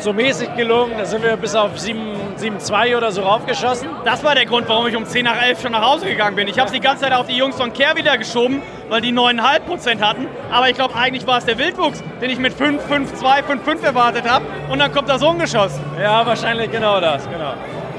so 0.00 0.12
mäßig 0.12 0.56
gelungen. 0.56 0.94
Da 0.98 1.04
sind 1.04 1.22
wir 1.22 1.36
bis 1.36 1.54
auf 1.54 1.76
7,2 1.76 2.96
oder 2.96 3.12
so 3.12 3.22
raufgeschossen. 3.22 3.88
Das 4.04 4.24
war 4.24 4.34
der 4.34 4.44
Grund, 4.46 4.68
warum 4.68 4.88
ich 4.88 4.96
um 4.96 5.06
10 5.06 5.24
nach 5.24 5.40
11 5.40 5.62
schon 5.62 5.72
nach 5.72 5.86
Hause 5.86 6.06
gegangen 6.06 6.34
bin. 6.34 6.48
Ich 6.48 6.58
habe 6.58 6.66
es 6.66 6.72
die 6.72 6.80
ganze 6.80 7.04
Zeit 7.04 7.12
auf 7.12 7.28
die 7.28 7.36
Jungs 7.36 7.54
von 7.56 7.72
Care 7.72 7.96
wieder 7.96 8.18
geschoben, 8.18 8.60
weil 8.88 9.00
die 9.00 9.12
9,5 9.12 9.60
Prozent 9.60 10.04
hatten. 10.04 10.26
Aber 10.50 10.68
ich 10.68 10.74
glaube, 10.74 10.96
eigentlich 10.96 11.26
war 11.28 11.38
es 11.38 11.44
der 11.44 11.58
Wildwuchs, 11.58 12.02
den 12.20 12.30
ich 12.30 12.40
mit 12.40 12.52
5, 12.52 12.82
5, 12.82 13.14
2, 13.14 13.42
5, 13.44 13.64
5 13.64 13.84
erwartet 13.84 14.28
habe. 14.28 14.44
Und 14.68 14.80
dann 14.80 14.92
kommt 14.92 15.08
das 15.08 15.22
umgeschossen. 15.22 15.80
Ja, 16.02 16.26
wahrscheinlich 16.26 16.72
genau 16.72 17.00
das, 17.00 17.24
genau. 17.30 17.54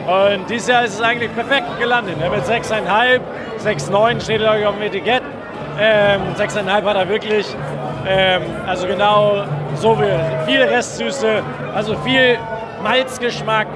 Und 0.05 0.49
dieses 0.49 0.67
Jahr 0.67 0.85
ist 0.85 0.95
es 0.95 1.01
eigentlich 1.01 1.33
perfekt 1.33 1.79
gelandet. 1.79 2.19
Ne? 2.19 2.29
Mit 2.29 2.43
6,5, 2.43 3.21
6,9 3.63 4.21
steht 4.21 4.39
glaube 4.39 4.59
ich 4.59 4.65
auf 4.65 4.75
dem 4.75 4.83
Etikett. 4.83 5.23
Ähm, 5.79 6.21
6,5 6.37 6.83
hat 6.83 6.95
er 6.95 7.09
wirklich. 7.09 7.47
Ähm, 8.07 8.43
also 8.67 8.85
genau 8.85 9.45
so 9.75 9.95
viel, 9.95 10.19
viel 10.45 10.61
Restsüße, 10.61 11.41
also 11.73 11.95
viel 11.97 12.37
Malzgeschmack 12.83 13.67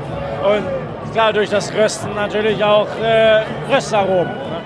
und 0.44 1.12
klar 1.12 1.34
durch 1.34 1.50
das 1.50 1.74
Rösten 1.74 2.14
natürlich 2.14 2.64
auch 2.64 2.88
äh, 3.02 3.42
Röstaromen. 3.74 4.34
Ne? 4.34 4.62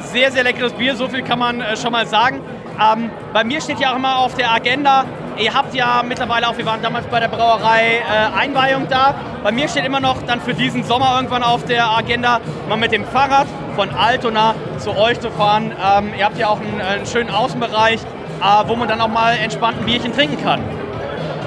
Sehr, 0.00 0.30
sehr 0.30 0.44
leckeres 0.44 0.74
Bier, 0.74 0.94
so 0.94 1.08
viel 1.08 1.22
kann 1.22 1.38
man 1.38 1.62
äh, 1.62 1.76
schon 1.78 1.92
mal 1.92 2.06
sagen. 2.06 2.42
Ähm, 2.78 3.10
bei 3.32 3.42
mir 3.42 3.60
steht 3.60 3.80
ja 3.80 3.92
auch 3.92 3.96
immer 3.96 4.18
auf 4.18 4.34
der 4.34 4.52
Agenda, 4.52 5.06
ihr 5.38 5.54
habt 5.54 5.74
ja 5.74 6.02
mittlerweile 6.06 6.48
auch, 6.48 6.56
wir 6.56 6.66
waren 6.66 6.82
damals 6.82 7.06
bei 7.06 7.20
der 7.20 7.28
Brauerei 7.28 7.98
äh, 7.98 8.38
Einweihung 8.38 8.88
da. 8.88 9.14
Bei 9.42 9.52
mir 9.52 9.68
steht 9.68 9.84
immer 9.84 10.00
noch 10.00 10.22
dann 10.22 10.40
für 10.40 10.54
diesen 10.54 10.84
Sommer 10.84 11.14
irgendwann 11.16 11.42
auf 11.42 11.64
der 11.64 11.88
Agenda, 11.88 12.40
mal 12.68 12.76
mit 12.76 12.92
dem 12.92 13.04
Fahrrad 13.04 13.46
von 13.76 13.90
Altona 13.90 14.54
zu 14.78 14.96
euch 14.96 15.20
zu 15.20 15.30
fahren. 15.30 15.72
Ähm, 15.72 16.12
ihr 16.18 16.24
habt 16.24 16.38
ja 16.38 16.48
auch 16.48 16.60
einen, 16.60 16.80
einen 16.80 17.06
schönen 17.06 17.30
Außenbereich, 17.30 18.00
äh, 18.00 18.68
wo 18.68 18.76
man 18.76 18.88
dann 18.88 19.00
auch 19.00 19.08
mal 19.08 19.36
entspannt 19.36 19.78
ein 19.80 19.86
Bierchen 19.86 20.12
trinken 20.12 20.42
kann. 20.42 20.60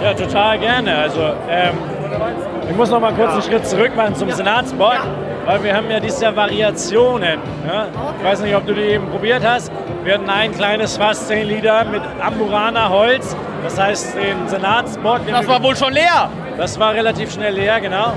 Ja, 0.01 0.13
total 0.13 0.57
gerne. 0.57 0.97
Also 0.97 1.21
ähm, 1.49 1.73
ich 2.69 2.75
muss 2.75 2.89
noch 2.89 2.99
mal 2.99 3.13
kurz 3.13 3.33
einen 3.33 3.41
Schritt 3.41 3.67
zurück 3.67 3.95
machen 3.95 4.15
zum 4.15 4.29
ja. 4.29 4.35
Senatsbock, 4.35 4.93
ja. 4.93 5.05
weil 5.45 5.63
wir 5.63 5.75
haben 5.75 5.89
ja 5.91 5.99
dieses 5.99 6.21
Jahr 6.21 6.35
Variationen. 6.35 7.39
Ja? 7.67 7.87
Ich 8.17 8.25
weiß 8.25 8.41
nicht, 8.41 8.55
ob 8.55 8.65
du 8.65 8.73
die 8.73 8.81
eben 8.81 9.07
probiert 9.09 9.43
hast. 9.45 9.71
Wir 10.03 10.15
hatten 10.15 10.29
ein 10.29 10.51
kleines 10.53 10.97
Fass 10.97 11.27
10 11.27 11.47
Liter 11.47 11.83
mit 11.85 12.01
Amburana 12.19 12.89
Holz. 12.89 13.35
Das 13.63 13.79
heißt, 13.79 14.15
den 14.15 14.47
Senatsbock. 14.47 15.21
Das 15.27 15.47
war 15.47 15.61
wohl 15.61 15.75
schon 15.75 15.93
leer. 15.93 16.29
Das 16.57 16.79
war 16.79 16.93
relativ 16.93 17.31
schnell 17.31 17.53
leer, 17.53 17.79
genau. 17.79 18.13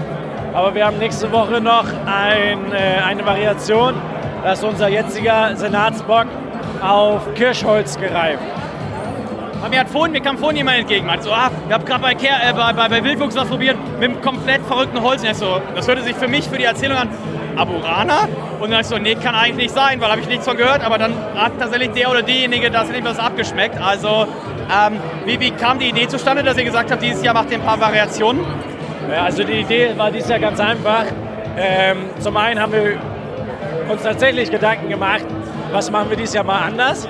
Aber 0.52 0.74
wir 0.74 0.86
haben 0.86 0.98
nächste 0.98 1.30
Woche 1.32 1.60
noch 1.60 1.84
ein, 2.06 2.72
äh, 2.72 3.02
eine 3.04 3.26
Variation. 3.26 3.94
Das 4.42 4.58
ist 4.58 4.64
unser 4.64 4.88
jetziger 4.88 5.56
Senatsbock 5.56 6.26
auf 6.80 7.22
Kirschholz 7.34 7.98
gereift. 7.98 8.42
mir, 9.70 9.80
hat 9.80 9.88
vorhin, 9.88 10.12
mir 10.12 10.20
kam 10.20 10.38
vorhin 10.38 10.58
jemand 10.58 10.78
entgegen, 10.78 11.06
meinte 11.06 11.24
so, 11.24 11.32
ah, 11.32 11.50
ich 11.66 11.72
habe 11.72 11.84
gerade 11.84 12.02
bei, 12.02 12.12
äh, 12.12 12.52
bei, 12.54 12.72
bei, 12.72 12.88
bei 12.88 13.04
Wildwuchs 13.04 13.34
was 13.34 13.48
probiert 13.48 13.76
mit 13.98 14.10
einem 14.10 14.20
komplett 14.20 14.62
verrückten 14.66 15.02
Holz. 15.02 15.24
Und 15.24 15.34
so, 15.34 15.60
das 15.74 15.88
hörte 15.88 16.02
sich 16.02 16.14
für 16.14 16.28
mich, 16.28 16.48
für 16.48 16.58
die 16.58 16.64
Erzählung 16.64 16.98
an, 16.98 17.08
Aburana. 17.56 18.28
Und 18.60 18.70
dann 18.70 18.70
dachte 18.70 18.82
ich 18.82 18.86
so, 18.88 18.98
nee, 18.98 19.14
kann 19.14 19.34
eigentlich 19.34 19.56
nicht 19.56 19.74
sein, 19.74 20.00
weil 20.00 20.10
habe 20.10 20.20
ich 20.20 20.28
nichts 20.28 20.46
von 20.46 20.56
gehört. 20.56 20.84
Aber 20.84 20.98
dann 20.98 21.14
hat 21.36 21.52
tatsächlich 21.58 21.90
der 21.92 22.10
oder 22.10 22.22
diejenige 22.22 22.70
das 22.70 22.90
etwas 22.90 23.18
abgeschmeckt. 23.18 23.80
Also 23.80 24.26
ähm, 24.70 25.00
wie, 25.24 25.38
wie 25.40 25.50
kam 25.50 25.78
die 25.78 25.88
Idee 25.88 26.08
zustande, 26.08 26.42
dass 26.42 26.56
ihr 26.56 26.64
gesagt 26.64 26.90
habt, 26.90 27.02
dieses 27.02 27.22
Jahr 27.22 27.34
macht 27.34 27.50
ihr 27.50 27.58
ein 27.58 27.64
paar 27.64 27.80
Variationen? 27.80 28.44
Ja, 29.10 29.24
also 29.24 29.44
die 29.44 29.60
Idee 29.60 29.92
war 29.96 30.10
dieses 30.10 30.28
Jahr 30.28 30.38
ganz 30.38 30.60
einfach. 30.60 31.04
Ähm, 31.56 31.98
zum 32.20 32.36
einen 32.36 32.60
haben 32.60 32.72
wir 32.72 32.98
uns 33.90 34.02
tatsächlich 34.02 34.50
Gedanken 34.50 34.88
gemacht, 34.88 35.24
was 35.72 35.90
machen 35.90 36.10
wir 36.10 36.16
dieses 36.16 36.34
Jahr 36.34 36.44
mal 36.44 36.60
anders. 36.66 37.06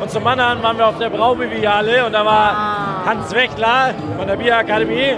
Und 0.00 0.10
zum 0.10 0.26
anderen 0.26 0.62
waren 0.62 0.76
wir 0.76 0.88
auf 0.88 0.98
der 0.98 1.10
Braubiviale 1.10 2.04
und 2.04 2.12
da 2.12 2.24
war 2.24 3.04
Hans 3.06 3.34
Wechtler 3.34 3.94
von 4.18 4.26
der 4.26 4.36
Bierakademie. 4.36 5.14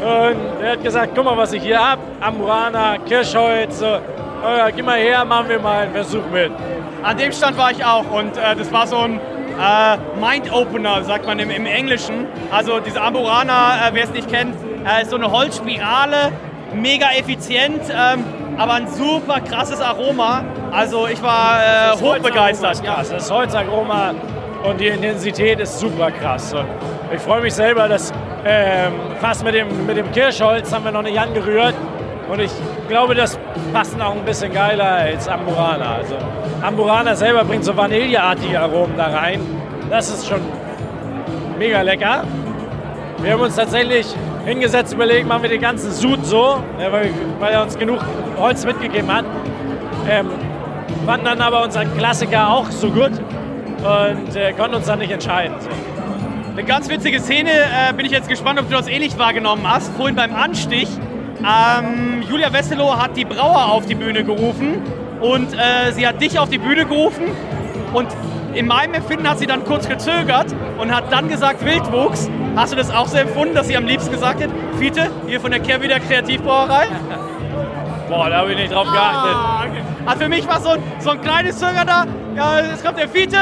Und 0.00 0.62
er 0.62 0.72
hat 0.72 0.82
gesagt, 0.82 1.12
guck 1.14 1.24
mal, 1.24 1.36
was 1.36 1.52
ich 1.52 1.62
hier 1.62 1.78
habe. 1.78 2.02
Amburana, 2.20 2.98
Kirschholz. 2.98 3.78
So. 3.78 3.86
Oh, 3.86 4.70
geh 4.74 4.82
mal 4.82 4.98
her, 4.98 5.24
machen 5.24 5.48
wir 5.48 5.58
mal 5.58 5.84
einen 5.84 5.92
Versuch 5.92 6.26
mit. 6.32 6.52
An 7.02 7.16
dem 7.16 7.32
Stand 7.32 7.56
war 7.56 7.70
ich 7.70 7.84
auch 7.84 8.10
und 8.10 8.36
äh, 8.36 8.54
das 8.56 8.72
war 8.72 8.86
so 8.86 8.98
ein 8.98 9.20
äh, 9.60 9.96
Mind-Opener, 10.20 11.04
sagt 11.04 11.26
man 11.26 11.38
im, 11.38 11.50
im, 11.50 11.66
Englischen. 11.66 12.26
Also 12.50 12.80
diese 12.80 13.00
Amburana, 13.00 13.88
äh, 13.88 13.90
wer 13.94 14.04
es 14.04 14.10
nicht 14.10 14.30
kennt, 14.30 14.54
äh, 14.84 15.02
ist 15.02 15.10
so 15.10 15.16
eine 15.16 15.30
Holzspirale, 15.30 16.32
mega 16.74 17.06
effizient, 17.16 17.82
ähm, 17.90 18.24
aber 18.58 18.74
ein 18.74 18.88
super 18.88 19.40
krasses 19.40 19.80
Aroma. 19.80 20.44
Also 20.72 21.06
ich 21.06 21.22
war 21.22 21.60
äh, 21.60 21.96
hochbegeistert. 22.00 22.84
Ja, 22.84 23.02
das 23.02 23.30
Holzaroma 23.30 24.14
und 24.64 24.80
die 24.80 24.88
Intensität 24.88 25.60
ist 25.60 25.78
super 25.78 26.10
krass. 26.10 26.54
Ich 27.14 27.20
freue 27.20 27.42
mich 27.42 27.54
selber, 27.54 27.88
dass 27.88 28.12
ähm, 28.44 28.92
fast 29.20 29.44
mit 29.44 29.54
dem, 29.54 29.86
mit 29.86 29.96
dem 29.96 30.10
Kirschholz 30.12 30.72
haben 30.72 30.84
wir 30.84 30.92
noch 30.92 31.02
nicht 31.02 31.18
angerührt. 31.18 31.74
Und 32.30 32.40
ich 32.40 32.50
glaube, 32.88 33.14
das 33.14 33.38
passt 33.72 34.00
auch 34.00 34.14
ein 34.14 34.24
bisschen 34.24 34.52
geiler 34.52 34.84
als 34.84 35.28
Amburana. 35.28 35.96
Also 35.96 36.16
Amburana 36.62 37.14
selber 37.14 37.44
bringt 37.44 37.64
so 37.64 37.76
vanilleartige 37.76 38.60
Aromen 38.60 38.96
da 38.96 39.06
rein. 39.06 39.40
Das 39.90 40.08
ist 40.08 40.26
schon 40.26 40.40
mega 41.58 41.82
lecker. 41.82 42.24
Wir 43.18 43.32
haben 43.32 43.42
uns 43.42 43.56
tatsächlich 43.56 44.06
hingesetzt, 44.44 44.92
überlegt, 44.92 45.26
machen 45.26 45.42
wir 45.42 45.50
den 45.50 45.60
ganzen 45.60 45.90
Sud 45.92 46.24
so, 46.26 46.62
weil, 46.90 47.52
er 47.52 47.62
uns 47.62 47.78
genug 47.78 48.00
Holz 48.38 48.64
mitgegeben 48.64 49.12
hat. 49.12 49.24
Ähm, 50.08 50.28
fanden 51.06 51.24
dann 51.24 51.40
aber 51.40 51.64
unseren 51.64 51.96
Klassiker 51.96 52.50
auch 52.50 52.70
so 52.70 52.90
gut 52.90 53.12
und 53.78 54.36
äh, 54.36 54.52
konnten 54.52 54.76
uns 54.76 54.86
dann 54.86 54.98
nicht 54.98 55.12
entscheiden. 55.12 55.54
Eine 56.52 56.64
ganz 56.64 56.88
witzige 56.88 57.20
Szene, 57.20 57.50
äh, 57.50 57.92
bin 57.94 58.06
ich 58.06 58.12
jetzt 58.12 58.28
gespannt, 58.28 58.60
ob 58.60 58.68
du 58.68 58.76
das 58.76 58.86
ähnlich 58.86 59.18
wahrgenommen 59.18 59.68
hast. 59.68 59.92
Vorhin 59.96 60.14
beim 60.14 60.34
Anstich, 60.34 60.88
ähm, 61.46 62.22
Julia 62.28 62.52
Wesselow 62.52 62.96
hat 62.96 63.16
die 63.16 63.24
Brauer 63.24 63.66
auf 63.66 63.86
die 63.86 63.94
Bühne 63.94 64.24
gerufen 64.24 64.82
und 65.20 65.52
äh, 65.52 65.92
sie 65.92 66.06
hat 66.06 66.20
dich 66.20 66.38
auf 66.38 66.48
die 66.48 66.58
Bühne 66.58 66.84
gerufen 66.84 67.24
und 67.92 68.08
in 68.54 68.66
meinem 68.66 68.94
Empfinden 68.94 69.28
hat 69.28 69.38
sie 69.38 69.46
dann 69.46 69.64
kurz 69.64 69.88
gezögert 69.88 70.46
und 70.78 70.94
hat 70.94 71.12
dann 71.12 71.28
gesagt 71.28 71.64
Wildwuchs. 71.64 72.30
Hast 72.56 72.72
du 72.72 72.76
das 72.76 72.90
auch 72.90 73.08
so 73.08 73.16
empfunden, 73.16 73.54
dass 73.54 73.66
sie 73.66 73.76
am 73.76 73.86
liebsten 73.86 74.12
gesagt 74.12 74.42
hat, 74.42 74.50
Fiete, 74.78 75.10
hier 75.26 75.40
von 75.40 75.50
der 75.50 75.60
Kehrwieder 75.60 75.98
Kreativbrauerei? 75.98 76.86
Boah, 78.08 78.28
da 78.30 78.38
habe 78.38 78.52
ich 78.52 78.58
nicht 78.58 78.72
drauf 78.72 78.84
geachtet. 78.84 79.34
Ah, 79.34 79.64
okay. 79.68 79.82
Also 80.06 80.20
für 80.20 80.28
mich 80.28 80.46
war 80.46 80.60
so 80.60 80.70
ein, 80.70 80.82
so 81.00 81.10
ein 81.10 81.20
kleines 81.20 81.58
Zögern 81.58 81.86
da. 81.86 82.06
Ja, 82.36 82.60
es 82.60 82.84
kommt 82.84 82.98
der 82.98 83.08
Fiete 83.08 83.38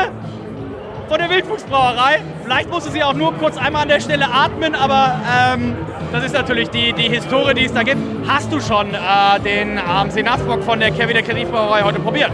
von 1.12 1.18
der 1.18 1.28
Wildwuchsbrauerei. 1.28 2.22
Vielleicht 2.42 2.70
musste 2.70 2.90
sie 2.90 3.04
auch 3.04 3.12
nur 3.12 3.34
kurz 3.34 3.58
einmal 3.58 3.82
an 3.82 3.88
der 3.88 4.00
Stelle 4.00 4.32
atmen, 4.32 4.74
aber 4.74 5.20
ähm, 5.52 5.76
das 6.10 6.24
ist 6.24 6.32
natürlich 6.32 6.70
die, 6.70 6.94
die 6.94 7.10
Historie, 7.10 7.52
die 7.52 7.66
es 7.66 7.74
da 7.74 7.82
gibt. 7.82 8.00
Hast 8.26 8.50
du 8.50 8.60
schon 8.60 8.94
äh, 8.94 9.38
den 9.44 9.76
ähm, 9.76 10.10
Senatsbock 10.10 10.64
von 10.64 10.80
der 10.80 10.90
Kehrwieder 10.90 11.20
Kreativbrauerei 11.20 11.82
heute 11.82 12.00
probiert? 12.00 12.30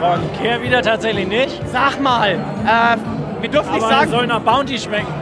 Von 0.00 0.20
Kehrwieder 0.38 0.82
tatsächlich 0.82 1.28
nicht. 1.28 1.62
Sag 1.72 1.98
mal, 1.98 2.32
äh, 2.32 3.40
wir 3.40 3.48
dürfen 3.48 3.72
nicht 3.72 3.82
Aber 3.82 3.94
sagen. 3.94 4.10
soll 4.10 4.26
nach 4.26 4.40
Bounty 4.40 4.78
schmecken. 4.78 5.14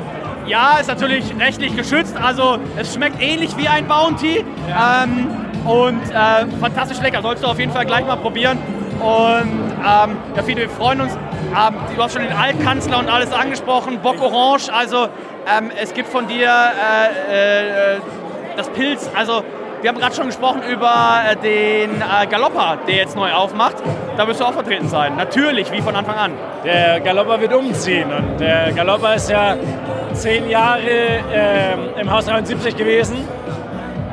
Ja, 0.49 0.79
ist 0.81 0.89
natürlich 0.89 1.23
rechtlich 1.39 1.77
geschützt. 1.77 2.17
Also 2.21 2.59
es 2.77 2.93
schmeckt 2.93 3.23
ähnlich 3.23 3.57
wie 3.57 3.69
ein 3.69 3.87
Bounty. 3.87 4.45
Ja. 4.69 5.05
Ähm, 5.05 5.29
und 5.65 6.03
äh, 6.11 6.47
fantastisch 6.59 7.01
lecker. 7.01 7.23
Sollst 7.23 7.45
du 7.45 7.47
auf 7.47 7.61
jeden 7.61 7.71
Fall 7.71 7.87
gleich 7.87 8.05
mal 8.05 8.17
probieren. 8.17 8.59
Und 9.01 9.73
ähm, 9.79 10.17
ja, 10.37 10.43
viele, 10.45 10.63
wir 10.63 10.71
freuen 10.71 11.01
uns. 11.01 11.15
Ähm, 11.15 11.75
du 11.97 12.03
hast 12.03 12.13
schon 12.13 12.23
den 12.23 12.33
Altkanzler 12.33 12.99
und 12.99 13.09
alles 13.09 13.33
angesprochen, 13.33 14.01
Bock 14.01 14.21
Orange. 14.21 14.73
Also 14.73 15.09
ähm, 15.47 15.71
es 15.81 15.95
gibt 15.95 16.09
von 16.09 16.27
dir 16.27 16.49
äh, 16.49 17.97
äh, 17.97 18.01
das 18.57 18.69
Pilz. 18.71 19.09
Also 19.15 19.45
wir 19.81 19.91
haben 19.91 19.99
gerade 19.99 20.15
schon 20.15 20.27
gesprochen 20.27 20.63
über 20.69 21.21
äh, 21.31 21.37
den 21.37 22.03
äh, 22.03 22.27
Galopper, 22.27 22.79
der 22.89 22.97
jetzt 22.97 23.15
neu 23.15 23.33
aufmacht. 23.33 23.77
Da 24.17 24.27
wirst 24.27 24.41
du 24.41 24.45
auch 24.45 24.53
vertreten 24.53 24.89
sein. 24.89 25.17
Natürlich, 25.17 25.71
wie 25.71 25.81
von 25.81 25.95
Anfang 25.95 26.17
an. 26.17 26.33
Der 26.65 27.01
Galopper 27.01 27.41
wird 27.41 27.55
umziehen. 27.55 28.13
Und 28.13 28.41
der 28.41 28.73
Galopper 28.73 29.15
ist 29.15 29.31
ja 29.31 29.57
zehn 30.13 30.51
Jahre 30.51 30.81
äh, 30.81 32.01
im 32.01 32.11
Haus 32.11 32.27
73 32.27 32.77
gewesen. 32.77 33.17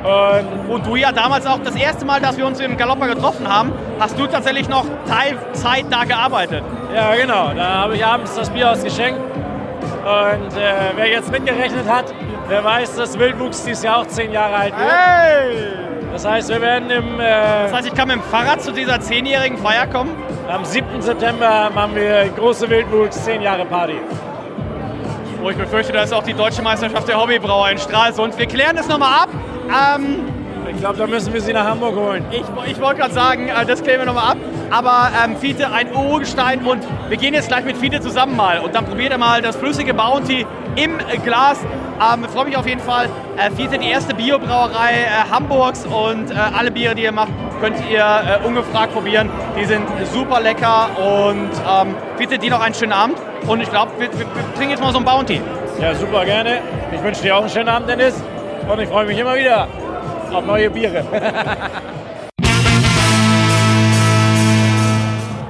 Und, 0.05 0.69
und, 0.69 0.85
du 0.85 0.95
ja 0.95 1.11
damals 1.11 1.47
auch 1.47 1.57
das 1.63 1.75
erste 1.75 2.05
Mal, 2.05 2.21
dass 2.21 2.37
wir 2.37 2.45
uns 2.45 2.59
im 2.59 2.77
Galopper 2.77 3.07
getroffen 3.07 3.47
haben, 3.47 3.71
hast 3.99 4.19
du 4.19 4.27
tatsächlich 4.27 4.69
noch 4.69 4.85
Teilzeit 5.07 5.85
da 5.89 6.03
gearbeitet. 6.03 6.63
Ja, 6.93 7.15
genau. 7.15 7.51
Da 7.55 7.69
habe 7.69 7.95
ich 7.95 8.05
abends 8.05 8.35
das 8.35 8.51
Bier 8.51 8.69
ausgeschenkt. 8.69 9.19
Und 9.19 10.57
äh, 10.57 10.91
wer 10.95 11.09
jetzt 11.09 11.31
mitgerechnet 11.31 11.89
hat, 11.89 12.13
der 12.51 12.63
weiß, 12.63 12.95
dass 12.97 13.17
Wildwuchs 13.17 13.63
dieses 13.63 13.81
Jahr 13.81 14.01
auch 14.01 14.07
zehn 14.07 14.31
Jahre 14.31 14.55
alt 14.55 14.77
wird. 14.77 14.87
Hey! 14.87 15.85
Das 16.13 16.23
heißt, 16.23 16.49
wir 16.49 16.61
werden 16.61 16.91
im. 16.91 17.19
Äh, 17.19 17.63
das 17.63 17.73
heißt, 17.73 17.87
ich 17.87 17.93
kann 17.95 18.07
mit 18.07 18.17
dem 18.17 18.23
Fahrrad 18.23 18.61
zu 18.61 18.71
dieser 18.71 18.99
zehnjährigen 18.99 19.57
Feier 19.57 19.87
kommen? 19.87 20.11
Am 20.47 20.63
7. 20.63 21.01
September 21.01 21.71
machen 21.73 21.95
wir 21.95 22.29
große 22.37 22.69
Wildwuchs 22.69 23.25
10 23.25 23.41
Jahre 23.41 23.65
Party. 23.65 23.95
Oh, 25.43 25.49
ich 25.49 25.57
befürchte, 25.57 25.93
da 25.93 26.03
ist 26.03 26.13
auch 26.13 26.23
die 26.23 26.33
deutsche 26.33 26.61
Meisterschaft 26.61 27.07
der 27.07 27.19
Hobbybrauer 27.19 27.71
in 27.71 27.79
Stralsund. 27.79 28.37
Wir 28.37 28.45
klären 28.45 28.75
das 28.75 28.87
nochmal 28.87 29.23
ab. 29.23 29.29
Ähm, 29.75 30.19
ich 30.71 30.77
glaube, 30.77 30.97
da 30.97 31.07
müssen 31.07 31.33
wir 31.33 31.41
sie 31.41 31.53
nach 31.53 31.65
Hamburg 31.65 31.95
holen. 31.95 32.25
Ich, 32.31 32.43
ich 32.71 32.81
wollte 32.81 33.01
gerade 33.01 33.13
sagen, 33.13 33.47
äh, 33.49 33.65
das 33.65 33.83
klären 33.83 33.99
wir 33.99 34.05
nochmal 34.05 34.31
ab. 34.31 34.37
Aber 34.71 35.09
ähm, 35.23 35.35
Fiete, 35.37 35.71
ein 35.71 35.93
Urgestein 35.93 36.65
und 36.65 36.83
wir 37.07 37.17
gehen 37.17 37.33
jetzt 37.33 37.49
gleich 37.49 37.65
mit 37.65 37.77
Fiete 37.77 37.99
zusammen 37.99 38.35
mal 38.35 38.59
und 38.59 38.73
dann 38.73 38.85
probiert 38.85 39.11
er 39.11 39.17
mal 39.17 39.41
das 39.41 39.55
flüssige 39.55 39.93
Bounty 39.93 40.45
im 40.75 40.97
Glas. 41.23 41.59
Ähm, 41.61 42.25
ich 42.25 42.31
freue 42.31 42.45
mich 42.45 42.57
auf 42.57 42.67
jeden 42.67 42.81
Fall. 42.81 43.07
Äh, 43.37 43.51
Fiete, 43.51 43.77
die 43.77 43.89
erste 43.89 44.15
Biobrauerei 44.15 44.91
äh, 44.91 45.31
Hamburgs 45.31 45.85
und 45.85 46.31
äh, 46.31 46.33
alle 46.33 46.71
Biere, 46.71 46.95
die 46.95 47.03
ihr 47.03 47.11
macht, 47.11 47.31
könnt 47.61 47.77
ihr 47.89 47.99
äh, 47.99 48.45
ungefragt 48.45 48.93
probieren. 48.93 49.29
Die 49.59 49.65
sind 49.65 49.85
super 50.11 50.41
lecker 50.41 50.89
und 50.97 51.51
ähm, 51.69 51.95
Fiete, 52.17 52.37
dir 52.39 52.51
noch 52.51 52.61
einen 52.61 52.75
schönen 52.75 52.93
Abend 52.93 53.17
und 53.47 53.61
ich 53.61 53.69
glaube, 53.69 53.91
wir, 53.99 54.11
wir, 54.13 54.19
wir 54.19 54.53
trinken 54.55 54.71
jetzt 54.71 54.81
mal 54.81 54.91
so 54.91 54.99
ein 54.99 55.05
Bounty. 55.05 55.41
Ja, 55.79 55.93
super 55.93 56.25
gerne. 56.25 56.59
Ich 56.93 57.03
wünsche 57.03 57.21
dir 57.21 57.35
auch 57.35 57.41
einen 57.41 57.49
schönen 57.49 57.69
Abend, 57.69 57.89
Dennis. 57.89 58.15
Und 58.67 58.79
ich 58.79 58.89
freue 58.89 59.05
mich 59.05 59.19
immer 59.19 59.35
wieder 59.35 59.67
auf 60.33 60.43
neue 60.45 60.69
Biere. 60.71 61.03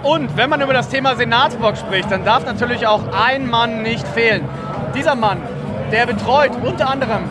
Und 0.03 0.35
wenn 0.37 0.49
man 0.49 0.61
über 0.61 0.73
das 0.73 0.89
Thema 0.89 1.15
Senatsbock 1.15 1.77
spricht, 1.77 2.11
dann 2.11 2.25
darf 2.25 2.45
natürlich 2.45 2.85
auch 2.85 3.01
ein 3.11 3.49
Mann 3.49 3.81
nicht 3.81 4.07
fehlen. 4.09 4.47
Dieser 4.93 5.15
Mann, 5.15 5.41
der 5.91 6.05
betreut 6.05 6.51
unter 6.63 6.89
anderem 6.89 7.23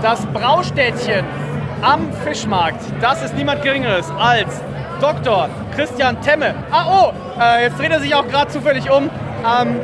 das 0.00 0.24
Braustädtchen 0.26 1.24
am 1.82 2.12
Fischmarkt. 2.24 2.80
Das 3.00 3.22
ist 3.22 3.34
niemand 3.34 3.62
Geringeres 3.62 4.10
als 4.18 4.62
Dr. 5.00 5.48
Christian 5.74 6.22
Temme. 6.22 6.54
Ah, 6.70 7.10
oh, 7.10 7.12
äh, 7.40 7.64
jetzt 7.64 7.78
dreht 7.78 7.90
er 7.90 8.00
sich 8.00 8.14
auch 8.14 8.26
gerade 8.28 8.50
zufällig 8.50 8.90
um. 8.90 9.10
Ähm, 9.44 9.80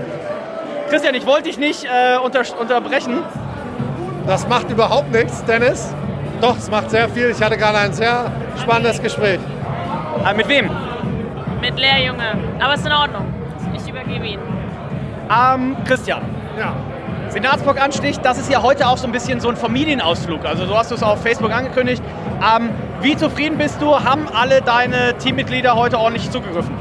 Christian, 0.88 1.14
ich 1.14 1.26
wollte 1.26 1.44
dich 1.44 1.58
nicht 1.58 1.84
äh, 1.84 2.16
unter, 2.16 2.42
unterbrechen. 2.58 3.24
Das 4.28 4.46
macht 4.46 4.68
überhaupt 4.70 5.10
nichts, 5.10 5.42
Dennis. 5.46 5.94
Doch, 6.42 6.58
es 6.58 6.70
macht 6.70 6.90
sehr 6.90 7.08
viel. 7.08 7.30
Ich 7.30 7.42
hatte 7.42 7.56
gerade 7.56 7.78
ein 7.78 7.94
sehr 7.94 8.30
spannendes 8.60 9.00
Gespräch. 9.00 9.40
Äh, 10.22 10.34
mit 10.34 10.46
wem? 10.48 10.68
Mit 11.62 11.78
Lehrjunge. 11.78 12.34
Aber 12.60 12.74
es 12.74 12.80
ist 12.80 12.86
in 12.86 12.92
Ordnung. 12.92 13.24
Ich 13.74 13.88
übergebe 13.88 14.26
ihn. 14.26 14.38
Ähm, 15.30 15.76
Christian. 15.86 16.20
Ja. 16.58 16.74
Senatsburg-Anstich, 17.30 18.20
das 18.20 18.36
ist 18.36 18.52
ja 18.52 18.62
heute 18.62 18.86
auch 18.86 18.98
so 18.98 19.06
ein 19.06 19.12
bisschen 19.12 19.40
so 19.40 19.48
ein 19.48 19.56
Familienausflug. 19.56 20.44
Also 20.44 20.66
so 20.66 20.76
hast 20.76 20.90
du 20.90 20.96
es 20.96 21.02
auf 21.02 21.22
Facebook 21.22 21.50
angekündigt. 21.50 22.02
Ähm, 22.54 22.68
wie 23.00 23.16
zufrieden 23.16 23.56
bist 23.56 23.80
du? 23.80 23.98
Haben 23.98 24.28
alle 24.34 24.60
deine 24.60 25.14
Teammitglieder 25.16 25.74
heute 25.74 25.98
ordentlich 25.98 26.30
zugegriffen? 26.30 26.74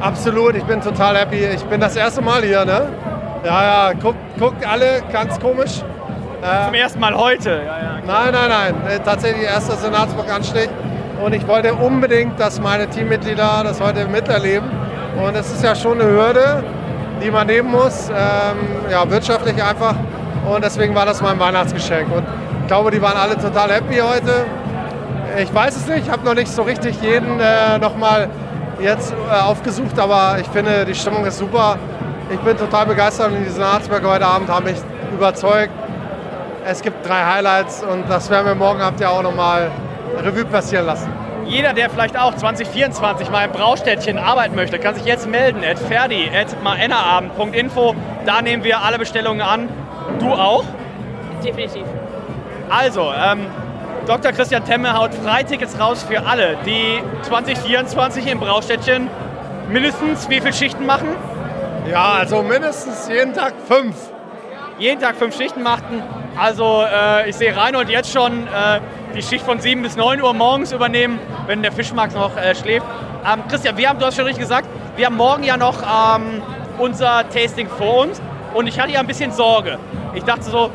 Absolut, 0.00 0.56
ich 0.56 0.64
bin 0.64 0.80
total 0.80 1.18
happy. 1.18 1.44
Ich 1.54 1.64
bin 1.64 1.82
das 1.82 1.96
erste 1.96 2.22
Mal 2.22 2.42
hier, 2.44 2.64
ne? 2.64 2.88
Ja, 3.44 3.62
ja, 3.62 3.92
guckt, 3.92 4.18
guckt 4.38 4.66
alle, 4.66 5.02
ganz 5.12 5.38
komisch. 5.38 5.82
Äh, 6.40 6.66
Zum 6.66 6.74
ersten 6.74 7.00
Mal 7.00 7.16
heute? 7.16 7.50
Ja, 7.50 7.78
ja, 7.78 8.00
nein, 8.06 8.32
nein, 8.32 8.48
nein. 8.48 8.74
Äh, 8.88 9.00
tatsächlich 9.00 9.42
erster 9.44 9.76
Senatsburg-Anstich. 9.76 10.68
Und 11.22 11.32
ich 11.32 11.46
wollte 11.48 11.74
unbedingt, 11.74 12.38
dass 12.38 12.60
meine 12.60 12.88
Teammitglieder 12.88 13.62
das 13.64 13.80
heute 13.80 14.06
miterleben. 14.06 14.70
Und 15.20 15.34
es 15.34 15.50
ist 15.50 15.64
ja 15.64 15.74
schon 15.74 16.00
eine 16.00 16.08
Hürde, 16.08 16.62
die 17.20 17.30
man 17.32 17.48
nehmen 17.48 17.72
muss. 17.72 18.08
Ähm, 18.08 18.56
ja, 18.88 19.10
wirtschaftlich 19.10 19.60
einfach. 19.60 19.96
Und 20.48 20.62
deswegen 20.64 20.94
war 20.94 21.06
das 21.06 21.20
mein 21.20 21.40
Weihnachtsgeschenk. 21.40 22.06
Und 22.14 22.24
ich 22.60 22.66
glaube, 22.68 22.92
die 22.92 23.02
waren 23.02 23.16
alle 23.16 23.36
total 23.36 23.72
happy 23.72 23.96
heute. 23.96 24.46
Ich 25.42 25.52
weiß 25.52 25.74
es 25.74 25.88
nicht, 25.88 26.06
ich 26.06 26.10
habe 26.10 26.24
noch 26.24 26.34
nicht 26.34 26.48
so 26.48 26.62
richtig 26.62 27.02
jeden 27.02 27.40
äh, 27.40 27.78
nochmal 27.80 28.28
jetzt 28.80 29.12
äh, 29.12 29.42
aufgesucht, 29.42 29.98
aber 29.98 30.36
ich 30.40 30.46
finde, 30.46 30.84
die 30.84 30.94
Stimmung 30.94 31.26
ist 31.26 31.38
super. 31.38 31.76
Ich 32.30 32.38
bin 32.40 32.56
total 32.56 32.86
begeistert 32.86 33.32
und 33.32 33.44
die 33.44 33.50
Senatsberger 33.50 34.08
heute 34.08 34.26
Abend 34.26 34.48
haben 34.48 34.64
mich 34.64 34.76
überzeugt. 35.12 35.72
Es 36.70 36.82
gibt 36.82 37.08
drei 37.08 37.24
Highlights 37.24 37.82
und 37.82 38.10
das 38.10 38.28
werden 38.28 38.44
wir 38.44 38.54
morgen 38.54 38.82
Abend 38.82 39.00
ja 39.00 39.08
auch 39.08 39.22
nochmal 39.22 39.70
Revue 40.22 40.44
passieren 40.44 40.84
lassen. 40.84 41.10
Jeder, 41.46 41.72
der 41.72 41.88
vielleicht 41.88 42.14
auch 42.18 42.34
2024 42.34 43.30
mal 43.30 43.46
im 43.46 43.52
Braustädtchen 43.52 44.18
arbeiten 44.18 44.54
möchte, 44.54 44.78
kann 44.78 44.94
sich 44.94 45.06
jetzt 45.06 45.26
melden 45.26 45.64
at 45.64 45.78
ferdi 45.78 46.30
at 46.30 46.62
maennerabend.info. 46.62 47.94
Da 48.26 48.42
nehmen 48.42 48.64
wir 48.64 48.82
alle 48.82 48.98
Bestellungen 48.98 49.40
an. 49.40 49.70
Du 50.18 50.30
auch? 50.34 50.62
Definitiv. 51.42 51.86
Also, 52.68 53.14
ähm, 53.18 53.46
Dr. 54.06 54.32
Christian 54.32 54.62
Temme 54.66 54.92
haut 54.92 55.14
Freitickets 55.14 55.80
raus 55.80 56.02
für 56.02 56.26
alle, 56.26 56.58
die 56.66 57.02
2024 57.22 58.30
im 58.30 58.40
Braustädtchen 58.40 59.08
mindestens 59.70 60.28
wie 60.28 60.42
viele 60.42 60.52
Schichten 60.52 60.84
machen? 60.84 61.08
Ja, 61.90 62.12
also 62.12 62.42
mindestens 62.42 63.08
jeden 63.08 63.32
Tag 63.32 63.54
fünf. 63.66 63.96
Jeden 64.78 65.00
Tag 65.00 65.16
fünf 65.16 65.34
Schichten 65.34 65.62
machten. 65.62 66.02
Also 66.38 66.84
äh, 66.84 67.28
ich 67.28 67.36
sehe 67.36 67.56
Reinhold 67.56 67.88
jetzt 67.88 68.12
schon 68.12 68.46
äh, 68.46 68.80
die 69.14 69.22
Schicht 69.22 69.44
von 69.44 69.58
7 69.60 69.82
bis 69.82 69.96
9 69.96 70.22
Uhr 70.22 70.32
morgens 70.34 70.70
übernehmen, 70.70 71.18
wenn 71.46 71.62
der 71.62 71.72
Fischmarkt 71.72 72.14
noch 72.14 72.36
äh, 72.36 72.54
schläft. 72.54 72.86
Ähm, 73.26 73.42
Christian, 73.48 73.76
wir 73.76 73.88
haben, 73.88 73.98
du 73.98 74.06
hast 74.06 74.14
schon 74.14 74.24
richtig 74.24 74.42
gesagt, 74.42 74.68
wir 74.96 75.06
haben 75.06 75.16
morgen 75.16 75.42
ja 75.42 75.56
noch 75.56 75.82
ähm, 75.82 76.40
unser 76.78 77.28
Tasting 77.30 77.68
vor 77.68 78.02
uns 78.04 78.22
und 78.54 78.68
ich 78.68 78.78
hatte 78.78 78.92
ja 78.92 79.00
ein 79.00 79.08
bisschen 79.08 79.32
Sorge. 79.32 79.78
Ich 80.14 80.22
dachte 80.22 80.44
so, 80.44 80.70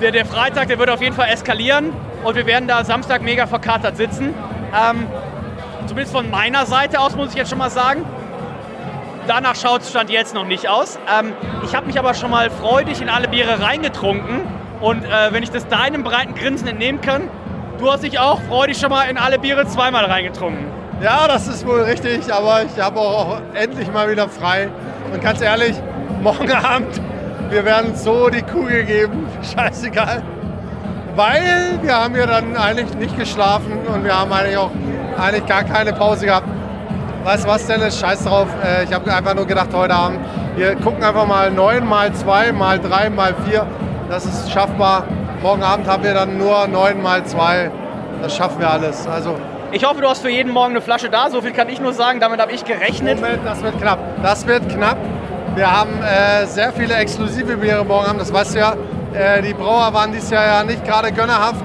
der, 0.00 0.12
der 0.12 0.24
Freitag, 0.24 0.68
der 0.68 0.78
wird 0.78 0.88
auf 0.88 1.02
jeden 1.02 1.14
Fall 1.14 1.28
eskalieren 1.28 1.92
und 2.24 2.34
wir 2.34 2.46
werden 2.46 2.66
da 2.66 2.82
Samstag 2.84 3.20
mega 3.20 3.46
verkatert 3.46 3.98
sitzen. 3.98 4.32
Ähm, 4.74 5.06
zumindest 5.86 6.16
von 6.16 6.30
meiner 6.30 6.64
Seite 6.64 7.00
aus 7.00 7.14
muss 7.16 7.30
ich 7.30 7.34
jetzt 7.34 7.50
schon 7.50 7.58
mal 7.58 7.70
sagen. 7.70 8.02
Danach 9.28 9.56
schaut 9.56 9.82
es 9.82 9.90
Stand 9.90 10.08
jetzt 10.08 10.34
noch 10.34 10.46
nicht 10.46 10.70
aus. 10.70 10.98
Ähm, 11.06 11.34
ich 11.62 11.74
habe 11.74 11.86
mich 11.86 11.98
aber 11.98 12.14
schon 12.14 12.30
mal 12.30 12.48
freudig 12.48 13.02
in 13.02 13.10
alle 13.10 13.28
Biere 13.28 13.60
reingetrunken. 13.60 14.40
Und 14.80 15.04
äh, 15.04 15.08
wenn 15.32 15.42
ich 15.42 15.50
das 15.50 15.68
deinem 15.68 16.02
breiten 16.02 16.34
Grinsen 16.34 16.66
entnehmen 16.66 17.02
kann, 17.02 17.28
du 17.78 17.92
hast 17.92 18.04
dich 18.04 18.18
auch 18.18 18.40
freudig 18.48 18.78
schon 18.78 18.88
mal 18.88 19.02
in 19.04 19.18
alle 19.18 19.38
Biere 19.38 19.66
zweimal 19.66 20.06
reingetrunken. 20.06 20.64
Ja, 21.02 21.28
das 21.28 21.46
ist 21.46 21.66
wohl 21.66 21.82
richtig, 21.82 22.32
aber 22.32 22.62
ich 22.62 22.82
habe 22.82 22.98
auch 23.00 23.42
endlich 23.52 23.92
mal 23.92 24.10
wieder 24.10 24.30
frei. 24.30 24.70
Und 25.12 25.20
ganz 25.20 25.42
ehrlich, 25.42 25.76
morgen 26.22 26.50
Abend, 26.64 26.98
wir 27.50 27.66
werden 27.66 27.94
so 27.96 28.30
die 28.30 28.42
Kugel 28.42 28.84
geben, 28.84 29.26
scheißegal. 29.54 30.22
Weil 31.16 31.78
wir 31.82 31.94
haben 31.94 32.16
ja 32.16 32.24
dann 32.24 32.56
eigentlich 32.56 32.94
nicht 32.94 33.18
geschlafen 33.18 33.72
und 33.92 34.04
wir 34.04 34.18
haben 34.18 34.32
eigentlich 34.32 34.56
auch 34.56 34.70
eigentlich 35.18 35.44
gar 35.44 35.64
keine 35.64 35.92
Pause 35.92 36.24
gehabt. 36.24 36.48
Weißt 37.28 37.44
du 37.44 37.48
was, 37.50 37.66
Dennis? 37.66 38.00
Scheiß 38.00 38.24
drauf. 38.24 38.48
Äh, 38.64 38.84
ich 38.84 38.92
habe 38.94 39.12
einfach 39.12 39.34
nur 39.34 39.46
gedacht, 39.46 39.68
heute 39.74 39.94
Abend, 39.94 40.18
wir 40.56 40.74
gucken 40.76 41.04
einfach 41.04 41.26
mal 41.26 41.50
9 41.50 41.86
mal 41.86 42.10
2 42.10 42.52
mal 42.52 42.78
3 42.78 43.10
mal 43.10 43.34
4. 43.46 43.66
Das 44.08 44.24
ist 44.24 44.50
schaffbar. 44.50 45.04
Morgen 45.42 45.62
Abend 45.62 45.86
haben 45.86 46.02
wir 46.02 46.14
dann 46.14 46.38
nur 46.38 46.66
9 46.66 47.02
mal 47.02 47.22
2. 47.22 47.70
Das 48.22 48.34
schaffen 48.34 48.60
wir 48.60 48.70
alles. 48.70 49.06
Also, 49.06 49.36
Ich 49.72 49.84
hoffe, 49.84 50.00
du 50.00 50.08
hast 50.08 50.22
für 50.22 50.30
jeden 50.30 50.54
Morgen 50.54 50.70
eine 50.70 50.80
Flasche 50.80 51.10
da. 51.10 51.28
So 51.28 51.42
viel 51.42 51.52
kann 51.52 51.68
ich 51.68 51.82
nur 51.82 51.92
sagen. 51.92 52.18
Damit 52.18 52.40
habe 52.40 52.52
ich 52.52 52.64
gerechnet. 52.64 53.16
Moment, 53.20 53.44
das 53.44 53.62
wird 53.62 53.78
knapp. 53.78 53.98
Das 54.22 54.46
wird 54.46 54.66
knapp. 54.70 54.96
Wir 55.54 55.70
haben 55.70 56.02
äh, 56.02 56.46
sehr 56.46 56.72
viele 56.72 56.94
exklusive 56.94 57.58
Biere 57.58 57.84
morgen 57.84 58.06
Abend. 58.06 58.22
Das 58.22 58.32
weißt 58.32 58.54
du 58.54 58.58
ja. 58.58 58.72
Äh, 59.12 59.42
die 59.42 59.52
Brauer 59.52 59.92
waren 59.92 60.12
dieses 60.12 60.30
Jahr 60.30 60.46
ja 60.46 60.64
nicht 60.64 60.82
gerade 60.82 61.12
gönnerhaft, 61.12 61.62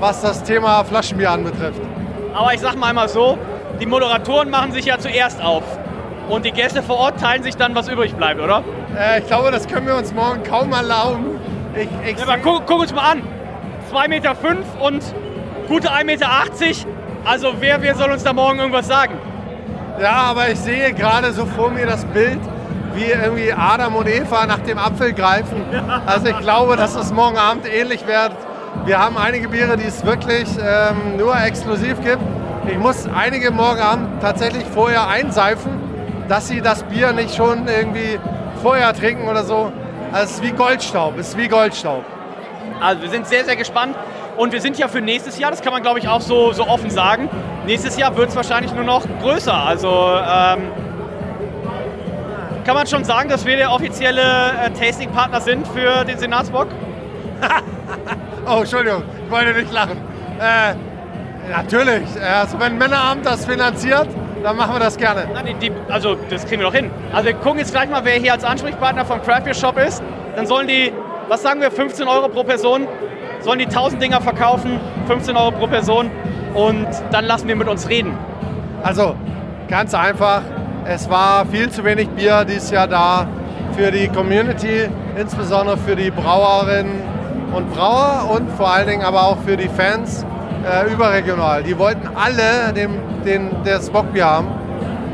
was 0.00 0.22
das 0.22 0.42
Thema 0.42 0.82
Flaschenbier 0.82 1.30
anbetrifft. 1.30 1.80
Aber 2.34 2.52
ich 2.52 2.58
sag 2.58 2.76
mal 2.76 2.88
einmal 2.88 3.08
so, 3.08 3.38
die 3.80 3.86
Moderatoren 3.86 4.50
machen 4.50 4.72
sich 4.72 4.86
ja 4.86 4.98
zuerst 4.98 5.42
auf. 5.42 5.64
Und 6.28 6.44
die 6.44 6.52
Gäste 6.52 6.82
vor 6.82 6.96
Ort 6.96 7.20
teilen 7.20 7.42
sich 7.42 7.56
dann, 7.56 7.74
was 7.74 7.88
übrig 7.88 8.14
bleibt, 8.14 8.40
oder? 8.40 8.64
Äh, 8.98 9.20
ich 9.20 9.26
glaube, 9.26 9.50
das 9.50 9.68
können 9.68 9.86
wir 9.86 9.96
uns 9.96 10.12
morgen 10.14 10.42
kaum 10.42 10.72
erlauben. 10.72 11.38
Ich, 11.74 11.88
ich 12.08 12.18
ja, 12.18 12.24
aber 12.26 12.38
guck, 12.38 12.66
guck, 12.66 12.80
uns 12.80 12.94
mal 12.94 13.12
an. 13.12 13.22
2,5 13.92 14.08
Meter 14.08 14.34
fünf 14.34 14.66
und 14.80 15.02
gute 15.68 15.90
1,80 15.90 16.04
Meter. 16.04 16.28
Also 17.24 17.54
wer, 17.60 17.82
wer 17.82 17.94
soll 17.94 18.10
uns 18.10 18.22
da 18.22 18.32
morgen 18.32 18.58
irgendwas 18.58 18.86
sagen? 18.86 19.14
Ja, 20.00 20.12
aber 20.12 20.48
ich 20.50 20.58
sehe 20.58 20.92
gerade 20.92 21.32
so 21.32 21.46
vor 21.46 21.70
mir 21.70 21.86
das 21.86 22.04
Bild, 22.06 22.40
wie 22.94 23.04
irgendwie 23.04 23.52
Adam 23.52 23.94
und 23.96 24.08
Eva 24.08 24.46
nach 24.46 24.58
dem 24.60 24.78
Apfel 24.78 25.12
greifen. 25.12 25.62
Also 26.06 26.26
ich 26.26 26.38
glaube, 26.40 26.76
dass 26.76 26.94
es 26.94 27.12
morgen 27.12 27.36
Abend 27.36 27.66
ähnlich 27.72 28.06
wird. 28.06 28.32
Wir 28.86 28.98
haben 28.98 29.16
einige 29.16 29.48
Biere, 29.48 29.76
die 29.76 29.86
es 29.86 30.04
wirklich 30.04 30.48
ähm, 30.58 31.16
nur 31.16 31.36
exklusiv 31.40 32.00
gibt. 32.02 32.22
Ich 32.66 32.78
muss 32.78 33.06
einige 33.06 33.50
morgen 33.50 33.80
Abend 33.80 34.22
tatsächlich 34.22 34.64
vorher 34.64 35.06
einseifen, 35.06 35.70
dass 36.28 36.48
sie 36.48 36.62
das 36.62 36.82
Bier 36.84 37.12
nicht 37.12 37.34
schon 37.34 37.68
irgendwie 37.68 38.18
vorher 38.62 38.94
trinken 38.94 39.28
oder 39.28 39.44
so. 39.44 39.70
Also 40.12 40.24
es 40.24 40.30
ist 40.32 40.42
wie 40.42 40.52
Goldstaub, 40.52 41.18
es 41.18 41.28
ist 41.28 41.36
wie 41.36 41.48
Goldstaub. 41.48 42.04
Also 42.80 43.02
wir 43.02 43.10
sind 43.10 43.26
sehr, 43.26 43.44
sehr 43.44 43.56
gespannt. 43.56 43.94
Und 44.38 44.52
wir 44.52 44.60
sind 44.62 44.78
ja 44.78 44.88
für 44.88 45.00
nächstes 45.00 45.38
Jahr, 45.38 45.50
das 45.50 45.60
kann 45.60 45.72
man 45.72 45.82
glaube 45.82 45.98
ich 45.98 46.08
auch 46.08 46.22
so, 46.22 46.52
so 46.52 46.66
offen 46.66 46.90
sagen, 46.90 47.28
nächstes 47.66 47.98
Jahr 47.98 48.16
wird 48.16 48.30
es 48.30 48.36
wahrscheinlich 48.36 48.72
nur 48.74 48.84
noch 48.84 49.04
größer. 49.20 49.54
Also 49.54 49.88
ähm, 49.88 50.72
kann 52.64 52.74
man 52.74 52.86
schon 52.86 53.04
sagen, 53.04 53.28
dass 53.28 53.44
wir 53.44 53.56
der 53.56 53.70
offizielle 53.70 54.22
äh, 54.22 54.70
Tasting-Partner 54.70 55.40
sind 55.42 55.68
für 55.68 56.04
den 56.04 56.18
Senatsbock? 56.18 56.68
oh, 58.46 58.60
Entschuldigung, 58.60 59.02
ich 59.24 59.30
wollte 59.30 59.52
nicht 59.52 59.70
lachen. 59.70 59.98
Äh, 60.40 60.74
natürlich, 61.50 62.08
also 62.20 62.58
wenn 62.60 62.78
Männeramt 62.78 63.26
das 63.26 63.46
finanziert, 63.46 64.08
dann 64.42 64.56
machen 64.56 64.74
wir 64.74 64.80
das 64.80 64.96
gerne. 64.96 65.26
Nein, 65.32 65.56
die, 65.60 65.72
also 65.88 66.16
das 66.28 66.46
kriegen 66.46 66.60
wir 66.60 66.68
doch 66.68 66.74
hin. 66.74 66.90
Also 67.12 67.26
wir 67.26 67.34
gucken 67.34 67.58
jetzt 67.58 67.72
gleich 67.72 67.88
mal, 67.88 68.04
wer 68.04 68.14
hier 68.14 68.32
als 68.32 68.44
Ansprechpartner 68.44 69.04
vom 69.04 69.22
Craft 69.22 69.44
Beer 69.44 69.54
Shop 69.54 69.78
ist. 69.78 70.02
Dann 70.36 70.46
sollen 70.46 70.68
die, 70.68 70.92
was 71.28 71.42
sagen 71.42 71.60
wir, 71.60 71.70
15 71.70 72.06
Euro 72.06 72.28
pro 72.28 72.44
Person, 72.44 72.86
sollen 73.40 73.58
die 73.58 73.66
1000 73.66 74.02
Dinger 74.02 74.20
verkaufen, 74.20 74.78
15 75.06 75.36
Euro 75.36 75.52
pro 75.52 75.66
Person 75.66 76.10
und 76.54 76.86
dann 77.10 77.24
lassen 77.24 77.48
wir 77.48 77.56
mit 77.56 77.68
uns 77.68 77.88
reden. 77.88 78.16
Also 78.82 79.16
ganz 79.68 79.94
einfach, 79.94 80.42
es 80.84 81.08
war 81.08 81.46
viel 81.46 81.70
zu 81.70 81.84
wenig 81.84 82.08
Bier 82.10 82.44
dieses 82.44 82.70
Jahr 82.70 82.86
da 82.86 83.26
für 83.76 83.90
die 83.90 84.08
Community, 84.08 84.88
insbesondere 85.16 85.78
für 85.78 85.96
die 85.96 86.10
Brauerinnen 86.10 87.02
und 87.54 87.72
Brauer 87.72 88.30
und 88.30 88.50
vor 88.52 88.70
allen 88.70 88.88
Dingen 88.88 89.02
aber 89.02 89.22
auch 89.22 89.38
für 89.46 89.56
die 89.56 89.68
Fans 89.68 90.26
äh, 90.64 90.92
überregional. 90.92 91.62
Die 91.62 91.78
wollten 91.78 92.08
alle 92.14 92.72
den, 92.72 92.98
den, 93.24 93.50
das 93.64 93.90
Bockbier 93.90 94.24
haben 94.24 94.48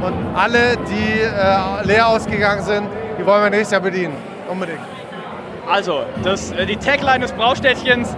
und 0.03 0.15
alle, 0.35 0.77
die 0.89 1.21
äh, 1.21 1.87
leer 1.87 2.09
ausgegangen 2.09 2.63
sind, 2.63 2.89
die 3.19 3.27
wollen 3.27 3.43
wir 3.43 3.51
nächstes 3.51 3.73
Jahr 3.73 3.81
bedienen. 3.81 4.15
Unbedingt. 4.51 4.81
Also, 5.71 6.03
das, 6.25 6.51
äh, 6.53 6.67
die 6.67 6.77
Tagline 6.77 7.21
des 7.21 7.33
Braustädtchens, 7.33 8.17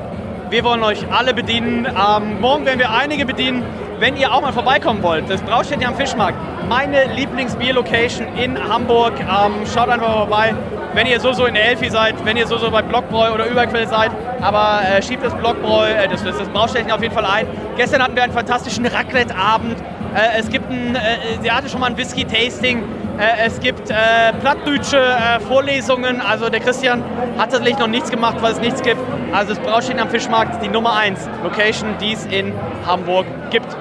wir 0.51 0.65
wollen 0.65 0.83
euch 0.83 1.11
alle 1.11 1.35
bedienen. 1.35 1.87
Ähm, 1.87 2.41
morgen 2.41 2.65
werden 2.67 2.79
wir 2.79 2.91
einige 2.91 3.27
bedienen. 3.27 3.65
Wenn 3.99 4.17
ihr 4.17 4.33
auch 4.33 4.41
mal 4.41 4.53
vorbeikommen 4.53 5.03
wollt, 5.03 5.31
das 5.31 5.41
Braustädtchen 5.43 5.87
am 5.87 5.95
Fischmarkt, 5.95 6.37
meine 6.69 7.13
Lieblingsbier-Location 7.15 8.37
in 8.37 8.59
Hamburg. 8.69 9.13
Ähm, 9.21 9.67
schaut 9.73 9.89
einfach 9.89 10.09
mal 10.09 10.27
vorbei. 10.27 10.55
Wenn 10.95 11.07
ihr 11.07 11.21
so 11.21 11.33
so 11.33 11.47
in 11.47 11.55
der 11.55 11.69
Elfi 11.69 11.91
seid, 11.91 12.15
wenn 12.25 12.37
ihr 12.37 12.47
so 12.47 12.59
so 12.59 12.71
bei 12.71 12.83
Blockbräu 12.83 13.33
oder 13.33 13.47
Überquell 13.47 13.87
seid, 13.89 14.11
aber 14.41 14.81
äh, 14.83 15.03
schiebt 15.03 15.25
das 15.25 15.35
Blockbräu, 15.35 15.89
äh, 15.89 16.09
das, 16.09 16.23
das, 16.23 16.39
das 16.39 16.49
Braustädtchen 16.49 16.93
auf 16.93 17.03
jeden 17.03 17.15
Fall 17.15 17.25
ein. 17.25 17.47
Gestern 17.77 18.03
hatten 18.03 18.15
wir 18.15 18.23
einen 18.23 18.33
fantastischen 18.33 18.85
Raclette-Abend. 18.85 19.79
Äh, 20.15 20.39
es 20.39 20.51
gibt 20.51 20.71
ein, 20.71 20.95
äh, 20.95 21.01
sie 21.41 21.51
hatte 21.51 21.69
schon 21.69 21.81
mal 21.81 21.87
ein 21.87 21.97
Whisky-Tasting. 21.97 22.83
Äh, 23.19 23.47
es 23.47 23.61
gibt 23.61 23.91
äh, 23.91 23.95
plattdeutsche 24.41 24.99
äh, 24.99 25.41
Vorlesungen. 25.41 26.21
Also 26.21 26.51
der 26.51 26.61
Christian 26.61 27.03
hat 27.39 27.51
tatsächlich 27.53 27.79
noch 27.79 27.87
nichts 27.87 28.11
gemacht, 28.11 28.37
weil 28.41 28.53
es 28.53 28.61
nichts 28.61 28.83
gibt. 28.83 29.01
Also 29.33 29.55
das 29.55 29.63
Braustädtchen 29.63 30.01
am 30.01 30.11
Fischmarkt, 30.11 30.63
die 30.63 30.69
Nummer 30.69 30.97
1 30.97 31.29
Location, 31.43 31.97
die 32.01 32.13
es 32.13 32.27
in 32.27 32.53
Hamburg 32.87 33.27
gibt. 33.51 33.77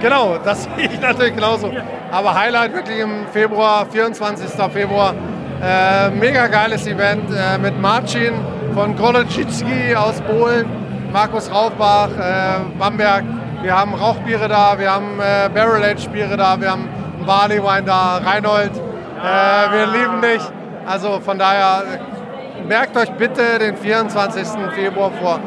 Genau, 0.00 0.38
das 0.44 0.64
sehe 0.64 0.90
ich 0.92 1.00
natürlich 1.00 1.34
genauso. 1.34 1.72
Aber 2.10 2.34
Highlight 2.34 2.72
wirklich 2.72 2.98
im 2.98 3.26
Februar, 3.32 3.86
24. 3.86 4.50
Februar. 4.72 5.14
Äh, 5.62 6.10
mega 6.12 6.46
geiles 6.46 6.86
Event 6.86 7.30
äh, 7.30 7.58
mit 7.58 7.78
Marcin 7.78 8.32
von 8.72 8.96
Golocicki 8.96 9.94
aus 9.94 10.18
Polen, 10.22 10.64
Markus 11.12 11.52
Raufbach, 11.52 12.08
äh, 12.18 12.78
Bamberg. 12.78 13.24
Wir 13.62 13.78
haben 13.78 13.92
Rauchbiere 13.92 14.48
da, 14.48 14.78
wir 14.78 14.90
haben 14.90 15.20
äh, 15.20 15.50
Barrel 15.50 15.84
Aged 15.84 16.10
Biere 16.12 16.38
da, 16.38 16.58
wir 16.58 16.70
haben 16.70 16.88
einen 17.18 17.26
Barley 17.26 17.62
Wine 17.62 17.82
da, 17.82 18.22
Reinhold. 18.24 18.70
Äh, 18.70 19.72
wir 19.72 19.86
lieben 19.88 20.22
dich. 20.22 20.40
Also 20.86 21.20
von 21.20 21.38
daher 21.38 21.82
äh, 21.82 22.66
merkt 22.66 22.96
euch 22.96 23.10
bitte 23.10 23.58
den 23.58 23.76
24. 23.76 24.48
Februar 24.74 25.10
vor. 25.20 25.40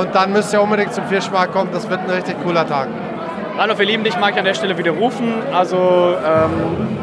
Und 0.00 0.14
dann 0.14 0.32
müsst 0.32 0.52
ihr 0.52 0.60
unbedingt 0.60 0.92
zum 0.92 1.06
Fischmarkt 1.06 1.54
kommen. 1.54 1.70
Das 1.72 1.88
wird 1.88 2.00
ein 2.00 2.10
richtig 2.10 2.36
cooler 2.42 2.66
Tag. 2.66 2.88
Ralf, 3.56 3.78
wir 3.78 3.86
lieben 3.86 4.04
dich, 4.04 4.18
mag 4.18 4.32
ich 4.32 4.38
an 4.38 4.44
der 4.44 4.54
Stelle 4.54 4.76
wieder 4.76 4.90
rufen. 4.90 5.32
Also, 5.52 6.16
ähm, 6.22 6.50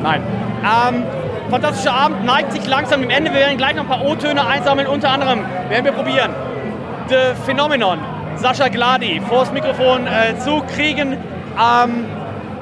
nein. 0.03 0.21
Ähm, 0.61 1.03
fantastischer 1.49 1.93
Abend, 1.93 2.25
neigt 2.25 2.51
sich 2.51 2.65
langsam 2.67 3.01
dem 3.01 3.09
Ende. 3.09 3.31
Wir 3.31 3.39
werden 3.41 3.57
gleich 3.57 3.75
noch 3.75 3.83
ein 3.83 3.89
paar 3.89 4.05
O-Töne 4.05 4.45
einsammeln. 4.45 4.87
Unter 4.87 5.09
anderem 5.09 5.45
werden 5.69 5.85
wir 5.85 5.91
probieren 5.91 6.31
The 7.09 7.35
Phenomenon 7.45 7.99
Sascha 8.35 8.67
Gladi 8.67 9.21
vor 9.27 9.39
das 9.41 9.51
Mikrofon 9.51 10.07
äh, 10.07 10.37
zu 10.39 10.61
kriegen. 10.75 11.13
Ähm, 11.13 12.05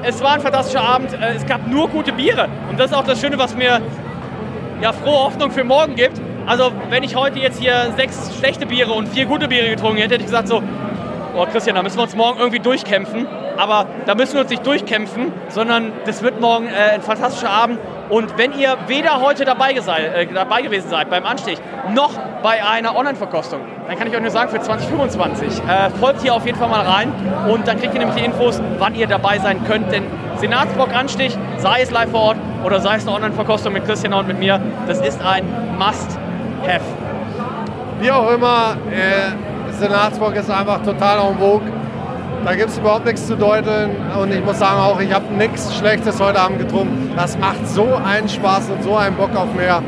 es 0.02 0.22
war 0.22 0.34
ein 0.34 0.40
fantastischer 0.40 0.82
Abend. 0.82 1.12
Äh, 1.14 1.34
es 1.34 1.46
gab 1.46 1.66
nur 1.66 1.88
gute 1.88 2.12
Biere. 2.12 2.48
Und 2.70 2.78
das 2.78 2.90
ist 2.90 2.96
auch 2.96 3.04
das 3.04 3.20
Schöne, 3.20 3.38
was 3.38 3.56
mir 3.56 3.80
ja, 4.80 4.92
frohe 4.92 5.24
Hoffnung 5.24 5.50
für 5.50 5.64
morgen 5.64 5.94
gibt. 5.94 6.20
Also, 6.46 6.70
wenn 6.90 7.02
ich 7.02 7.16
heute 7.16 7.38
jetzt 7.38 7.58
hier 7.58 7.92
sechs 7.96 8.36
schlechte 8.38 8.66
Biere 8.66 8.92
und 8.92 9.08
vier 9.08 9.24
gute 9.24 9.48
Biere 9.48 9.70
getrunken 9.70 9.96
hätte, 9.96 10.14
hätte 10.14 10.24
ich 10.24 10.30
gesagt 10.30 10.48
so, 10.48 10.62
oh 11.34 11.46
Christian, 11.46 11.74
da 11.74 11.82
müssen 11.82 11.96
wir 11.96 12.02
uns 12.02 12.14
morgen 12.14 12.38
irgendwie 12.38 12.60
durchkämpfen. 12.60 13.26
Aber 13.56 13.86
da 14.04 14.14
müssen 14.14 14.34
wir 14.34 14.42
uns 14.42 14.50
nicht 14.50 14.66
durchkämpfen, 14.66 15.32
sondern 15.48 15.92
das 16.04 16.22
wird 16.22 16.40
morgen 16.40 16.66
äh, 16.66 16.94
ein 16.94 17.02
fantastischer 17.02 17.50
Abend. 17.50 17.78
Und 18.10 18.36
wenn 18.36 18.52
ihr 18.52 18.76
weder 18.86 19.20
heute 19.20 19.44
dabei, 19.44 19.72
äh, 19.72 20.26
dabei 20.26 20.62
gewesen 20.62 20.88
seid 20.90 21.08
beim 21.10 21.24
Anstich, 21.24 21.58
noch 21.94 22.12
bei 22.42 22.62
einer 22.64 22.96
Online-Verkostung, 22.96 23.60
dann 23.88 23.98
kann 23.98 24.08
ich 24.08 24.14
euch 24.14 24.20
nur 24.20 24.30
sagen, 24.30 24.50
für 24.50 24.60
2025 24.60 25.48
äh, 25.48 25.90
folgt 25.98 26.22
hier 26.22 26.34
auf 26.34 26.44
jeden 26.44 26.58
Fall 26.58 26.68
mal 26.68 26.82
rein 26.82 27.12
und 27.48 27.66
dann 27.66 27.78
kriegt 27.78 27.94
ihr 27.94 28.00
nämlich 28.00 28.16
die 28.16 28.24
Infos, 28.24 28.60
wann 28.78 28.94
ihr 28.94 29.06
dabei 29.06 29.38
sein 29.38 29.64
könnt. 29.66 29.90
Denn 29.90 30.04
Senatsbock 30.36 30.94
Anstich, 30.94 31.36
sei 31.58 31.82
es 31.82 31.90
live 31.90 32.10
vor 32.10 32.20
Ort 32.20 32.36
oder 32.64 32.80
sei 32.80 32.96
es 32.96 33.06
eine 33.06 33.16
Online-Verkostung 33.16 33.72
mit 33.72 33.86
Christian 33.86 34.12
und 34.12 34.28
mit 34.28 34.38
mir, 34.38 34.60
das 34.86 35.00
ist 35.00 35.20
ein 35.22 35.44
Must-Have. 35.78 36.84
Wie 38.00 38.10
auch 38.10 38.30
immer, 38.30 38.76
äh, 38.90 39.72
Senatsbock 39.72 40.36
ist 40.36 40.50
einfach 40.50 40.82
total 40.82 41.30
en 41.30 41.38
vogue. 41.38 41.62
Da 42.44 42.54
gibt 42.54 42.68
es 42.68 42.78
überhaupt 42.78 43.06
nichts 43.06 43.26
zu 43.26 43.36
deuteln. 43.36 43.96
Und 44.20 44.30
ich 44.30 44.44
muss 44.44 44.58
sagen 44.58 44.78
auch, 44.78 45.00
ich 45.00 45.12
habe 45.12 45.32
nichts 45.32 45.74
Schlechtes 45.76 46.20
heute 46.20 46.38
Abend 46.38 46.58
getrunken. 46.58 47.12
Das 47.16 47.38
macht 47.38 47.66
so 47.66 47.94
einen 47.94 48.28
Spaß 48.28 48.68
und 48.68 48.82
so 48.82 48.96
einen 48.96 49.16
Bock 49.16 49.34
auf 49.34 49.52
mehr. 49.54 49.82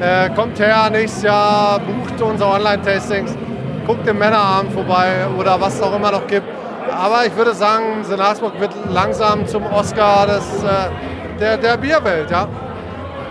Äh, 0.00 0.28
kommt 0.30 0.58
her 0.58 0.90
nächstes 0.90 1.22
Jahr, 1.22 1.80
bucht 1.80 2.20
unsere 2.20 2.50
Online-Tastings, 2.50 3.34
guckt 3.86 4.06
im 4.06 4.18
Männerabend 4.18 4.72
vorbei 4.72 5.26
oder 5.38 5.58
was 5.58 5.76
es 5.76 5.82
auch 5.82 5.94
immer 5.96 6.10
noch 6.10 6.26
gibt. 6.26 6.46
Aber 6.90 7.24
ich 7.24 7.34
würde 7.36 7.54
sagen, 7.54 8.04
Senatsburg 8.04 8.60
wird 8.60 8.72
langsam 8.92 9.46
zum 9.46 9.64
Oscar 9.64 10.26
des, 10.26 10.62
äh, 10.62 11.38
der, 11.40 11.56
der 11.56 11.76
Bierwelt. 11.78 12.30
Ja? 12.30 12.48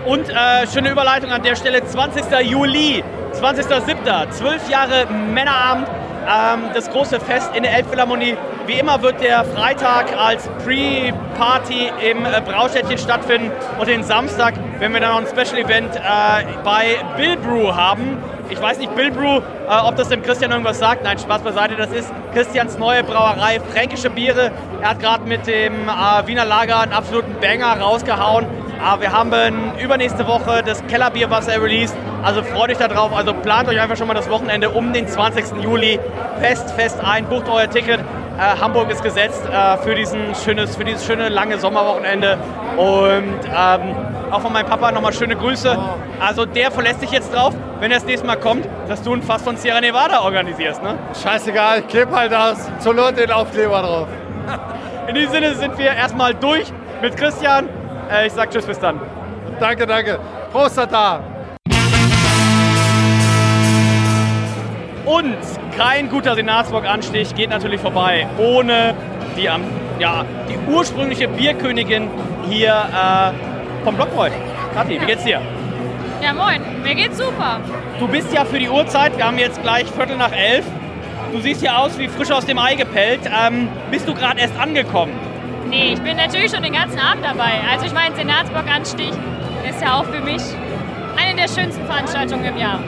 Und 0.04 0.28
äh, 0.28 0.66
schöne 0.66 0.90
Überleitung 0.90 1.30
an 1.30 1.42
der 1.42 1.54
Stelle, 1.54 1.84
20. 1.84 2.24
Juli, 2.42 3.04
20.07., 3.40 4.30
12 4.30 4.68
Jahre 4.68 5.06
Männerabend, 5.32 5.86
ähm, 6.24 6.70
das 6.74 6.90
große 6.90 7.20
Fest 7.20 7.50
in 7.54 7.62
der 7.62 7.74
Elbphilharmonie. 7.74 8.36
Wie 8.66 8.78
immer 8.78 9.02
wird 9.02 9.20
der 9.20 9.44
Freitag 9.44 10.16
als 10.16 10.48
Pre-Party 10.64 11.90
im 12.10 12.24
äh, 12.24 12.40
Braustädtchen 12.40 12.98
stattfinden 12.98 13.50
und 13.78 13.88
den 13.88 14.02
Samstag, 14.02 14.54
wenn 14.78 14.92
wir 14.92 15.00
dann 15.00 15.10
noch 15.10 15.20
ein 15.20 15.26
Special-Event 15.26 15.96
äh, 15.96 16.00
bei 16.64 16.96
Bill 17.16 17.36
Brew 17.36 17.74
haben. 17.74 18.18
Ich 18.50 18.60
weiß 18.60 18.78
nicht, 18.78 18.94
Bill 18.94 19.10
Brew, 19.10 19.38
äh, 19.38 19.42
ob 19.84 19.96
das 19.96 20.08
dem 20.08 20.22
Christian 20.22 20.50
irgendwas 20.50 20.78
sagt. 20.78 21.02
Nein, 21.02 21.18
Spaß 21.18 21.42
beiseite. 21.42 21.76
Das 21.76 21.90
ist 21.90 22.12
Christians 22.32 22.78
neue 22.78 23.02
Brauerei, 23.02 23.60
fränkische 23.72 24.10
Biere. 24.10 24.50
Er 24.80 24.90
hat 24.90 25.00
gerade 25.00 25.24
mit 25.24 25.46
dem 25.46 25.88
äh, 25.88 26.26
Wiener 26.26 26.44
Lager 26.44 26.80
einen 26.80 26.92
absoluten 26.92 27.34
Banger 27.40 27.80
rausgehauen. 27.80 28.46
Aber 28.82 29.02
wir 29.02 29.12
haben 29.12 29.32
übernächste 29.78 30.26
Woche 30.26 30.62
das 30.64 30.86
Kellerbier, 30.86 31.30
was 31.30 31.48
er 31.48 31.62
released. 31.62 31.96
Also 32.22 32.42
freut 32.42 32.70
euch 32.70 32.78
darauf. 32.78 33.14
Also 33.14 33.34
plant 33.34 33.68
euch 33.68 33.80
einfach 33.80 33.96
schon 33.96 34.08
mal 34.08 34.14
das 34.14 34.30
Wochenende 34.30 34.70
um 34.70 34.92
den 34.92 35.06
20. 35.06 35.62
Juli 35.62 35.98
fest, 36.40 36.70
fest 36.72 36.98
ein. 37.02 37.26
Bucht 37.26 37.48
euer 37.48 37.68
Ticket. 37.68 38.00
Äh, 38.00 38.60
Hamburg 38.60 38.90
ist 38.90 39.02
gesetzt 39.02 39.42
äh, 39.46 39.76
für, 39.78 39.94
diesen 39.94 40.34
schönes, 40.34 40.76
für 40.76 40.84
dieses 40.84 41.06
schöne 41.06 41.28
lange 41.28 41.58
Sommerwochenende. 41.58 42.38
Und 42.76 43.40
ähm, 43.54 43.96
auch 44.30 44.40
von 44.40 44.52
meinem 44.52 44.66
Papa 44.66 44.90
nochmal 44.90 45.12
schöne 45.12 45.36
Grüße. 45.36 45.78
Also 46.20 46.44
der 46.44 46.70
verlässt 46.70 47.00
sich 47.00 47.10
jetzt 47.10 47.32
drauf, 47.32 47.54
wenn 47.78 47.90
er 47.90 47.98
das 47.98 48.06
nächste 48.06 48.26
Mal 48.26 48.36
kommt, 48.36 48.66
dass 48.88 49.02
du 49.02 49.14
ein 49.14 49.22
Fass 49.22 49.42
von 49.42 49.56
Sierra 49.56 49.80
Nevada 49.80 50.22
organisierst. 50.22 50.82
Ne? 50.82 50.98
Scheißegal, 51.22 51.80
ich 51.80 51.88
klebe 51.88 52.14
halt 52.14 52.32
das. 52.32 52.68
Zur 52.80 52.94
Not 52.94 53.16
den 53.16 53.30
Aufkleber 53.30 53.82
drauf. 53.82 54.08
In 55.06 55.14
diesem 55.14 55.32
Sinne 55.32 55.54
sind 55.54 55.78
wir 55.78 55.92
erstmal 55.92 56.34
durch 56.34 56.72
mit 57.02 57.16
Christian. 57.16 57.68
Äh, 58.10 58.26
ich 58.26 58.32
sag 58.32 58.50
Tschüss, 58.50 58.66
bis 58.66 58.78
dann. 58.78 59.00
Danke, 59.60 59.86
danke. 59.86 60.18
Prost, 60.52 60.78
da. 60.90 61.20
Und 65.04 65.36
kein 65.76 66.08
guter 66.08 66.34
Senatsburg-Anstich 66.34 67.34
geht 67.34 67.50
natürlich 67.50 67.80
vorbei 67.80 68.26
ohne 68.38 68.94
die, 69.36 69.44
ja, 69.98 70.24
die 70.48 70.72
ursprüngliche 70.72 71.28
Bierkönigin 71.28 72.08
hier 72.48 72.72
äh, 72.72 73.84
vom 73.84 73.96
Blockbräu. 73.96 74.30
Kathi, 74.74 75.00
wie 75.00 75.06
geht's 75.06 75.24
dir? 75.24 75.40
Ja, 76.22 76.32
moin. 76.32 76.62
Mir 76.82 76.94
geht's 76.94 77.18
super. 77.18 77.60
Du 77.98 78.08
bist 78.08 78.32
ja 78.32 78.44
für 78.44 78.58
die 78.58 78.68
Uhrzeit, 78.68 79.16
wir 79.16 79.26
haben 79.26 79.38
jetzt 79.38 79.62
gleich 79.62 79.86
Viertel 79.90 80.16
nach 80.16 80.32
elf. 80.32 80.64
Du 81.32 81.40
siehst 81.40 81.62
ja 81.62 81.76
aus 81.76 81.98
wie 81.98 82.08
frisch 82.08 82.30
aus 82.30 82.46
dem 82.46 82.58
Ei 82.58 82.74
gepellt. 82.74 83.20
Ähm, 83.26 83.68
bist 83.90 84.08
du 84.08 84.14
gerade 84.14 84.40
erst 84.40 84.58
angekommen? 84.58 85.12
Nee, 85.68 85.94
ich 85.94 86.00
bin 86.00 86.16
natürlich 86.16 86.50
schon 86.50 86.62
den 86.62 86.72
ganzen 86.72 86.98
Abend 86.98 87.24
dabei. 87.24 87.60
Also 87.70 87.86
ich 87.86 87.92
meine, 87.92 88.14
Senatsburg-Anstich 88.14 89.12
ist 89.68 89.80
ja 89.80 89.98
auch 89.98 90.04
für 90.04 90.20
mich 90.20 90.42
eine 91.16 91.36
der 91.36 91.48
schönsten 91.48 91.84
Veranstaltungen 91.86 92.44
im 92.44 92.56
Jahr. 92.56 92.80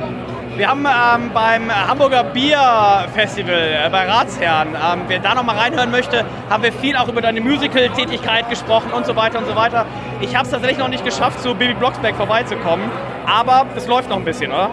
Wir 0.56 0.68
haben 0.68 0.86
ähm, 0.86 1.30
beim 1.34 1.70
Hamburger 1.70 2.24
Bierfestival 2.24 3.54
äh, 3.54 3.90
bei 3.90 4.08
Ratsherren, 4.08 4.68
ähm, 4.68 5.02
wer 5.06 5.18
da 5.18 5.34
noch 5.34 5.42
mal 5.42 5.54
reinhören 5.54 5.90
möchte, 5.90 6.24
haben 6.48 6.62
wir 6.62 6.72
viel 6.72 6.96
auch 6.96 7.08
über 7.08 7.20
deine 7.20 7.42
Musical-Tätigkeit 7.42 8.48
gesprochen 8.48 8.90
und 8.92 9.04
so 9.04 9.14
weiter 9.16 9.38
und 9.38 9.46
so 9.46 9.54
weiter. 9.54 9.84
Ich 10.22 10.34
habe 10.34 10.46
es 10.46 10.50
tatsächlich 10.50 10.78
noch 10.78 10.88
nicht 10.88 11.04
geschafft, 11.04 11.42
zu 11.42 11.54
Baby 11.54 11.74
Blocksberg 11.74 12.16
vorbeizukommen, 12.16 12.90
aber 13.26 13.66
es 13.76 13.86
läuft 13.86 14.08
noch 14.08 14.16
ein 14.16 14.24
bisschen, 14.24 14.50
oder? 14.50 14.70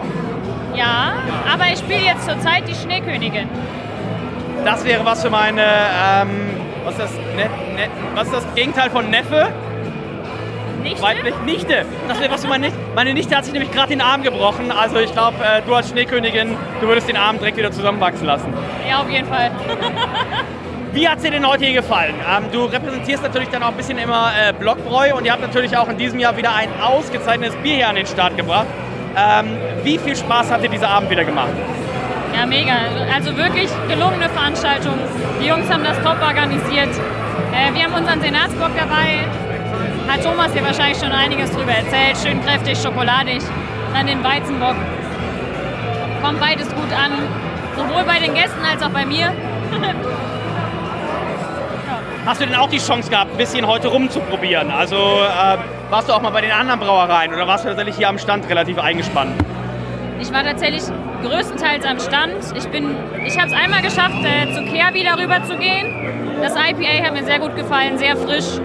Ja, 0.74 1.12
aber 1.52 1.64
ich 1.70 1.80
spiele 1.80 2.00
jetzt 2.00 2.24
zurzeit 2.24 2.66
die 2.66 2.74
Schneekönigin. 2.74 3.48
Das 4.64 4.84
wäre 4.86 5.04
was 5.04 5.22
für 5.22 5.30
meine, 5.30 5.62
ähm, 5.62 6.63
was, 6.84 6.94
ist 6.94 7.00
das, 7.00 7.12
ne, 7.36 7.44
ne, 7.74 7.88
was 8.14 8.26
ist 8.28 8.34
das 8.34 8.54
Gegenteil 8.54 8.90
von 8.90 9.10
Neffe? 9.10 9.52
Nichte? 10.82 11.02
Weiblich 11.02 11.34
Nichte. 11.46 11.86
Das 12.08 12.20
wäre 12.20 12.30
was 12.30 12.42
für 12.42 12.48
meine 12.48 12.66
Nichte. 12.66 12.78
Meine 12.94 13.14
Nichte 13.14 13.36
hat 13.36 13.44
sich 13.44 13.54
nämlich 13.54 13.72
gerade 13.72 13.88
den 13.88 14.02
Arm 14.02 14.22
gebrochen. 14.22 14.70
Also 14.70 14.98
ich 14.98 15.12
glaube, 15.12 15.36
äh, 15.42 15.62
du 15.66 15.74
als 15.74 15.88
Schneekönigin, 15.88 16.56
du 16.80 16.86
würdest 16.86 17.08
den 17.08 17.16
Arm 17.16 17.38
direkt 17.38 17.56
wieder 17.56 17.72
zusammenwachsen 17.72 18.26
lassen. 18.26 18.52
Ja, 18.88 19.00
auf 19.00 19.10
jeden 19.10 19.26
Fall. 19.26 19.50
Wie 20.92 21.08
hat 21.08 21.16
es 21.16 21.24
dir 21.24 21.32
denn 21.32 21.46
heute 21.48 21.64
hier 21.64 21.74
gefallen? 21.74 22.14
Ähm, 22.30 22.44
du 22.52 22.66
repräsentierst 22.66 23.22
natürlich 23.22 23.48
dann 23.48 23.62
auch 23.62 23.68
ein 23.68 23.76
bisschen 23.76 23.98
immer 23.98 24.30
äh, 24.38 24.52
Blockbräu 24.52 25.16
und 25.16 25.24
ihr 25.24 25.32
habt 25.32 25.42
natürlich 25.42 25.76
auch 25.76 25.88
in 25.88 25.98
diesem 25.98 26.20
Jahr 26.20 26.36
wieder 26.36 26.54
ein 26.54 26.68
ausgezeichnetes 26.80 27.56
Bier 27.56 27.74
hier 27.76 27.88
an 27.88 27.96
den 27.96 28.06
Start 28.06 28.36
gebracht. 28.36 28.66
Ähm, 29.16 29.56
wie 29.82 29.98
viel 29.98 30.14
Spaß 30.14 30.52
hat 30.52 30.62
dir 30.62 30.68
dieser 30.68 30.90
Abend 30.90 31.10
wieder 31.10 31.24
gemacht? 31.24 31.52
Ja, 32.34 32.46
mega. 32.46 32.74
Also 33.14 33.36
wirklich 33.36 33.70
gelungene 33.88 34.28
Veranstaltung. 34.28 34.98
Die 35.40 35.46
Jungs 35.46 35.70
haben 35.70 35.84
das 35.84 35.96
top 36.02 36.20
organisiert. 36.20 36.90
Äh, 37.52 37.72
wir 37.72 37.84
haben 37.84 37.94
unseren 37.94 38.20
Senatsbock 38.20 38.70
dabei, 38.76 39.24
hat 40.08 40.22
Thomas 40.22 40.52
hier 40.52 40.64
wahrscheinlich 40.64 40.98
schon 40.98 41.12
einiges 41.12 41.52
drüber 41.52 41.72
erzählt. 41.72 42.16
Schön 42.22 42.44
kräftig, 42.44 42.76
schokoladig. 42.78 43.40
Dann 43.94 44.06
den 44.06 44.24
Weizenbock. 44.24 44.74
Kommt 46.22 46.40
beides 46.40 46.68
gut 46.68 46.92
an. 46.92 47.12
Sowohl 47.76 48.02
bei 48.04 48.18
den 48.18 48.34
Gästen 48.34 48.64
als 48.64 48.82
auch 48.82 48.90
bei 48.90 49.06
mir. 49.06 49.32
Hast 52.26 52.40
du 52.40 52.46
denn 52.46 52.54
auch 52.54 52.70
die 52.70 52.78
Chance 52.78 53.10
gehabt, 53.10 53.32
ein 53.32 53.36
bisschen 53.36 53.66
heute 53.66 53.88
rumzuprobieren? 53.88 54.70
Also 54.70 54.96
äh, 54.96 55.58
warst 55.90 56.08
du 56.08 56.14
auch 56.14 56.22
mal 56.22 56.30
bei 56.30 56.40
den 56.40 56.52
anderen 56.52 56.80
Brauereien 56.80 57.32
oder 57.34 57.46
warst 57.46 57.64
du 57.64 57.68
tatsächlich 57.68 57.96
hier 57.96 58.08
am 58.08 58.18
Stand 58.18 58.48
relativ 58.48 58.78
eingespannt? 58.78 59.32
Ich 60.18 60.32
war 60.32 60.42
tatsächlich 60.42 60.82
größtenteils 61.24 61.84
am 61.84 61.98
Stand. 61.98 62.36
Ich, 62.54 62.64
ich 62.64 63.38
habe 63.38 63.48
es 63.48 63.52
einmal 63.52 63.82
geschafft, 63.82 64.24
äh, 64.24 64.52
zu 64.54 64.64
Kehr 64.64 64.94
wieder 64.94 65.18
rüber 65.18 65.42
zu 65.44 65.56
gehen. 65.56 66.40
Das 66.40 66.54
IPA 66.54 67.04
hat 67.04 67.12
mir 67.14 67.24
sehr 67.24 67.38
gut 67.38 67.56
gefallen, 67.56 67.98
sehr 67.98 68.16
frisch. 68.16 68.60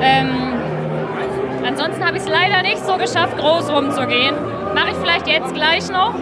Ähm, 0.00 0.52
ansonsten 1.64 2.04
habe 2.04 2.16
ich 2.16 2.22
es 2.22 2.28
leider 2.28 2.62
nicht 2.62 2.84
so 2.84 2.96
geschafft, 2.96 3.36
groß 3.38 3.70
rumzugehen. 3.72 4.34
Mache 4.74 4.90
ich 4.90 4.96
vielleicht 4.96 5.26
jetzt 5.26 5.54
gleich 5.54 5.88
noch. 5.90 6.14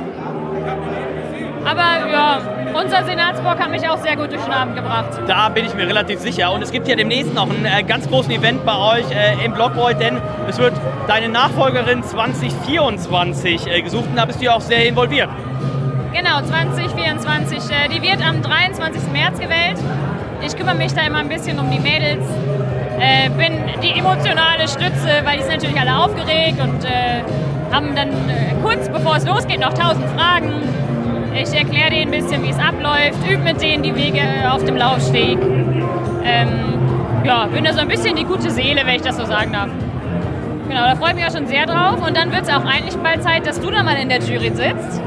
Aber 1.64 2.10
ja, 2.10 2.40
unser 2.74 3.04
Senatsbock 3.04 3.58
hat 3.58 3.70
mich 3.70 3.86
auch 3.88 3.98
sehr 3.98 4.16
gut 4.16 4.32
durch 4.32 4.42
den 4.42 4.52
Abend 4.52 4.76
gebracht. 4.76 5.10
Da 5.26 5.48
bin 5.48 5.64
ich 5.64 5.74
mir 5.74 5.86
relativ 5.86 6.20
sicher. 6.20 6.52
Und 6.52 6.62
es 6.62 6.70
gibt 6.72 6.88
ja 6.88 6.96
demnächst 6.96 7.34
noch 7.34 7.48
ein 7.50 7.64
äh, 7.64 7.82
ganz 7.82 8.08
großen 8.08 8.30
Event 8.30 8.64
bei 8.64 8.76
euch 8.76 9.04
äh, 9.10 9.44
im 9.44 9.52
Blockboy, 9.52 9.94
denn 9.94 10.20
es 10.48 10.58
wird 10.58 10.72
deine 11.06 11.28
Nachfolgerin 11.28 12.02
2024 12.02 13.66
äh, 13.66 13.82
gesucht 13.82 14.06
und 14.08 14.16
da 14.16 14.24
bist 14.24 14.40
du 14.40 14.46
ja 14.46 14.54
auch 14.54 14.60
sehr 14.60 14.86
involviert. 14.86 15.28
Genau, 16.12 16.40
2024. 16.40 17.58
Äh, 17.58 17.88
die 17.88 18.02
wird 18.02 18.26
am 18.26 18.42
23. 18.42 19.12
März 19.12 19.38
gewählt. 19.38 19.78
Ich 20.44 20.56
kümmere 20.56 20.76
mich 20.76 20.94
da 20.94 21.02
immer 21.02 21.18
ein 21.18 21.28
bisschen 21.28 21.58
um 21.58 21.70
die 21.70 21.78
Mädels, 21.80 22.24
bin 23.36 23.52
die 23.82 23.98
emotionale 23.98 24.66
Stütze, 24.68 25.20
weil 25.22 25.36
die 25.36 25.42
sind 25.42 25.52
natürlich 25.52 25.78
alle 25.78 25.98
aufgeregt 25.98 26.58
und 26.62 26.86
haben 27.70 27.94
dann 27.94 28.08
kurz 28.62 28.88
bevor 28.88 29.16
es 29.16 29.26
losgeht 29.26 29.60
noch 29.60 29.74
tausend 29.74 30.06
Fragen. 30.16 30.62
Ich 31.34 31.54
erkläre 31.54 31.90
denen 31.90 32.12
ein 32.12 32.22
bisschen, 32.22 32.42
wie 32.42 32.50
es 32.50 32.58
abläuft, 32.58 33.18
übe 33.28 33.42
mit 33.42 33.62
denen 33.62 33.82
die 33.82 33.94
Wege 33.94 34.22
auf 34.50 34.64
dem 34.64 34.76
Laufsteg. 34.76 35.38
Ähm, 36.24 36.48
ja, 37.24 37.46
bin 37.46 37.64
da 37.64 37.72
so 37.72 37.80
ein 37.80 37.88
bisschen 37.88 38.16
die 38.16 38.24
gute 38.24 38.50
Seele, 38.50 38.82
wenn 38.84 38.96
ich 38.96 39.02
das 39.02 39.16
so 39.16 39.24
sagen 39.24 39.52
darf. 39.52 39.68
Genau, 40.68 40.84
da 40.84 40.96
freue 40.96 41.10
ich 41.10 41.16
mich 41.16 41.26
auch 41.26 41.32
schon 41.32 41.46
sehr 41.46 41.66
drauf. 41.66 42.06
Und 42.06 42.16
dann 42.16 42.32
wird 42.32 42.42
es 42.42 42.48
auch 42.48 42.64
eigentlich 42.64 42.96
bald 42.96 43.22
Zeit, 43.22 43.46
dass 43.46 43.60
du 43.60 43.70
da 43.70 43.82
mal 43.82 43.96
in 43.96 44.08
der 44.08 44.20
Jury 44.20 44.50
sitzt. 44.50 45.00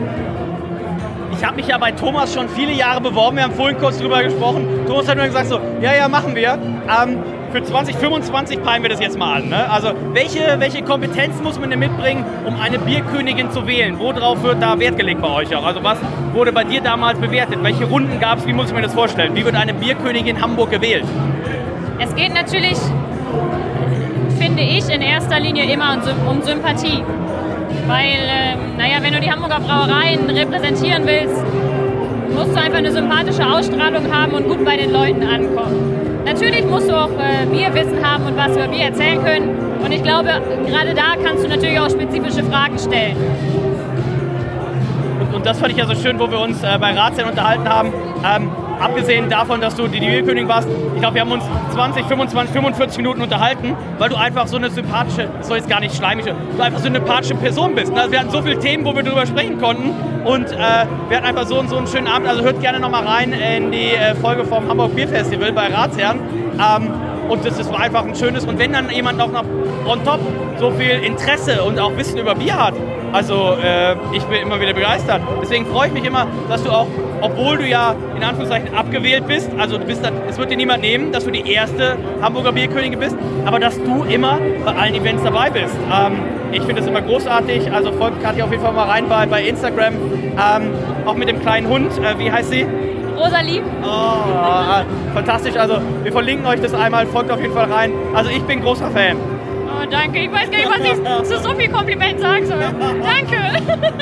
ich 1.31 1.43
habe 1.43 1.57
mich 1.57 1.67
ja 1.67 1.77
bei 1.77 1.91
Thomas 1.91 2.33
schon 2.33 2.47
viele 2.49 2.71
Jahre 2.71 3.01
beworben. 3.01 3.37
Wir 3.37 3.43
haben 3.43 3.53
vorhin 3.53 3.77
kurz 3.77 3.99
drüber 3.99 4.23
gesprochen. 4.23 4.67
Thomas 4.87 5.07
hat 5.07 5.17
mir 5.17 5.25
gesagt 5.25 5.47
so, 5.47 5.59
ja, 5.81 5.93
ja, 5.93 6.07
machen 6.07 6.35
wir. 6.35 6.53
Ähm, 6.53 7.17
für 7.53 7.63
2025 7.63 8.63
peilen 8.63 8.81
wir 8.81 8.89
das 8.89 8.99
jetzt 8.99 9.17
mal 9.17 9.35
an. 9.35 9.49
Ne? 9.49 9.69
Also 9.69 9.89
welche, 10.11 10.55
welche 10.57 10.81
Kompetenz 10.81 11.39
muss 11.41 11.59
man 11.59 11.69
denn 11.69 11.77
mitbringen, 11.77 12.25
um 12.45 12.59
eine 12.59 12.79
Bierkönigin 12.79 13.51
zu 13.51 13.67
wählen? 13.67 13.99
Worauf 13.99 14.41
wird 14.41 14.59
da 14.59 14.79
Wert 14.79 14.97
gelegt 14.97 15.21
bei 15.21 15.29
euch 15.29 15.55
auch? 15.55 15.63
Also 15.63 15.83
was 15.83 15.99
wurde 16.33 16.51
bei 16.51 16.63
dir 16.63 16.81
damals 16.81 17.19
bewertet? 17.19 17.59
Welche 17.61 17.85
Runden 17.85 18.19
gab 18.19 18.39
es? 18.39 18.47
Wie 18.47 18.53
muss 18.53 18.69
ich 18.69 18.73
mir 18.73 18.81
das 18.81 18.95
vorstellen? 18.95 19.35
Wie 19.35 19.45
wird 19.45 19.55
eine 19.55 19.75
Bierkönigin 19.75 20.41
Hamburg 20.41 20.71
gewählt? 20.71 21.05
Es 21.99 22.15
geht 22.15 22.33
natürlich, 22.33 22.77
finde 24.39 24.63
ich, 24.63 24.89
in 24.89 25.01
erster 25.03 25.39
Linie 25.39 25.71
immer 25.71 25.99
um 26.27 26.41
Sympathie. 26.41 27.03
Weil, 27.85 28.17
ähm, 28.29 28.77
naja, 28.77 28.95
wenn 29.01 29.13
du 29.13 29.19
die 29.19 29.31
Hamburger 29.31 29.59
Brauereien 29.59 30.27
repräsentieren 30.27 31.05
willst, 31.05 31.43
musst 32.33 32.55
du 32.55 32.59
einfach 32.59 32.79
eine 32.79 32.91
sympathische 32.91 33.45
Ausstrahlung 33.45 34.11
haben 34.11 34.31
und 34.31 34.47
gut 34.47 34.65
bei 34.65 34.75
den 34.75 34.91
Leuten 34.91 35.21
ankommen. 35.21 35.92
Natürlich 36.25 36.65
musst 36.65 36.89
du 36.89 36.95
auch 36.95 37.09
äh, 37.11 37.45
Bierwissen 37.45 38.03
haben 38.03 38.25
und 38.25 38.37
was 38.37 38.55
über 38.55 38.67
Bier 38.67 38.85
erzählen 38.85 39.23
können. 39.23 39.49
Und 39.83 39.91
ich 39.91 40.01
glaube, 40.01 40.29
gerade 40.67 40.93
da 40.93 41.15
kannst 41.21 41.43
du 41.43 41.49
natürlich 41.49 41.79
auch 41.79 41.89
spezifische 41.89 42.43
Fragen 42.43 42.79
stellen. 42.79 43.17
Und, 45.19 45.35
und 45.35 45.45
das 45.45 45.59
fand 45.59 45.71
ich 45.73 45.77
ja 45.77 45.85
so 45.85 45.95
schön, 45.95 46.17
wo 46.19 46.31
wir 46.31 46.39
uns 46.39 46.63
äh, 46.63 46.77
bei 46.79 46.93
Ratsherren 46.97 47.31
unterhalten 47.31 47.67
haben. 47.67 47.93
Ähm, 48.25 48.51
abgesehen 48.79 49.29
davon, 49.29 49.61
dass 49.61 49.75
du 49.75 49.87
die 49.87 49.99
Bierkönigin 49.99 50.47
warst, 50.47 50.67
ich 50.93 50.99
glaube, 50.99 51.15
wir 51.15 51.21
haben 51.21 51.31
uns 51.31 51.43
20, 51.73 52.05
25, 52.05 52.53
45 52.53 52.97
Minuten 52.97 53.21
unterhalten, 53.21 53.75
weil 53.97 54.09
du 54.09 54.15
einfach 54.15 54.47
so 54.47 54.57
eine 54.57 54.69
sympathische, 54.69 55.29
soll 55.41 55.57
jetzt 55.57 55.69
gar 55.69 55.79
nicht 55.79 55.95
schleimig, 55.95 56.25
du 56.25 56.61
einfach 56.61 56.79
so 56.79 56.87
eine 56.87 56.97
sympathische 56.97 57.35
Person 57.35 57.75
bist. 57.75 57.93
Also 57.95 58.11
wir 58.11 58.19
hatten 58.19 58.31
so 58.31 58.41
viele 58.41 58.59
Themen, 58.59 58.85
wo 58.85 58.95
wir 58.95 59.03
darüber 59.03 59.25
sprechen 59.25 59.59
konnten 59.59 59.91
und 60.25 60.51
äh, 60.51 60.85
wir 61.09 61.17
hatten 61.17 61.27
einfach 61.27 61.47
so 61.47 61.63
so 61.67 61.77
einen 61.77 61.87
schönen 61.87 62.07
Abend. 62.07 62.27
Also 62.27 62.43
hört 62.43 62.59
gerne 62.61 62.79
nochmal 62.79 63.05
rein 63.05 63.33
in 63.33 63.71
die 63.71 63.91
äh, 63.91 64.15
Folge 64.15 64.43
vom 64.45 64.67
Hamburg 64.67 64.95
Bier 64.95 65.07
Festival 65.07 65.51
bei 65.51 65.67
Ratsherren. 65.67 66.19
Ähm, 66.53 66.89
und 67.29 67.45
das, 67.45 67.71
war 67.71 67.79
einfach 67.79 68.05
ein 68.05 68.15
schönes. 68.15 68.45
Und 68.45 68.59
wenn 68.59 68.73
dann 68.73 68.89
jemand 68.89 69.21
auch 69.21 69.31
noch 69.31 69.45
on 69.85 70.03
top 70.03 70.19
so 70.59 70.71
viel 70.71 70.91
Interesse 70.91 71.63
und 71.63 71.79
auch 71.79 71.95
Wissen 71.97 72.17
über 72.17 72.35
Bier 72.35 72.57
hat, 72.57 72.73
also 73.11 73.55
äh, 73.63 73.95
ich 74.11 74.23
bin 74.23 74.41
immer 74.41 74.59
wieder 74.59 74.73
begeistert. 74.73 75.21
Deswegen 75.41 75.65
freue 75.65 75.87
ich 75.87 75.93
mich 75.93 76.03
immer, 76.03 76.27
dass 76.49 76.63
du 76.63 76.71
auch, 76.71 76.87
obwohl 77.23 77.57
du 77.57 77.65
ja 77.65 77.95
in 78.15 78.21
Anführungszeichen 78.21 78.75
abgewählt 78.75 79.25
bist, 79.27 79.49
also 79.57 79.77
du 79.77 79.85
bist 79.85 80.03
dann, 80.03 80.13
es 80.27 80.37
wird 80.37 80.51
dir 80.51 80.57
niemand 80.57 80.81
nehmen, 80.81 81.13
dass 81.13 81.23
du 81.23 81.31
die 81.31 81.49
erste 81.49 81.97
Hamburger 82.21 82.51
Bierkönigin 82.51 82.99
bist, 82.99 83.15
aber 83.45 83.59
dass 83.59 83.81
du 83.81 84.03
immer 84.03 84.39
bei 84.65 84.75
allen 84.75 84.93
Events 84.93 85.23
dabei 85.23 85.49
bist. 85.49 85.75
Ähm, 85.91 86.17
ich 86.51 86.61
finde 86.63 86.81
das 86.81 86.87
immer 86.87 87.01
großartig. 87.01 87.71
Also 87.71 87.93
folgt 87.93 88.21
Katja 88.21 88.43
auf 88.43 88.51
jeden 88.51 88.61
Fall 88.61 88.73
mal 88.73 88.89
rein 88.89 89.07
bei, 89.07 89.25
bei 89.25 89.43
Instagram. 89.43 89.93
Ähm, 89.93 90.73
auch 91.05 91.15
mit 91.15 91.29
dem 91.29 91.39
kleinen 91.41 91.67
Hund. 91.67 91.91
Äh, 91.97 92.19
wie 92.19 92.29
heißt 92.29 92.51
sie? 92.51 92.67
Rosalie. 93.17 93.61
Oh, 93.83 95.13
fantastisch. 95.13 95.55
Also 95.55 95.77
wir 96.03 96.11
verlinken 96.11 96.45
euch 96.45 96.59
das 96.59 96.73
einmal. 96.73 97.07
Folgt 97.07 97.31
auf 97.31 97.41
jeden 97.41 97.53
Fall 97.53 97.71
rein. 97.71 97.93
Also 98.13 98.29
ich 98.31 98.43
bin 98.43 98.61
großer 98.61 98.91
Fan. 98.91 99.15
Oh, 99.17 99.85
danke. 99.89 100.19
Ich 100.19 100.31
weiß 100.31 100.51
gar 100.51 100.57
nicht, 100.57 101.03
was 101.03 101.23
ich 101.23 101.29
zu 101.29 101.39
so 101.39 101.55
viel 101.55 101.69
Kompliment 101.69 102.19
sagen 102.19 102.45
soll. 102.45 102.59
Danke. 102.59 103.93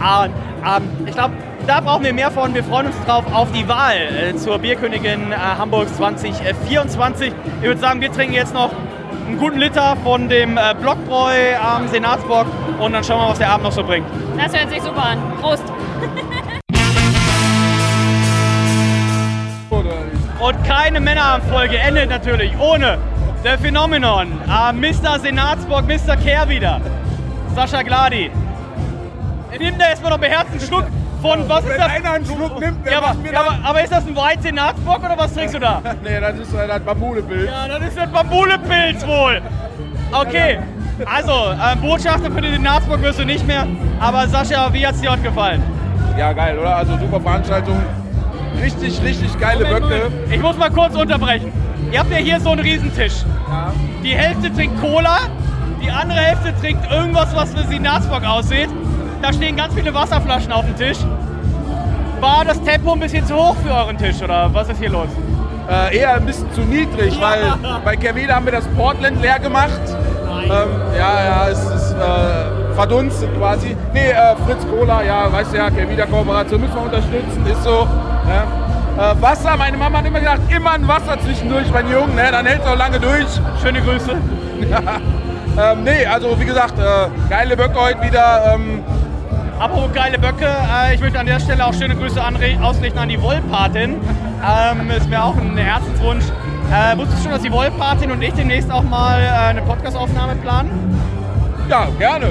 ah, 0.00 0.26
ähm, 0.26 0.88
ich 1.06 1.12
glaube, 1.12 1.34
da 1.66 1.80
brauchen 1.80 2.04
wir 2.04 2.12
mehr 2.12 2.30
von. 2.30 2.54
Wir 2.54 2.62
freuen 2.64 2.86
uns 2.86 2.96
drauf 3.04 3.24
auf 3.32 3.50
die 3.52 3.66
Wahl 3.68 3.96
äh, 3.96 4.36
zur 4.36 4.58
Bierkönigin 4.58 5.32
äh, 5.32 5.36
Hamburgs 5.36 5.96
2024. 5.96 7.32
Ich 7.60 7.66
würde 7.66 7.80
sagen, 7.80 8.00
wir 8.00 8.12
trinken 8.12 8.34
jetzt 8.34 8.52
noch 8.54 8.70
einen 9.26 9.38
guten 9.38 9.58
Liter 9.58 9.96
von 10.02 10.28
dem 10.28 10.58
äh, 10.58 10.74
Blockbräu 10.80 11.56
am 11.56 11.88
Senatsbock 11.88 12.46
und 12.78 12.92
dann 12.92 13.02
schauen 13.02 13.20
wir, 13.20 13.30
was 13.30 13.38
der 13.38 13.48
Abend 13.50 13.64
noch 13.64 13.72
so 13.72 13.82
bringt. 13.82 14.06
Das 14.36 14.54
hört 14.54 14.70
sich 14.70 14.82
super 14.82 15.04
an. 15.04 15.18
Prost! 15.40 15.64
und 20.40 20.64
keine 20.64 21.00
Männerfolge 21.00 21.78
endet 21.78 22.10
natürlich 22.10 22.52
ohne 22.58 22.98
der 23.42 23.58
Phänomenon. 23.58 24.32
Äh, 24.46 24.72
Mr. 24.72 25.18
Senatsbock, 25.18 25.86
Mr. 25.86 26.16
Care 26.16 26.48
wieder. 26.48 26.80
Sascha 27.54 27.82
Gladi. 27.82 28.30
Nimm 29.58 29.78
da 29.78 29.88
erstmal 29.88 30.10
noch 30.10 30.18
beherzt 30.18 30.50
einen 30.50 30.60
Schluck 30.60 30.84
von, 31.24 31.48
was 31.48 31.64
Wenn 31.64 31.70
ist 31.70 31.78
das? 31.78 31.90
einer 31.90 32.10
einen 32.10 32.26
Schluck 32.26 32.60
nimmt, 32.60 32.86
ja, 32.86 32.98
aber, 32.98 33.16
ja, 33.32 33.40
aber, 33.40 33.58
aber, 33.64 33.82
ist 33.82 33.92
das 33.92 34.06
ein 34.06 34.14
White 34.14 34.42
Senatsbock 34.42 34.98
oder 34.98 35.16
was 35.16 35.32
trinkst 35.32 35.54
du 35.54 35.58
da? 35.58 35.80
nee, 36.04 36.20
das 36.20 36.38
ist 36.38 36.52
das 36.52 36.80
Bambulepilz. 36.80 37.50
Ja, 37.50 37.66
das 37.66 37.88
ist 37.88 37.96
das 37.96 38.10
Bambulepilz 38.10 39.06
wohl. 39.06 39.40
Okay, 40.12 40.58
also 41.06 41.32
äh, 41.32 41.76
Botschafter 41.76 42.30
für 42.30 42.42
den 42.42 42.52
Senatsbock 42.52 43.00
wirst 43.00 43.20
du 43.20 43.24
nicht 43.24 43.46
mehr. 43.46 43.66
Aber 44.00 44.28
Sascha, 44.28 44.70
wie 44.74 44.86
hat 44.86 44.96
es 44.96 45.00
dir 45.00 45.12
heute 45.12 45.22
gefallen? 45.22 45.62
Ja, 46.18 46.34
geil, 46.34 46.58
oder? 46.58 46.76
Also 46.76 46.98
super 46.98 47.20
Veranstaltung. 47.20 47.80
Richtig, 48.60 49.02
richtig 49.02 49.40
geile 49.40 49.64
Moment, 49.64 49.88
Böcke. 49.88 50.04
Moment. 50.10 50.32
Ich 50.32 50.42
muss 50.42 50.58
mal 50.58 50.70
kurz 50.70 50.94
unterbrechen. 50.94 51.50
Ihr 51.90 52.00
habt 52.00 52.10
ja 52.10 52.18
hier 52.18 52.38
so 52.38 52.50
einen 52.50 52.60
Riesentisch. 52.60 53.24
Ja. 53.48 53.72
Die 54.04 54.14
Hälfte 54.14 54.52
trinkt 54.52 54.78
Cola, 54.78 55.20
die 55.82 55.90
andere 55.90 56.18
Hälfte 56.18 56.54
trinkt 56.60 56.90
irgendwas, 56.90 57.34
was 57.34 57.54
für 57.54 57.66
Senatsbock 57.66 58.24
aussieht. 58.24 58.68
Da 59.24 59.32
stehen 59.32 59.56
ganz 59.56 59.72
viele 59.72 59.94
Wasserflaschen 59.94 60.52
auf 60.52 60.66
dem 60.66 60.76
Tisch. 60.76 60.98
War 62.20 62.44
das 62.44 62.62
Tempo 62.62 62.92
ein 62.92 63.00
bisschen 63.00 63.24
zu 63.24 63.34
hoch 63.34 63.56
für 63.64 63.72
euren 63.72 63.96
Tisch 63.96 64.20
oder 64.20 64.52
was 64.52 64.68
ist 64.68 64.78
hier 64.78 64.90
los? 64.90 65.08
Äh, 65.66 65.96
eher 65.96 66.16
ein 66.16 66.26
bisschen 66.26 66.52
zu 66.52 66.60
niedrig, 66.60 67.18
weil 67.18 67.54
bei 67.86 67.96
Kervida 67.96 68.34
haben 68.34 68.44
wir 68.44 68.52
das 68.52 68.66
Portland 68.76 69.22
leer 69.22 69.38
gemacht. 69.38 69.80
Ähm, 70.44 70.50
ja, 70.98 71.24
ja, 71.24 71.48
es 71.48 71.58
ist 71.58 71.92
äh, 71.92 72.74
verdunstet 72.74 73.34
quasi. 73.38 73.74
Nee, 73.94 74.10
äh, 74.10 74.36
Fritz 74.44 74.66
Cola, 74.68 75.02
ja, 75.02 75.32
weißt 75.32 75.54
du 75.54 75.56
ja, 75.56 75.70
Kervida 75.70 76.04
Kooperation 76.04 76.60
müssen 76.60 76.74
wir 76.74 76.82
unterstützen, 76.82 77.46
ist 77.50 77.64
so. 77.64 77.88
Ne? 78.26 78.42
Äh, 78.98 79.22
Wasser, 79.22 79.56
meine 79.56 79.78
Mama 79.78 80.00
hat 80.00 80.06
immer 80.06 80.20
gesagt, 80.20 80.52
immer 80.54 80.72
ein 80.72 80.86
Wasser 80.86 81.18
zwischendurch, 81.24 81.70
mein 81.72 81.90
Junge, 81.90 82.12
ne? 82.12 82.28
dann 82.30 82.44
hält 82.44 82.60
es 82.60 82.66
auch 82.66 82.76
lange 82.76 83.00
durch. 83.00 83.40
Schöne 83.62 83.80
Grüße. 83.80 84.10
ähm, 85.58 85.82
nee, 85.82 86.04
also 86.04 86.38
wie 86.38 86.44
gesagt, 86.44 86.78
äh, 86.78 87.08
geile 87.30 87.56
Böcke 87.56 87.80
heute 87.80 88.02
wieder. 88.02 88.52
Ähm, 88.54 88.84
Apropos 89.58 89.92
geile 89.92 90.18
Böcke, 90.18 90.46
äh, 90.46 90.94
ich 90.94 91.00
möchte 91.00 91.18
an 91.18 91.26
der 91.26 91.38
Stelle 91.38 91.64
auch 91.64 91.72
schöne 91.72 91.94
Grüße 91.94 92.20
ausrichten 92.60 92.98
an 92.98 93.08
die 93.08 93.20
Wollpatin. 93.22 93.96
Ähm, 94.44 94.90
ist 94.90 95.08
mir 95.08 95.22
auch 95.22 95.36
ein 95.36 95.56
Herzenswunsch. 95.56 96.24
Äh, 96.72 96.96
wusstest 96.98 97.18
du 97.18 97.22
schon, 97.22 97.32
dass 97.32 97.42
die 97.42 97.52
Wollpatin 97.52 98.10
und 98.10 98.20
ich 98.20 98.32
demnächst 98.32 98.70
auch 98.70 98.82
mal 98.82 99.20
äh, 99.20 99.28
eine 99.28 99.62
Podcastaufnahme 99.62 100.34
planen? 100.36 100.70
Ja, 101.68 101.86
gerne. 101.98 102.26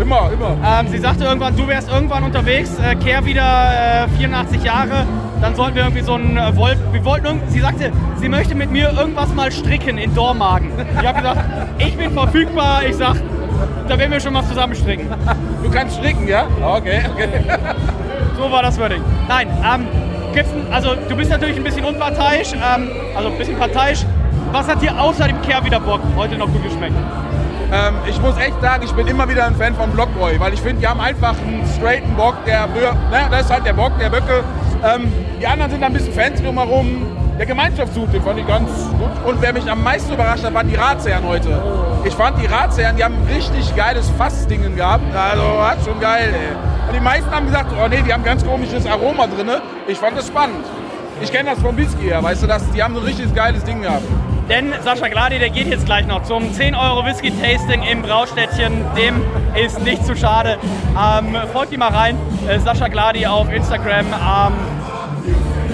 Immer, 0.00 0.30
immer. 0.32 0.56
Ähm, 0.64 0.88
sie 0.88 0.98
sagte 0.98 1.24
irgendwann, 1.24 1.56
du 1.56 1.66
wärst 1.66 1.90
irgendwann 1.90 2.22
unterwegs, 2.22 2.70
äh, 2.78 2.94
kehr 2.96 3.24
wieder 3.24 4.04
äh, 4.04 4.08
84 4.18 4.62
Jahre, 4.62 5.06
dann 5.40 5.54
sollten 5.56 5.74
wir 5.74 5.82
irgendwie 5.82 6.02
so 6.02 6.14
ein 6.14 6.36
äh, 6.36 6.54
Woll... 6.54 6.76
Wir 6.92 7.04
wollten 7.04 7.40
sie 7.48 7.60
sagte, 7.60 7.90
sie 8.20 8.28
möchte 8.28 8.54
mit 8.54 8.70
mir 8.70 8.92
irgendwas 8.92 9.34
mal 9.34 9.50
stricken 9.50 9.98
in 9.98 10.14
Dormagen. 10.14 10.70
Ich 11.00 11.06
habe 11.06 11.18
gesagt, 11.18 11.40
ich 11.78 11.96
bin 11.96 12.12
verfügbar, 12.12 12.82
ich 12.84 12.94
sag, 12.94 13.16
da 13.88 13.98
werden 13.98 14.10
wir 14.12 14.20
schon 14.20 14.32
mal 14.32 14.44
zusammen 14.44 14.74
stricken. 14.74 15.08
Du 15.62 15.70
kannst 15.70 15.96
stricken, 15.96 16.26
ja? 16.28 16.46
Okay, 16.62 17.00
okay. 17.12 17.28
So 18.36 18.50
war 18.50 18.62
das 18.62 18.78
Wording. 18.78 19.02
Nein, 19.28 19.48
ähm, 19.64 19.86
also 20.70 20.90
du 21.08 21.16
bist 21.16 21.30
natürlich 21.30 21.56
ein 21.56 21.64
bisschen 21.64 21.84
unparteiisch, 21.84 22.52
ähm, 22.54 22.88
also 23.16 23.28
ein 23.30 23.36
bisschen 23.38 23.58
parteiisch. 23.58 24.04
Was 24.52 24.68
hat 24.68 24.80
dir 24.80 24.98
außer 24.98 25.26
dem 25.26 25.42
Kehrwiederbock 25.42 26.00
heute 26.16 26.36
noch 26.38 26.46
gut 26.46 26.62
geschmeckt? 26.62 26.94
Ähm, 27.72 27.94
ich 28.08 28.20
muss 28.22 28.36
echt 28.38 28.58
sagen, 28.62 28.84
ich 28.84 28.92
bin 28.92 29.06
immer 29.08 29.28
wieder 29.28 29.44
ein 29.46 29.56
Fan 29.56 29.74
von 29.74 29.90
Blockboy, 29.90 30.38
weil 30.38 30.54
ich 30.54 30.60
finde, 30.60 30.80
die 30.80 30.86
haben 30.86 31.00
einfach 31.00 31.34
einen 31.46 31.64
straighten 31.76 32.14
Bock, 32.14 32.36
der, 32.46 32.68
früher- 32.68 32.94
ne, 33.10 33.26
das 33.30 33.42
ist 33.42 33.50
halt 33.50 33.66
der 33.66 33.72
Bock, 33.74 33.92
der 33.98 34.08
Böcke. 34.10 34.44
Ähm, 34.84 35.12
die 35.40 35.46
anderen 35.46 35.70
sind 35.72 35.80
da 35.82 35.86
ein 35.88 35.92
bisschen 35.92 36.14
fancy 36.14 36.44
drumherum. 36.44 37.04
Der 37.38 37.46
Gemeinschaftszug, 37.46 38.10
den 38.10 38.20
fand 38.20 38.40
ich 38.40 38.46
ganz 38.48 38.68
gut. 38.98 39.10
Und 39.24 39.40
wer 39.40 39.52
mich 39.52 39.70
am 39.70 39.80
meisten 39.82 40.12
überrascht 40.12 40.42
hat, 40.42 40.52
waren 40.54 40.68
die 40.68 40.74
Ratsherren 40.74 41.24
heute. 41.24 41.62
Ich 42.04 42.14
fand 42.14 42.42
die 42.42 42.46
Ratsherren, 42.46 42.96
die 42.96 43.04
haben 43.04 43.14
richtig 43.32 43.76
geiles 43.76 44.10
Fassdingen 44.10 44.74
gehabt. 44.74 45.14
Also, 45.14 45.62
hat 45.62 45.78
schon 45.84 46.00
geil, 46.00 46.34
ey. 46.34 46.88
Und 46.88 46.96
die 46.96 47.00
meisten 47.00 47.30
haben 47.30 47.46
gesagt, 47.46 47.70
oh 47.80 47.86
nee, 47.86 48.02
die 48.04 48.12
haben 48.12 48.24
ganz 48.24 48.44
komisches 48.44 48.86
Aroma 48.86 49.28
drin. 49.28 49.48
Ich 49.86 49.98
fand 49.98 50.16
das 50.16 50.26
spannend. 50.26 50.64
Ich 51.20 51.30
kenne 51.30 51.50
das 51.50 51.60
vom 51.60 51.76
Whisky 51.76 52.04
her, 52.04 52.22
weißt 52.22 52.42
du, 52.42 52.46
das, 52.48 52.68
die 52.70 52.82
haben 52.82 52.94
so 52.94 53.00
ein 53.00 53.06
richtig 53.06 53.32
geiles 53.34 53.62
Ding 53.62 53.82
gehabt. 53.82 54.04
Denn 54.48 54.72
Sascha 54.82 55.08
Gladi, 55.08 55.38
der 55.38 55.50
geht 55.50 55.68
jetzt 55.68 55.84
gleich 55.84 56.06
noch 56.06 56.22
zum 56.22 56.52
10 56.52 56.74
Euro 56.74 57.04
Whisky 57.04 57.30
Tasting 57.30 57.82
im 57.82 58.02
Braustädtchen. 58.02 58.84
Dem 58.96 59.22
ist 59.54 59.80
nicht 59.84 60.04
zu 60.06 60.16
schade. 60.16 60.58
Ähm, 60.96 61.36
folgt 61.52 61.72
ihm 61.72 61.80
mal 61.80 61.90
rein. 61.90 62.16
Äh, 62.48 62.58
Sascha 62.58 62.88
Gladi 62.88 63.26
auf 63.26 63.52
Instagram. 63.52 64.06
Ähm, 64.06 64.77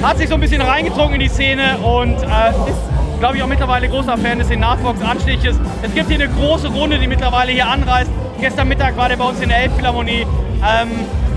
hat 0.03 0.19
sich 0.19 0.29
so 0.29 0.35
ein 0.35 0.41
bisschen 0.41 0.62
reingezogen 0.62 1.15
in 1.15 1.21
die 1.21 1.29
Szene 1.29 1.79
und 1.79 2.16
äh, 2.23 2.71
ist, 2.71 3.21
glaube 3.21 3.37
ich, 3.37 3.43
auch 3.43 3.47
mittlerweile 3.47 3.89
großer 3.89 4.16
Fan 4.19 4.39
des 4.39 4.49
Senatsbox-Anstiches. 4.49 5.57
Es 5.83 5.95
gibt 5.95 6.09
hier 6.11 6.23
eine 6.23 6.29
große 6.29 6.69
Runde, 6.69 6.99
die 6.99 7.07
mittlerweile 7.07 7.53
hier 7.53 7.66
anreist. 7.66 8.11
Gestern 8.41 8.69
Mittag 8.69 8.97
war 8.97 9.09
der 9.09 9.16
bei 9.16 9.25
uns 9.25 9.41
in 9.41 9.49
der 9.49 9.59
Elbphilharmonie. 9.62 10.27
Ähm, 10.62 10.91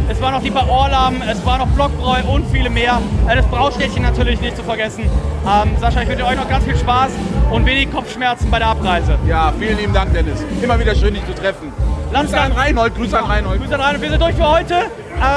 es 0.09 0.21
war 0.21 0.31
noch 0.31 0.41
die 0.41 0.51
bei 0.51 0.65
Orlam, 0.65 1.21
es 1.29 1.45
war 1.45 1.57
noch 1.57 1.67
Blockbräu 1.67 2.21
und 2.33 2.49
viele 2.51 2.69
mehr. 2.69 3.01
Äh, 3.27 3.35
das 3.35 3.45
Braustädtchen 3.47 4.03
natürlich 4.03 4.39
nicht 4.39 4.55
zu 4.55 4.63
vergessen. 4.63 5.03
Ähm, 5.03 5.71
Sascha, 5.79 6.01
ich 6.01 6.09
wünsche 6.09 6.25
euch 6.25 6.37
noch 6.37 6.49
ganz 6.49 6.63
viel 6.63 6.77
Spaß 6.77 7.11
und 7.51 7.65
wenig 7.65 7.91
Kopfschmerzen 7.91 8.49
bei 8.49 8.59
der 8.59 8.67
Abreise. 8.67 9.17
Ja, 9.27 9.53
vielen 9.59 9.77
lieben 9.77 9.93
Dank, 9.93 10.13
Dennis. 10.13 10.43
Immer 10.61 10.79
wieder 10.79 10.95
schön, 10.95 11.13
dich 11.13 11.25
zu 11.25 11.33
treffen. 11.33 11.71
Grüße 12.13 12.39
an 12.39 12.51
Reinhold, 12.53 12.95
Grüße 12.95 13.19
an 13.19 13.25
Reinhold. 13.25 13.61
Grüße 13.61 13.75
an 13.75 13.81
Reinhold. 13.81 14.01
Wir 14.01 14.09
sind 14.11 14.21
durch 14.21 14.35
für 14.35 14.49
heute. 14.49 14.75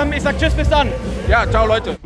Ähm, 0.03 0.13
ich 0.13 0.23
sag 0.23 0.39
Tschüss, 0.39 0.55
bis 0.55 0.69
dann. 0.69 0.89
Ja, 1.29 1.49
ciao 1.51 1.67
Leute. 1.67 1.97